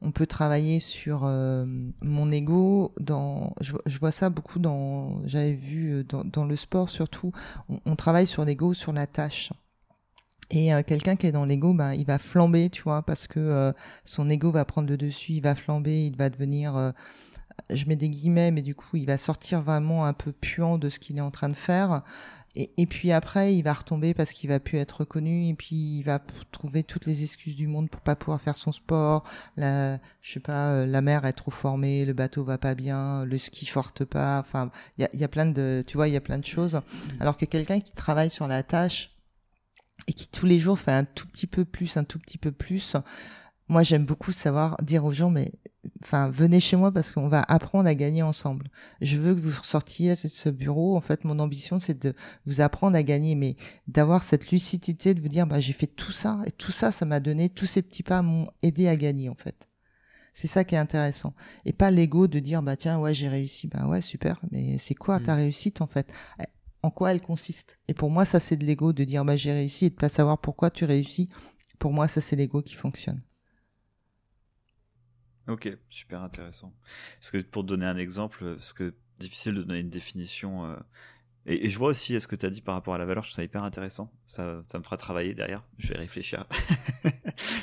on 0.00 0.12
peut 0.12 0.26
travailler 0.26 0.80
sur 0.80 1.24
euh, 1.24 1.64
mon 2.00 2.30
ego 2.30 2.94
dans 3.00 3.54
je, 3.60 3.98
vois 3.98 4.12
ça 4.12 4.30
beaucoup 4.30 4.58
dans 4.58 5.20
j'avais 5.26 5.54
vu 5.54 5.92
euh, 5.92 6.04
dans, 6.04 6.44
le 6.44 6.56
sport 6.56 6.88
surtout 6.88 7.32
on, 7.84 7.96
travaille 7.96 8.26
sur 8.26 8.44
l'ego 8.44 8.74
sur 8.74 8.92
la 8.92 9.06
tâche 9.06 9.52
et 10.50 10.72
euh, 10.72 10.82
quelqu'un 10.82 11.16
qui 11.16 11.26
est 11.26 11.32
dans 11.32 11.44
l'ego 11.44 11.74
ben 11.74 11.92
il 11.94 12.06
va 12.06 12.18
flamber 12.18 12.70
tu 12.70 12.82
vois 12.82 13.02
parce 13.02 13.26
que 13.26 13.72
son 14.04 14.30
ego 14.30 14.50
va 14.50 14.64
prendre 14.64 14.88
le 14.88 14.96
dessus 14.96 15.32
il 15.32 15.42
va 15.42 15.54
flamber 15.54 16.06
il 16.06 16.16
va 16.16 16.30
devenir 16.30 16.92
je 17.70 17.84
mets 17.86 17.96
des 17.96 18.08
guillemets 18.08 18.50
mais 18.50 18.62
du 18.62 18.74
coup 18.74 18.96
il 18.96 19.06
va 19.06 19.18
sortir 19.18 19.62
vraiment 19.62 20.06
un 20.06 20.12
peu 20.12 20.32
puant 20.32 20.78
de 20.78 20.88
ce 20.88 20.98
qu'il 20.98 21.18
est 21.18 21.22
en 21.22 21.30
train 21.30 21.48
de 21.48 21.54
faire 21.54 22.02
et, 22.76 22.86
puis 22.86 23.12
après, 23.12 23.54
il 23.54 23.62
va 23.62 23.72
retomber 23.72 24.14
parce 24.14 24.32
qu'il 24.32 24.50
va 24.50 24.58
plus 24.58 24.78
être 24.78 25.00
reconnu. 25.00 25.48
Et 25.48 25.54
puis 25.54 25.76
il 25.76 26.02
va 26.02 26.20
trouver 26.50 26.82
toutes 26.82 27.06
les 27.06 27.22
excuses 27.22 27.54
du 27.54 27.68
monde 27.68 27.88
pour 27.88 28.00
pas 28.00 28.16
pouvoir 28.16 28.40
faire 28.40 28.56
son 28.56 28.72
sport. 28.72 29.22
La, 29.56 29.98
je 30.22 30.32
sais 30.32 30.40
pas, 30.40 30.72
euh, 30.72 30.86
la 30.86 31.00
mer 31.00 31.24
est 31.24 31.34
trop 31.34 31.52
formée, 31.52 32.04
le 32.04 32.14
bateau 32.14 32.42
va 32.44 32.58
pas 32.58 32.74
bien, 32.74 33.24
le 33.24 33.38
ski 33.38 33.66
forte 33.66 34.04
pas. 34.04 34.40
Enfin, 34.40 34.70
il 34.96 35.02
y 35.02 35.04
a, 35.04 35.08
y 35.14 35.24
a 35.24 35.28
plein 35.28 35.46
de, 35.46 35.84
tu 35.86 35.96
vois, 35.96 36.08
il 36.08 36.14
y 36.14 36.16
a 36.16 36.20
plein 36.20 36.38
de 36.38 36.44
choses. 36.44 36.80
Alors 37.20 37.36
que 37.36 37.44
quelqu'un 37.44 37.78
qui 37.80 37.92
travaille 37.92 38.30
sur 38.30 38.48
la 38.48 38.64
tâche 38.64 39.10
et 40.08 40.12
qui 40.12 40.26
tous 40.26 40.46
les 40.46 40.58
jours 40.58 40.78
fait 40.78 40.92
un 40.92 41.04
tout 41.04 41.28
petit 41.28 41.46
peu 41.46 41.64
plus, 41.64 41.96
un 41.96 42.04
tout 42.04 42.18
petit 42.18 42.38
peu 42.38 42.50
plus. 42.50 42.96
Moi, 43.68 43.82
j'aime 43.82 44.06
beaucoup 44.06 44.32
savoir 44.32 44.78
dire 44.82 45.04
aux 45.04 45.12
gens, 45.12 45.28
mais 45.28 45.52
enfin, 46.02 46.30
venez 46.30 46.58
chez 46.58 46.76
moi 46.76 46.90
parce 46.90 47.12
qu'on 47.12 47.28
va 47.28 47.42
apprendre 47.42 47.86
à 47.86 47.94
gagner 47.94 48.22
ensemble. 48.22 48.70
Je 49.02 49.18
veux 49.18 49.34
que 49.34 49.40
vous 49.40 49.52
sortiez 49.62 50.12
de 50.12 50.28
ce 50.28 50.48
bureau. 50.48 50.96
En 50.96 51.02
fait, 51.02 51.24
mon 51.24 51.38
ambition, 51.38 51.78
c'est 51.78 52.00
de 52.00 52.14
vous 52.46 52.62
apprendre 52.62 52.96
à 52.96 53.02
gagner, 53.02 53.34
mais 53.34 53.56
d'avoir 53.86 54.24
cette 54.24 54.50
lucidité 54.50 55.12
de 55.12 55.20
vous 55.20 55.28
dire, 55.28 55.46
bah, 55.46 55.60
j'ai 55.60 55.74
fait 55.74 55.86
tout 55.86 56.12
ça 56.12 56.40
et 56.46 56.50
tout 56.50 56.72
ça, 56.72 56.90
ça 56.90 57.04
m'a 57.04 57.20
donné, 57.20 57.50
tous 57.50 57.66
ces 57.66 57.82
petits 57.82 58.02
pas 58.02 58.22
m'ont 58.22 58.48
aidé 58.62 58.88
à 58.88 58.96
gagner, 58.96 59.28
en 59.28 59.34
fait. 59.34 59.68
C'est 60.32 60.48
ça 60.48 60.64
qui 60.64 60.74
est 60.74 60.78
intéressant. 60.78 61.34
Et 61.66 61.74
pas 61.74 61.90
l'ego 61.90 62.26
de 62.26 62.38
dire, 62.38 62.62
bah, 62.62 62.76
tiens, 62.76 62.98
ouais, 62.98 63.14
j'ai 63.14 63.28
réussi. 63.28 63.66
Bah, 63.66 63.86
ouais, 63.86 64.00
super. 64.00 64.40
Mais 64.50 64.78
c'est 64.78 64.94
quoi 64.94 65.20
ta 65.20 65.34
mm. 65.34 65.38
réussite, 65.38 65.82
en 65.82 65.86
fait? 65.86 66.10
En 66.88 66.90
quoi 66.90 67.12
elle 67.12 67.20
consiste? 67.20 67.78
Et 67.86 67.92
pour 67.92 68.10
moi, 68.10 68.24
ça, 68.24 68.40
c'est 68.40 68.56
de 68.56 68.64
l'ego 68.64 68.94
de 68.94 69.04
dire, 69.04 69.22
bah, 69.22 69.36
j'ai 69.36 69.52
réussi 69.52 69.84
et 69.84 69.90
de 69.90 69.94
pas 69.94 70.08
savoir 70.08 70.38
pourquoi 70.38 70.70
tu 70.70 70.86
réussis. 70.86 71.28
Pour 71.78 71.92
moi, 71.92 72.08
ça, 72.08 72.22
c'est 72.22 72.34
l'ego 72.34 72.62
qui 72.62 72.76
fonctionne. 72.76 73.20
Ok, 75.48 75.68
super 75.90 76.22
intéressant. 76.22 76.72
Parce 77.20 77.30
que 77.30 77.42
pour 77.42 77.64
donner 77.64 77.84
un 77.84 77.98
exemple, 77.98 78.54
parce 78.56 78.72
que 78.72 78.94
difficile 79.18 79.56
de 79.56 79.64
donner 79.64 79.80
une 79.80 79.90
définition. 79.90 80.64
Euh, 80.64 80.76
et, 81.44 81.68
je 81.68 81.76
vois 81.76 81.90
aussi 81.90 82.18
ce 82.18 82.26
que 82.26 82.36
tu 82.36 82.46
as 82.46 82.50
dit 82.50 82.62
par 82.62 82.74
rapport 82.74 82.94
à 82.94 82.98
la 82.98 83.04
valeur, 83.04 83.22
je 83.22 83.28
trouve 83.28 83.36
ça 83.36 83.44
hyper 83.44 83.64
intéressant. 83.64 84.10
Ça, 84.24 84.62
ça 84.72 84.78
me 84.78 84.82
fera 84.82 84.96
travailler 84.96 85.34
derrière. 85.34 85.62
Je 85.76 85.88
vais 85.88 85.98
réfléchir. 85.98 86.46
et 87.04 87.10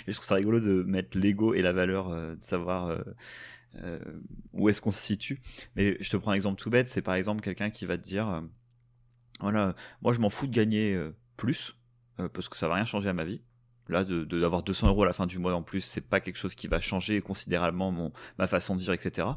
je 0.06 0.12
trouve 0.12 0.26
ça 0.26 0.36
rigolo 0.36 0.60
de 0.60 0.84
mettre 0.84 1.18
l'ego 1.18 1.56
et 1.56 1.64
la 1.64 1.74
valeur, 1.74 2.10
euh, 2.10 2.36
de 2.36 2.44
savoir 2.44 2.96
euh, 3.78 4.00
où 4.54 4.70
est-ce 4.70 4.82
qu'on 4.82 4.92
se 4.92 5.02
situe. 5.02 5.42
Mais 5.76 5.98
je 6.00 6.12
te 6.12 6.18
prends 6.18 6.30
un 6.30 6.36
exemple 6.36 6.62
tout 6.62 6.70
bête, 6.70 6.88
c'est 6.88 7.02
par 7.02 7.16
exemple 7.16 7.42
quelqu'un 7.42 7.72
qui 7.72 7.88
va 7.88 7.98
te 7.98 8.04
dire, 8.04 8.44
voilà, 9.40 9.76
moi 10.02 10.14
je 10.14 10.20
m'en 10.20 10.30
fous 10.30 10.48
de 10.48 10.54
gagner 10.54 10.98
plus 11.38 11.76
parce 12.34 12.48
que 12.50 12.56
ça 12.56 12.68
va 12.68 12.76
rien 12.76 12.86
changer 12.86 13.10
à 13.10 13.14
ma 13.14 13.26
vie. 13.26 13.42
Là, 13.88 14.04
d'avoir 14.04 14.64
de, 14.64 14.68
200 14.68 14.88
euros 14.88 15.04
à 15.04 15.06
la 15.06 15.14
fin 15.14 15.28
du 15.28 15.38
mois 15.38 15.54
en 15.54 15.62
plus, 15.62 15.82
c'est 15.82 16.02
pas 16.02 16.20
quelque 16.20 16.38
chose 16.38 16.56
qui 16.56 16.68
va 16.68 16.80
changer 16.80 17.22
considérablement 17.22 17.92
mon, 17.92 18.12
ma 18.40 18.48
façon 18.48 18.76
de 18.76 18.80
vivre, 18.80 18.94
etc. 18.94 19.28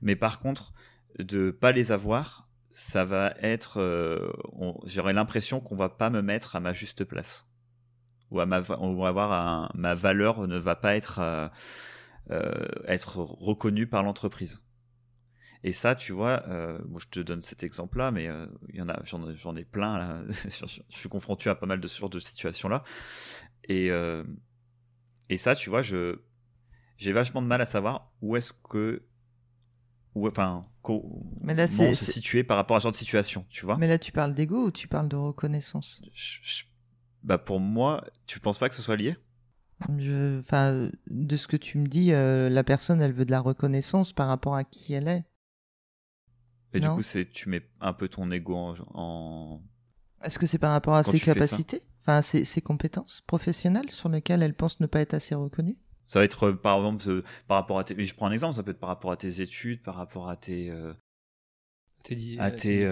Mais 0.00 0.16
par 0.16 0.38
contre, 0.38 0.72
de 1.18 1.50
pas 1.50 1.72
les 1.72 1.92
avoir, 1.92 2.48
ça 2.70 3.04
va 3.04 3.34
être, 3.40 3.80
euh, 3.80 4.32
j'aurais 4.84 5.12
l'impression 5.12 5.60
qu'on 5.60 5.76
va 5.76 5.90
pas 5.90 6.08
me 6.08 6.22
mettre 6.22 6.56
à 6.56 6.60
ma 6.60 6.72
juste 6.72 7.04
place, 7.04 7.46
ou 8.30 8.40
à 8.40 8.46
ma, 8.46 8.62
on 8.78 8.94
va 8.94 9.08
avoir 9.08 9.32
un, 9.32 9.68
ma 9.74 9.94
valeur 9.94 10.46
ne 10.48 10.56
va 10.56 10.74
pas 10.74 10.96
être 10.96 11.18
euh, 11.18 11.48
euh, 12.30 12.66
être 12.86 13.18
reconnue 13.18 13.86
par 13.86 14.02
l'entreprise. 14.02 14.62
Et 15.64 15.72
ça, 15.72 15.94
tu 15.94 16.12
vois, 16.12 16.42
euh, 16.48 16.78
je 16.98 17.06
te 17.06 17.20
donne 17.20 17.40
cet 17.40 17.62
exemple-là, 17.62 18.10
mais 18.10 18.28
il 18.70 18.76
y 18.76 18.82
en 18.82 18.88
a, 18.88 19.00
j'en 19.04 19.56
ai 19.56 19.64
plein. 19.64 19.98
Là. 19.98 20.22
je 20.28 20.96
suis 20.96 21.08
confronté 21.08 21.48
à 21.50 21.54
pas 21.54 21.66
mal 21.66 21.80
de 21.80 21.86
ce 21.86 21.98
genre 22.00 22.10
de 22.10 22.18
situations-là. 22.18 22.82
Et, 23.64 23.90
euh, 23.90 24.24
et 25.28 25.36
ça, 25.36 25.54
tu 25.54 25.70
vois, 25.70 25.82
je, 25.82 26.18
j'ai 26.96 27.12
vachement 27.12 27.42
de 27.42 27.46
mal 27.46 27.60
à 27.60 27.66
savoir 27.66 28.12
où 28.20 28.36
est-ce 28.36 28.52
que. 28.52 29.02
Où, 30.14 30.28
enfin, 30.28 30.66
mais 31.40 31.54
là, 31.54 31.66
se 31.66 31.94
situer 31.94 32.44
par 32.44 32.56
rapport 32.56 32.76
à 32.76 32.80
ce 32.80 32.84
genre 32.84 32.92
de 32.92 32.96
situation, 32.96 33.46
tu 33.48 33.64
vois. 33.64 33.78
Mais 33.78 33.88
là, 33.88 33.98
tu 33.98 34.12
parles 34.12 34.34
d'ego 34.34 34.66
ou 34.66 34.70
tu 34.70 34.88
parles 34.88 35.08
de 35.08 35.16
reconnaissance? 35.16 36.02
Bah, 37.22 37.38
pour 37.38 37.60
moi, 37.60 38.04
tu 38.26 38.40
penses 38.40 38.58
pas 38.58 38.68
que 38.68 38.74
ce 38.74 38.82
soit 38.82 38.96
lié? 38.96 39.16
Je, 39.98 40.42
de 41.08 41.36
ce 41.36 41.46
que 41.46 41.56
tu 41.56 41.78
me 41.78 41.86
dis, 41.86 42.12
euh, 42.12 42.48
la 42.48 42.62
personne, 42.62 43.00
elle 43.00 43.12
veut 43.12 43.24
de 43.24 43.30
la 43.30 43.40
reconnaissance 43.40 44.12
par 44.12 44.28
rapport 44.28 44.54
à 44.54 44.64
qui 44.64 44.92
elle 44.92 45.08
est. 45.08 45.24
Et 46.74 46.80
du 46.80 46.88
coup, 46.88 47.02
c'est 47.02 47.30
tu 47.30 47.48
mets 47.48 47.62
un 47.80 47.92
peu 47.92 48.08
ton 48.08 48.30
ego 48.30 48.74
en. 48.94 49.60
Est-ce 50.22 50.38
que 50.38 50.46
c'est 50.46 50.58
par 50.58 50.72
rapport 50.72 50.94
à 50.94 51.04
ses 51.04 51.20
capacités? 51.20 51.82
Enfin, 52.04 52.22
ses, 52.22 52.60
compétences 52.60 53.20
professionnelles 53.20 53.90
sur 53.90 54.08
lesquelles 54.08 54.42
elle 54.42 54.54
pense 54.54 54.80
ne 54.80 54.86
pas 54.86 55.00
être 55.00 55.14
assez 55.14 55.34
reconnue? 55.34 55.76
Ça 56.08 56.18
va 56.18 56.24
être, 56.24 56.48
euh, 56.48 56.56
par 56.56 56.78
exemple, 56.78 57.08
euh, 57.08 57.24
par 57.46 57.58
rapport 57.58 57.78
à 57.78 57.84
tes... 57.84 58.04
Je 58.04 58.14
prends 58.14 58.26
un 58.26 58.32
exemple, 58.32 58.54
ça 58.54 58.62
peut 58.62 58.72
être 58.72 58.80
par 58.80 58.88
rapport 58.88 59.12
à 59.12 59.16
tes 59.16 59.40
études, 59.40 59.82
par 59.82 59.94
rapport 59.94 60.28
à 60.28 60.36
tes... 60.36 60.68
Euh, 60.68 60.92
à 62.40 62.50
tes, 62.50 62.84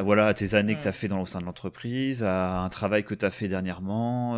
voilà, 0.00 0.26
à 0.26 0.34
tes 0.34 0.54
années 0.54 0.74
que 0.74 0.82
tu 0.82 0.88
as 0.88 0.92
fait 0.92 1.06
dans, 1.06 1.22
au 1.22 1.26
sein 1.26 1.38
de 1.38 1.44
l'entreprise, 1.44 2.24
à 2.24 2.58
un 2.62 2.68
travail 2.68 3.04
que 3.04 3.14
tu 3.14 3.24
as 3.24 3.30
fait 3.30 3.46
dernièrement, 3.46 4.34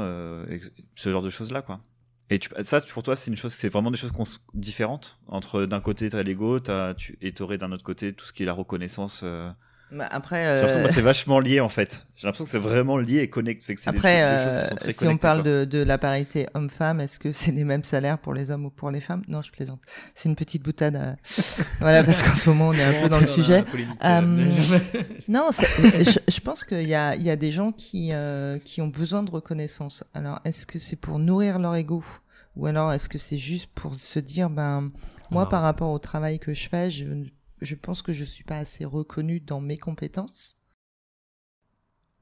ce 0.95 1.11
genre 1.11 1.23
de 1.23 1.31
choses-là, 1.31 1.63
quoi. 1.63 1.81
Et 2.29 2.41
ça, 2.63 2.81
pour 2.81 3.03
toi, 3.03 3.15
c'est 3.15 3.31
une 3.31 3.37
chose, 3.37 3.53
c'est 3.53 3.69
vraiment 3.69 3.91
des 3.91 3.97
choses 3.97 4.13
différentes 4.55 5.19
entre 5.29 5.65
d'un 5.65 5.81
côté 5.81 6.11
tu 6.11 6.17
as 6.17 6.23
l'ego, 6.23 6.59
tu 6.97 7.19
et 7.23 7.35
aurais 7.41 7.59
d'un 7.59 7.71
autre 7.71 7.85
côté 7.85 8.13
tout 8.13 8.27
ce 8.27 8.33
qui 8.33 8.43
est 8.43 8.47
la 8.47 8.53
reconnaissance. 8.53 9.21
Euh, 9.23 9.51
bah, 9.93 10.09
après, 10.11 10.49
euh... 10.49 10.89
c'est 10.89 11.01
vachement 11.01 11.39
lié 11.39 11.61
en 11.61 11.69
fait. 11.69 12.03
J'ai 12.17 12.27
l'impression 12.27 12.45
que 12.45 12.51
c'est 12.51 12.59
vraiment 12.59 12.99
lié 12.99 13.19
et 13.19 13.31
connecté. 13.31 13.77
Après, 13.87 14.23
euh, 14.23 14.65
si 14.89 15.07
on 15.07 15.17
parle 15.17 15.45
de, 15.45 15.65
de, 15.65 15.83
la 15.83 15.97
parité 15.97 16.49
homme-femme, 16.55 17.01
est-ce 17.01 17.21
que 17.21 17.33
c'est 17.33 17.53
les 17.53 17.63
mêmes 17.63 17.85
salaires 17.85 18.19
pour 18.19 18.35
les 18.35 18.51
hommes 18.51 18.67
ou 18.67 18.71
pour 18.71 18.91
les 18.91 19.01
femmes? 19.01 19.23
Non, 19.29 19.43
je 19.43 19.53
plaisante. 19.53 19.81
C'est 20.17 20.29
une 20.29 20.35
petite 20.35 20.65
boutade. 20.65 20.97
Euh, 20.97 21.15
voilà, 21.81 22.03
parce 22.03 22.23
qu'en 22.23 22.35
ce 22.35 22.49
moment 22.51 22.69
on 22.69 22.73
est 22.73 22.83
un 22.83 23.03
peu 23.03 23.09
dans 23.09 23.21
le 23.21 23.27
sujet. 23.27 23.65
Euh, 24.05 24.21
non, 25.29 25.51
je, 25.53 26.19
je, 26.27 26.41
pense 26.41 26.65
qu'il 26.65 26.89
y 26.89 26.95
a, 26.95 27.15
il 27.15 27.23
y 27.23 27.31
a 27.31 27.37
des 27.37 27.53
gens 27.53 27.71
qui 27.71 28.11
qui 28.65 28.83
ont 28.83 28.89
besoin 28.89 29.23
de 29.23 29.31
reconnaissance. 29.31 30.03
Alors, 30.15 30.41
est-ce 30.45 30.67
que 30.67 30.81
c'est 30.81 30.97
pour 30.97 31.21
nourrir 31.21 31.61
leur 31.61 31.77
ego? 31.77 32.05
Ou 32.57 32.67
alors 32.67 32.93
est-ce 32.93 33.09
que 33.09 33.19
c'est 33.19 33.39
juste 33.39 33.69
pour 33.75 33.95
se 33.95 34.19
dire 34.19 34.51
ben 34.51 34.91
moi 35.31 35.49
par 35.49 35.63
rapport 35.63 35.91
au 35.91 35.99
travail 35.99 36.39
que 36.39 36.55
je 36.55 36.69
fais, 36.69 36.91
je 36.91 37.05
je 37.61 37.75
pense 37.75 38.03
que 38.03 38.13
je 38.13 38.25
suis 38.25 38.45
pas 38.45 38.59
assez 38.59 38.85
reconnue 38.85 39.41
dans 39.41 39.61
mes 39.61 39.79
compétences. 39.79 40.59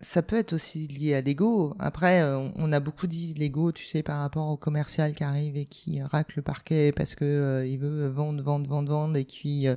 Ça 0.01 0.22
peut 0.22 0.37
être 0.37 0.53
aussi 0.53 0.87
lié 0.87 1.14
à 1.14 1.20
l'ego. 1.20 1.74
Après, 1.78 2.20
euh, 2.20 2.49
on 2.57 2.72
a 2.72 2.80
beaucoup 2.80 3.07
dit 3.07 3.32
l'ego, 3.35 3.72
tu 3.72 3.85
sais, 3.85 4.03
par 4.03 4.20
rapport 4.20 4.49
au 4.49 4.57
commercial 4.57 5.14
qui 5.14 5.24
arrive 5.24 5.57
et 5.57 5.64
qui 5.64 6.03
racle 6.03 6.35
le 6.37 6.43
parquet 6.43 6.93
parce 6.93 7.14
que 7.14 7.24
euh, 7.24 7.66
il 7.66 7.78
veut 7.78 8.09
vendre, 8.09 8.43
vendre, 8.43 8.68
vendre, 8.68 8.91
vendre 8.91 9.16
et 9.16 9.24
qui 9.24 9.66
euh, 9.68 9.76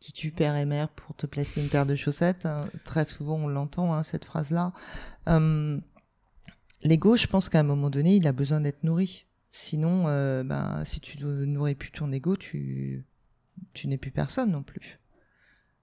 qui 0.00 0.12
tue 0.12 0.30
père 0.30 0.54
et 0.54 0.64
mère 0.64 0.88
pour 0.90 1.16
te 1.16 1.26
placer 1.26 1.62
une 1.62 1.68
paire 1.68 1.86
de 1.86 1.96
chaussettes. 1.96 2.46
Hein. 2.46 2.68
Très 2.84 3.04
souvent, 3.04 3.36
on 3.36 3.48
l'entend 3.48 3.94
hein, 3.94 4.02
cette 4.02 4.24
phrase-là. 4.24 4.72
l'ego, 6.82 7.16
je 7.16 7.26
pense 7.26 7.48
qu'à 7.48 7.60
un 7.60 7.64
moment 7.64 7.90
donné, 7.90 8.16
il 8.16 8.26
a 8.26 8.32
besoin 8.32 8.60
d'être 8.60 8.84
nourri. 8.84 9.26
Sinon, 9.50 10.04
ben, 10.44 10.84
si 10.84 11.00
tu 11.00 11.24
ne 11.24 11.44
nourris 11.46 11.74
plus 11.74 11.90
ton 11.90 12.12
ego, 12.12 12.36
tu 12.36 13.04
tu 13.72 13.88
n'es 13.88 13.98
plus 13.98 14.10
personne 14.10 14.50
non 14.50 14.62
plus. 14.62 14.98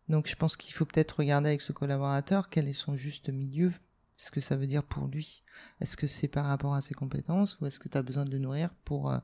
Donc 0.09 0.28
je 0.28 0.36
pense 0.36 0.55
qu'il 0.55 0.73
faut 0.73 0.86
peut-être 0.86 1.19
regarder 1.19 1.49
avec 1.49 1.61
ce 1.61 1.71
collaborateur 1.71 2.49
quel 2.49 2.67
est 2.67 2.73
son 2.73 2.95
juste 2.95 3.30
milieu, 3.30 3.71
ce 4.17 4.32
que 4.32 4.41
ça 4.41 4.55
veut 4.55 4.67
dire 4.67 4.84
pour 4.84 5.07
lui? 5.07 5.43
Est-ce 5.82 5.97
que 5.97 6.07
c'est 6.07 6.28
par 6.28 6.45
rapport 6.45 6.76
à 6.76 6.82
ses 6.82 6.93
compétences 6.93 7.59
ou 7.59 7.65
est-ce 7.65 7.80
que 7.80 7.89
tu 7.89 7.97
as 7.97 8.03
besoin 8.03 8.26
de 8.26 8.32
le 8.32 8.39
nourrir 8.39 8.69
pour 8.86 9.11
euh, 9.11 9.17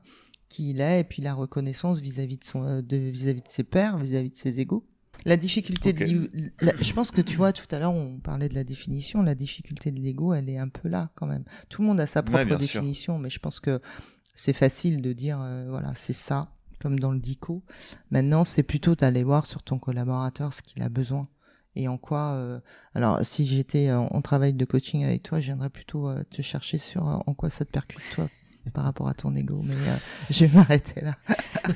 qui 0.48 0.70
il 0.70 0.80
est 0.80 1.00
et 1.00 1.04
puis 1.04 1.22
la 1.22 1.34
reconnaissance 1.34 2.00
vis-à-vis 2.00 2.38
de 2.38 2.44
son 2.44 2.64
euh, 2.64 2.82
de 2.82 2.96
vis-à-vis 2.96 3.42
de 3.42 3.48
ses 3.48 3.64
pairs, 3.64 3.96
vis-à-vis 3.98 4.30
de 4.30 4.36
ses 4.36 4.58
égaux? 4.58 4.86
La 5.24 5.36
difficulté 5.36 5.92
de 5.92 6.04
je 6.04 6.92
pense 6.94 7.12
que 7.12 7.20
tu 7.20 7.36
vois 7.36 7.52
tout 7.52 7.72
à 7.72 7.78
l'heure 7.78 7.94
on 7.94 8.18
parlait 8.18 8.48
de 8.48 8.54
la 8.54 8.64
définition, 8.64 9.22
la 9.22 9.36
difficulté 9.36 9.92
de 9.92 10.00
l'ego, 10.00 10.34
elle 10.34 10.48
est 10.48 10.58
un 10.58 10.68
peu 10.68 10.88
là 10.88 11.12
quand 11.14 11.26
même. 11.26 11.44
Tout 11.68 11.82
le 11.82 11.88
monde 11.88 12.00
a 12.00 12.06
sa 12.06 12.24
propre 12.24 12.56
définition, 12.56 13.18
mais 13.18 13.30
je 13.30 13.38
pense 13.38 13.60
que 13.60 13.80
c'est 14.34 14.52
facile 14.52 15.00
de 15.00 15.12
dire 15.12 15.40
euh, 15.40 15.66
voilà, 15.68 15.92
c'est 15.94 16.12
ça 16.12 16.52
comme 16.82 16.98
dans 16.98 17.12
le 17.12 17.20
DICO. 17.20 17.62
Maintenant, 18.10 18.44
c'est 18.44 18.62
plutôt 18.62 18.94
d'aller 18.94 19.22
voir 19.22 19.46
sur 19.46 19.62
ton 19.62 19.78
collaborateur 19.78 20.52
ce 20.52 20.62
qu'il 20.62 20.82
a 20.82 20.88
besoin 20.88 21.28
et 21.74 21.88
en 21.88 21.98
quoi. 21.98 22.32
Euh, 22.32 22.60
alors, 22.94 23.24
si 23.24 23.46
j'étais 23.46 23.90
en, 23.92 24.20
travail 24.22 24.52
de 24.52 24.64
coaching 24.64 25.04
avec 25.04 25.22
toi, 25.22 25.40
je 25.40 25.46
viendrais 25.46 25.70
plutôt 25.70 26.08
euh, 26.08 26.22
te 26.30 26.42
chercher 26.42 26.78
sur 26.78 27.08
euh, 27.08 27.16
en 27.26 27.34
quoi 27.34 27.50
ça 27.50 27.64
te 27.64 27.70
percute 27.70 28.02
toi 28.14 28.28
par 28.74 28.84
rapport 28.84 29.08
à 29.08 29.14
ton 29.14 29.34
ego. 29.34 29.62
Mais 29.62 29.74
je 30.30 30.44
vais 30.44 30.54
m'arrêter 30.54 31.00
là. 31.00 31.16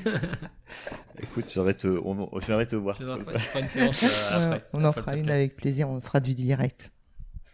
Écoute, 1.23 1.47
j'aimerais 1.53 1.75
te, 1.75 1.87
on, 1.87 2.15
te 2.17 2.77
voir. 2.77 3.01
Une 3.01 3.69
séance, 3.69 4.05
on 4.73 4.85
en 4.85 4.93
fera 4.93 5.17
une 5.17 5.31
avec 5.31 5.57
plaisir. 5.57 5.89
On 5.89 6.01
fera 6.01 6.21
du 6.21 6.35
direct. 6.35 6.91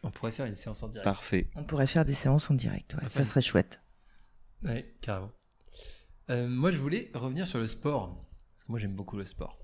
On 0.03 0.11
pourrait 0.11 0.33
faire 0.33 0.47
une 0.47 0.57
séance 0.57 0.83
en 0.83 0.89
direct. 0.89 1.05
Parfait. 1.05 1.49
On 1.55 1.63
pourrait 1.63 1.87
faire 1.87 2.05
des 2.05 2.13
séances 2.13 2.51
en 2.51 2.55
direct. 2.55 2.95
Ouais. 2.95 3.09
Ça 3.09 3.25
serait 3.25 3.43
chouette. 3.43 3.81
Oui, 4.65 4.85
carrément. 5.01 5.31
Euh, 6.33 6.49
moi, 6.49 6.71
je 6.71 6.79
voulais 6.79 7.11
revenir 7.15 7.47
sur 7.47 7.59
le 7.59 7.67
sport. 7.67 8.25
Parce 8.55 8.65
que 8.65 8.73
moi, 8.73 8.79
j'aime 8.79 8.95
beaucoup 8.95 9.17
le 9.17 9.25
sport. 9.25 9.59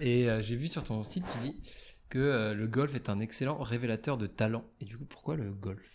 Et 0.00 0.28
euh, 0.28 0.42
j'ai 0.42 0.56
vu 0.56 0.68
sur 0.68 0.82
ton 0.82 1.04
site, 1.04 1.24
tu 1.32 1.48
dis 1.48 1.62
que 2.08 2.18
euh, 2.18 2.54
le 2.54 2.66
golf 2.66 2.94
est 2.94 3.08
un 3.08 3.20
excellent 3.20 3.58
révélateur 3.58 4.16
de 4.16 4.26
talent. 4.26 4.64
Et 4.80 4.84
du 4.84 4.96
coup, 4.96 5.04
pourquoi 5.04 5.36
le 5.36 5.52
golf? 5.52 5.92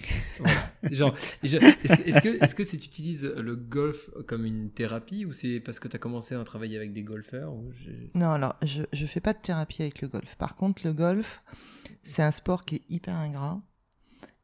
Genre, 0.90 1.14
est-ce 1.42 2.20
que 2.20 2.42
est-ce 2.42 2.54
que 2.54 2.62
tu 2.62 2.76
utilises 2.76 3.24
le 3.24 3.54
golf 3.54 4.10
comme 4.26 4.44
une 4.44 4.70
thérapie 4.70 5.24
ou 5.24 5.32
c'est 5.32 5.60
parce 5.60 5.78
que 5.78 5.86
tu 5.86 5.96
as 5.96 5.98
commencé 5.98 6.34
à 6.34 6.42
travailler 6.42 6.76
avec 6.76 6.92
des 6.92 7.04
golfeurs 7.04 7.54
Non, 8.14 8.32
alors 8.32 8.56
je 8.62 8.82
je 8.92 9.06
fais 9.06 9.20
pas 9.20 9.32
de 9.32 9.38
thérapie 9.38 9.82
avec 9.82 10.02
le 10.02 10.08
golf. 10.08 10.34
Par 10.34 10.56
contre, 10.56 10.84
le 10.84 10.92
golf, 10.92 11.42
c'est 12.02 12.22
un 12.22 12.32
sport 12.32 12.64
qui 12.64 12.76
est 12.76 12.82
hyper 12.90 13.14
ingrat. 13.14 13.62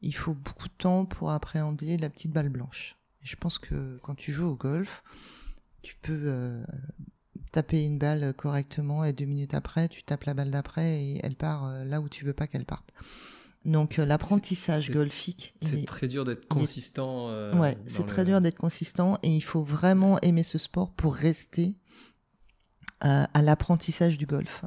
Il 0.03 0.15
faut 0.15 0.35
beaucoup 0.35 0.69
de 0.69 0.75
temps 0.79 1.05
pour 1.05 1.31
appréhender 1.31 1.99
la 1.99 2.09
petite 2.09 2.33
balle 2.33 2.49
blanche 2.49 3.00
je 3.23 3.37
pense 3.37 3.59
que 3.59 3.99
quand 4.03 4.15
tu 4.15 4.33
joues 4.33 4.49
au 4.49 4.57
golf, 4.57 5.03
tu 5.83 5.97
peux 6.01 6.23
euh, 6.25 6.63
taper 7.53 7.85
une 7.85 7.99
balle 7.99 8.35
correctement 8.35 9.05
et 9.05 9.13
deux 9.13 9.25
minutes 9.25 9.55
après, 9.55 9.89
tu 9.89 10.03
tapes 10.03 10.25
la 10.25 10.35
balle 10.35 10.51
d'après 10.51 11.03
et 11.03 11.21
elle 11.23 11.37
part 11.37 11.67
euh, 11.67 11.85
là 11.85 12.01
où 12.01 12.09
tu 12.09 12.25
veux 12.25 12.33
pas 12.33 12.47
qu'elle 12.47 12.65
parte. 12.65 12.89
Donc 13.65 13.99
euh, 13.99 14.07
l'apprentissage 14.07 14.91
golfique. 14.91 15.55
C'est 15.61 15.85
très 15.85 16.09
dur 16.09 16.25
d'être 16.25 16.49
consistant. 16.49 17.29
ouais, 17.59 17.77
c'est 17.87 18.07
très 18.07 18.25
dur 18.25 18.41
d'être 18.41 18.59
consistant 18.59 19.19
et 19.23 19.29
il 19.29 19.43
faut 19.43 19.63
vraiment 19.63 20.19
aimer 20.21 20.43
ce 20.43 20.59
sport 20.59 20.91
pour 20.93 21.15
rester 21.15 21.75
à 23.01 23.43
l'apprentissage 23.43 24.19
du 24.19 24.27
golf. 24.27 24.65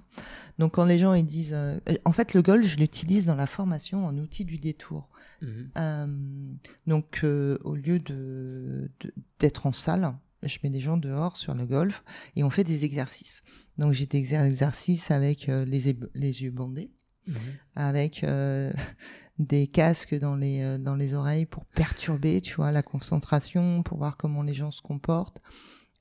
Donc 0.59 0.73
quand 0.73 0.85
les 0.85 0.99
gens 0.99 1.13
ils 1.13 1.25
disent, 1.25 1.53
euh, 1.53 1.79
en 2.05 2.11
fait 2.11 2.33
le 2.33 2.41
golf 2.41 2.65
je 2.65 2.77
l'utilise 2.77 3.25
dans 3.25 3.35
la 3.35 3.47
formation 3.47 4.05
en 4.05 4.17
outil 4.17 4.45
du 4.45 4.57
détour. 4.57 5.09
Mhm. 5.41 5.71
Euh, 5.77 6.07
donc 6.87 7.21
euh, 7.23 7.57
au 7.63 7.75
lieu 7.75 7.99
de 7.99 8.91
d'être 9.39 9.65
en 9.65 9.71
salle, 9.71 10.13
je 10.43 10.57
mets 10.63 10.69
des 10.69 10.79
gens 10.79 10.97
dehors 10.97 11.37
sur 11.37 11.55
le 11.55 11.65
golf 11.65 12.03
et 12.35 12.43
on 12.43 12.49
fait 12.49 12.63
des 12.63 12.85
exercices. 12.85 13.43
Donc 13.77 13.93
j'ai 13.93 14.05
des 14.05 14.35
exercices 14.35 15.09
avec 15.09 15.47
les, 15.47 15.97
les 16.13 16.43
yeux 16.43 16.51
bandés, 16.51 16.91
mhm. 17.27 17.35
avec 17.75 18.25
des 19.39 19.67
casques 19.67 20.17
dans 20.19 20.35
les 20.35 20.77
dans 20.77 20.95
les 20.95 21.13
oreilles 21.15 21.47
pour 21.47 21.65
perturber, 21.65 22.41
tu 22.41 22.55
vois, 22.55 22.71
la 22.71 22.83
concentration, 22.83 23.81
pour 23.81 23.97
voir 23.97 24.17
comment 24.17 24.43
les 24.43 24.53
gens 24.53 24.71
se 24.71 24.81
comportent. 24.81 25.41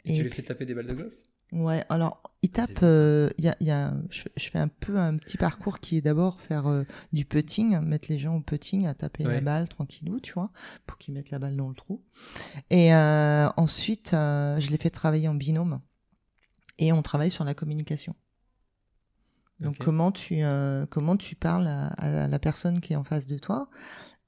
Et, 0.04 0.18
tu 0.18 0.24
les 0.24 0.30
fais 0.30 0.42
taper 0.42 0.66
des 0.66 0.74
balles 0.74 0.88
de 0.88 0.94
golf? 0.94 1.12
Ouais, 1.52 1.84
alors 1.90 2.22
il 2.40 2.50
tape, 2.50 2.70
il 2.70 2.84
euh, 2.84 3.30
y 3.38 3.48
a, 3.48 3.56
y 3.60 3.70
a, 3.70 3.94
je, 4.10 4.24
fais 4.36 4.58
un 4.58 4.68
peu 4.68 4.96
un 4.96 5.16
petit 5.16 5.36
parcours 5.36 5.78
qui 5.78 5.98
est 5.98 6.00
d'abord 6.00 6.40
faire 6.40 6.66
euh, 6.66 6.84
du 7.12 7.24
putting, 7.24 7.78
mettre 7.80 8.08
les 8.10 8.18
gens 8.18 8.36
au 8.36 8.40
putting, 8.40 8.86
à 8.86 8.94
taper 8.94 9.24
la 9.24 9.40
balle 9.40 9.68
tranquillou, 9.68 10.18
tu 10.18 10.32
vois, 10.32 10.50
pour 10.86 10.98
qu'ils 10.98 11.14
mettent 11.14 11.30
la 11.30 11.38
balle 11.38 11.56
dans 11.56 11.68
le 11.68 11.74
trou. 11.74 12.02
Et 12.70 12.94
euh, 12.94 13.48
ensuite, 13.56 14.10
je 14.12 14.70
les 14.70 14.78
fais 14.78 14.90
travailler 14.90 15.28
en 15.28 15.34
binôme 15.34 15.80
et 16.78 16.92
on 16.92 17.02
travaille 17.02 17.30
sur 17.30 17.44
la 17.44 17.54
communication. 17.54 18.16
Donc 19.60 19.78
comment 19.78 20.10
tu 20.10 20.42
comment 20.90 21.16
tu 21.16 21.36
parles 21.36 21.68
à, 21.68 22.26
la 22.26 22.38
personne 22.40 22.80
qui 22.80 22.94
est 22.94 22.96
en 22.96 23.04
face 23.04 23.28
de 23.28 23.38
toi 23.38 23.68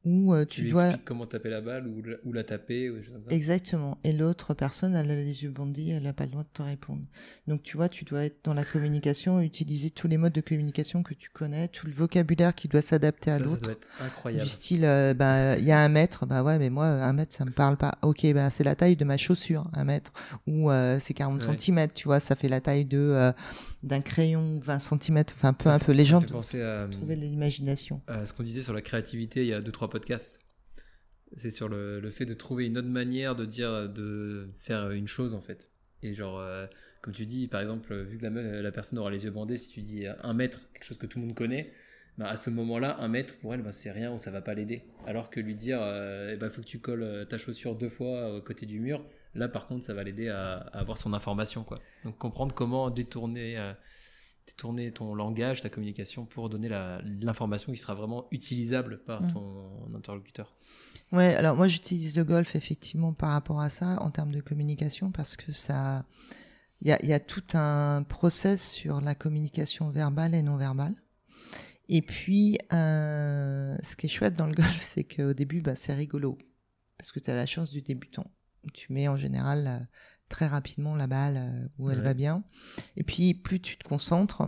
où 0.04 0.34
euh, 0.34 0.44
tu, 0.44 0.68
dois 0.68 0.94
comment 1.04 1.26
taper 1.26 1.48
la 1.48 1.60
balle 1.60 1.86
ou, 1.86 2.02
ou 2.24 2.32
la 2.32 2.44
taper 2.44 2.90
ou 2.90 2.96
exactement. 3.30 3.98
Et 4.04 4.12
l'autre 4.12 4.52
personne 4.52 4.94
elle 4.94 5.10
a 5.10 5.14
les 5.14 5.44
yeux 5.44 5.50
bandés 5.50 5.88
elle 5.88 6.02
n'a 6.02 6.12
pas 6.12 6.24
le 6.24 6.30
droit 6.30 6.42
de 6.42 6.48
te 6.52 6.62
répondre. 6.62 7.02
Donc 7.46 7.62
tu 7.62 7.76
vois 7.76 7.88
tu 7.88 8.04
dois 8.04 8.24
être 8.24 8.44
dans 8.44 8.54
la 8.54 8.64
communication 8.64 9.40
utiliser 9.40 9.90
tous 9.90 10.06
les 10.06 10.18
modes 10.18 10.32
de 10.32 10.40
communication 10.40 11.02
que 11.02 11.14
tu 11.14 11.30
connais 11.30 11.68
tout 11.68 11.86
le 11.86 11.92
vocabulaire 11.92 12.54
qui 12.54 12.68
doit 12.68 12.82
s'adapter 12.82 13.30
à 13.30 13.38
l'autre. 13.38 13.70
incroyable. 14.00 14.44
Du 14.44 14.50
style 14.50 14.84
euh, 14.84 15.14
bah 15.14 15.56
il 15.56 15.64
y 15.64 15.72
a 15.72 15.80
un 15.80 15.88
mètre 15.88 16.26
bah 16.26 16.42
ouais 16.42 16.58
mais 16.58 16.70
moi 16.70 16.86
un 16.86 17.12
mètre 17.12 17.34
ça 17.34 17.44
me 17.44 17.52
parle 17.52 17.76
pas. 17.76 17.92
Ok 18.02 18.26
bah 18.34 18.50
c'est 18.50 18.64
la 18.64 18.74
taille 18.74 18.96
de 18.96 19.04
ma 19.04 19.16
chaussure 19.16 19.70
un 19.72 19.84
mètre. 19.84 20.12
Ou 20.46 20.70
euh, 20.70 20.98
c'est 21.00 21.14
40 21.14 21.42
cm 21.58 21.88
tu 21.94 22.08
vois 22.08 22.20
ça 22.20 22.36
fait 22.36 22.48
la 22.48 22.60
taille 22.60 22.84
de 22.84 23.32
d'un 23.84 24.00
crayon 24.00 24.58
20 24.60 24.78
cm 24.78 25.24
enfin 25.34 25.52
peu 25.52 25.68
un 25.68 25.78
peu 25.78 25.92
les 25.92 26.04
gens 26.04 26.20
trouver 26.20 27.16
l'imagination. 27.16 28.00
ce 28.08 28.32
qu'on 28.32 28.42
disait 28.42 28.62
sur 28.62 28.72
la 28.72 28.82
créativité 28.82 29.42
il 29.42 29.48
y 29.48 29.52
a 29.52 29.60
deux 29.60 29.72
trois 29.72 29.88
podcasts. 29.88 30.40
C'est 31.36 31.50
sur 31.50 31.68
le, 31.68 31.98
le, 31.98 32.10
fait 32.10 32.26
de 32.26 32.34
trouver 32.34 32.66
une 32.66 32.78
autre 32.78 32.88
manière 32.88 33.34
de 33.34 33.44
dire 33.44 33.88
de 33.88 34.48
faire 34.60 34.90
une 34.90 35.08
chose 35.08 35.34
en 35.34 35.40
fait. 35.40 35.70
Et 36.02 36.14
genre 36.14 36.38
euh, 36.38 36.66
comme 37.02 37.12
tu 37.12 37.26
dis 37.26 37.48
par 37.48 37.60
exemple 37.60 37.94
vu 38.02 38.18
que 38.18 38.26
la, 38.26 38.62
la, 38.62 38.72
personne 38.72 38.98
aura 38.98 39.10
les 39.10 39.24
yeux 39.24 39.30
bandés 39.30 39.56
si 39.56 39.70
tu 39.70 39.80
dis 39.80 40.06
un 40.06 40.34
mètre 40.34 40.60
quelque 40.72 40.84
chose 40.84 40.98
que 40.98 41.06
tout 41.06 41.18
le 41.18 41.26
monde 41.26 41.34
connaît 41.34 41.72
bah, 42.16 42.28
à 42.28 42.36
ce 42.36 42.48
moment-là, 42.50 42.96
un 43.00 43.08
mètre 43.08 43.36
pour 43.38 43.54
elle, 43.54 43.62
bah, 43.62 43.72
c'est 43.72 43.90
rien 43.90 44.12
ou 44.12 44.18
ça 44.18 44.30
va 44.30 44.40
pas 44.40 44.54
l'aider. 44.54 44.84
Alors 45.06 45.30
que 45.30 45.40
lui 45.40 45.56
dire, 45.56 45.80
euh, 45.82 46.30
eh 46.32 46.36
ben, 46.36 46.48
faut 46.50 46.60
que 46.60 46.66
tu 46.66 46.78
colles 46.78 47.02
euh, 47.02 47.24
ta 47.24 47.38
chaussure 47.38 47.74
deux 47.74 47.88
fois 47.88 48.36
au 48.36 48.40
côté 48.40 48.66
du 48.66 48.78
mur, 48.78 49.04
là 49.34 49.48
par 49.48 49.66
contre, 49.66 49.84
ça 49.84 49.94
va 49.94 50.02
l'aider 50.02 50.28
à, 50.28 50.54
avoir 50.72 50.98
son 50.98 51.12
information. 51.12 51.64
Quoi. 51.64 51.80
Donc 52.04 52.18
comprendre 52.18 52.54
comment 52.54 52.90
détourner, 52.90 53.58
euh, 53.58 53.72
détourner 54.46 54.92
ton 54.92 55.14
langage, 55.14 55.62
ta 55.62 55.68
communication 55.68 56.26
pour 56.26 56.48
donner 56.48 56.68
l'information 56.68 57.72
qui 57.72 57.78
sera 57.78 57.94
vraiment 57.94 58.26
utilisable 58.30 59.02
par 59.04 59.22
mmh. 59.22 59.32
ton 59.32 59.94
interlocuteur. 59.94 60.54
Ouais, 61.12 61.34
alors 61.34 61.56
moi 61.56 61.68
j'utilise 61.68 62.16
le 62.16 62.24
golf 62.24 62.56
effectivement 62.56 63.12
par 63.12 63.30
rapport 63.30 63.60
à 63.60 63.70
ça 63.70 64.02
en 64.02 64.10
termes 64.10 64.32
de 64.32 64.40
communication 64.40 65.10
parce 65.10 65.36
que 65.36 65.52
ça. 65.52 66.04
Il 66.80 66.88
y 66.88 66.92
a, 66.92 67.02
y 67.02 67.14
a 67.14 67.20
tout 67.20 67.44
un 67.54 68.02
process 68.02 68.72
sur 68.72 69.00
la 69.00 69.14
communication 69.14 69.88
verbale 69.90 70.34
et 70.34 70.42
non 70.42 70.56
verbale. 70.56 70.94
Et 71.88 72.02
puis, 72.02 72.58
euh, 72.72 73.76
ce 73.82 73.96
qui 73.96 74.06
est 74.06 74.08
chouette 74.08 74.34
dans 74.34 74.46
le 74.46 74.54
golf, 74.54 74.80
c'est 74.82 75.04
qu'au 75.04 75.32
début, 75.32 75.60
bah, 75.60 75.76
c'est 75.76 75.94
rigolo. 75.94 76.38
parce 76.98 77.12
que 77.12 77.20
tu 77.20 77.30
as 77.30 77.34
la 77.34 77.46
chance 77.46 77.70
du 77.70 77.82
débutant. 77.82 78.30
Tu 78.72 78.92
mets 78.92 79.08
en 79.08 79.16
général 79.16 79.88
très 80.28 80.46
rapidement 80.46 80.96
la 80.96 81.06
balle 81.06 81.70
où 81.78 81.90
elle 81.90 82.00
va 82.00 82.14
bien. 82.14 82.44
Et 82.96 83.04
puis, 83.04 83.34
plus 83.34 83.60
tu 83.60 83.76
te 83.76 83.86
concentres, 83.86 84.42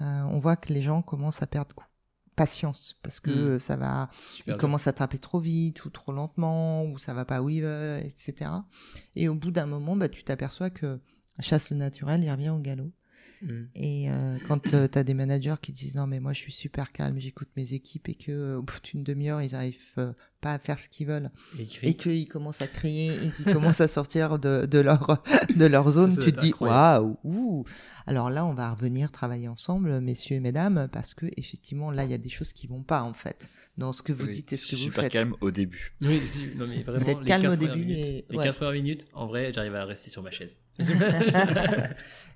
on 0.00 0.38
voit 0.38 0.56
que 0.56 0.72
les 0.72 0.82
gens 0.82 1.02
commencent 1.02 1.42
à 1.42 1.46
perdre 1.46 1.90
patience 2.36 2.94
parce 3.02 3.20
que 3.20 3.56
mmh. 3.56 3.60
ça 3.60 3.76
va 3.76 4.08
ils 4.46 4.56
commencent 4.56 4.86
à 4.86 4.94
taper 4.94 5.18
trop 5.18 5.40
vite 5.40 5.84
ou 5.84 5.90
trop 5.90 6.10
lentement 6.10 6.84
ou 6.84 6.96
ça 6.96 7.12
va 7.12 7.26
pas 7.26 7.42
où 7.42 7.50
ils 7.50 7.62
veulent 7.62 8.02
etc 8.02 8.50
et 9.14 9.28
au 9.28 9.34
bout 9.34 9.50
d'un 9.50 9.66
moment 9.66 9.94
bah, 9.94 10.08
tu 10.08 10.24
t'aperçois 10.24 10.70
que 10.70 11.00
chasse 11.40 11.68
le 11.68 11.76
naturel 11.76 12.22
il 12.24 12.30
revient 12.30 12.48
au 12.48 12.58
galop 12.58 12.92
Mm. 13.42 13.62
Et 13.74 14.10
euh, 14.10 14.36
quand 14.48 14.74
euh, 14.74 14.86
tu 14.90 14.98
as 14.98 15.04
des 15.04 15.14
managers 15.14 15.54
qui 15.60 15.72
disent 15.72 15.94
non 15.94 16.06
mais 16.06 16.20
moi 16.20 16.32
je 16.32 16.40
suis 16.40 16.52
super 16.52 16.92
calme, 16.92 17.18
j'écoute 17.18 17.48
mes 17.56 17.72
équipes 17.72 18.08
et 18.08 18.14
que 18.14 18.32
euh, 18.32 18.58
au 18.58 18.62
bout 18.62 18.80
d'une 18.82 19.02
demi-heure 19.02 19.40
ils 19.40 19.54
arrivent 19.54 20.14
pas 20.40 20.54
à 20.54 20.58
faire 20.58 20.78
ce 20.78 20.88
qu'ils 20.88 21.06
veulent 21.06 21.30
et, 21.82 21.94
qu'ils 21.94 22.28
commencent 22.28 22.62
à 22.62 22.66
crier 22.66 23.12
et 23.12 23.30
qu'ils 23.30 23.52
commencent 23.52 23.80
à 23.80 23.88
sortir 23.88 24.38
de, 24.38 24.66
de 24.66 24.78
leur 24.78 25.22
de 25.56 25.66
leur 25.66 25.90
zone, 25.90 26.16
tu 26.18 26.32
te 26.32 26.40
dis 26.40 26.52
waouh. 26.60 27.64
Alors 28.06 28.30
là 28.30 28.44
on 28.44 28.54
va 28.54 28.72
revenir 28.72 29.10
travailler 29.10 29.48
ensemble 29.48 30.00
messieurs 30.00 30.36
et 30.36 30.40
mesdames 30.40 30.88
parce 30.92 31.14
que 31.14 31.26
effectivement 31.36 31.90
là 31.90 32.04
il 32.04 32.10
y 32.10 32.14
a 32.14 32.18
des 32.18 32.30
choses 32.30 32.52
qui 32.52 32.66
vont 32.66 32.82
pas 32.82 33.02
en 33.02 33.14
fait 33.14 33.48
dans 33.78 33.92
ce 33.92 34.02
que 34.02 34.12
vous 34.12 34.26
dites 34.26 34.52
et 34.52 34.56
ce 34.56 34.66
que 34.66 34.76
vous 34.76 34.90
faites. 34.90 35.04
Super 35.04 35.08
calme 35.08 35.34
au 35.40 35.50
début. 35.50 35.94
Oui, 36.02 36.20
non 36.56 36.66
mais 36.66 36.82
vraiment. 36.82 37.02
Vous 37.02 37.10
êtes 37.10 37.24
calme 37.24 37.52
au 37.52 37.56
début. 37.56 37.84
les 37.84 38.24
4 38.30 38.56
premières 38.56 38.74
minutes, 38.74 39.06
en 39.14 39.26
vrai, 39.26 39.52
j'arrive 39.54 39.74
à 39.74 39.84
rester 39.84 40.10
sur 40.10 40.22
ma 40.22 40.30
chaise. 40.30 40.58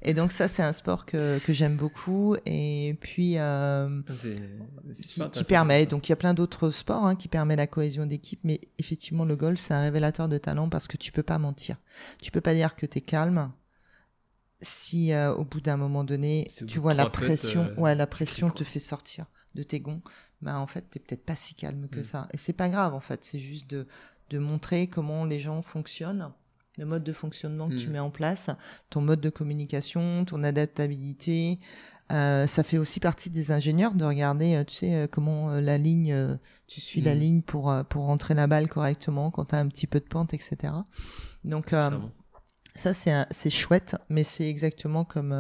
Et 0.03 0.15
donc 0.15 0.33
ça, 0.33 0.49
c'est 0.49 0.63
un 0.63 0.73
sport 0.73 1.07
que, 1.07 1.39
que 1.39 1.53
j'aime 1.53 1.77
beaucoup 1.77 2.37
et 2.47 2.97
puis 3.01 3.39
euh, 3.39 4.03
qui, 5.33 5.45
permet. 5.45 5.87
Donc 5.87 6.09
il 6.09 6.13
y 6.13 6.15
a 6.15 6.17
plein 6.17 6.35
d'autres 6.35 6.71
sports 6.71 7.07
hein, 7.07 7.17
qui 7.17 7.29
permettent 7.29 7.59
la 7.59 7.67
cohésion 7.67 8.07
d'équipe, 8.07 8.41
mais 8.45 8.61
effectivement 8.79 9.25
le 9.25 9.37
golf, 9.37 9.61
c'est 9.61 9.75
un 9.75 9.83
révélateur 9.83 10.29
de 10.29 10.39
talent 10.39 10.69
parce 10.69 10.89
que 10.89 10.97
tu 10.97 11.13
peux 11.13 11.23
pas 11.23 11.39
mentir. 11.39 11.77
Tu 12.21 12.31
peux 12.31 12.41
pas 12.41 12.55
dire 12.55 12.77
que 12.77 12.87
tu 12.87 12.99
es 12.99 13.01
calme 13.01 13.53
si 14.61 15.13
euh, 15.13 15.35
au 15.35 15.45
bout 15.45 15.61
d'un 15.61 15.77
moment 15.77 16.05
donné, 16.05 16.49
tu 16.67 16.79
vois 16.79 16.95
la 16.95 17.11
pression, 17.11 17.67
euh, 17.67 17.81
ouais, 17.81 17.95
la 17.95 18.07
pression 18.07 18.51
te 18.51 18.65
fait 18.65 18.81
sortir 18.81 19.27
de 19.55 19.63
tes 19.63 19.79
gonds, 19.79 20.03
bah 20.43 20.59
en 20.59 20.67
fait, 20.67 20.83
t'es 20.91 20.99
peut-être 20.99 21.25
pas 21.25 21.37
si 21.37 21.55
calme 21.55 21.89
que 21.89 22.01
mm. 22.01 22.05
ça. 22.05 22.29
Et 22.33 22.39
c'est 22.39 22.55
pas 22.55 22.69
grave 22.69 22.95
en 22.95 23.01
fait, 23.01 23.25
c'est 23.25 23.39
juste 23.39 23.69
de 23.69 23.87
de 24.31 24.39
montrer 24.39 24.87
comment 24.87 25.25
les 25.25 25.39
gens 25.39 25.63
fonctionnent 25.63 26.33
le 26.79 26.87
mode 26.87 27.05
de 27.05 27.13
fonctionnement 27.13 27.69
que 27.69 27.77
tu 27.77 27.89
mm. 27.89 27.93
mets 27.93 27.99
en 28.01 28.11
place, 28.11 28.51
ton 28.91 29.01
mode 29.01 29.21
de 29.21 29.31
communication, 29.31 30.25
ton 30.25 30.43
adaptabilité. 30.43 31.59
Euh, 32.13 32.47
ça 32.47 32.63
fait 32.63 32.77
aussi 32.77 33.01
partie 33.01 33.31
des 33.31 33.51
ingénieurs 33.51 33.95
de 33.95 34.05
regarder, 34.05 34.57
euh, 34.57 34.65
tu 34.65 34.75
sais, 34.75 34.95
euh, 34.95 35.07
comment 35.11 35.53
la 35.61 35.79
ligne, 35.79 36.15
tu 36.67 36.81
suis 36.81 37.01
la 37.01 37.15
mm. 37.15 37.19
ligne 37.19 37.43
pour 37.43 37.75
pour 37.89 38.05
rentrer 38.05 38.35
la 38.35 38.47
balle 38.47 38.69
correctement 38.69 39.31
quand 39.31 39.47
tu 39.47 39.55
as 39.55 39.59
un 39.59 39.69
petit 39.69 39.87
peu 39.87 40.01
de 40.01 40.05
pente, 40.05 40.35
etc. 40.35 40.73
Donc 41.45 41.75
ça 42.77 42.93
c'est 42.93 43.51
chouette, 43.51 43.97
mais 44.09 44.25
c'est 44.25 44.51
exactement 44.51 45.05
comme 45.05 45.33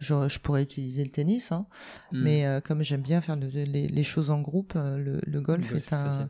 je, 0.00 0.28
je, 0.28 0.38
pourrais 0.38 0.62
utiliser 0.62 1.02
le 1.02 1.10
tennis, 1.10 1.50
hein, 1.50 1.66
mm. 2.12 2.22
mais 2.22 2.60
comme 2.64 2.82
j'aime 2.82 3.00
bien 3.02 3.20
faire 3.20 3.36
les, 3.36 4.04
choses 4.04 4.30
en 4.30 4.40
groupe, 4.40 4.74
le, 4.74 5.20
le 5.26 5.40
golf 5.40 5.72
est 5.72 5.92
un 5.92 6.28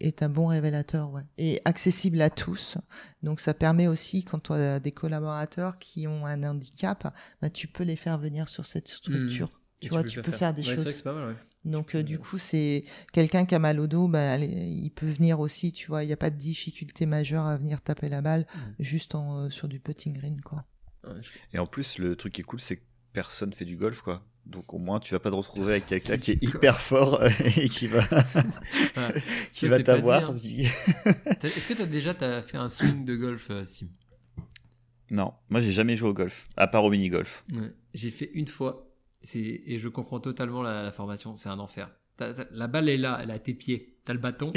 est 0.00 0.22
un 0.22 0.28
bon 0.28 0.46
révélateur, 0.46 1.10
ouais. 1.10 1.22
Et 1.38 1.60
accessible 1.64 2.20
à 2.22 2.30
tous. 2.30 2.78
Donc 3.22 3.40
ça 3.40 3.54
permet 3.54 3.86
aussi, 3.86 4.24
quand 4.24 4.38
tu 4.38 4.52
as 4.52 4.80
des 4.80 4.92
collaborateurs 4.92 5.78
qui 5.78 6.06
ont 6.06 6.26
un 6.26 6.42
handicap, 6.42 7.14
bah, 7.42 7.50
tu 7.50 7.68
peux 7.68 7.84
les 7.84 7.96
faire 7.96 8.18
venir 8.18 8.48
sur 8.48 8.64
cette 8.64 8.88
structure. 8.88 9.48
Mmh. 9.48 9.60
Tu 9.80 9.88
vois, 9.90 10.04
tu 10.04 10.22
peux 10.22 10.32
faire, 10.32 10.54
des 10.54 10.62
choses. 10.62 11.02
Pas 11.02 11.12
mal, 11.12 11.28
ouais. 11.28 11.36
Donc 11.64 11.94
euh, 11.94 12.02
du 12.02 12.18
coup, 12.18 12.38
c'est 12.38 12.84
quelqu'un 13.12 13.46
qui 13.46 13.54
a 13.54 13.58
mal 13.58 13.80
au 13.80 13.86
dos, 13.86 14.08
bah, 14.08 14.38
il 14.38 14.90
peut 14.90 15.06
venir 15.06 15.40
aussi, 15.40 15.72
tu 15.72 15.88
vois, 15.88 16.04
il 16.04 16.06
n'y 16.06 16.12
a 16.12 16.16
pas 16.16 16.30
de 16.30 16.36
difficulté 16.36 17.06
majeure 17.06 17.46
à 17.46 17.56
venir 17.56 17.80
taper 17.80 18.08
la 18.08 18.20
balle 18.20 18.46
mmh. 18.54 18.58
juste 18.80 19.14
en, 19.14 19.38
euh, 19.38 19.50
sur 19.50 19.68
du 19.68 19.80
putting 19.80 20.12
green, 20.14 20.40
quoi. 20.40 20.64
Et 21.52 21.58
en 21.58 21.66
plus, 21.66 21.98
le 21.98 22.16
truc 22.16 22.32
qui 22.32 22.40
est 22.40 22.44
cool, 22.44 22.60
c'est 22.60 22.76
que 22.78 22.82
personne 23.12 23.52
fait 23.52 23.66
du 23.66 23.76
golf, 23.76 24.00
quoi. 24.00 24.26
Donc 24.46 24.74
au 24.74 24.78
moins 24.78 25.00
tu 25.00 25.14
vas 25.14 25.20
pas 25.20 25.30
te 25.30 25.34
retrouver 25.34 25.72
avec 25.72 25.86
quelqu'un 25.88 26.18
qui 26.18 26.32
est 26.32 26.42
hyper 26.42 26.80
fort 26.80 27.24
et 27.56 27.68
qui 27.68 27.86
va 27.86 28.02
qui 29.52 29.68
va 29.68 29.82
t'avoir. 29.82 30.34
Est-ce 30.34 31.68
que 31.68 31.74
tu 31.74 31.82
as 31.82 31.86
déjà 31.86 32.14
as 32.20 32.42
fait 32.42 32.58
un 32.58 32.68
swing 32.68 33.04
de 33.04 33.16
golf 33.16 33.48
euh, 33.50 33.64
Sim? 33.64 33.88
Non, 35.10 35.32
moi 35.48 35.60
j'ai 35.60 35.72
jamais 35.72 35.96
joué 35.96 36.10
au 36.10 36.14
golf, 36.14 36.48
à 36.56 36.66
part 36.66 36.84
au 36.84 36.90
mini 36.90 37.08
golf. 37.08 37.44
J'ai 37.92 38.10
fait 38.10 38.30
une 38.34 38.48
fois 38.48 38.90
et 39.34 39.78
je 39.78 39.88
comprends 39.88 40.20
totalement 40.20 40.62
la, 40.62 40.90
formation, 40.92 41.36
c'est 41.36 41.48
un 41.48 41.58
enfer. 41.58 41.88
la 42.18 42.66
balle 42.66 42.88
est 42.88 42.98
là, 42.98 43.18
elle 43.22 43.30
est 43.30 43.34
à 43.34 43.38
tes 43.38 43.54
pieds, 43.54 43.96
tu 44.04 44.10
as 44.10 44.14
le 44.14 44.20
bâton, 44.20 44.52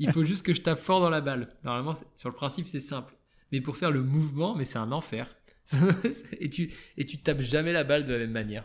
il 0.00 0.10
faut 0.10 0.24
juste 0.24 0.44
que 0.44 0.52
je 0.52 0.60
tape 0.60 0.80
fort 0.80 1.00
dans 1.00 1.10
la 1.10 1.20
balle. 1.20 1.48
Normalement 1.62 1.94
sur 2.16 2.28
le 2.28 2.34
principe 2.34 2.68
c'est 2.68 2.80
simple, 2.80 3.16
mais 3.52 3.60
pour 3.60 3.76
faire 3.76 3.90
le 3.90 4.02
mouvement, 4.02 4.56
mais 4.56 4.64
c'est 4.64 4.78
un 4.78 4.92
enfer. 4.92 5.36
et 6.40 6.50
tu 6.50 6.72
et 6.96 7.06
tu 7.06 7.18
tapes 7.18 7.42
jamais 7.42 7.72
la 7.72 7.84
balle 7.84 8.04
de 8.04 8.12
la 8.12 8.18
même 8.18 8.32
manière 8.32 8.64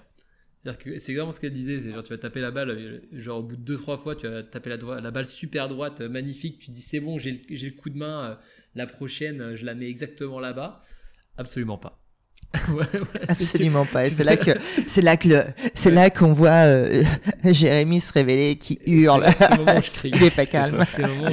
c'est 0.74 0.96
exactement 0.96 1.32
ce 1.32 1.40
qu'elle 1.40 1.54
disait, 1.54 1.80
c'est 1.80 1.92
genre 1.92 2.04
tu 2.04 2.12
vas 2.12 2.18
taper 2.18 2.42
la 2.42 2.52
balle, 2.52 2.70
euh, 2.72 3.00
genre 3.14 3.40
au 3.40 3.44
bout 3.44 3.56
de 3.56 3.76
2-3 3.76 4.00
fois, 4.00 4.16
tu 4.16 4.28
vas 4.28 4.44
taper 4.44 4.72
la, 4.72 5.02
la 5.02 5.12
balle 5.12 5.26
super 5.26 5.68
droite, 5.68 6.02
euh, 6.02 6.10
magnifique, 6.10 6.60
tu 6.60 6.72
dis 6.72 6.82
c'est 6.82 7.00
bon, 7.00 7.20
j'ai 7.20 7.32
le, 7.50 7.72
coup 7.72 7.90
de 7.90 7.98
main, 7.98 8.24
euh, 8.24 8.36
la 8.74 8.88
prochaine, 8.88 9.56
je 9.56 9.66
la 9.66 9.76
mets 9.76 9.90
exactement 9.90 10.40
là-bas. 10.40 10.82
Absolument 11.38 11.78
pas. 11.78 12.02
Absolument 13.28 13.86
pas. 13.86 14.06
Et 14.06 14.10
c'est 14.10 14.24
là 14.24 14.38
que 14.38 14.52
c'est 14.88 15.02
là 15.02 15.18
que 15.18 15.44
c'est 15.74 15.92
là 15.92 16.10
qu'on 16.10 16.32
voit 16.32 16.66
Jérémy 17.44 18.00
se 18.00 18.14
révéler 18.14 18.56
qui 18.56 18.80
hurle. 18.86 19.26
il 20.06 20.24
est 20.24 20.34
pas 20.34 20.46
calme. 20.46 20.84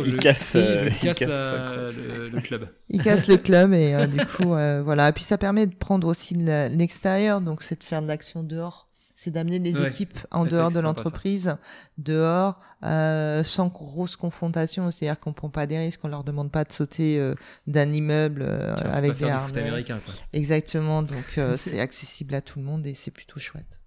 il, 0.05 0.17
casse, 0.17 0.57
il 0.57 1.13
casse, 1.13 1.21
le, 1.21 2.41
club. 2.41 2.69
Il 2.89 3.01
casse 3.01 3.29
le 3.29 3.37
club 3.37 3.73
et 3.73 3.95
du 4.09 4.27
coup 4.27 4.49
voilà. 4.49 5.11
Et 5.11 5.13
puis 5.13 5.23
ça 5.23 5.39
permet 5.39 5.67
de 5.67 5.75
prendre 5.75 6.09
aussi 6.09 6.35
l'extérieur, 6.35 7.41
donc 7.41 7.63
c'est 7.63 7.79
de 7.79 7.85
faire 7.85 8.03
de 8.03 8.09
l'action 8.09 8.43
dehors 8.43 8.92
c'est 9.23 9.31
d'amener 9.31 9.61
les 9.61 9.81
équipes 9.87 10.19
en 10.33 10.45
dehors 10.45 10.73
de 10.73 10.81
l'entreprise, 10.81 11.55
dehors, 11.97 12.59
euh, 12.83 13.45
sans 13.45 13.69
grosse 13.69 14.17
confrontation. 14.17 14.91
C'est-à-dire 14.91 15.21
qu'on 15.21 15.33
prend 15.33 15.49
pas 15.49 15.69
des 15.69 15.79
risques, 15.79 16.01
on 16.03 16.09
leur 16.09 16.25
demande 16.25 16.51
pas 16.51 16.65
de 16.65 16.73
sauter 16.73 17.21
euh, 17.21 17.35
d'un 17.69 17.93
immeuble 17.93 18.43
euh, 18.43 18.75
avec 18.91 19.17
des 19.19 19.27
harnais. 19.27 19.85
Exactement. 20.33 21.03
Donc 21.05 21.39
c'est 21.57 21.79
accessible 21.79 22.35
à 22.35 22.41
tout 22.41 22.59
le 22.59 22.65
monde 22.65 22.85
et 22.85 22.95
c'est 22.95 23.13
plutôt 23.13 23.39
chouette. 23.39 23.79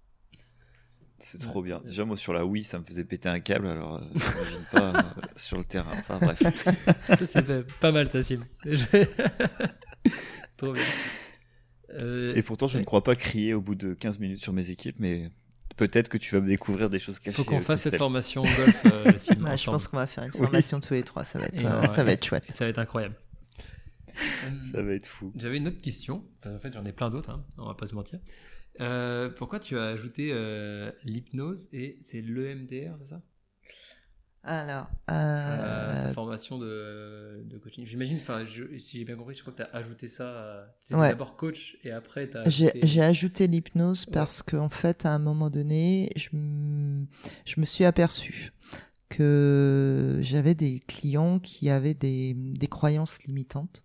C'est 1.19 1.39
trop 1.39 1.61
bien. 1.61 1.81
Déjà, 1.85 2.05
moi, 2.05 2.15
sur 2.15 2.31
la 2.31 2.45
Wii, 2.45 2.63
ça 2.63 2.79
me 2.79 2.85
faisait 2.85 3.03
péter 3.03 3.27
un 3.27 3.39
câble, 3.41 3.67
alors 3.67 4.01
j'imagine 4.13 4.65
pas 4.71 4.93
sur 5.35 5.57
le 5.57 5.65
terrain. 5.65 5.91
Enfin, 5.97 6.19
bref. 6.21 6.41
ça 7.25 7.43
fait 7.43 7.65
pas 7.79 7.91
mal, 7.91 8.07
ça, 8.07 8.23
Sim. 8.23 8.41
trop 10.55 10.71
bien. 10.71 10.83
Euh, 12.01 12.35
et 12.35 12.41
pourtant, 12.41 12.67
je 12.67 12.77
ne 12.77 12.83
crois 12.83 13.03
pas 13.03 13.15
crier 13.15 13.53
au 13.53 13.61
bout 13.61 13.75
de 13.75 13.93
15 13.93 14.19
minutes 14.19 14.41
sur 14.41 14.53
mes 14.53 14.69
équipes, 14.69 14.97
mais 14.99 15.29
peut-être 15.77 16.09
que 16.09 16.17
tu 16.17 16.35
vas 16.35 16.41
me 16.41 16.47
découvrir 16.47 16.89
des 16.89 16.99
choses 16.99 17.19
cachées. 17.19 17.35
Faut 17.35 17.43
qu'on 17.43 17.59
fasse 17.59 17.81
cette 17.81 17.97
formation 17.97 18.43
golf. 18.43 18.85
Euh, 18.85 19.11
je 19.57 19.65
pense 19.65 19.87
qu'on 19.87 19.97
va 19.97 20.07
faire 20.07 20.25
une 20.25 20.31
formation 20.31 20.79
tous 20.79 20.93
les 20.93 21.03
trois. 21.03 21.25
Ça 21.25 21.39
va 21.39 21.45
être, 21.45 21.65
euh, 21.65 21.87
ça 21.87 22.03
va 22.03 22.11
être 22.11 22.25
chouette. 22.25 22.45
Ça 22.49 22.65
va 22.65 22.69
être 22.69 22.79
incroyable. 22.79 23.15
ça 24.71 24.81
va 24.81 24.93
être 24.93 25.07
fou. 25.07 25.31
J'avais 25.35 25.57
une 25.57 25.67
autre 25.67 25.81
question. 25.81 26.23
en 26.45 26.59
fait, 26.59 26.73
j'en 26.73 26.85
ai 26.85 26.91
plein 26.91 27.09
d'autres. 27.09 27.29
Hein. 27.29 27.45
On 27.57 27.67
va 27.67 27.75
pas 27.75 27.85
se 27.85 27.95
mentir. 27.95 28.19
pourquoi 29.37 29.59
tu 29.59 29.77
as 29.77 29.87
ajouté 29.87 30.33
l'hypnose 31.03 31.69
et 31.71 31.97
c'est 32.01 32.21
l'EMDR, 32.21 32.97
c'est 32.99 33.09
ça? 33.09 33.21
Alors, 34.45 34.87
euh... 35.09 36.13
formation 36.13 36.59
de, 36.59 37.43
de 37.45 37.57
coaching. 37.57 37.85
J'imagine, 37.85 38.17
enfin, 38.21 38.45
si 38.77 38.99
j'ai 38.99 39.03
bien 39.03 39.15
compris, 39.15 39.33
je 39.33 39.41
crois 39.41 39.53
que 39.53 39.63
tu 39.63 39.69
as 39.69 39.75
ajouté 39.75 40.07
ça. 40.07 40.67
Tu 40.87 40.93
d'abord 40.93 41.35
coach 41.35 41.77
et 41.83 41.91
après 41.91 42.29
tu 42.29 42.37
as. 42.37 42.47
J'ai 42.47 43.01
ajouté 43.01 43.47
l'hypnose 43.47 44.05
parce 44.05 44.43
qu'en 44.43 44.69
fait, 44.69 45.05
à 45.05 45.13
un 45.13 45.19
moment 45.19 45.49
donné, 45.49 46.11
je, 46.15 46.29
je 46.31 47.59
me 47.59 47.65
suis 47.65 47.85
aperçu 47.85 48.53
que 49.09 50.19
j'avais 50.21 50.55
des 50.55 50.79
clients 50.79 51.39
qui 51.39 51.69
avaient 51.69 51.93
des, 51.93 52.33
des 52.35 52.67
croyances 52.67 53.23
limitantes 53.23 53.83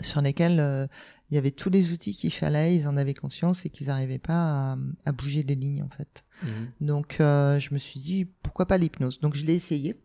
sur 0.00 0.22
lesquelles 0.22 0.60
euh, 0.60 0.86
il 1.32 1.34
y 1.34 1.38
avait 1.38 1.50
tous 1.50 1.70
les 1.70 1.92
outils 1.92 2.12
qu'il 2.12 2.30
fallait, 2.30 2.76
ils 2.76 2.86
en 2.86 2.98
avaient 2.98 3.14
conscience 3.14 3.64
et 3.64 3.70
qu'ils 3.70 3.86
n'arrivaient 3.86 4.18
pas 4.18 4.76
à, 5.06 5.12
bouger 5.12 5.42
les 5.42 5.54
lignes 5.54 5.82
en 5.82 5.88
fait. 5.88 6.24
Mhm. 6.42 6.70
Donc 6.82 7.16
euh, 7.20 7.58
je 7.58 7.72
me 7.72 7.78
suis 7.78 8.00
dit 8.00 8.26
pourquoi 8.42 8.66
pas 8.66 8.76
l'hypnose? 8.76 9.18
Donc 9.20 9.34
je 9.34 9.46
l'ai 9.46 9.54
essayé. 9.54 9.98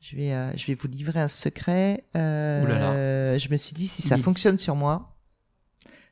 Je 0.00 0.16
vais, 0.16 0.34
euh, 0.34 0.54
je 0.54 0.66
vais 0.66 0.74
vous 0.74 0.86
livrer 0.86 1.18
un 1.18 1.28
secret. 1.28 2.04
Euh, 2.14 3.38
je 3.38 3.48
me 3.48 3.56
suis 3.56 3.72
dit 3.72 3.86
si 3.86 4.02
ça 4.02 4.18
fonctionne 4.18 4.58
sur 4.58 4.76
moi, 4.76 5.16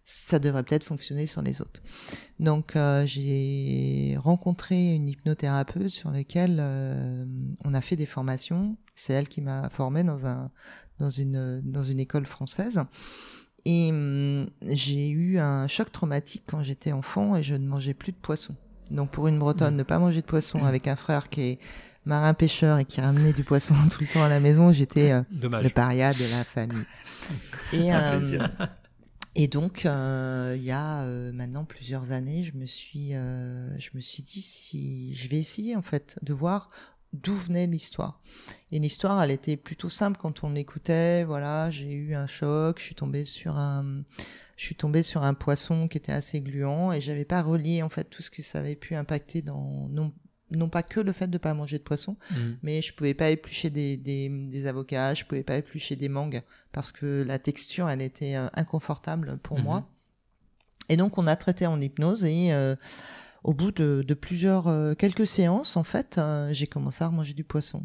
ça 0.06 0.38
devrait 0.38 0.62
peut-être 0.62 0.84
fonctionner 0.84 1.26
sur 1.26 1.42
les 1.42 1.60
autres. 1.60 1.82
Donc 2.40 2.72
j'ai 3.04 4.16
rencontré 4.18 4.94
une 4.94 5.10
hypnothérapeute 5.10 5.90
sur 5.90 6.10
laquelle 6.10 6.58
on 7.66 7.74
a 7.74 7.80
fait 7.82 7.96
des 7.96 8.06
formations. 8.06 8.78
C'est 8.94 9.12
elle 9.12 9.28
qui 9.28 9.42
m'a 9.42 9.68
formé 9.68 10.04
dans 10.04 10.24
un 10.24 10.50
dans 10.98 11.10
une 11.10 11.60
dans 11.60 11.82
une 11.82 12.00
école 12.00 12.24
française. 12.24 12.82
Et 13.64 13.90
hum, 13.90 14.48
j'ai 14.66 15.10
eu 15.10 15.38
un 15.38 15.68
choc 15.68 15.92
traumatique 15.92 16.42
quand 16.46 16.62
j'étais 16.62 16.92
enfant 16.92 17.36
et 17.36 17.42
je 17.42 17.54
ne 17.54 17.66
mangeais 17.66 17.94
plus 17.94 18.12
de 18.12 18.16
poisson. 18.16 18.54
Donc 18.90 19.10
pour 19.10 19.28
une 19.28 19.38
Bretonne, 19.38 19.76
ne 19.76 19.82
pas 19.82 19.98
manger 19.98 20.20
de 20.20 20.26
poisson 20.26 20.64
avec 20.64 20.86
un 20.88 20.96
frère 20.96 21.28
qui 21.28 21.42
est 21.42 21.58
marin 22.04 22.34
pêcheur 22.34 22.78
et 22.78 22.84
qui 22.84 23.00
ramenait 23.00 23.32
du 23.32 23.44
poisson 23.44 23.74
tout 23.90 24.00
le 24.00 24.06
temps 24.06 24.22
à 24.22 24.28
la 24.28 24.40
maison, 24.40 24.72
j'étais 24.72 25.12
euh, 25.12 25.22
le 25.30 25.68
paria 25.68 26.12
de 26.12 26.24
la 26.30 26.44
famille. 26.44 26.84
Et, 27.72 27.94
euh, 27.94 28.46
et 29.36 29.46
donc, 29.46 29.86
euh, 29.86 30.54
il 30.58 30.64
y 30.64 30.72
a 30.72 31.04
maintenant 31.32 31.64
plusieurs 31.64 32.10
années, 32.10 32.42
je 32.42 32.54
me 32.54 32.66
suis, 32.66 33.12
je 33.12 33.88
me 33.94 34.00
suis 34.00 34.22
dit 34.24 34.42
si 34.42 35.14
je 35.14 35.28
vais 35.28 35.38
essayer 35.38 35.76
en 35.76 35.82
fait 35.82 36.16
de 36.20 36.34
voir 36.34 36.68
d'où 37.12 37.34
venait 37.34 37.66
l'histoire. 37.66 38.20
Et 38.70 38.78
l'histoire, 38.78 39.22
elle 39.22 39.30
était 39.30 39.56
plutôt 39.56 39.88
simple 39.88 40.18
quand 40.20 40.44
on 40.44 40.54
écoutait. 40.54 41.24
Voilà, 41.24 41.70
j'ai 41.70 41.92
eu 41.92 42.14
un 42.14 42.26
choc, 42.26 42.78
je 42.78 42.84
suis 42.84 42.94
tombée 42.94 43.24
sur 43.24 43.56
un, 43.56 44.02
je 44.56 44.64
suis 44.64 44.74
tombée 44.74 45.02
sur 45.02 45.24
un 45.24 45.34
poisson 45.34 45.88
qui 45.88 45.98
était 45.98 46.12
assez 46.12 46.40
gluant 46.40 46.92
et 46.92 47.00
j'avais 47.00 47.24
pas 47.24 47.42
relié 47.42 47.82
en 47.82 47.88
fait 47.88 48.04
tout 48.04 48.22
ce 48.22 48.30
que 48.30 48.42
ça 48.42 48.60
avait 48.60 48.76
pu 48.76 48.94
impacter 48.94 49.42
dans 49.42 49.88
non, 49.90 50.12
non 50.50 50.68
pas 50.68 50.82
que 50.82 51.00
le 51.00 51.12
fait 51.12 51.28
de 51.28 51.38
pas 51.38 51.54
manger 51.54 51.78
de 51.78 51.82
poisson, 51.82 52.16
mmh. 52.30 52.36
mais 52.62 52.82
je 52.82 52.94
pouvais 52.94 53.14
pas 53.14 53.30
éplucher 53.30 53.70
des, 53.70 53.96
des, 53.96 54.28
des, 54.28 54.66
avocats, 54.66 55.14
je 55.14 55.24
pouvais 55.24 55.42
pas 55.42 55.56
éplucher 55.56 55.96
des 55.96 56.08
mangues 56.08 56.42
parce 56.72 56.92
que 56.92 57.24
la 57.26 57.38
texture 57.38 57.88
elle 57.88 58.02
était 58.02 58.36
euh, 58.36 58.48
inconfortable 58.54 59.38
pour 59.42 59.58
mmh. 59.58 59.62
moi. 59.62 59.88
Et 60.88 60.96
donc 60.96 61.18
on 61.18 61.26
a 61.26 61.36
traité 61.36 61.66
en 61.66 61.80
hypnose 61.80 62.24
et 62.24 62.52
euh, 62.52 62.76
au 63.44 63.54
bout 63.54 63.72
de, 63.72 64.04
de 64.06 64.14
plusieurs 64.14 64.68
euh, 64.68 64.94
quelques 64.94 65.26
séances 65.26 65.76
en 65.76 65.84
fait, 65.84 66.20
j'ai 66.50 66.66
commencé 66.66 67.04
à 67.04 67.10
manger 67.10 67.34
du 67.34 67.44
poisson. 67.44 67.84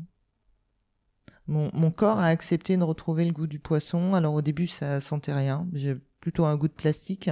Mon, 1.48 1.72
mon, 1.74 1.92
corps 1.92 2.20
a 2.20 2.26
accepté 2.26 2.76
de 2.76 2.84
retrouver 2.84 3.24
le 3.24 3.32
goût 3.32 3.48
du 3.48 3.60
poisson. 3.60 4.14
Alors 4.14 4.34
au 4.34 4.42
début 4.42 4.68
ça 4.68 5.00
sentait 5.00 5.34
rien, 5.34 5.68
j'ai 5.74 5.96
plutôt 6.20 6.46
un 6.46 6.56
goût 6.58 6.68
de 6.68 6.74
plastique. 6.74 7.30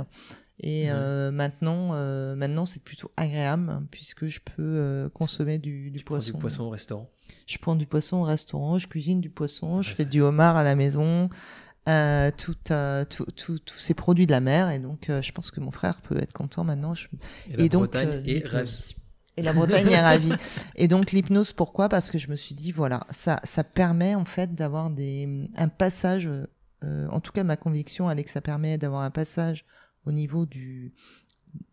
Et 0.61 0.89
euh, 0.89 1.31
maintenant, 1.31 1.89
euh, 1.93 2.35
maintenant 2.35 2.65
c'est 2.65 2.81
plutôt 2.81 3.11
agréable 3.17 3.81
puisque 3.91 4.27
je 4.27 4.39
peux 4.39 4.53
euh, 4.59 5.09
consommer 5.09 5.57
du, 5.57 5.91
du 5.91 6.03
poisson. 6.03 6.31
du 6.31 6.37
poisson 6.37 6.63
au 6.63 6.69
restaurant? 6.69 7.09
Je 7.45 7.57
prends 7.57 7.75
du 7.75 7.85
poisson 7.85 8.17
au 8.17 8.23
restaurant, 8.23 8.79
je 8.79 8.87
cuisine 8.87 9.19
du 9.19 9.29
poisson, 9.29 9.81
je 9.81 9.93
fais 9.93 10.05
du 10.05 10.21
homard 10.21 10.55
à 10.55 10.63
la 10.63 10.75
maison, 10.75 11.29
tout, 11.85 12.55
tous 12.65 13.77
ces 13.77 13.93
produits 13.93 14.25
de 14.25 14.31
la 14.31 14.41
mer. 14.41 14.69
Et 14.71 14.79
donc, 14.79 15.05
je 15.09 15.31
pense 15.31 15.51
que 15.51 15.59
mon 15.59 15.71
frère 15.71 16.01
peut 16.01 16.17
être 16.17 16.33
content 16.33 16.63
maintenant. 16.63 16.95
Je... 16.95 17.07
Et, 17.51 17.57
la 17.57 17.67
donc, 17.67 17.91
Bretagne 17.91 18.23
est 18.25 18.47
ravie. 18.47 18.95
Et 19.37 19.41
la 19.43 19.53
Bretagne 19.53 19.91
est 19.91 20.01
ravie. 20.01 20.31
Et 20.75 20.87
donc 20.87 21.11
l'hypnose, 21.11 21.51
pourquoi? 21.51 21.89
Parce 21.89 22.09
que 22.09 22.17
je 22.17 22.29
me 22.29 22.35
suis 22.35 22.55
dit, 22.55 22.71
voilà, 22.71 23.05
ça, 23.11 23.39
ça 23.43 23.63
permet 23.63 24.15
en 24.15 24.25
fait 24.25 24.55
d'avoir 24.55 24.89
des 24.89 25.49
un 25.57 25.67
passage 25.67 26.29
euh, 26.85 27.07
en 27.07 27.19
tout 27.19 27.31
cas, 27.31 27.43
ma 27.43 27.57
conviction, 27.57 28.09
elle 28.09 28.19
est 28.19 28.23
que 28.23 28.31
ça 28.31 28.41
permet 28.41 28.77
d'avoir 28.77 29.01
un 29.01 29.11
passage 29.11 29.65
au 30.05 30.11
niveau 30.11 30.45
du, 30.45 30.93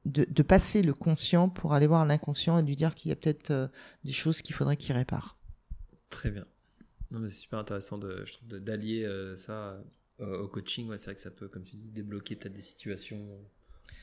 de, 0.05 0.43
passer 0.43 0.83
le 0.83 0.95
conscient 0.95 1.49
pour 1.49 1.75
aller 1.75 1.87
voir 1.87 2.07
l'inconscient 2.07 2.59
et 2.59 2.63
lui 2.63 2.77
dire 2.77 2.95
qu'il 2.95 3.11
y 3.11 3.13
a 3.13 3.17
peut-être 3.17 3.51
euh, 3.51 3.69
des 4.05 4.13
choses 4.13 4.43
qu'il 4.43 4.55
faudrait 4.55 4.77
qu'il 4.77 4.95
répare. 4.95 5.37
Très 6.09 6.31
bien. 6.31 6.47
c'est 7.11 7.31
super 7.31 7.59
intéressant 7.59 7.99
de, 7.99 8.25
je 8.25 8.33
trouve, 8.33 8.49
d'allier 8.49 9.05
euh, 9.05 9.37
ça 9.37 9.79
au 10.23 10.49
coaching. 10.49 10.89
c'est 10.97 11.05
vrai 11.05 11.15
que 11.15 11.21
ça 11.21 11.31
peut, 11.31 11.49
comme 11.49 11.65
tu 11.65 11.77
dis, 11.77 11.89
débloquer 11.89 12.37
peut-être 12.37 12.55
des 12.55 12.63
situations, 12.63 13.21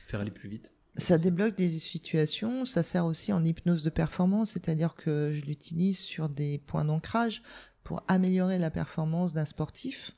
faire 0.06 0.20
aller 0.20 0.30
plus 0.30 0.48
vite. 0.48 0.72
Ça 0.96 1.18
débloque 1.18 1.56
des 1.56 1.78
situations, 1.78 2.64
ça 2.64 2.82
sert 2.82 3.06
aussi 3.06 3.32
en 3.32 3.44
hypnose 3.44 3.84
de 3.84 3.90
performance, 3.90 4.50
c'est-à-dire 4.50 4.96
que 4.96 5.32
je 5.32 5.42
l'utilise 5.42 5.98
sur 5.98 6.28
des 6.28 6.58
points 6.58 6.84
d'ancrage 6.84 7.42
pour 7.84 8.02
améliorer 8.08 8.58
la 8.58 8.70
performance 8.70 9.32
d'un 9.32 9.44
sportif 9.44 10.16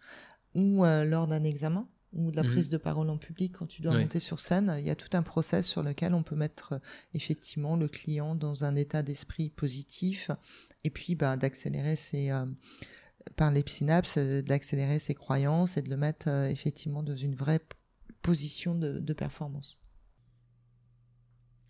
ou 0.55 0.85
euh, 0.85 1.05
lors 1.05 1.27
d'un 1.27 1.45
examen 1.45 1.89
ou 2.15 2.31
de 2.31 2.37
la 2.37 2.43
mhm. 2.43 2.51
prise 2.51 2.69
de 2.69 2.77
parole 2.77 3.09
en 3.09 3.17
public 3.17 3.55
quand 3.59 3.67
tu 3.67 3.81
dois 3.81 3.95
monter 3.95 4.21
sur 4.21 4.39
scène, 4.39 4.75
il 4.79 4.85
y 4.85 4.91
a 4.91 4.95
tout 4.95 5.15
un 5.17 5.23
process 5.23 5.67
sur 5.67 5.83
lequel 5.83 6.15
on 6.15 6.23
peut 6.23 6.37
mettre 6.37 6.75
euh, 6.75 6.79
effectivement 7.15 7.77
le 7.77 7.89
client 7.89 8.35
dans 8.35 8.65
un 8.65 8.75
état 8.75 9.03
d'esprit 9.03 9.51
positif 9.51 10.31
et 10.85 10.91
puis 10.91 11.15
bah, 11.15 11.37
d'accélérer 11.37 11.97
ses 11.97 12.31
euh, 12.31 12.45
par 13.37 13.51
les 13.51 13.63
synapses, 13.67 14.19
d'accélérer 14.19 14.99
ses 14.99 15.15
croyances 15.15 15.77
et 15.77 15.83
de 15.83 15.91
le 15.91 15.97
mettre 15.97 16.29
effectivement 16.29 17.03
dans 17.03 17.17
une 17.17 17.35
vraie 17.35 17.61
position 18.23 18.75
de, 18.75 19.13
performance. 19.13 19.81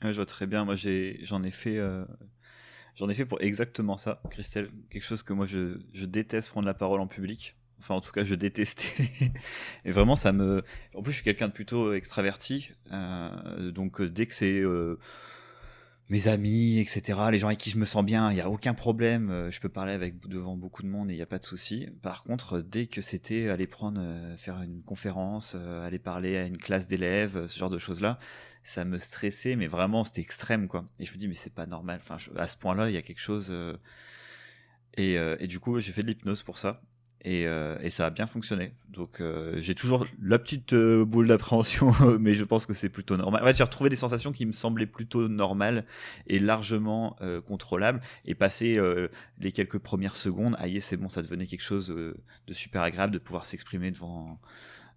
je 0.03 0.13
vois 0.13 0.27
très 0.27 0.47
bien. 0.47 0.65
Moi, 0.65 0.75
j'en 0.75 1.43
ai, 1.43 1.51
fait, 1.51 1.79
j'en 2.95 3.09
ai 3.09 3.15
fait 3.15 3.25
pour 3.27 3.41
exactement 3.41 3.97
ça, 3.97 4.21
Christelle. 4.31 4.71
Quelque 4.91 5.05
chose 5.05 5.23
que 5.23 5.33
moi 5.33 5.47
je, 5.47 6.05
déteste 6.05 6.51
prendre 6.51 6.67
la 6.67 6.75
parole 6.75 7.01
en 7.01 7.07
public. 7.07 7.57
Enfin, 7.83 7.97
en 7.97 8.01
tout 8.01 8.13
cas, 8.13 8.23
je 8.23 8.37
détestais. 8.37 9.33
et 9.85 9.91
vraiment, 9.91 10.15
ça 10.15 10.31
me. 10.31 10.63
En 10.95 11.03
plus, 11.03 11.11
je 11.11 11.17
suis 11.17 11.25
quelqu'un 11.25 11.49
de 11.49 11.53
plutôt 11.53 11.93
extraverti. 11.95 12.71
Euh, 12.93 13.73
donc, 13.73 14.01
euh, 14.01 14.09
dès 14.09 14.27
que 14.27 14.35
c'est 14.35 14.61
euh, 14.61 15.01
mes 16.13 16.29
amis, 16.29 16.79
etc., 16.79 17.19
les 17.31 17.39
gens 17.39 17.47
avec 17.47 17.59
qui 17.59 17.71
je 17.71 17.79
me 17.79 17.87
sens 17.87 18.05
bien, 18.05 18.31
il 18.31 18.35
n'y 18.35 18.43
a 18.43 18.51
aucun 18.51 18.75
problème. 18.75 19.49
Je 19.51 19.61
peux 19.61 19.71
parler 19.71 19.95
avec 19.95 20.21
devant 20.29 20.59
beaucoup 20.59 20.83
de 20.83 20.89
monde 20.89 21.09
et 21.11 21.15
il 21.15 21.17
n'y 21.17 21.23
a 21.23 21.27
pas 21.27 21.39
de 21.39 21.45
souci. 21.45 21.89
Par 22.03 22.23
contre, 22.23 22.61
dès 22.61 22.87
que 22.87 23.01
c'était 23.01 23.49
aller 23.49 23.67
prendre, 23.67 23.99
faire 24.37 24.61
une 24.61 24.83
conférence, 24.83 25.55
aller 25.55 25.99
parler 25.99 26.37
à 26.37 26.45
une 26.45 26.59
classe 26.59 26.87
d'élèves, 26.87 27.47
ce 27.47 27.59
genre 27.59 27.71
de 27.71 27.79
choses-là, 27.79 28.19
ça 28.63 28.85
me 28.85 28.99
stressait, 28.99 29.57
mais 29.57 29.67
vraiment, 29.67 30.05
c'était 30.05 30.21
extrême, 30.21 30.69
quoi. 30.69 30.85
Et 30.99 31.07
je 31.07 31.13
me 31.15 31.17
dis, 31.17 31.29
mais 31.29 31.35
c'est 31.35 31.55
pas 31.55 31.67
normal. 31.67 32.03
À 32.37 32.47
ce 32.47 32.59
point-là, 32.59 32.91
il 32.91 32.95
y 32.95 32.99
a 32.99 33.03
quelque 33.03 33.19
chose. 33.19 33.51
Et, 34.99 35.15
et, 35.15 35.47
du 35.47 35.61
coup, 35.61 35.81
j'ai 35.81 35.93
fait 35.93 36.03
de 36.03 36.09
l'hypnose 36.09 36.43
pour 36.43 36.59
ça. 36.59 36.83
Euh, 37.27 37.79
et, 37.81 37.91
ça 37.91 38.07
a 38.07 38.11
bien 38.11 38.27
fonctionné. 38.27 38.73
Donc 38.89 39.21
euh, 39.21 39.55
j'ai 39.61 39.75
toujours 39.75 40.07
la 40.21 40.39
petite 40.39 40.73
euh, 40.73 41.05
boule 41.05 41.29
d'appréhension, 41.29 41.93
mais 42.21 42.35
je 42.35 42.45
pense 42.45 42.67
que 42.67 42.75
c'est 42.75 42.89
plutôt 42.89 43.17
normal. 43.17 43.43
En 43.43 43.47
fait, 43.47 43.57
j'ai 43.57 43.65
retrouvé 43.65 43.91
des 43.91 43.97
sensations 43.97 44.33
qui 44.33 44.45
me 44.45 44.53
semblaient 44.53 44.87
plutôt 44.87 45.29
normales 45.29 45.85
et 46.27 46.39
largement 46.39 47.17
contrôlables. 47.47 48.01
Et 48.25 48.35
passer 48.35 48.79
les 49.39 49.53
quelques 49.53 49.79
premières 49.79 50.17
secondes, 50.17 50.57
aïe, 50.59 50.81
c'est 50.81 50.97
bon, 50.97 51.09
ça 51.09 51.23
devenait 51.23 51.47
quelque 51.47 51.63
chose 51.63 51.89
de 51.89 52.53
super 52.53 52.83
agréable 52.83 53.13
de 53.13 53.19
pouvoir 53.19 53.47
s'exprimer 53.47 53.91
devant 53.91 54.41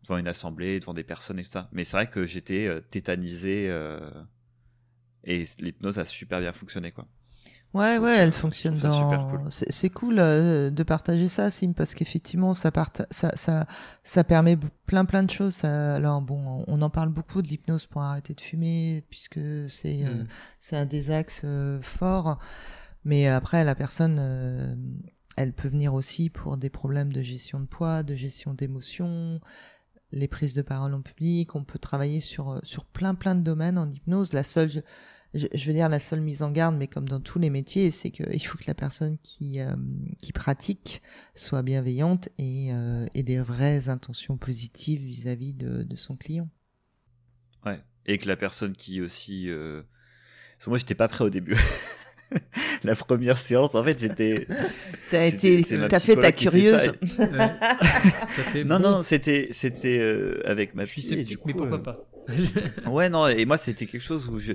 devant 0.04 0.18
une 0.20 0.28
assemblée, 0.28 0.80
devant 0.80 0.94
des 0.94 1.04
personnes 1.04 1.40
et 1.40 1.44
tout 1.44 1.50
ça. 1.50 1.68
Mais 1.72 1.84
c'est 1.84 1.98
vrai 1.98 2.08
que 2.08 2.26
j'étais 2.26 2.70
tétanisé 2.92 3.72
et 5.24 5.44
l'hypnose 5.60 6.00
a 6.00 6.06
super 6.06 6.40
bien 6.40 6.54
fonctionné, 6.54 6.92
quoi. 6.92 7.08
Ouais, 7.76 7.98
ouais, 7.98 8.16
elle 8.16 8.32
fonctionne 8.32 8.78
dans. 8.78 9.50
C'est 9.50 9.90
cool 9.90 10.16
euh, 10.18 10.70
de 10.70 10.84
partager 10.84 11.28
ça, 11.28 11.50
Sim, 11.50 11.74
parce 11.74 11.94
qu'effectivement, 11.94 12.54
ça, 12.54 12.72
ça, 13.12 13.32
ça, 13.36 13.68
ça 14.06 14.24
permet 14.24 14.58
plein, 14.86 15.04
plein 15.04 15.24
de 15.24 15.30
choses. 15.30 15.66
Alors 15.66 16.22
bon, 16.22 16.64
on 16.68 16.82
en 16.82 16.90
parle 16.90 17.10
beaucoup 17.10 17.42
de 17.42 17.50
l'hypnose 17.50 17.86
pour 17.86 18.02
arrêter 18.02 18.34
de 18.34 18.40
fumer, 18.40 19.04
puisque 19.10 19.42
c'est 19.68 20.06
euh, 20.06 20.24
mm. 20.24 20.28
c'est 20.62 20.78
un 20.78 20.86
des 20.86 21.12
axes 21.12 21.42
euh, 21.44 21.82
forts. 21.82 22.40
Mais 23.04 23.28
après, 23.28 23.66
la 23.66 23.76
personne, 23.76 24.20
elle 25.36 25.52
peut 25.52 25.68
venir 25.68 25.94
aussi 25.94 26.30
pour 26.30 26.56
des 26.56 26.70
problèmes 26.70 27.12
de 27.12 27.22
gestion 27.22 27.60
de 27.60 27.66
poids, 27.66 28.04
de 28.04 28.16
gestion 28.16 28.54
d'émotions, 28.54 29.42
les 30.14 30.30
prises 30.30 30.54
de 30.54 30.62
parole 30.62 30.94
en 30.94 31.02
public. 31.02 31.56
On 31.56 31.66
peut 31.66 31.78
travailler 31.78 32.22
sur 32.22 32.62
sur 32.64 32.86
plein, 32.86 33.16
plein 33.16 33.36
de 33.36 33.42
domaines 33.42 33.78
en 33.78 33.92
hypnose. 33.92 34.32
La 34.32 34.46
seule 34.46 34.70
je, 34.70 34.80
veux 35.36 35.74
dire 35.74 35.90
la 35.90 36.00
seule 36.00 36.22
mise 36.22 36.44
en 36.44 36.52
garde, 36.52 36.76
mais 36.76 36.88
comme 36.88 37.08
dans 37.08 37.20
tous 37.20 37.40
les 37.40 37.50
métiers, 37.50 37.92
c'est 37.92 38.12
qu'il 38.12 38.46
faut 38.46 38.58
que 38.58 38.66
la 38.68 38.74
personne 38.74 39.18
qui, 39.24 39.60
euh, 39.60 39.76
qui 40.22 40.32
pratique 40.32 41.02
soit 41.34 41.62
bienveillante 41.62 42.30
et 42.38 42.74
euh, 42.74 43.06
ait 43.14 43.24
des 43.24 43.40
vraies 43.40 43.90
intentions 43.90 44.38
positives 44.38 45.02
vis-à-vis 45.02 45.54
de, 45.54 45.84
de, 45.84 45.96
son 45.96 46.16
client. 46.16 46.50
Ouais, 47.66 47.82
et 48.06 48.18
que 48.18 48.28
la 48.28 48.36
personne 48.36 48.74
qui 48.74 49.02
aussi... 49.02 49.50
Euh... 49.50 49.82
Parce 50.58 50.66
que 50.66 50.70
moi, 50.70 50.78
j'étais 50.78 50.96
pas 50.96 51.10
prêt 51.10 51.26
au 51.26 51.30
début. 51.30 51.58
la 52.84 52.96
première 52.96 53.38
séance, 53.38 53.76
en 53.76 53.84
fait, 53.84 54.00
c'était. 54.00 54.48
T'as 55.12 55.26
été, 55.26 55.64
t'as 55.88 56.00
fait 56.00 56.16
ta 56.16 56.32
curieuse. 56.32 56.94
non, 58.66 58.80
non, 58.80 59.02
c'était, 59.04 59.50
c'était 59.52 60.00
euh, 60.00 60.42
avec 60.46 60.74
ma 60.74 60.88
fille. 60.88 61.04
Je 61.04 61.08
suis 61.10 61.18
sceptique, 61.18 61.46
mais 61.46 61.54
pourquoi 61.54 61.84
pas? 61.84 62.10
ouais, 62.88 63.10
non, 63.10 63.28
et 63.28 63.46
moi, 63.46 63.58
c'était 63.58 63.86
quelque 63.86 64.02
chose 64.02 64.28
où 64.28 64.40
je, 64.40 64.54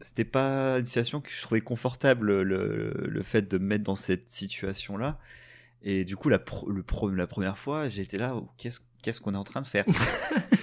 c'était 0.00 0.24
pas 0.24 0.78
une 0.78 0.84
situation 0.84 1.20
que 1.20 1.30
je 1.30 1.42
trouvais 1.42 1.60
confortable, 1.60 2.42
le, 2.42 2.92
le 2.92 3.22
fait 3.22 3.48
de 3.48 3.58
me 3.58 3.64
mettre 3.64 3.84
dans 3.84 3.96
cette 3.96 4.28
situation-là. 4.28 5.18
Et 5.82 6.04
du 6.04 6.16
coup, 6.16 6.28
la, 6.28 6.40
le 6.66 7.16
la 7.16 7.26
première 7.26 7.58
fois, 7.58 7.88
j'ai 7.88 8.02
été 8.02 8.18
là, 8.18 8.34
oh, 8.34 8.48
qu'est-ce 8.56 8.80
qu'est-ce 9.02 9.20
qu'on 9.20 9.34
est 9.34 9.38
en 9.38 9.44
train 9.44 9.60
de 9.60 9.66
faire? 9.66 9.84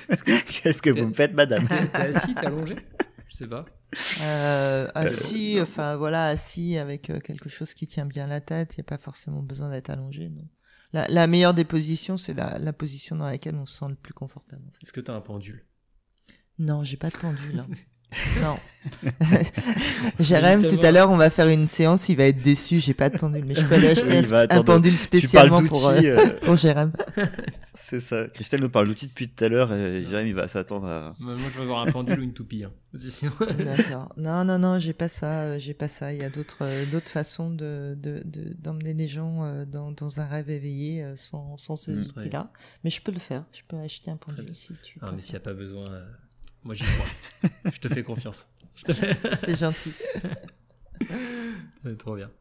Qu'est-ce 0.25 0.81
que 0.81 0.89
vous 0.89 1.07
me 1.07 1.13
faites, 1.13 1.33
madame? 1.33 1.67
T'es 1.67 1.97
assis, 1.97 2.35
t'es 2.35 2.45
allongé? 2.45 2.75
Je 3.29 3.37
sais 3.37 3.47
pas. 3.47 3.65
Euh, 4.21 4.87
assis, 4.93 5.57
enfin 5.61 5.95
voilà, 5.95 6.27
assis 6.27 6.77
avec 6.77 7.09
euh, 7.09 7.19
quelque 7.19 7.49
chose 7.49 7.73
qui 7.73 7.87
tient 7.87 8.05
bien 8.05 8.27
la 8.27 8.41
tête, 8.41 8.75
il 8.75 8.81
n'y 8.81 8.85
a 8.85 8.89
pas 8.89 8.97
forcément 8.97 9.41
besoin 9.41 9.69
d'être 9.69 9.89
allongé. 9.89 10.29
Non. 10.29 10.47
La, 10.93 11.07
la, 11.07 11.27
meilleure 11.27 11.53
des 11.53 11.65
positions, 11.65 12.17
c'est 12.17 12.33
la, 12.33 12.59
la, 12.59 12.71
position 12.71 13.15
dans 13.15 13.25
laquelle 13.25 13.55
on 13.55 13.65
se 13.65 13.77
sent 13.77 13.87
le 13.89 13.95
plus 13.95 14.13
confortable. 14.13 14.63
Est-ce 14.81 14.93
que 14.93 15.01
tu 15.01 15.11
as 15.11 15.15
un 15.15 15.21
pendule? 15.21 15.65
Non, 16.59 16.83
j'ai 16.83 16.97
pas 16.97 17.09
de 17.09 17.17
pendule. 17.17 17.59
Hein. 17.59 17.67
Non. 18.41 18.57
Jérém, 20.19 20.67
tout 20.67 20.79
à 20.83 20.91
l'heure, 20.91 21.09
on 21.09 21.17
va 21.17 21.31
faire 21.31 21.47
une 21.47 21.67
séance, 21.67 22.07
il 22.07 22.17
va 22.17 22.25
être 22.25 22.41
déçu, 22.41 22.77
j'ai 22.77 22.93
pas 22.93 23.09
de 23.09 23.17
pendule, 23.17 23.43
mais 23.43 23.55
je 23.55 23.61
peux 23.61 23.75
aller 23.75 23.87
acheter 23.87 24.33
un, 24.33 24.63
pendule 24.63 24.95
spécialement 24.95 25.63
pour, 25.63 25.87
euh, 25.87 25.99
euh, 26.01 26.29
pour 26.43 26.55
Jérém. 26.55 26.91
C'est 27.75 27.99
ça. 27.99 28.27
Christelle 28.27 28.61
nous 28.61 28.69
parle 28.69 28.87
d'outils 28.87 29.07
depuis 29.07 29.27
tout 29.27 29.43
à 29.43 29.47
l'heure 29.47 29.73
et 29.73 30.03
Jérém, 30.03 30.27
il 30.27 30.35
va 30.35 30.47
s'attendre 30.47 30.87
à... 30.87 31.15
Moi, 31.19 31.35
je 31.51 31.57
vais 31.57 31.63
avoir 31.63 31.81
un 31.81 31.91
pendule 31.91 32.19
ou 32.19 32.23
une 32.23 32.33
toupie. 32.33 32.63
Hein. 32.63 32.71
D'accord. 33.57 34.13
Non, 34.17 34.45
non, 34.45 34.59
non, 34.59 34.79
j'ai 34.79 34.93
pas 34.93 35.09
ça, 35.09 35.41
euh, 35.41 35.59
j'ai 35.59 35.73
pas 35.73 35.87
ça. 35.87 36.13
Il 36.13 36.19
y 36.19 36.23
a 36.23 36.29
d'autres, 36.29 36.63
d'autres 36.91 37.09
façons 37.09 37.49
de, 37.49 37.97
de, 37.99 38.23
d'emmener 38.59 38.93
des 38.93 39.07
gens 39.07 39.65
dans, 39.65 39.91
dans 39.91 40.19
un 40.19 40.25
rêve 40.25 40.51
éveillé 40.51 41.05
sans, 41.15 41.57
sans 41.57 41.75
ces 41.75 41.91
mmh, 41.91 42.01
outils-là. 42.01 42.51
Mais 42.83 42.91
je 42.91 43.01
peux 43.01 43.11
le 43.11 43.19
faire. 43.19 43.45
Je 43.51 43.61
peux 43.67 43.77
acheter 43.77 44.11
un 44.11 44.17
pendule 44.17 44.53
si 44.53 44.73
tu 44.83 44.99
Ah, 45.01 45.11
mais 45.13 45.21
s'il 45.21 45.33
n'y 45.33 45.37
a 45.37 45.41
pas 45.41 45.53
besoin, 45.53 45.85
moi, 46.65 46.73
j'y 46.73 46.83
crois. 46.83 47.49
je 47.71 47.79
te 47.79 47.87
fais 47.87 48.03
confiance. 48.03 48.47
C'est 48.75 49.57
gentil. 49.57 49.93
trop 51.99 52.15
bien. 52.15 52.31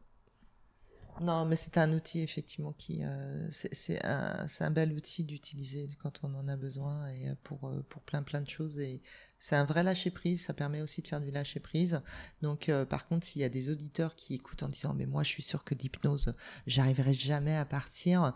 Non, 1.21 1.45
mais 1.45 1.55
c'est 1.55 1.77
un 1.77 1.93
outil 1.93 2.19
effectivement 2.19 2.73
qui 2.73 3.01
euh, 3.01 3.47
c'est 3.51 4.03
un, 4.03 4.47
un 4.59 4.71
bel 4.71 4.91
outil 4.91 5.23
d'utiliser 5.23 5.87
quand 5.99 6.19
on 6.23 6.35
en 6.35 6.49
a 6.49 6.57
besoin 6.57 7.07
et 7.07 7.29
euh, 7.29 7.35
pour 7.43 7.69
euh, 7.69 7.85
pour 7.87 8.01
plein 8.01 8.21
plein 8.21 8.41
de 8.41 8.49
choses 8.49 8.77
et 8.79 9.01
c'est 9.39 9.55
un 9.55 9.63
vrai 9.63 9.83
lâcher 9.83 10.11
prise. 10.11 10.43
Ça 10.43 10.53
permet 10.53 10.81
aussi 10.81 11.01
de 11.01 11.07
faire 11.07 11.21
du 11.21 11.31
lâcher 11.31 11.61
prise. 11.61 12.01
Donc 12.41 12.69
par 12.89 13.07
contre, 13.07 13.25
s'il 13.25 13.41
y 13.41 13.45
a 13.45 13.49
des 13.49 13.69
auditeurs 13.69 14.15
qui 14.15 14.33
écoutent 14.33 14.63
en 14.63 14.69
disant 14.69 14.93
mais 14.93 15.05
moi 15.05 15.23
je 15.23 15.29
suis 15.29 15.43
sûr 15.43 15.63
que 15.63 15.73
l'hypnose 15.73 16.33
j'arriverai 16.67 17.13
jamais 17.13 17.55
à 17.55 17.63
partir, 17.63 18.33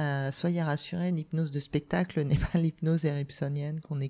euh, 0.00 0.32
soyez 0.32 0.62
rassurés, 0.62 1.10
l'hypnose 1.12 1.50
de 1.50 1.60
spectacle 1.60 2.22
n'est 2.24 2.38
pas 2.38 2.58
l'hypnose 2.58 3.04
érypsonienne 3.04 3.80
qu'on 3.80 4.00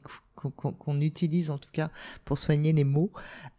qu'on 0.49 1.01
utilise 1.01 1.51
en 1.51 1.59
tout 1.59 1.71
cas 1.73 1.91
pour 2.25 2.39
soigner 2.39 2.73
les 2.73 2.85
mots. 2.85 3.13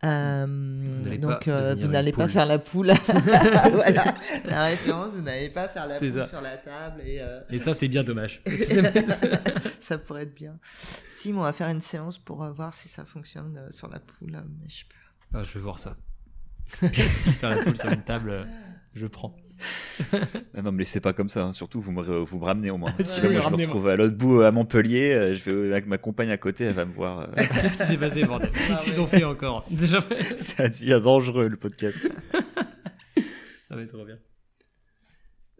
Euh, 0.04 1.18
donc 1.18 1.48
euh, 1.48 1.76
vous 1.80 1.88
n'allez 1.88 2.12
pas 2.12 2.28
faire 2.28 2.46
la 2.46 2.60
poule. 2.60 2.92
voilà 3.74 4.16
la 4.46 4.66
référence, 4.66 5.14
vous 5.16 5.22
n'allez 5.22 5.50
pas 5.50 5.68
faire 5.68 5.88
la 5.88 6.00
poule 6.00 6.28
sur 6.28 6.42
la 6.42 6.58
table. 6.58 7.02
Et, 7.06 7.22
et 7.50 7.60
ça 7.60 7.74
c'est 7.74 7.88
bien 7.88 8.04
dommage. 8.04 8.42
ça 9.80 9.98
pourrait 9.98 10.24
être 10.24 10.36
bien. 10.36 10.58
Si, 11.12 11.32
on 11.34 11.42
va 11.42 11.54
faire 11.54 11.70
une 11.70 11.82
séance 11.82 12.18
pour 12.18 12.44
voir 12.52 12.74
si 12.74 12.88
ça 12.88 13.06
fonctionne 13.06 13.68
sur 13.72 13.88
la 13.88 14.00
poule. 14.00 14.32
Mais 14.32 14.70
je, 14.70 14.86
peux... 14.86 15.38
ah, 15.38 15.44
je 15.44 15.54
vais 15.54 15.60
voir 15.60 15.78
ça. 15.78 15.96
si 16.82 17.32
faire 17.32 17.50
la 17.50 17.58
poule 17.58 17.78
sur 17.78 17.92
une 17.92 18.04
table, 18.04 18.48
je 18.96 19.06
prends. 19.06 19.36
non, 20.64 20.72
mais 20.72 20.84
c'est 20.84 21.00
pas 21.00 21.14
comme 21.14 21.30
ça. 21.30 21.46
Hein. 21.46 21.54
Surtout, 21.54 21.82
vous 21.82 21.92
me, 21.92 22.02
vous 22.02 22.40
me 22.40 22.46
ramenez 22.46 22.72
au 22.72 22.78
moins. 22.78 22.94
si 23.04 23.22
moi, 23.22 23.32
je 23.32 23.50
me 23.50 23.56
retrouve 23.56 23.88
à 23.88 23.96
l'autre 23.96 24.16
bout, 24.16 24.42
à 24.42 24.52
Montpellier, 24.52 25.14
euh, 25.14 25.36
je 25.36 25.50
vais 25.50 25.72
avec 25.72 25.88
ma 25.88 25.98
compagne 25.98 26.32
à 26.32 26.38
côté, 26.38 26.66
elle 26.66 26.74
va 26.74 26.86
me 26.86 26.94
voir. 26.94 27.22
Euh. 27.22 27.28
Qu'est-ce 27.36 27.78
qui 27.78 27.88
s'est 27.88 27.98
passé, 27.98 28.24
bordel? 28.24 28.52
Qu'est-ce 28.52 28.84
qu'ils 28.84 29.02
ont 29.02 29.08
fait 29.08 29.24
encore? 29.24 29.66
Déjà 29.70 30.00
Ça 30.38 30.70
devient 30.70 31.00
dangereux, 31.04 31.48
le 31.48 31.58
podcast. 31.58 32.10
ça 33.68 33.76
va 33.76 33.82
être 33.82 33.94
trop 33.94 34.06
bien. 34.06 34.20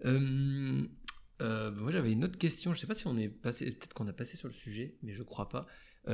Euh, 0.06 1.72
moi, 1.72 1.92
j'avais 1.92 2.12
une 2.12 2.24
autre 2.24 2.38
question. 2.38 2.74
Je 2.74 2.80
sais 2.80 2.88
pas 2.88 2.96
si 2.96 3.08
on 3.08 3.18
est 3.18 3.30
passé, 3.30 3.66
peut-être 3.72 3.94
qu'on 3.94 4.08
a 4.08 4.14
passé 4.14 4.38
sur 4.38 4.48
le 4.48 4.54
sujet, 4.54 4.96
mais 5.04 5.14
je 5.14 5.24
crois 5.24 5.50
pas. 5.50 5.66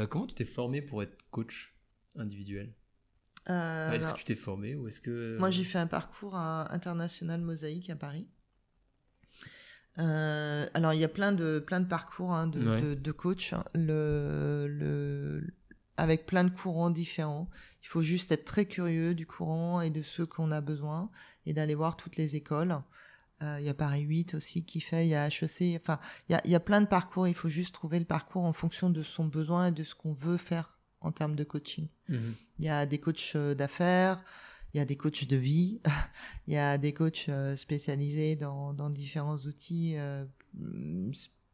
comment 0.09 0.27
tu 0.27 0.35
t'es 0.35 0.45
formé 0.45 0.81
pour 0.81 1.03
être 1.03 1.17
coach 1.31 1.73
individuel? 2.15 2.73
Euh, 3.49 3.91
est-ce 3.91 4.07
que 4.07 4.17
tu 4.17 4.23
t'es 4.23 4.35
formé 4.35 4.75
ou 4.75 4.87
est-ce 4.87 5.01
que 5.01 5.37
Moi, 5.37 5.51
j'ai 5.51 5.63
fait 5.63 5.77
un 5.77 5.87
parcours 5.87 6.35
international 6.35 7.41
mosaïque 7.41 7.89
à 7.89 7.95
Paris. 7.95 8.27
Euh, 9.99 10.67
alors, 10.73 10.93
il 10.93 10.99
y 10.99 11.03
a 11.03 11.09
plein 11.09 11.31
de 11.31 11.59
plein 11.59 11.79
de 11.79 11.87
parcours 11.87 12.33
hein, 12.33 12.47
de, 12.47 12.93
de, 12.93 13.11
coach, 13.11 13.55
le, 13.73 14.67
le, 14.69 15.47
avec 15.97 16.25
plein 16.25 16.43
de 16.43 16.51
courants 16.51 16.91
différents. 16.91 17.49
Il 17.81 17.87
faut 17.87 18.01
juste 18.01 18.31
être 18.31 18.45
très 18.45 18.65
curieux 18.65 19.15
du 19.15 19.25
courant 19.25 19.81
et 19.81 19.89
de 19.89 20.01
ceux 20.01 20.25
qu'on 20.25 20.51
a 20.51 20.61
besoin 20.61 21.09
et 21.45 21.53
d'aller 21.53 21.73
voir 21.73 21.95
toutes 21.97 22.17
les 22.17 22.35
écoles. 22.35 22.77
Euh, 23.43 23.57
il 23.59 23.65
y 23.65 23.69
a 23.69 23.73
Paris 23.73 24.01
8 24.01 24.33
aussi 24.33 24.65
qui 24.65 24.81
fait, 24.81 25.05
il 25.05 25.09
y 25.09 25.15
a 25.15 25.27
HEC, 25.27 25.79
enfin, 25.79 25.99
il 26.27 26.33
y 26.33 26.35
a, 26.35 26.41
y 26.47 26.55
a 26.55 26.59
plein 26.59 26.81
de 26.81 26.87
parcours. 26.87 27.27
Il 27.27 27.35
faut 27.35 27.49
juste 27.49 27.73
trouver 27.73 27.97
le 27.97 28.05
parcours 28.05 28.45
en 28.45 28.53
fonction 28.53 28.89
de 28.89 29.03
son 29.03 29.25
besoin 29.25 29.67
et 29.67 29.71
de 29.71 29.83
ce 29.83 29.95
qu'on 29.95 30.13
veut 30.13 30.37
faire 30.37 30.76
en 31.01 31.11
termes 31.11 31.35
de 31.35 31.43
coaching. 31.43 31.87
Mhm. 32.09 32.35
Il 32.59 32.65
y 32.65 32.69
a 32.69 32.85
des 32.85 32.99
coachs 32.99 33.33
euh, 33.35 33.55
d'affaires, 33.55 34.23
il 34.73 34.77
y 34.77 34.79
a 34.79 34.85
des 34.85 34.95
coachs 34.95 35.25
de 35.25 35.37
vie, 35.37 35.79
il 36.47 36.53
y 36.53 36.57
a 36.57 36.77
des 36.77 36.93
coachs 36.93 37.27
euh, 37.29 37.55
spécialisés 37.55 38.35
dans, 38.35 38.73
dans 38.73 38.89
différents 38.89 39.37
outils, 39.37 39.95
euh, 39.97 40.25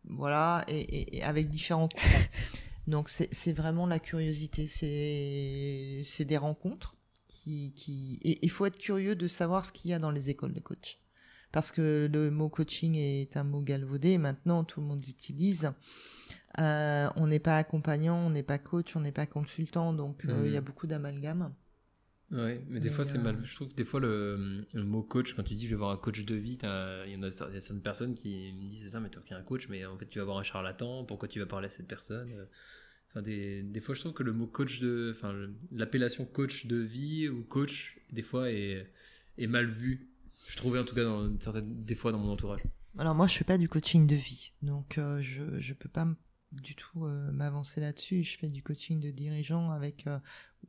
voilà, 0.06 0.64
et, 0.68 1.18
et, 1.18 1.24
avec 1.24 1.50
différents. 1.50 1.90
Donc 2.88 3.10
c'est 3.10 3.54
vraiment 3.54 3.88
la 3.88 4.00
curiosité, 4.00 4.68
c'est 4.68 6.26
des 6.26 6.38
rencontres 6.38 6.98
qui, 7.30 7.72
qui... 7.78 8.20
et 8.24 8.40
il 8.42 8.52
faut 8.52 8.66
être 8.66 8.78
curieux 8.78 9.16
de 9.16 9.30
savoir 9.30 9.64
ce 9.64 9.72
qu'il 9.72 9.92
y 9.92 9.94
a 9.94 10.00
dans 10.00 10.12
les 10.12 10.30
écoles 10.30 10.52
de 10.52 10.60
coach. 10.60 11.00
Parce 11.54 11.72
que 11.72 12.10
le 12.12 12.30
mot 12.30 12.50
coaching 12.50 12.96
est 12.96 13.38
un 13.38 13.46
mot 13.46 13.62
galvaudé, 13.62 14.18
maintenant 14.18 14.66
tout 14.66 14.82
le 14.82 14.88
monde 14.88 15.06
l'utilise. 15.06 15.72
Euh, 16.60 17.10
on 17.16 17.28
n'est 17.28 17.40
pas 17.40 17.58
accompagnant, 17.58 18.18
on 18.18 18.30
n'est 18.30 18.44
pas 18.44 18.60
coach, 18.60 18.96
on 18.96 19.00
n'est 19.00 19.12
pas 19.12 19.26
consultant, 19.26 19.94
donc 19.94 20.26
euh, 20.26 20.44
il 20.46 20.52
y 20.52 20.58
a 20.58 20.62
mhm. 20.62 20.66
beaucoup 20.66 20.88
d'amalgames. 20.88 21.54
Oui, 22.32 22.60
mais 22.68 22.80
des 22.80 22.90
fois 22.90 23.06
c'est 23.06 23.18
mal. 23.18 23.36
Euh, 23.36 23.44
je 23.44 23.56
trouve 23.56 23.70
que 23.70 23.76
des 23.76 23.84
fois 23.84 24.00
le, 24.00 24.66
mot 24.74 25.04
coach, 25.04 25.36
quand 25.36 25.44
tu 25.44 25.56
dis 25.56 25.66
je 25.66 25.72
vais 25.72 25.76
voir 25.76 25.92
un 25.92 25.98
coach 25.98 26.26
de 26.26 26.36
vie, 26.36 26.58
il 26.62 27.12
y 27.12 27.16
en 27.16 27.24
a, 27.24 27.32
certaines 27.32 27.82
personnes 27.82 28.14
qui 28.16 28.54
me 28.54 28.70
disent 28.70 28.92
ça, 28.92 29.00
mais 29.00 29.10
tu 29.10 29.34
un 29.34 29.42
coach, 29.42 29.68
mais 29.70 29.86
en 29.86 29.98
fait 29.98 30.06
tu 30.06 30.20
vas 30.20 30.26
voir 30.26 30.38
un 30.38 30.44
charlatan, 30.44 31.04
pourquoi 31.06 31.28
tu 31.28 31.40
vas 31.40 31.46
parler 31.46 31.68
à 31.68 31.72
cette 31.72 31.88
personne 31.88 32.30
Enfin, 33.10 33.22
des, 33.22 33.62
des 33.62 33.80
fois 33.80 33.94
je 33.94 34.00
trouve 34.00 34.14
que 34.14 34.24
le 34.24 34.32
mot 34.32 34.48
coach 34.48 34.80
de. 34.80 35.12
Enfin, 35.16 35.36
l'appellation 35.72 36.26
coach 36.26 36.66
de 36.66 36.78
vie 36.78 37.30
ou 37.30 37.44
coach, 37.44 38.00
des 38.12 38.24
fois 38.24 38.50
est, 38.50 38.92
est 39.38 39.46
mal 39.46 39.68
vu. 39.68 40.10
Je 40.48 40.58
trouvais 40.58 40.80
en 40.80 40.84
tout 40.84 40.96
cas 40.96 41.04
dans 41.04 41.40
certaines, 41.40 41.84
des 41.84 41.94
fois 41.94 42.12
dans 42.12 42.18
mon 42.18 42.32
entourage. 42.32 42.62
Alors 42.98 43.14
moi 43.14 43.28
je 43.28 43.36
fais 43.36 43.44
pas 43.44 43.60
du 43.60 43.70
coaching 43.70 44.08
de 44.08 44.16
vie, 44.16 44.52
donc 44.64 45.00
je 45.20 45.60
je 45.60 45.74
peux 45.76 45.90
pas 45.90 46.08
du 46.62 46.76
tout 46.76 47.06
euh, 47.06 47.32
m'avancer 47.32 47.82
là-dessus. 47.82 48.24
Je 48.24 48.38
fais 48.38 48.50
du 48.50 48.62
coaching 48.64 49.00
de 49.00 49.12
dirigeants 49.12 49.72
avec 49.72 50.08
euh, 50.08 50.20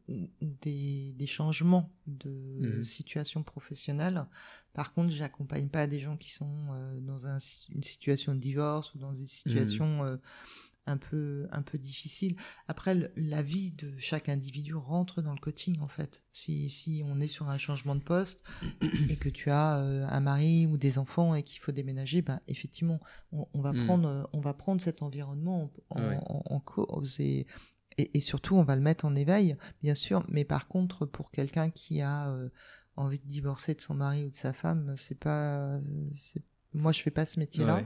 des, 0.09 1.13
des, 1.13 1.27
changements 1.27 1.93
de 2.07 2.81
mmh. 2.81 2.85
situation 2.85 3.43
professionnelle. 3.43 4.27
Par 4.73 4.93
contre, 4.93 5.11
j'accompagne 5.11 5.69
pas 5.69 5.87
des 5.87 6.01
gens 6.01 6.17
qui 6.17 6.33
sont 6.33 6.57
euh, 6.73 7.01
dans 7.01 7.27
une 7.71 7.83
situation 7.83 8.35
de 8.35 8.41
divorce 8.41 8.95
ou 8.95 8.99
dans 8.99 9.13
des 9.13 9.27
situations 9.27 10.05
mmh 10.05 10.19
un 10.87 10.97
peu 10.97 11.47
un 11.51 11.63
peu 11.63 11.79
difficile. 11.79 12.37
Après, 12.69 12.95
la 13.17 13.43
vie 13.43 13.73
de 13.73 13.97
chaque 13.99 14.29
individu 14.29 14.75
rentre 14.75 15.23
dans 15.23 15.33
le 15.33 15.39
coaching 15.39 15.81
en 15.81 15.89
fait. 15.89 16.23
Si, 16.33 16.69
si 16.71 17.03
on 17.07 17.21
est 17.21 17.29
sur 17.29 17.49
un 17.49 17.59
changement 17.59 17.95
de 17.95 18.03
poste 18.03 18.45
et 19.09 19.17
que 19.17 19.29
tu 19.29 19.51
as 19.51 19.79
euh, 19.79 20.07
un 20.09 20.21
mari 20.21 20.67
ou 20.67 20.77
des 20.77 20.99
enfants 20.99 21.35
et 21.35 21.43
qu'il 21.43 21.61
faut 21.61 21.73
déménager, 21.73 22.23
ben 22.23 22.41
effectivement, 22.49 23.01
on, 23.33 23.61
va 23.61 23.73
hmm. 23.73 23.87
prendre 23.87 24.31
on 24.33 24.41
va 24.41 24.55
prendre 24.55 24.81
cet 24.81 25.03
environnement 25.03 25.71
en, 25.91 26.61
cause 26.61 27.19
et, 27.19 27.47
et, 27.99 28.21
surtout 28.21 28.57
on 28.57 28.63
va 28.65 28.77
le 28.77 28.83
mettre 28.83 29.05
en 29.05 29.15
éveil, 29.15 29.57
bien 29.83 29.95
sûr. 29.95 30.25
Mais 30.29 30.45
par 30.45 30.69
contre, 30.69 31.07
pour 31.07 31.31
quelqu'un 31.31 31.71
qui 31.71 32.03
a 32.03 32.29
euh, 32.29 32.49
envie 32.97 33.19
de 33.19 33.27
divorcer 33.27 33.75
de 33.75 33.81
son 33.81 33.95
mari 33.95 34.25
ou 34.25 34.31
de 34.31 34.37
sa 34.37 34.53
femme, 34.53 34.95
c'est 34.99 35.19
pas 35.19 35.81
moi 36.75 36.93
je 36.93 37.01
fais 37.01 37.11
pas 37.11 37.25
ce 37.25 37.39
métier-là. 37.39 37.83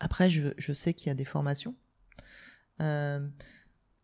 Après, 0.00 0.30
je, 0.30 0.48
je 0.58 0.72
sais 0.72 0.94
qu'il 0.94 1.08
y 1.08 1.10
a 1.10 1.14
des 1.14 1.24
formations. 1.24 1.74
Euh, 2.80 3.26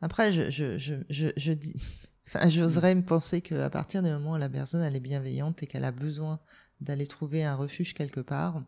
après, 0.01 0.32
je, 0.32 0.51
je, 0.51 0.78
je, 0.78 1.28
je, 1.36 1.52
dis, 1.52 1.74
enfin, 2.27 2.48
j'oserais 2.48 2.94
me 2.94 3.05
penser 3.05 3.40
qu'à 3.40 3.70
partir 3.70 4.02
du 4.02 4.10
moment 4.10 4.32
où 4.32 4.36
la 4.36 4.48
personne 4.48 4.82
elle 4.82 4.97
est 4.97 5.01
bienveillante 5.01 5.62
et 5.62 5.66
qu'elle 5.66 5.85
a 5.85 5.93
besoin 5.93 6.40
d'aller 6.81 7.06
trouver 7.06 7.44
un 7.44 7.55
refuge 7.55 7.94
quelque 7.94 8.20
part, 8.20 8.62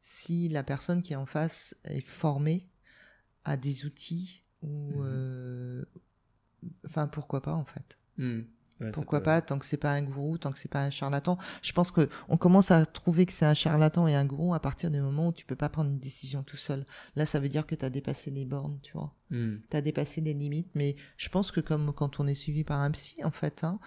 si 0.00 0.48
la 0.48 0.62
personne 0.62 1.02
qui 1.02 1.12
est 1.12 1.16
en 1.16 1.26
face 1.26 1.76
est 1.84 2.06
formée 2.06 2.68
à 3.44 3.56
des 3.56 3.84
outils 3.84 4.42
ou, 4.62 5.02
mmh. 5.02 5.04
euh, 5.04 5.84
enfin, 6.86 7.08
pourquoi 7.08 7.42
pas 7.42 7.54
en 7.54 7.64
fait. 7.64 7.98
Mmh. 8.18 8.42
Pourquoi 8.92 9.20
pas 9.22 9.40
tant 9.40 9.58
que 9.58 9.66
c'est 9.66 9.76
pas 9.76 9.92
un 9.92 10.02
gourou, 10.02 10.38
tant 10.38 10.50
que 10.52 10.58
c'est 10.58 10.70
pas 10.70 10.82
un 10.82 10.90
charlatan. 10.90 11.38
Je 11.62 11.72
pense 11.72 11.90
que 11.90 12.08
on 12.28 12.36
commence 12.36 12.70
à 12.70 12.84
trouver 12.86 13.26
que 13.26 13.32
c'est 13.32 13.46
un 13.46 13.54
charlatan 13.54 14.08
et 14.08 14.14
un 14.14 14.24
gourou 14.24 14.54
à 14.54 14.60
partir 14.60 14.90
du 14.90 15.00
moment 15.00 15.28
où 15.28 15.32
tu 15.32 15.44
peux 15.44 15.56
pas 15.56 15.68
prendre 15.68 15.90
une 15.90 15.98
décision 15.98 16.42
tout 16.42 16.56
seul. 16.56 16.84
Là, 17.16 17.26
ça 17.26 17.38
veut 17.38 17.48
dire 17.48 17.66
que 17.66 17.74
tu 17.74 17.84
as 17.84 17.90
dépassé 17.90 18.30
les 18.30 18.44
bornes, 18.44 18.78
tu 18.82 18.92
vois. 18.92 19.14
Hmm. 19.30 19.56
Tu 19.70 19.76
as 19.76 19.80
dépassé 19.80 20.20
des 20.20 20.34
limites, 20.34 20.70
mais 20.74 20.96
je 21.16 21.28
pense 21.28 21.50
que 21.50 21.60
comme 21.60 21.92
quand 21.92 22.20
on 22.20 22.26
est 22.26 22.34
suivi 22.34 22.64
par 22.64 22.80
un 22.80 22.90
psy, 22.90 23.16
en 23.24 23.30
fait, 23.30 23.64
hein, 23.64 23.78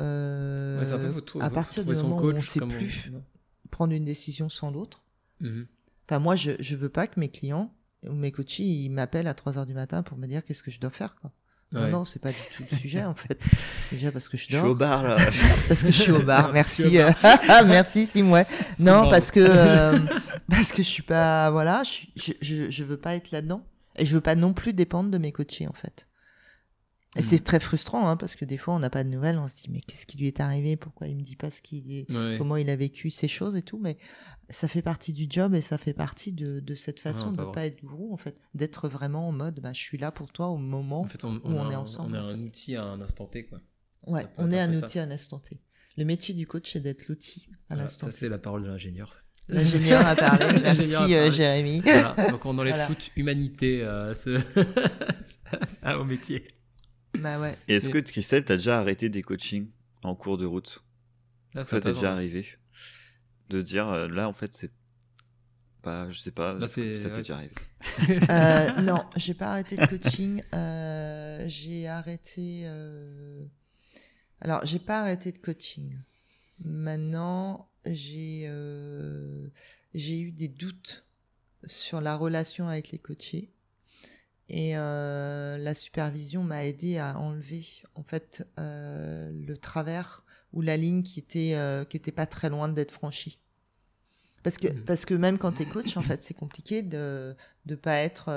euh, 0.00 0.82
à 1.40 1.50
partir 1.50 1.84
du 1.84 1.94
moment 1.94 2.20
où 2.20 2.30
on 2.32 2.42
sait 2.42 2.60
plus 2.60 3.12
prendre 3.70 3.92
une 3.92 4.04
décision 4.04 4.48
sans 4.48 4.70
l'autre. 4.70 5.02
Hmm. 5.40 5.64
Enfin, 6.08 6.18
moi, 6.18 6.36
je 6.36 6.52
je 6.60 6.76
veux 6.76 6.88
pas 6.88 7.06
que 7.06 7.18
mes 7.18 7.30
clients 7.30 7.74
ou 8.08 8.12
mes 8.12 8.32
coachs 8.32 8.58
ils 8.58 8.90
m'appellent 8.90 9.28
à 9.28 9.34
3 9.34 9.58
heures 9.58 9.66
du 9.66 9.74
matin 9.74 10.02
pour 10.02 10.18
me 10.18 10.26
dire 10.26 10.44
qu'est-ce 10.44 10.62
que 10.62 10.70
je 10.70 10.80
dois 10.80 10.90
faire, 10.90 11.16
quoi. 11.16 11.32
Non, 11.72 11.88
non, 11.88 12.04
c'est 12.04 12.20
pas 12.20 12.30
du 12.30 12.36
tout 12.56 12.64
le 12.70 12.76
sujet 12.76 13.04
en 13.04 13.14
fait. 13.14 13.40
Déjà 13.92 14.12
parce 14.12 14.28
que 14.28 14.36
je 14.36 14.48
dors. 14.48 14.60
Je 14.60 14.64
suis 14.64 14.70
au 14.70 14.74
bar 14.74 15.02
là. 15.02 15.16
parce 15.68 15.82
que 15.82 15.90
je 15.90 16.02
suis 16.02 16.12
au 16.12 16.22
bar, 16.22 16.52
merci. 16.52 16.98
merci 17.66 18.06
Simoué. 18.06 18.44
Non, 18.78 19.10
parce 19.10 19.30
que 19.30 19.40
euh, 19.40 19.98
parce 20.50 20.72
que 20.72 20.82
je 20.82 20.88
suis 20.88 21.02
pas 21.02 21.50
voilà, 21.50 21.82
je, 21.84 22.32
je, 22.40 22.70
je 22.70 22.84
veux 22.84 22.96
pas 22.98 23.14
être 23.14 23.30
là-dedans 23.30 23.62
et 23.96 24.06
je 24.06 24.14
veux 24.14 24.20
pas 24.20 24.34
non 24.34 24.52
plus 24.52 24.72
dépendre 24.72 25.10
de 25.10 25.18
mes 25.18 25.32
coachés 25.32 25.66
en 25.66 25.72
fait. 25.72 26.06
Et 27.14 27.22
c'est 27.22 27.40
très 27.40 27.60
frustrant, 27.60 28.08
hein, 28.08 28.16
parce 28.16 28.36
que 28.36 28.46
des 28.46 28.56
fois, 28.56 28.74
on 28.74 28.78
n'a 28.78 28.88
pas 28.88 29.04
de 29.04 29.10
nouvelles, 29.10 29.38
on 29.38 29.46
se 29.46 29.54
dit, 29.54 29.68
mais 29.68 29.80
qu'est-ce 29.80 30.06
qui 30.06 30.16
lui 30.16 30.28
est 30.28 30.40
arrivé? 30.40 30.76
Pourquoi 30.76 31.08
il 31.08 31.16
me 31.16 31.22
dit 31.22 31.36
pas 31.36 31.50
ce 31.50 31.60
qu'il 31.60 31.92
est, 31.92 32.06
comment 32.38 32.56
il 32.56 32.70
a 32.70 32.76
vécu 32.76 33.10
ces 33.10 33.28
choses 33.28 33.54
et 33.56 33.62
tout? 33.62 33.78
Mais 33.78 33.98
ça 34.48 34.66
fait 34.66 34.80
partie 34.80 35.12
du 35.12 35.26
job 35.28 35.54
et 35.54 35.60
ça 35.60 35.76
fait 35.76 35.92
partie 35.92 36.32
de, 36.32 36.60
de 36.60 36.74
cette 36.74 37.00
façon 37.00 37.32
de 37.32 37.42
ne 37.42 37.50
pas 37.50 37.66
être 37.66 37.82
gourou, 37.82 38.14
en 38.14 38.16
fait, 38.16 38.36
d'être 38.54 38.88
vraiment 38.88 39.28
en 39.28 39.32
mode, 39.32 39.60
bah, 39.60 39.72
je 39.74 39.80
suis 39.80 39.98
là 39.98 40.10
pour 40.10 40.32
toi 40.32 40.48
au 40.48 40.56
moment 40.56 41.02
où 41.02 41.28
on, 41.44 41.70
est 41.70 41.74
ensemble. 41.74 42.16
On 42.16 42.30
est 42.30 42.32
un 42.32 42.40
outil 42.40 42.76
à 42.76 42.84
un 42.84 43.00
instant 43.02 43.26
T, 43.26 43.44
quoi. 43.44 43.60
Ouais, 44.06 44.26
on 44.38 44.50
est 44.50 44.58
un 44.58 44.72
outil 44.72 44.98
à 44.98 45.02
un 45.02 45.10
instant 45.10 45.38
T. 45.38 45.60
Le 45.98 46.04
métier 46.04 46.34
du 46.34 46.46
coach, 46.46 46.72
c'est 46.72 46.80
d'être 46.80 47.08
l'outil 47.08 47.48
à 47.68 47.76
l'instant 47.76 48.06
T. 48.06 48.12
Ça, 48.12 48.18
c'est 48.18 48.28
la 48.30 48.38
parole 48.38 48.62
de 48.62 48.68
l'ingénieur. 48.68 49.22
L'ingénieur 49.48 50.06
a 50.06 50.14
parlé. 50.14 50.46
Merci, 50.62 51.14
euh, 51.14 51.30
Jérémy. 51.30 51.82
Donc, 52.30 52.46
on 52.46 52.56
enlève 52.56 52.86
toute 52.86 53.10
humanité 53.16 53.82
à 53.82 54.14
ce... 54.14 54.40
au 55.98 56.04
métier. 56.04 56.46
Bah 57.18 57.40
ouais. 57.40 57.56
Et 57.68 57.76
est-ce 57.76 57.90
que 57.90 57.98
Christelle, 57.98 58.44
t'as 58.44 58.56
déjà 58.56 58.78
arrêté 58.78 59.08
des 59.08 59.22
coachings 59.22 59.68
en 60.02 60.14
cours 60.14 60.38
de 60.38 60.46
route? 60.46 60.82
Là, 61.54 61.64
ça 61.64 61.80
t'est 61.80 61.92
déjà 61.92 62.12
arrivé 62.12 62.46
de 63.50 63.60
dire 63.60 63.88
euh, 63.88 64.08
là 64.08 64.28
en 64.28 64.32
fait 64.32 64.54
c'est 64.54 64.70
pas 65.82 66.08
je 66.08 66.18
sais 66.18 66.30
pas 66.30 66.54
là, 66.54 66.66
ça 66.66 66.80
t'est 66.80 67.10
déjà 67.10 67.34
arrivé? 67.36 67.52
euh, 68.30 68.80
non 68.80 69.04
j'ai 69.16 69.34
pas 69.34 69.52
arrêté 69.52 69.76
de 69.76 69.84
coaching 69.86 70.42
euh, 70.54 71.44
j'ai 71.48 71.86
arrêté 71.88 72.66
alors 74.40 74.64
j'ai 74.64 74.78
pas 74.78 75.02
arrêté 75.02 75.32
de 75.32 75.38
coaching. 75.38 75.98
Maintenant 76.64 77.68
j'ai 77.84 78.50
j'ai 79.94 80.20
eu 80.20 80.32
des 80.32 80.48
doutes 80.48 81.04
sur 81.66 82.00
la 82.00 82.16
relation 82.16 82.68
avec 82.68 82.90
les 82.90 82.98
coachés 82.98 83.52
et 84.48 84.76
euh, 84.76 85.56
la 85.58 85.74
supervision 85.74 86.42
m'a 86.42 86.64
aidé 86.64 86.98
à 86.98 87.18
enlever 87.18 87.64
en 87.94 88.02
fait 88.02 88.46
euh, 88.58 89.30
le 89.32 89.56
travers 89.56 90.24
ou 90.52 90.60
la 90.60 90.76
ligne 90.76 91.02
qui 91.02 91.20
était 91.20 91.52
euh, 91.54 91.84
qui 91.84 91.96
était 91.96 92.12
pas 92.12 92.26
très 92.26 92.50
loin 92.50 92.68
d'être 92.68 92.92
franchie. 92.92 93.38
Parce 94.42 94.56
que 94.56 94.68
mmh. 94.68 94.84
parce 94.84 95.04
que 95.04 95.14
même 95.14 95.38
quand 95.38 95.52
tu 95.52 95.62
es 95.62 95.66
coach 95.66 95.96
en 95.96 96.02
fait 96.02 96.22
c'est 96.22 96.34
compliqué 96.34 96.82
de 96.82 97.34
de 97.66 97.74
pas 97.74 97.96
être 97.96 98.30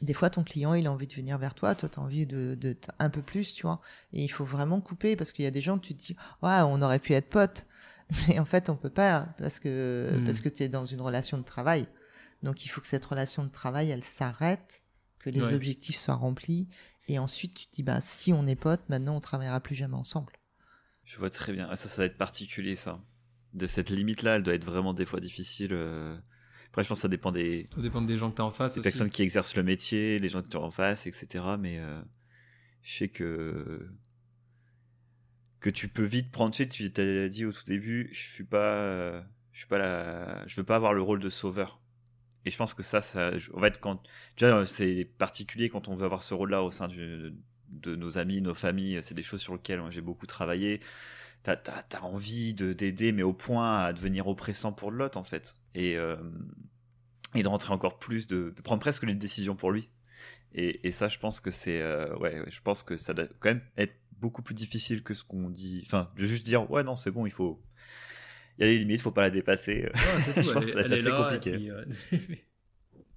des 0.00 0.14
fois 0.14 0.30
ton 0.30 0.44
client 0.44 0.74
il 0.74 0.86
a 0.86 0.92
envie 0.92 1.08
de 1.08 1.14
venir 1.14 1.36
vers 1.38 1.54
toi, 1.54 1.74
toi 1.74 1.88
tu 1.88 1.98
as 1.98 2.02
envie 2.02 2.26
de, 2.26 2.54
de, 2.54 2.76
un 3.00 3.10
peu 3.10 3.20
plus, 3.20 3.52
tu 3.52 3.62
vois. 3.62 3.80
Et 4.12 4.22
il 4.22 4.28
faut 4.28 4.44
vraiment 4.44 4.80
couper 4.80 5.16
parce 5.16 5.32
qu'il 5.32 5.44
y 5.44 5.48
a 5.48 5.50
des 5.50 5.60
gens 5.60 5.78
tu 5.78 5.94
te 5.94 6.00
dis 6.00 6.16
"Ouais, 6.42 6.60
on 6.62 6.80
aurait 6.80 7.00
pu 7.00 7.12
être 7.14 7.28
potes." 7.28 7.66
Mais 8.28 8.38
en 8.38 8.44
fait, 8.44 8.70
on 8.70 8.76
peut 8.76 8.90
pas 8.90 9.28
parce 9.38 9.58
que 9.58 10.10
mmh. 10.12 10.24
parce 10.24 10.40
que 10.40 10.48
tu 10.48 10.62
es 10.62 10.68
dans 10.68 10.86
une 10.86 11.00
relation 11.00 11.36
de 11.36 11.42
travail. 11.42 11.86
Donc 12.42 12.64
il 12.64 12.68
faut 12.68 12.80
que 12.80 12.86
cette 12.86 13.04
relation 13.04 13.44
de 13.44 13.50
travail, 13.50 13.90
elle 13.90 14.04
s'arrête, 14.04 14.82
que 15.18 15.30
les 15.30 15.52
objectifs 15.52 15.96
soient 15.96 16.14
remplis. 16.14 16.68
Et 17.08 17.18
ensuite, 17.18 17.54
tu 17.54 17.66
te 17.66 17.76
dis, 17.76 17.82
bah, 17.82 18.00
si 18.00 18.32
on 18.32 18.46
est 18.46 18.54
potes, 18.54 18.86
maintenant 18.88 19.16
on 19.16 19.20
travaillera 19.20 19.60
plus 19.60 19.74
jamais 19.74 19.96
ensemble. 19.96 20.32
Je 21.04 21.18
vois 21.18 21.30
très 21.30 21.52
bien. 21.52 21.66
Ah, 21.70 21.76
ça, 21.76 21.88
ça 21.88 22.02
va 22.02 22.06
être 22.06 22.18
particulier, 22.18 22.76
ça. 22.76 23.02
De 23.54 23.66
cette 23.66 23.88
limite-là, 23.88 24.36
elle 24.36 24.42
doit 24.42 24.54
être 24.54 24.64
vraiment 24.64 24.92
des 24.92 25.06
fois 25.06 25.20
difficile. 25.20 25.72
Euh. 25.72 26.18
Après, 26.68 26.82
je 26.82 26.88
pense 26.88 26.98
que 26.98 27.02
ça 27.02 27.08
dépend 27.08 27.32
des. 27.32 27.66
Ça 27.74 27.80
dépend 27.80 28.02
des 28.02 28.18
gens 28.18 28.30
que 28.30 28.36
tu 28.36 28.42
as 28.42 28.44
en 28.44 28.50
face. 28.50 28.74
Des 28.74 28.82
personnes 28.82 29.08
qui 29.08 29.22
exercent 29.22 29.56
le 29.56 29.62
métier, 29.62 30.18
les 30.18 30.28
gens 30.28 30.42
que 30.42 30.48
tu 30.48 30.58
as 30.58 30.60
en 30.60 30.70
face, 30.70 31.06
etc. 31.06 31.44
Mais 31.58 31.78
euh, 31.78 31.98
je 32.82 32.94
sais 32.94 33.08
que. 33.08 33.88
Que 35.60 35.70
tu 35.70 35.88
peux 35.88 36.04
vite 36.04 36.30
prendre. 36.30 36.54
Tu 36.54 36.64
sais, 36.64 36.68
tu 36.68 36.92
t'as 36.92 37.28
dit 37.28 37.46
au 37.46 37.52
tout 37.52 37.64
début, 37.64 38.10
je 38.12 38.20
suis 38.20 38.44
pas. 38.44 39.22
Je 39.52 39.60
suis 39.60 39.66
pas 39.66 39.78
là. 39.78 40.46
Je 40.46 40.56
veux 40.56 40.66
pas 40.66 40.76
avoir 40.76 40.92
le 40.92 41.00
rôle 41.00 41.20
de 41.20 41.30
sauveur. 41.30 41.80
Et 42.44 42.50
je 42.50 42.56
pense 42.56 42.74
que 42.74 42.82
ça, 42.82 43.02
ça 43.02 43.30
en 43.54 43.60
fait, 43.60 43.80
quand, 43.80 44.02
déjà, 44.36 44.64
c'est 44.64 45.04
particulier 45.18 45.68
quand 45.68 45.88
on 45.88 45.96
veut 45.96 46.04
avoir 46.04 46.22
ce 46.22 46.34
rôle-là 46.34 46.62
au 46.62 46.70
sein 46.70 46.88
de 46.88 47.96
nos 47.96 48.18
amis, 48.18 48.40
nos 48.40 48.54
familles. 48.54 49.00
C'est 49.02 49.14
des 49.14 49.22
choses 49.22 49.40
sur 49.40 49.54
lesquelles 49.54 49.82
j'ai 49.90 50.00
beaucoup 50.00 50.26
travaillé. 50.26 50.80
T'as 51.42 51.56
as, 51.92 52.02
envie 52.02 52.54
d'aider, 52.54 53.12
mais 53.12 53.22
au 53.22 53.32
point 53.32 53.84
à 53.84 53.92
devenir 53.92 54.26
oppressant 54.26 54.72
pour 54.72 54.90
l'autre, 54.90 55.18
en 55.18 55.24
fait. 55.24 55.54
Et, 55.74 55.96
euh, 55.96 56.16
et 57.34 57.42
de 57.42 57.48
rentrer 57.48 57.72
encore 57.72 57.98
plus, 57.98 58.26
de, 58.26 58.54
prendre 58.64 58.80
presque 58.80 59.04
les 59.04 59.14
décisions 59.14 59.54
pour 59.54 59.70
lui. 59.70 59.90
Et, 60.52 60.86
et 60.86 60.90
ça, 60.90 61.08
je 61.08 61.18
pense 61.18 61.40
que 61.40 61.50
c'est. 61.50 61.80
Euh, 61.80 62.12
ouais, 62.16 62.42
je 62.48 62.60
pense 62.60 62.82
que 62.82 62.96
ça 62.96 63.14
doit 63.14 63.26
quand 63.38 63.50
même 63.50 63.62
être 63.76 63.94
beaucoup 64.18 64.42
plus 64.42 64.54
difficile 64.54 65.02
que 65.02 65.14
ce 65.14 65.24
qu'on 65.24 65.50
dit. 65.50 65.82
Enfin, 65.86 66.10
de 66.16 66.26
juste 66.26 66.44
dire, 66.44 66.70
ouais, 66.70 66.82
non, 66.82 66.96
c'est 66.96 67.10
bon, 67.10 67.26
il 67.26 67.32
faut 67.32 67.62
y 68.58 68.64
a 68.64 68.66
des 68.66 68.78
limites, 68.78 69.00
faut 69.00 69.10
pas 69.10 69.22
la 69.22 69.30
dépasser. 69.30 69.88
je 70.36 70.52
pense 70.52 70.66
que 70.66 70.72
c'est 70.72 70.92
assez 70.92 71.10
compliqué. 71.10 71.70
Euh, 71.70 71.84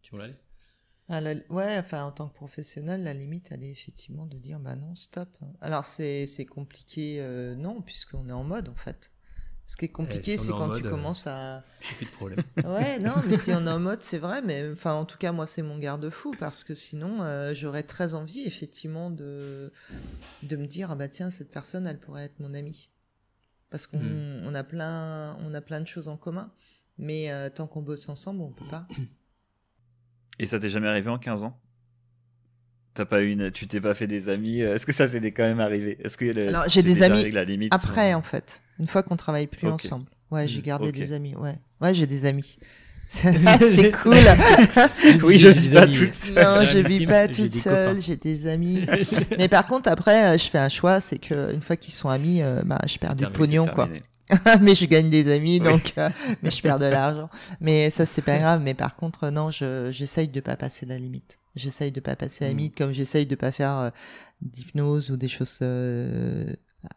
tu 0.01 0.15
vois 0.15 0.27
ah, 1.13 1.19
ouais, 1.49 1.77
enfin, 1.77 2.05
en 2.05 2.11
tant 2.11 2.29
que 2.29 2.35
professionnel, 2.35 3.03
la 3.03 3.13
limite, 3.13 3.49
elle 3.51 3.65
est 3.65 3.69
effectivement 3.69 4.25
de 4.25 4.37
dire, 4.37 4.59
bah 4.59 4.77
non, 4.77 4.95
stop. 4.95 5.27
Alors, 5.59 5.83
c'est 5.83 6.47
compliqué, 6.49 7.17
euh, 7.19 7.53
non, 7.53 7.81
puisqu'on 7.81 8.29
est 8.29 8.33
en 8.33 8.45
mode, 8.45 8.69
en 8.69 8.75
fait. 8.75 9.11
Ce 9.65 9.75
qui 9.75 9.85
est 9.85 9.89
compliqué, 9.89 10.33
eh, 10.33 10.37
c'est 10.37 10.51
quand 10.51 10.73
tu 10.73 10.85
euh, 10.85 10.89
commences 10.89 11.27
à. 11.27 11.65
Plus 11.97 12.05
de 12.05 12.11
problème. 12.11 12.39
ouais, 12.65 12.99
non, 12.99 13.11
mais 13.27 13.37
si 13.37 13.51
on 13.51 13.65
est 13.67 13.69
en 13.69 13.79
mode, 13.79 14.03
c'est 14.03 14.19
vrai, 14.19 14.41
mais 14.41 14.69
enfin, 14.71 14.93
en 14.93 15.03
tout 15.03 15.17
cas, 15.17 15.33
moi, 15.33 15.47
c'est 15.47 15.63
mon 15.63 15.77
garde-fou, 15.77 16.33
parce 16.39 16.63
que 16.63 16.75
sinon, 16.75 17.19
j'aurais 17.53 17.83
très 17.83 18.13
envie, 18.13 18.45
effectivement, 18.45 19.09
de, 19.09 19.73
de 20.43 20.55
me 20.55 20.65
dire, 20.65 20.91
ah 20.91 20.95
bah 20.95 21.09
tiens, 21.09 21.29
cette 21.29 21.51
personne, 21.51 21.87
elle 21.87 21.99
pourrait 21.99 22.23
être 22.23 22.39
mon 22.39 22.53
amie 22.53 22.89
parce 23.71 23.87
qu'on 23.87 23.97
mmh. 23.97 24.55
a 24.55 24.63
plein 24.63 25.35
on 25.43 25.53
a 25.55 25.61
plein 25.61 25.81
de 25.81 25.87
choses 25.87 26.07
en 26.07 26.17
commun 26.17 26.51
mais 26.99 27.31
euh, 27.31 27.49
tant 27.49 27.65
qu'on 27.65 27.81
bosse 27.81 28.07
ensemble 28.09 28.41
on 28.41 28.51
peut 28.51 28.69
pas 28.69 28.87
et 30.41 30.47
ça 30.47 30.59
t'est 30.59 30.69
jamais 30.69 30.87
arrivé 30.87 31.07
en 31.09 31.19
15 31.19 31.43
ans? 31.43 31.59
T'as 32.95 33.05
pas 33.05 33.21
une, 33.21 33.51
tu 33.51 33.67
t'es 33.67 33.79
pas 33.79 33.93
fait 33.93 34.07
des 34.07 34.27
amis 34.27 34.63
euh, 34.63 34.73
Est-ce 34.73 34.87
que 34.87 34.91
ça 34.91 35.07
s'est 35.07 35.19
quand 35.31 35.43
même 35.43 35.59
arrivé? 35.59 35.97
Est-ce 36.03 36.17
que 36.17 36.47
alors 36.49 36.67
j'ai 36.67 36.81
des 36.81 37.03
amis 37.03 37.29
la 37.29 37.45
limite 37.45 37.73
après 37.73 38.15
en 38.15 38.23
fait, 38.23 38.61
une 38.79 38.87
fois 38.87 39.03
qu'on 39.03 39.17
travaille 39.17 39.47
plus 39.47 39.67
ensemble. 39.67 40.07
Ouais, 40.31 40.47
j'ai 40.47 40.59
mmh, 40.59 40.63
gardé 40.63 40.91
des 40.91 41.13
amis. 41.13 41.35
Ouais, 41.35 41.55
ouais, 41.81 41.93
j'ai 41.93 42.07
des 42.07 42.25
amis. 42.25 42.57
C'est 43.11 43.91
cool. 44.03 44.15
oui, 45.23 45.37
je 45.37 45.49
vis 45.49 45.73
pas 45.73 45.85
toute 45.85 46.13
seule. 46.13 46.43
Non, 46.43 46.63
je 46.63 46.77
vis 46.79 47.05
pas 47.05 47.27
toute 47.27 47.53
seule, 47.53 48.01
j'ai 48.01 48.15
des 48.15 48.47
amis. 48.47 48.85
Mais 49.37 49.49
par 49.49 49.67
contre, 49.67 49.89
après, 49.89 50.33
euh, 50.33 50.37
je 50.37 50.47
fais 50.47 50.59
un 50.59 50.69
choix, 50.69 51.01
c'est 51.01 51.17
qu'une 51.17 51.61
fois 51.61 51.75
qu'ils 51.75 51.93
sont 51.93 52.07
amis, 52.07 52.41
euh, 52.41 52.61
bah, 52.65 52.79
je 52.87 52.97
perds 52.97 53.15
du 53.15 53.27
pognon, 53.27 53.67
quoi. 53.67 53.89
mais 54.61 54.75
je 54.75 54.85
gagne 54.85 55.09
des 55.09 55.29
amis, 55.29 55.59
donc, 55.59 55.91
euh, 55.97 56.09
mais 56.41 56.51
je 56.51 56.61
perds 56.61 56.79
de 56.79 56.85
l'argent. 56.85 57.29
Mais 57.59 57.89
ça, 57.89 58.05
c'est 58.05 58.21
pas 58.21 58.37
grave. 58.37 58.61
Mais 58.63 58.73
par 58.73 58.95
contre, 58.95 59.29
non, 59.29 59.51
j'essaye 59.51 60.29
de 60.29 60.39
pas 60.39 60.55
passer 60.55 60.85
la 60.85 60.97
limite. 60.97 61.37
J'essaye 61.55 61.91
de 61.91 61.99
pas 61.99 62.15
passer 62.15 62.45
la 62.45 62.53
mm. 62.53 62.57
limite, 62.57 62.77
comme 62.77 62.93
j'essaye 62.93 63.25
de 63.25 63.35
pas 63.35 63.51
faire 63.51 63.91
d'hypnose 64.41 65.11
ou 65.11 65.17
des 65.17 65.27
choses 65.27 65.59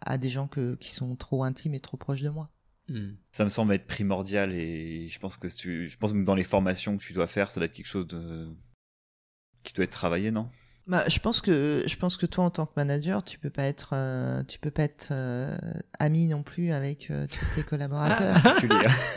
à 0.07 0.17
des 0.17 0.29
gens 0.29 0.47
que, 0.47 0.77
qui 0.77 0.93
sont 0.93 1.17
trop 1.17 1.43
intimes 1.43 1.75
et 1.75 1.81
trop 1.81 1.97
proches 1.97 2.23
de 2.23 2.31
moi. 2.31 2.51
Hmm. 2.89 3.15
Ça 3.33 3.45
me 3.45 3.51
semble 3.51 3.73
être 3.73 3.87
primordial 3.87 4.53
et 4.53 5.09
je 5.09 5.19
pense 5.19 5.39
que 5.39 5.49
je 5.49 5.97
pense 5.97 6.13
que 6.13 6.23
dans 6.23 6.35
les 6.35 6.45
formations 6.45 6.99
que 6.99 7.03
tu 7.03 7.15
dois 7.15 7.27
faire, 7.27 7.51
ça 7.51 7.61
doit 7.61 7.67
être 7.67 7.73
quelque 7.73 7.87
chose 7.87 8.07
de 8.07 8.49
qui 9.63 9.73
doit 9.73 9.85
être 9.85 9.91
travaillé, 9.91 10.31
non? 10.31 10.49
Bah, 10.87 11.05
je 11.09 11.19
pense 11.19 11.41
que 11.41 11.83
je 11.87 11.97
pense 11.97 12.19
que 12.19 12.27
toi 12.27 12.45
en 12.45 12.51
tant 12.51 12.67
que 12.67 12.73
manager, 12.77 13.25
tu 13.25 13.39
peux 13.39 13.49
pas 13.49 13.63
être 13.63 13.93
euh, 13.95 14.43
tu 14.47 14.59
peux 14.59 14.71
pas 14.71 14.83
être 14.83 15.09
euh, 15.13 15.57
ami 15.99 16.29
non 16.29 16.43
plus 16.43 16.73
avec 16.73 17.11
euh, 17.11 17.27
tous 17.27 17.47
tes 17.57 17.63
collaborateurs. 17.69 18.37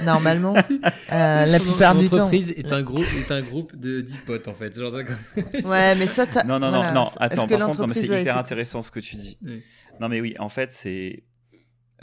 Normalement, 0.05 0.53
la 1.09 1.59
plupart 1.59 1.95
du 1.95 2.09
temps. 2.09 2.17
L'entreprise 2.17 2.51
est 2.51 2.71
un 2.71 2.83
groupe 2.83 3.05
est 3.17 3.31
un 3.31 3.41
groupe 3.41 3.75
de 3.75 3.99
10 3.99 4.17
potes 4.25 4.47
en 4.47 4.53
fait. 4.53 4.77
ouais, 5.65 5.95
mais 5.95 6.07
ça 6.07 6.25
Non 6.45 6.57
non 6.57 6.71
non 6.71 6.93
non, 6.93 7.07
attends, 7.19 7.47
par 7.47 7.67
contre, 7.67 7.93
c'est 7.93 8.21
hyper 8.21 8.37
intéressant 8.37 8.81
ce 8.81 8.89
que 8.89 9.01
tu 9.01 9.17
dis. 9.17 9.37
Non 9.99 10.07
mais 10.07 10.21
oui, 10.21 10.35
en 10.39 10.49
fait, 10.49 10.71
c'est 10.71 11.23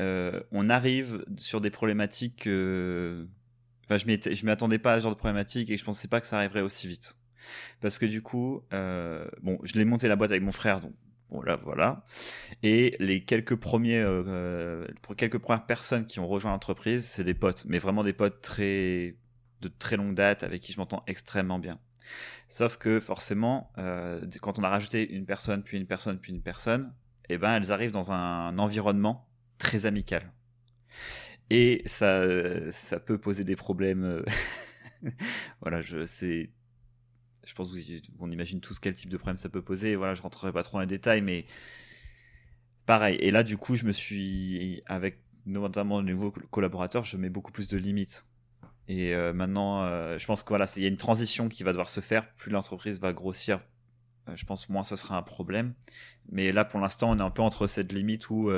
euh, 0.00 0.40
on 0.50 0.70
arrive 0.70 1.24
sur 1.36 1.60
des 1.60 1.70
problématiques. 1.70 2.42
Enfin, 2.46 3.98
je 3.98 4.06
m'y 4.44 4.50
attendais 4.50 4.78
pas 4.78 4.94
à 4.94 4.98
ce 4.98 5.04
genre 5.04 5.12
de 5.12 5.18
problématique 5.18 5.70
et 5.70 5.76
je 5.76 5.84
pensais 5.84 6.08
pas 6.08 6.20
que 6.20 6.26
ça 6.26 6.36
arriverait 6.36 6.62
aussi 6.62 6.88
vite. 6.88 7.16
Parce 7.80 7.98
que 7.98 8.06
du 8.06 8.22
coup, 8.22 8.62
euh, 8.72 9.26
bon, 9.42 9.58
je 9.62 9.74
l'ai 9.74 9.84
monté 9.84 10.08
la 10.08 10.16
boîte 10.16 10.30
avec 10.30 10.42
mon 10.42 10.52
frère, 10.52 10.80
donc 10.80 10.94
voilà, 11.28 11.56
voilà. 11.56 12.04
Et 12.62 12.96
les 13.00 13.24
quelques 13.24 13.56
premiers, 13.56 14.00
euh, 14.00 14.86
quelques 15.16 15.38
premières 15.38 15.66
personnes 15.66 16.06
qui 16.06 16.20
ont 16.20 16.26
rejoint 16.26 16.52
l'entreprise, 16.52 17.06
c'est 17.06 17.24
des 17.24 17.34
potes, 17.34 17.64
mais 17.66 17.78
vraiment 17.78 18.04
des 18.04 18.12
potes 18.12 18.40
très 18.40 19.16
de 19.60 19.68
très 19.68 19.96
longue 19.96 20.14
date 20.14 20.42
avec 20.42 20.60
qui 20.62 20.72
je 20.72 20.78
m'entends 20.78 21.02
extrêmement 21.06 21.58
bien. 21.58 21.78
Sauf 22.48 22.76
que 22.76 23.00
forcément, 23.00 23.72
quand 24.42 24.58
on 24.58 24.62
a 24.62 24.68
rajouté 24.68 25.10
une 25.10 25.24
personne, 25.24 25.62
puis 25.62 25.78
une 25.78 25.86
personne, 25.86 26.18
puis 26.18 26.32
une 26.32 26.42
personne, 26.42 26.92
eh 27.30 27.38
ben 27.38 27.54
elles 27.54 27.72
arrivent 27.72 27.90
dans 27.90 28.12
un 28.12 28.58
environnement 28.58 29.26
très 29.58 29.86
amical. 29.86 30.32
Et 31.50 31.82
ça, 31.86 32.22
ça 32.70 33.00
peut 33.00 33.18
poser 33.18 33.44
des 33.44 33.56
problèmes. 33.56 34.04
Euh, 34.04 34.24
voilà, 35.60 35.82
je 35.82 36.04
sais. 36.04 36.50
Je 37.44 37.54
pense 37.54 37.70
qu'on 38.18 38.30
imagine 38.30 38.60
tous 38.60 38.78
quel 38.78 38.94
type 38.94 39.10
de 39.10 39.18
problème 39.18 39.36
ça 39.36 39.50
peut 39.50 39.62
poser. 39.62 39.96
Voilà, 39.96 40.14
je 40.14 40.22
rentrerai 40.22 40.52
pas 40.52 40.62
trop 40.62 40.78
dans 40.78 40.80
les 40.80 40.86
détails, 40.86 41.20
mais 41.20 41.44
pareil. 42.86 43.16
Et 43.20 43.30
là, 43.30 43.42
du 43.42 43.58
coup, 43.58 43.76
je 43.76 43.84
me 43.84 43.92
suis, 43.92 44.82
avec 44.86 45.18
notamment 45.44 46.02
de 46.02 46.08
nouveaux 46.08 46.30
collaborateurs, 46.30 47.04
je 47.04 47.18
mets 47.18 47.28
beaucoup 47.28 47.52
plus 47.52 47.68
de 47.68 47.76
limites. 47.76 48.24
Et 48.88 49.14
euh, 49.14 49.34
maintenant, 49.34 49.84
euh, 49.84 50.16
je 50.16 50.26
pense 50.26 50.42
qu'il 50.42 50.50
voilà, 50.50 50.64
y 50.76 50.84
a 50.86 50.88
une 50.88 50.96
transition 50.96 51.50
qui 51.50 51.64
va 51.64 51.72
devoir 51.72 51.90
se 51.90 52.00
faire. 52.00 52.32
Plus 52.34 52.50
l'entreprise 52.50 52.98
va 52.98 53.12
grossir, 53.12 53.60
je 54.34 54.44
pense 54.46 54.70
moins 54.70 54.84
ce 54.84 54.96
sera 54.96 55.18
un 55.18 55.22
problème. 55.22 55.74
Mais 56.30 56.50
là, 56.50 56.64
pour 56.64 56.80
l'instant, 56.80 57.10
on 57.10 57.18
est 57.18 57.22
un 57.22 57.30
peu 57.30 57.42
entre 57.42 57.66
cette 57.66 57.92
limite 57.92 58.30
où 58.30 58.50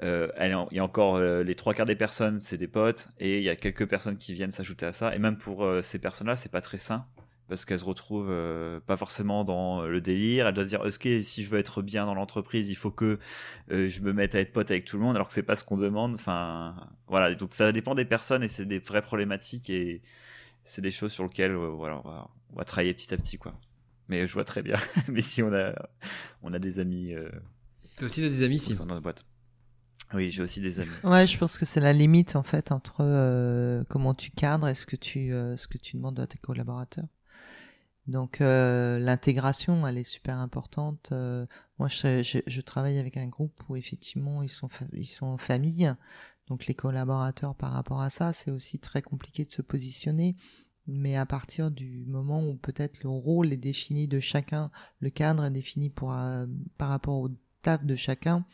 il 0.00 0.68
y 0.72 0.78
a 0.78 0.84
encore 0.84 1.20
les 1.20 1.54
trois 1.54 1.74
quarts 1.74 1.86
des 1.86 1.96
personnes, 1.96 2.40
c'est 2.40 2.56
des 2.56 2.68
potes, 2.68 3.08
et 3.18 3.38
il 3.38 3.44
y 3.44 3.48
a 3.48 3.56
quelques 3.56 3.86
personnes 3.86 4.16
qui 4.16 4.34
viennent 4.34 4.52
s'ajouter 4.52 4.86
à 4.86 4.92
ça. 4.92 5.14
Et 5.14 5.18
même 5.18 5.36
pour 5.36 5.66
ces 5.82 5.98
personnes-là, 5.98 6.36
c'est 6.36 6.50
pas 6.50 6.60
très 6.60 6.78
sain 6.78 7.06
parce 7.52 7.66
qu'elle 7.66 7.80
se 7.80 7.84
retrouve 7.84 8.28
euh, 8.30 8.80
pas 8.80 8.96
forcément 8.96 9.44
dans 9.44 9.82
le 9.82 10.00
délire. 10.00 10.46
Elle 10.46 10.54
doit 10.54 10.64
se 10.64 10.70
dire, 10.70 10.80
ok, 10.80 11.22
si 11.22 11.42
je 11.42 11.50
veux 11.50 11.58
être 11.58 11.82
bien 11.82 12.06
dans 12.06 12.14
l'entreprise, 12.14 12.70
il 12.70 12.76
faut 12.76 12.90
que 12.90 13.18
euh, 13.70 13.90
je 13.90 14.00
me 14.00 14.14
mette 14.14 14.34
à 14.34 14.40
être 14.40 14.54
pote 14.54 14.70
avec 14.70 14.86
tout 14.86 14.96
le 14.96 15.02
monde, 15.02 15.16
alors 15.16 15.26
que 15.26 15.34
c'est 15.34 15.42
pas 15.42 15.54
ce 15.54 15.62
qu'on 15.62 15.76
demande. 15.76 16.14
Enfin, 16.14 16.74
voilà. 17.08 17.34
Donc 17.34 17.52
ça 17.52 17.70
dépend 17.70 17.94
des 17.94 18.06
personnes 18.06 18.42
et 18.42 18.48
c'est 18.48 18.64
des 18.64 18.78
vraies 18.78 19.02
problématiques 19.02 19.68
et 19.68 20.00
c'est 20.64 20.80
des 20.80 20.90
choses 20.90 21.12
sur 21.12 21.24
lesquelles, 21.24 21.52
euh, 21.52 21.68
voilà, 21.68 22.00
on 22.04 22.56
va, 22.56 22.64
travailler 22.64 22.94
petit 22.94 23.12
à 23.12 23.18
petit, 23.18 23.36
quoi. 23.36 23.52
Mais 24.08 24.26
je 24.26 24.32
vois 24.32 24.44
très 24.44 24.62
bien. 24.62 24.78
Mais 25.08 25.20
si 25.20 25.42
on 25.42 25.52
a, 25.52 25.74
on 26.42 26.54
a 26.54 26.58
des 26.58 26.78
amis. 26.78 27.12
T'as 27.98 28.06
aussi 28.06 28.22
des 28.22 28.42
amis, 28.44 28.60
si. 28.60 28.74
Dans 28.76 28.86
notre 28.86 29.02
boîte. 29.02 29.26
Oui, 30.14 30.30
j'ai 30.30 30.42
aussi 30.42 30.60
des 30.60 30.80
amis. 30.80 30.90
Ouais, 31.04 31.26
je 31.26 31.38
pense 31.38 31.58
que 31.58 31.64
c'est 31.64 31.80
la 31.80 31.92
limite 31.92 32.36
en 32.36 32.42
fait 32.42 32.72
entre 32.72 33.84
comment 33.88 34.14
tu 34.14 34.30
cadres 34.30 34.68
et 34.68 34.74
ce 34.74 34.86
que 34.86 34.96
tu, 34.96 35.30
ce 35.30 35.66
que 35.66 35.78
tu 35.78 35.96
demandes 35.96 36.20
à 36.20 36.26
tes 36.26 36.38
collaborateurs. 36.38 37.06
Donc 38.06 38.40
euh, 38.40 38.98
l'intégration, 38.98 39.86
elle 39.86 39.98
est 39.98 40.04
super 40.04 40.38
importante. 40.38 41.10
Euh, 41.12 41.46
moi, 41.78 41.88
je, 41.88 42.42
je, 42.46 42.60
travaille 42.60 42.98
avec 42.98 43.16
un 43.16 43.28
groupe 43.28 43.62
où 43.68 43.76
effectivement 43.76 44.42
ils 44.42 44.50
sont 44.50 44.68
ils 44.92 45.06
sont 45.06 45.26
en 45.26 45.38
famille. 45.38 45.92
Donc 46.48 46.66
les 46.66 46.74
collaborateurs 46.74 47.54
par 47.54 47.72
rapport 47.72 48.00
à 48.00 48.10
ça, 48.10 48.32
c'est 48.32 48.50
aussi 48.50 48.80
très 48.80 49.02
compliqué 49.02 49.44
de 49.44 49.52
se 49.52 49.62
positionner. 49.62 50.36
Mais 50.88 51.16
à 51.16 51.26
partir 51.26 51.70
du 51.70 52.04
moment 52.06 52.44
où 52.44 52.56
peut-être 52.56 53.04
le 53.04 53.08
rôle 53.08 53.52
est 53.52 53.56
défini 53.56 54.08
de 54.08 54.18
chacun, 54.18 54.72
le 54.98 55.10
cadre 55.10 55.44
est 55.44 55.50
défini 55.52 55.90
pour 55.90 56.12
euh, 56.12 56.46
par 56.78 56.88
rapport 56.88 57.18
au 57.18 57.28
taf 57.62 57.84
de 57.84 57.94
chacun, 57.94 58.44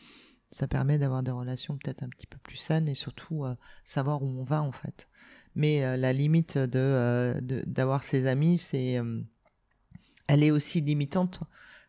ça 0.50 0.66
permet 0.66 0.98
d'avoir 0.98 1.22
des 1.22 1.30
relations 1.30 1.76
peut-être 1.76 2.02
un 2.02 2.08
petit 2.08 2.26
peu 2.26 2.38
plus 2.38 2.56
saines 2.56 2.88
et 2.88 2.94
surtout 2.94 3.44
savoir 3.84 4.22
où 4.22 4.28
on 4.40 4.44
va 4.44 4.62
en 4.62 4.72
fait. 4.72 5.08
Mais 5.54 5.96
la 5.96 6.12
limite 6.12 6.56
de 6.56 7.38
d'avoir 7.66 8.02
ses 8.02 8.26
amis, 8.26 8.58
c'est 8.58 8.98
elle 10.28 10.44
est 10.44 10.50
aussi 10.50 10.80
limitante 10.80 11.40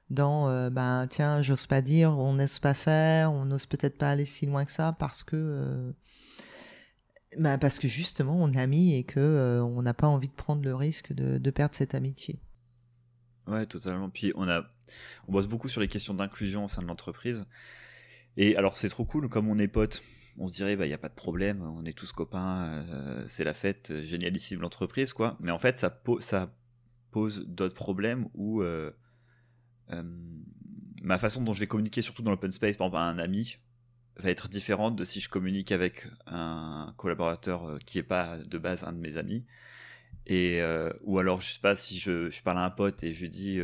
dans 0.10 0.50
euh, 0.50 0.70
ben 0.70 1.06
tiens 1.08 1.42
j'ose 1.44 1.68
pas 1.68 1.82
dire 1.82 2.18
on 2.18 2.34
n'ose 2.34 2.60
pas 2.60 2.74
faire 2.74 3.32
on 3.32 3.46
n'ose 3.46 3.68
peut-être 3.68 3.98
pas 3.98 4.10
aller 4.10 4.26
si 4.26 4.48
loin 4.48 4.66
que 4.66 4.72
ça 4.72 4.96
parce 4.98 5.24
que 5.24 5.36
euh, 5.36 5.92
ben, 7.38 7.60
parce 7.60 7.78
que 7.78 7.88
justement 7.88 8.36
on 8.36 8.52
est 8.52 8.60
amis 8.60 8.96
et 8.96 9.04
que 9.04 9.20
euh, 9.20 9.64
on 9.64 9.84
n'a 9.84 9.94
pas 9.94 10.08
envie 10.08 10.30
de 10.30 10.34
prendre 10.34 10.64
le 10.64 10.74
risque 10.74 11.14
de, 11.14 11.38
de, 11.38 11.52
perdre 11.52 11.76
cette 11.76 11.94
amitié. 11.94 12.40
Ouais 13.46 13.68
totalement. 13.68 14.10
Puis 14.10 14.32
on 14.36 14.48
a 14.48 14.64
on 15.28 15.32
bosse 15.32 15.48
beaucoup 15.48 15.70
sur 15.70 15.82
les 15.82 15.88
questions 15.88 16.16
d'inclusion 16.16 16.66
au 16.66 16.68
sein 16.68 16.82
de 16.82 16.88
l'entreprise 16.88 17.46
et 18.40 18.56
alors 18.56 18.80
c'est 18.80 18.90
trop 18.90 19.06
cool 19.06 19.30
comme 19.30 19.48
on 19.48 19.60
est 19.60 19.68
potes 19.68 20.02
on 20.40 20.48
se 20.48 20.54
dirait 20.54 20.76
bah 20.76 20.88
il 20.88 20.90
y 20.90 20.94
a 20.94 20.98
pas 20.98 21.10
de 21.10 21.14
problème 21.14 21.62
on 21.62 21.86
est 21.86 21.96
tous 21.96 22.12
copains 22.12 22.84
c'est 23.28 23.44
la 23.44 23.54
fête 23.54 24.02
génialissime 24.02 24.62
l'entreprise 24.62 25.14
quoi 25.14 25.38
mais 25.40 25.52
en 25.52 25.60
fait 25.60 25.78
ça 25.78 25.90
pose 27.12 27.46
d'autres 27.48 27.76
problèmes 27.76 28.28
où 28.34 28.62
euh, 28.62 28.92
euh, 29.92 30.04
ma 31.02 31.18
façon 31.18 31.42
dont 31.42 31.54
je 31.54 31.60
vais 31.62 31.68
communiquer, 31.68 32.02
surtout 32.02 32.22
dans 32.22 32.32
l'open 32.32 32.52
space, 32.52 32.78
par 32.78 32.88
exemple 32.88 32.98
à 32.98 33.06
un 33.06 33.20
ami, 33.20 33.58
va 34.18 34.30
être 34.30 34.50
différente 34.50 34.96
de 34.96 35.04
si 35.04 35.20
je 35.20 35.30
communique 35.30 35.72
avec 35.72 36.08
un 36.28 36.94
collaborateur 36.98 37.66
euh, 37.66 37.78
qui 37.86 37.98
n'est 37.98 38.04
pas 38.04 38.38
de 38.38 38.58
base 38.58 38.84
un 38.84 38.92
de 38.92 39.00
mes 39.00 39.18
amis. 39.18 39.46
Et, 40.26 40.62
ou 41.02 41.18
alors, 41.18 41.42
je 41.42 41.54
sais 41.54 41.60
pas, 41.60 41.76
si 41.76 41.98
je, 41.98 42.30
je, 42.30 42.42
parle 42.44 42.60
à 42.60 42.66
un 42.66 42.70
pote 42.70 43.04
et 43.04 43.14
je 43.14 43.22
lui 43.22 43.30
dis 43.30 43.60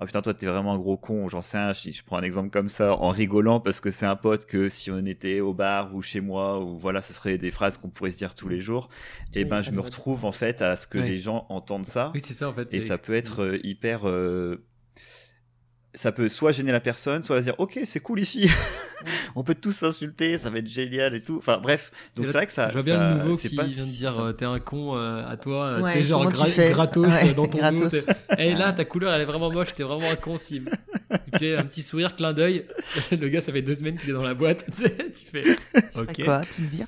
oh 0.00 0.06
putain 0.06 0.22
toi 0.22 0.34
t'es 0.34 0.46
vraiment 0.46 0.74
un 0.74 0.78
gros 0.78 0.96
con 0.96 1.28
j'en 1.28 1.40
sais 1.40 1.58
un 1.58 1.72
je, 1.72 1.90
je, 1.90 2.02
prends 2.04 2.16
un 2.16 2.22
exemple 2.22 2.50
comme 2.50 2.68
ça 2.68 2.94
en 2.96 3.10
rigolant 3.10 3.60
parce 3.60 3.80
que 3.80 3.90
c'est 3.90 4.06
un 4.06 4.16
pote 4.16 4.46
que 4.46 4.68
si 4.68 4.90
on 4.90 5.04
était 5.06 5.40
au 5.40 5.54
bar 5.54 5.94
ou 5.94 6.02
chez 6.02 6.20
moi 6.20 6.60
ou 6.62 6.76
voilà 6.76 7.00
ce 7.02 7.12
serait 7.12 7.38
des 7.38 7.50
phrases 7.50 7.76
qu'on 7.76 7.88
pourrait 7.88 8.10
se 8.10 8.18
dire 8.18 8.34
tous 8.34 8.48
les 8.48 8.60
jours 8.60 8.88
et 9.34 9.44
ben 9.44 9.62
je 9.62 9.70
me 9.70 9.80
retrouve 9.80 10.24
en 10.24 10.32
fait 10.32 10.62
à 10.62 10.76
ce 10.76 10.86
que 10.86 10.98
les 10.98 11.18
gens 11.18 11.46
entendent 11.48 11.86
ça. 11.86 12.10
Oui 12.14 12.20
c'est 12.22 12.34
ça 12.34 12.48
en 12.48 12.52
fait 12.52 12.72
et 12.72 12.80
ça 12.80 12.98
peut 12.98 13.14
être 13.14 13.42
euh, 13.42 13.58
hyper 13.62 14.08
euh, 14.08 14.64
ça 15.94 16.12
peut 16.12 16.28
soit 16.28 16.52
gêner 16.52 16.72
la 16.72 16.80
personne, 16.80 17.22
soit 17.22 17.40
dire 17.40 17.54
ok 17.58 17.80
c'est 17.84 18.00
cool 18.00 18.20
ici, 18.20 18.50
on 19.36 19.44
peut 19.44 19.54
tous 19.54 19.72
s'insulter, 19.72 20.38
ça 20.38 20.50
va 20.50 20.58
être 20.58 20.68
génial 20.68 21.14
et 21.14 21.22
tout. 21.22 21.36
Enfin 21.38 21.58
bref, 21.58 21.92
donc 22.16 22.26
c'est 22.26 22.32
vrai 22.32 22.46
que 22.46 22.52
ça. 22.52 22.68
Je 22.68 22.74
vois 22.74 22.82
bien 22.82 23.10
le 23.10 23.22
nouveau 23.22 23.36
qui 23.36 23.54
pas 23.54 23.64
vient 23.64 23.84
de 23.84 23.90
dire 23.90 24.18
euh, 24.18 24.32
t'es 24.32 24.44
un 24.44 24.58
con 24.58 24.96
euh, 24.96 25.26
à 25.26 25.36
toi, 25.36 25.78
tu 25.84 25.90
sais 25.92 26.02
genre 26.02 26.30
gratos 26.30 27.34
dans 27.34 27.46
ton 27.46 27.58
gratos. 27.58 28.06
Et 28.38 28.54
là 28.54 28.72
ta 28.72 28.84
couleur 28.84 29.14
elle 29.14 29.22
est 29.22 29.26
vraiment 29.26 29.50
moche, 29.50 29.74
t'es 29.74 29.84
vraiment 29.84 30.10
un 30.10 30.16
con 30.16 30.36
cible. 30.36 30.72
Et 31.40 31.54
un 31.54 31.64
petit 31.64 31.82
sourire, 31.82 32.16
clin 32.16 32.32
d'œil. 32.32 32.66
le 33.12 33.28
gars 33.28 33.40
ça 33.40 33.52
fait 33.52 33.62
deux 33.62 33.74
semaines 33.74 33.96
qu'il 33.96 34.10
est 34.10 34.14
dans 34.14 34.22
la 34.22 34.34
boîte, 34.34 34.64
tu 34.74 35.24
fais. 35.24 35.44
Ok. 35.94 36.24
Quoi, 36.24 36.42
tu 36.50 36.62
le 36.62 36.68
vires? 36.68 36.86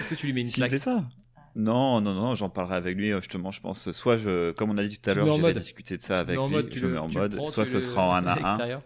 Est-ce 0.00 0.08
que 0.08 0.14
tu 0.14 0.26
lui 0.26 0.32
mets 0.32 0.42
une 0.42 0.50
claque? 0.50 0.78
ça 0.78 1.04
non, 1.56 2.00
non, 2.00 2.14
non, 2.14 2.34
j'en 2.34 2.48
parlerai 2.48 2.76
avec 2.76 2.96
lui 2.96 3.12
euh, 3.12 3.20
justement. 3.20 3.50
Je 3.50 3.60
pense, 3.60 3.90
soit 3.90 4.16
je, 4.16 4.52
comme 4.52 4.70
on 4.70 4.78
a 4.78 4.84
dit 4.84 4.98
tout 4.98 5.10
à 5.10 5.14
l'heure, 5.14 5.36
je 5.36 5.42
vais 5.42 5.52
discuter 5.52 5.96
de 5.96 6.02
ça 6.02 6.20
avec 6.20 6.38
lui. 6.38 6.48
Mode, 6.48 6.72
je 6.72 6.86
le 6.86 6.92
mets 6.92 6.98
en 6.98 7.08
mode, 7.08 7.48
soit 7.48 7.66
ce 7.66 7.80
sera 7.80 8.06
en 8.06 8.14
1 8.14 8.26
à 8.26 8.74
1. 8.74 8.82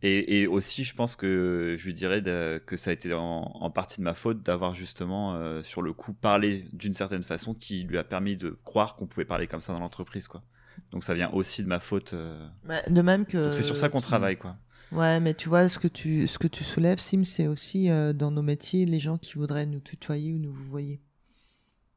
Et, 0.00 0.42
et, 0.42 0.46
aussi, 0.46 0.84
je 0.84 0.94
pense 0.94 1.16
que 1.16 1.74
je 1.76 1.84
lui 1.84 1.92
dirais 1.92 2.22
que 2.22 2.76
ça 2.76 2.90
a 2.90 2.92
été 2.92 3.12
en, 3.12 3.70
partie 3.70 3.98
de 3.98 4.04
ma 4.04 4.14
faute 4.14 4.42
d'avoir 4.42 4.74
justement 4.74 5.34
euh, 5.34 5.62
sur 5.64 5.82
le 5.82 5.92
coup 5.92 6.12
parlé 6.12 6.66
d'une 6.72 6.94
certaine 6.94 7.24
façon 7.24 7.52
qui 7.52 7.82
lui 7.82 7.98
a 7.98 8.04
permis 8.04 8.36
de 8.36 8.56
croire 8.64 8.94
qu'on 8.94 9.06
pouvait 9.06 9.24
parler 9.24 9.48
comme 9.48 9.60
ça 9.60 9.72
dans 9.72 9.80
l'entreprise, 9.80 10.28
quoi. 10.28 10.42
Donc 10.92 11.02
ça 11.02 11.14
vient 11.14 11.30
aussi 11.32 11.64
de 11.64 11.68
ma 11.68 11.80
faute. 11.80 12.12
Euh. 12.12 12.46
Bah, 12.64 12.80
de 12.88 13.02
même 13.02 13.26
que. 13.26 13.50
C'est 13.50 13.64
sur 13.64 13.76
ça 13.76 13.88
qu'on 13.88 14.00
travaille, 14.00 14.36
quoi. 14.36 14.56
Ouais, 14.92 15.18
mais 15.18 15.34
tu 15.34 15.48
vois, 15.48 15.68
ce 15.68 15.80
que 15.80 15.88
tu, 15.88 16.28
ce 16.28 16.38
que 16.38 16.46
tu 16.46 16.62
soulèves, 16.62 17.00
Sim, 17.00 17.24
c'est 17.24 17.48
aussi 17.48 17.90
dans 18.14 18.30
nos 18.30 18.42
métiers 18.42 18.86
les 18.86 19.00
gens 19.00 19.18
qui 19.18 19.34
voudraient 19.34 19.66
nous 19.66 19.80
tutoyer 19.80 20.32
ou 20.32 20.38
nous 20.38 20.52
vous 20.52 20.70
voyez. 20.70 21.00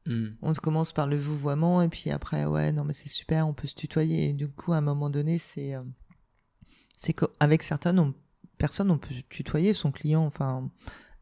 Hmm. 0.06 0.30
On 0.42 0.52
commence 0.54 0.92
par 0.92 1.06
le 1.06 1.16
vouvoiement 1.16 1.80
et 1.82 1.88
puis 1.88 2.10
après, 2.10 2.44
ouais, 2.44 2.72
non 2.72 2.84
mais 2.84 2.92
c'est 2.92 3.08
super, 3.08 3.46
on 3.46 3.54
peut 3.54 3.68
se 3.68 3.74
tutoyer. 3.74 4.30
Et 4.30 4.32
du 4.32 4.48
coup, 4.48 4.72
à 4.72 4.78
un 4.78 4.82
moment 4.82 5.10
donné, 5.10 5.38
c'est 5.38 5.74
euh, 5.74 5.82
c'est 6.96 7.12
qu'avec 7.12 7.62
certaines 7.62 8.12
personnes, 8.58 8.90
on 8.90 8.98
peut 8.98 9.14
tutoyer 9.28 9.74
son 9.74 9.92
client, 9.92 10.24
enfin, 10.24 10.70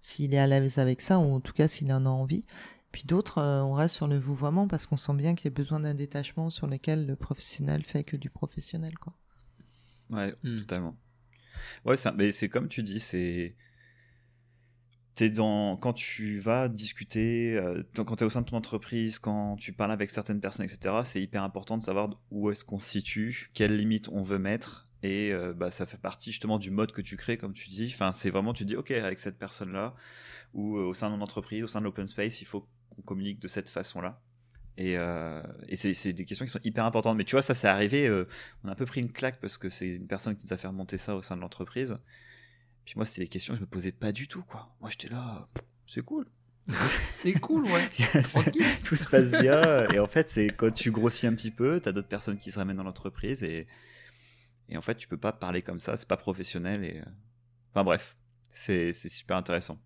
s'il 0.01 0.35
est 0.35 0.39
à 0.39 0.47
l'aise 0.47 0.78
avec 0.78 1.01
ça, 1.01 1.19
ou 1.19 1.32
en 1.35 1.40
tout 1.40 1.52
cas 1.52 1.69
s'il 1.69 1.93
en 1.93 2.07
a 2.07 2.09
envie. 2.09 2.44
Puis 2.93 3.05
d'autres, 3.05 3.39
euh, 3.39 3.62
on 3.62 3.74
reste 3.74 3.94
sur 3.94 4.09
le 4.09 4.19
vouvoiement 4.19 4.66
parce 4.66 4.86
qu'on 4.86 4.97
sent 4.97 5.15
bien 5.15 5.35
qu'il 5.35 5.51
y 5.51 5.52
a 5.52 5.57
besoin 5.57 5.81
d'un 5.81 5.94
détachement 5.94 6.51
sur 6.51 6.66
lequel 6.66 7.07
le 7.07 7.16
professionnel 7.16 7.85
fait 7.85 8.02
que 8.02 8.16
du 8.16 8.31
professionnel, 8.31 8.98
quoi. 8.98 9.15
Ouais, 10.11 10.35
hmm. 10.43 10.61
totalement. 10.61 10.97
Ouais, 11.85 11.94
mais 12.16 12.32
c'est 12.32 12.48
comme 12.48 12.69
tu 12.69 12.82
dis, 12.82 12.98
c'est 12.98 13.55
dans, 15.29 15.77
quand 15.77 15.93
tu 15.93 16.39
vas 16.39 16.69
discuter, 16.69 17.57
euh, 17.57 17.83
quand 17.95 18.17
tu 18.17 18.25
es 18.25 18.27
au 18.27 18.31
sein 18.31 18.41
de 18.41 18.47
ton 18.47 18.57
entreprise, 18.57 19.19
quand 19.19 19.57
tu 19.57 19.73
parles 19.73 19.93
avec 19.93 20.11
certaines 20.11 20.41
personnes, 20.41 20.65
etc., 20.65 20.95
c'est 21.05 21.21
hyper 21.21 21.43
important 21.43 21.77
de 21.77 21.83
savoir 21.83 22.09
où 22.31 22.51
est-ce 22.51 22.65
qu'on 22.65 22.79
se 22.79 22.89
situe, 22.89 23.51
quelles 23.53 23.77
limites 23.77 24.09
on 24.09 24.23
veut 24.23 24.39
mettre. 24.39 24.89
Et 25.03 25.33
euh, 25.33 25.53
bah, 25.53 25.71
ça 25.71 25.85
fait 25.85 25.99
partie 25.99 26.31
justement 26.31 26.59
du 26.59 26.71
mode 26.71 26.93
que 26.93 27.03
tu 27.03 27.17
crées, 27.17 27.37
comme 27.37 27.53
tu 27.53 27.69
dis. 27.69 27.91
Enfin, 27.93 28.13
c'est 28.13 28.31
vraiment, 28.31 28.53
tu 28.53 28.65
dis, 28.65 28.77
OK, 28.77 28.91
avec 28.93 29.19
cette 29.19 29.39
personne-là, 29.39 29.95
ou 30.55 30.79
euh, 30.79 30.85
au 30.85 30.95
sein 30.95 31.11
de 31.11 31.17
mon 31.17 31.23
entreprise, 31.23 31.63
au 31.65 31.67
sein 31.67 31.81
de 31.81 31.85
l'open 31.85 32.07
space, 32.09 32.41
il 32.41 32.47
faut 32.47 32.67
qu'on 32.95 33.03
communique 33.03 33.41
de 33.41 33.49
cette 33.49 33.69
façon-là. 33.69 34.23
Et, 34.77 34.95
et 35.69 35.77
c'est 35.77 36.13
des 36.15 36.25
questions 36.25 36.47
qui 36.47 36.51
sont 36.51 36.61
hyper 36.65 36.87
importantes. 36.87 37.15
Mais 37.19 37.25
tu 37.25 37.33
vois, 37.33 37.43
ça, 37.43 37.53
c'est 37.53 37.69
arrivé, 37.69 38.09
on 38.65 38.69
a 38.69 38.73
un 38.73 38.75
peu 38.75 38.87
pris 38.87 39.03
une 39.03 39.13
claque 39.13 39.39
parce 39.39 39.59
que 39.59 39.69
c'est 39.69 39.89
une 39.89 40.07
personne 40.07 40.35
qui 40.37 40.47
nous 40.47 40.55
a 40.55 40.57
fait 40.57 40.69
remonter 40.69 40.97
ça 40.97 41.17
au 41.17 41.21
sein 41.23 41.37
de 41.37 41.43
l'entreprise. 41.43 41.99
Puis 42.91 42.99
moi, 42.99 43.07
c'était 43.07 43.21
des 43.23 43.29
questions 43.29 43.55
que 43.55 43.59
je 43.59 43.65
me 43.65 43.69
posais 43.69 43.93
pas 43.93 44.11
du 44.11 44.27
tout, 44.27 44.43
quoi. 44.43 44.75
Moi, 44.81 44.91
j'étais 44.91 45.09
là, 45.09 45.49
c'est 45.87 46.03
cool. 46.03 46.27
c'est 47.09 47.35
cool, 47.35 47.65
ouais. 47.67 47.89
tout 48.83 48.97
se 48.97 49.07
passe 49.07 49.31
bien. 49.31 49.87
Et 49.91 50.01
en 50.01 50.09
fait, 50.09 50.29
c'est 50.29 50.49
quand 50.49 50.73
tu 50.73 50.91
grossis 50.91 51.29
un 51.29 51.35
petit 51.37 51.53
peu, 51.53 51.81
tu 51.81 51.89
as 51.89 51.93
d'autres 51.93 52.09
personnes 52.09 52.37
qui 52.37 52.51
se 52.51 52.59
ramènent 52.59 52.79
dans 52.79 52.83
l'entreprise 52.83 53.45
et, 53.45 53.69
et 54.69 54.77
en 54.77 54.83
fait, 54.83 54.97
tu 54.97 55.07
peux 55.07 55.17
pas 55.17 55.31
parler 55.31 55.62
comme 55.62 55.79
ça, 55.79 55.97
c'est 55.97 56.09
pas 56.09 56.17
professionnel. 56.17 56.83
Et... 56.83 57.01
Enfin 57.71 57.85
bref, 57.85 58.17
c'est 58.51 58.93
super 58.93 59.37
intéressant. 59.37 59.81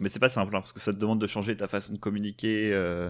Mais 0.00 0.08
c'est 0.08 0.18
pas 0.18 0.28
simple, 0.28 0.56
hein, 0.56 0.62
parce 0.62 0.72
que 0.72 0.80
ça 0.80 0.92
te 0.92 0.98
demande 0.98 1.20
de 1.20 1.28
changer 1.28 1.56
ta 1.56 1.68
façon 1.68 1.92
de 1.92 1.98
communiquer. 1.98 2.72
Euh, 2.72 3.08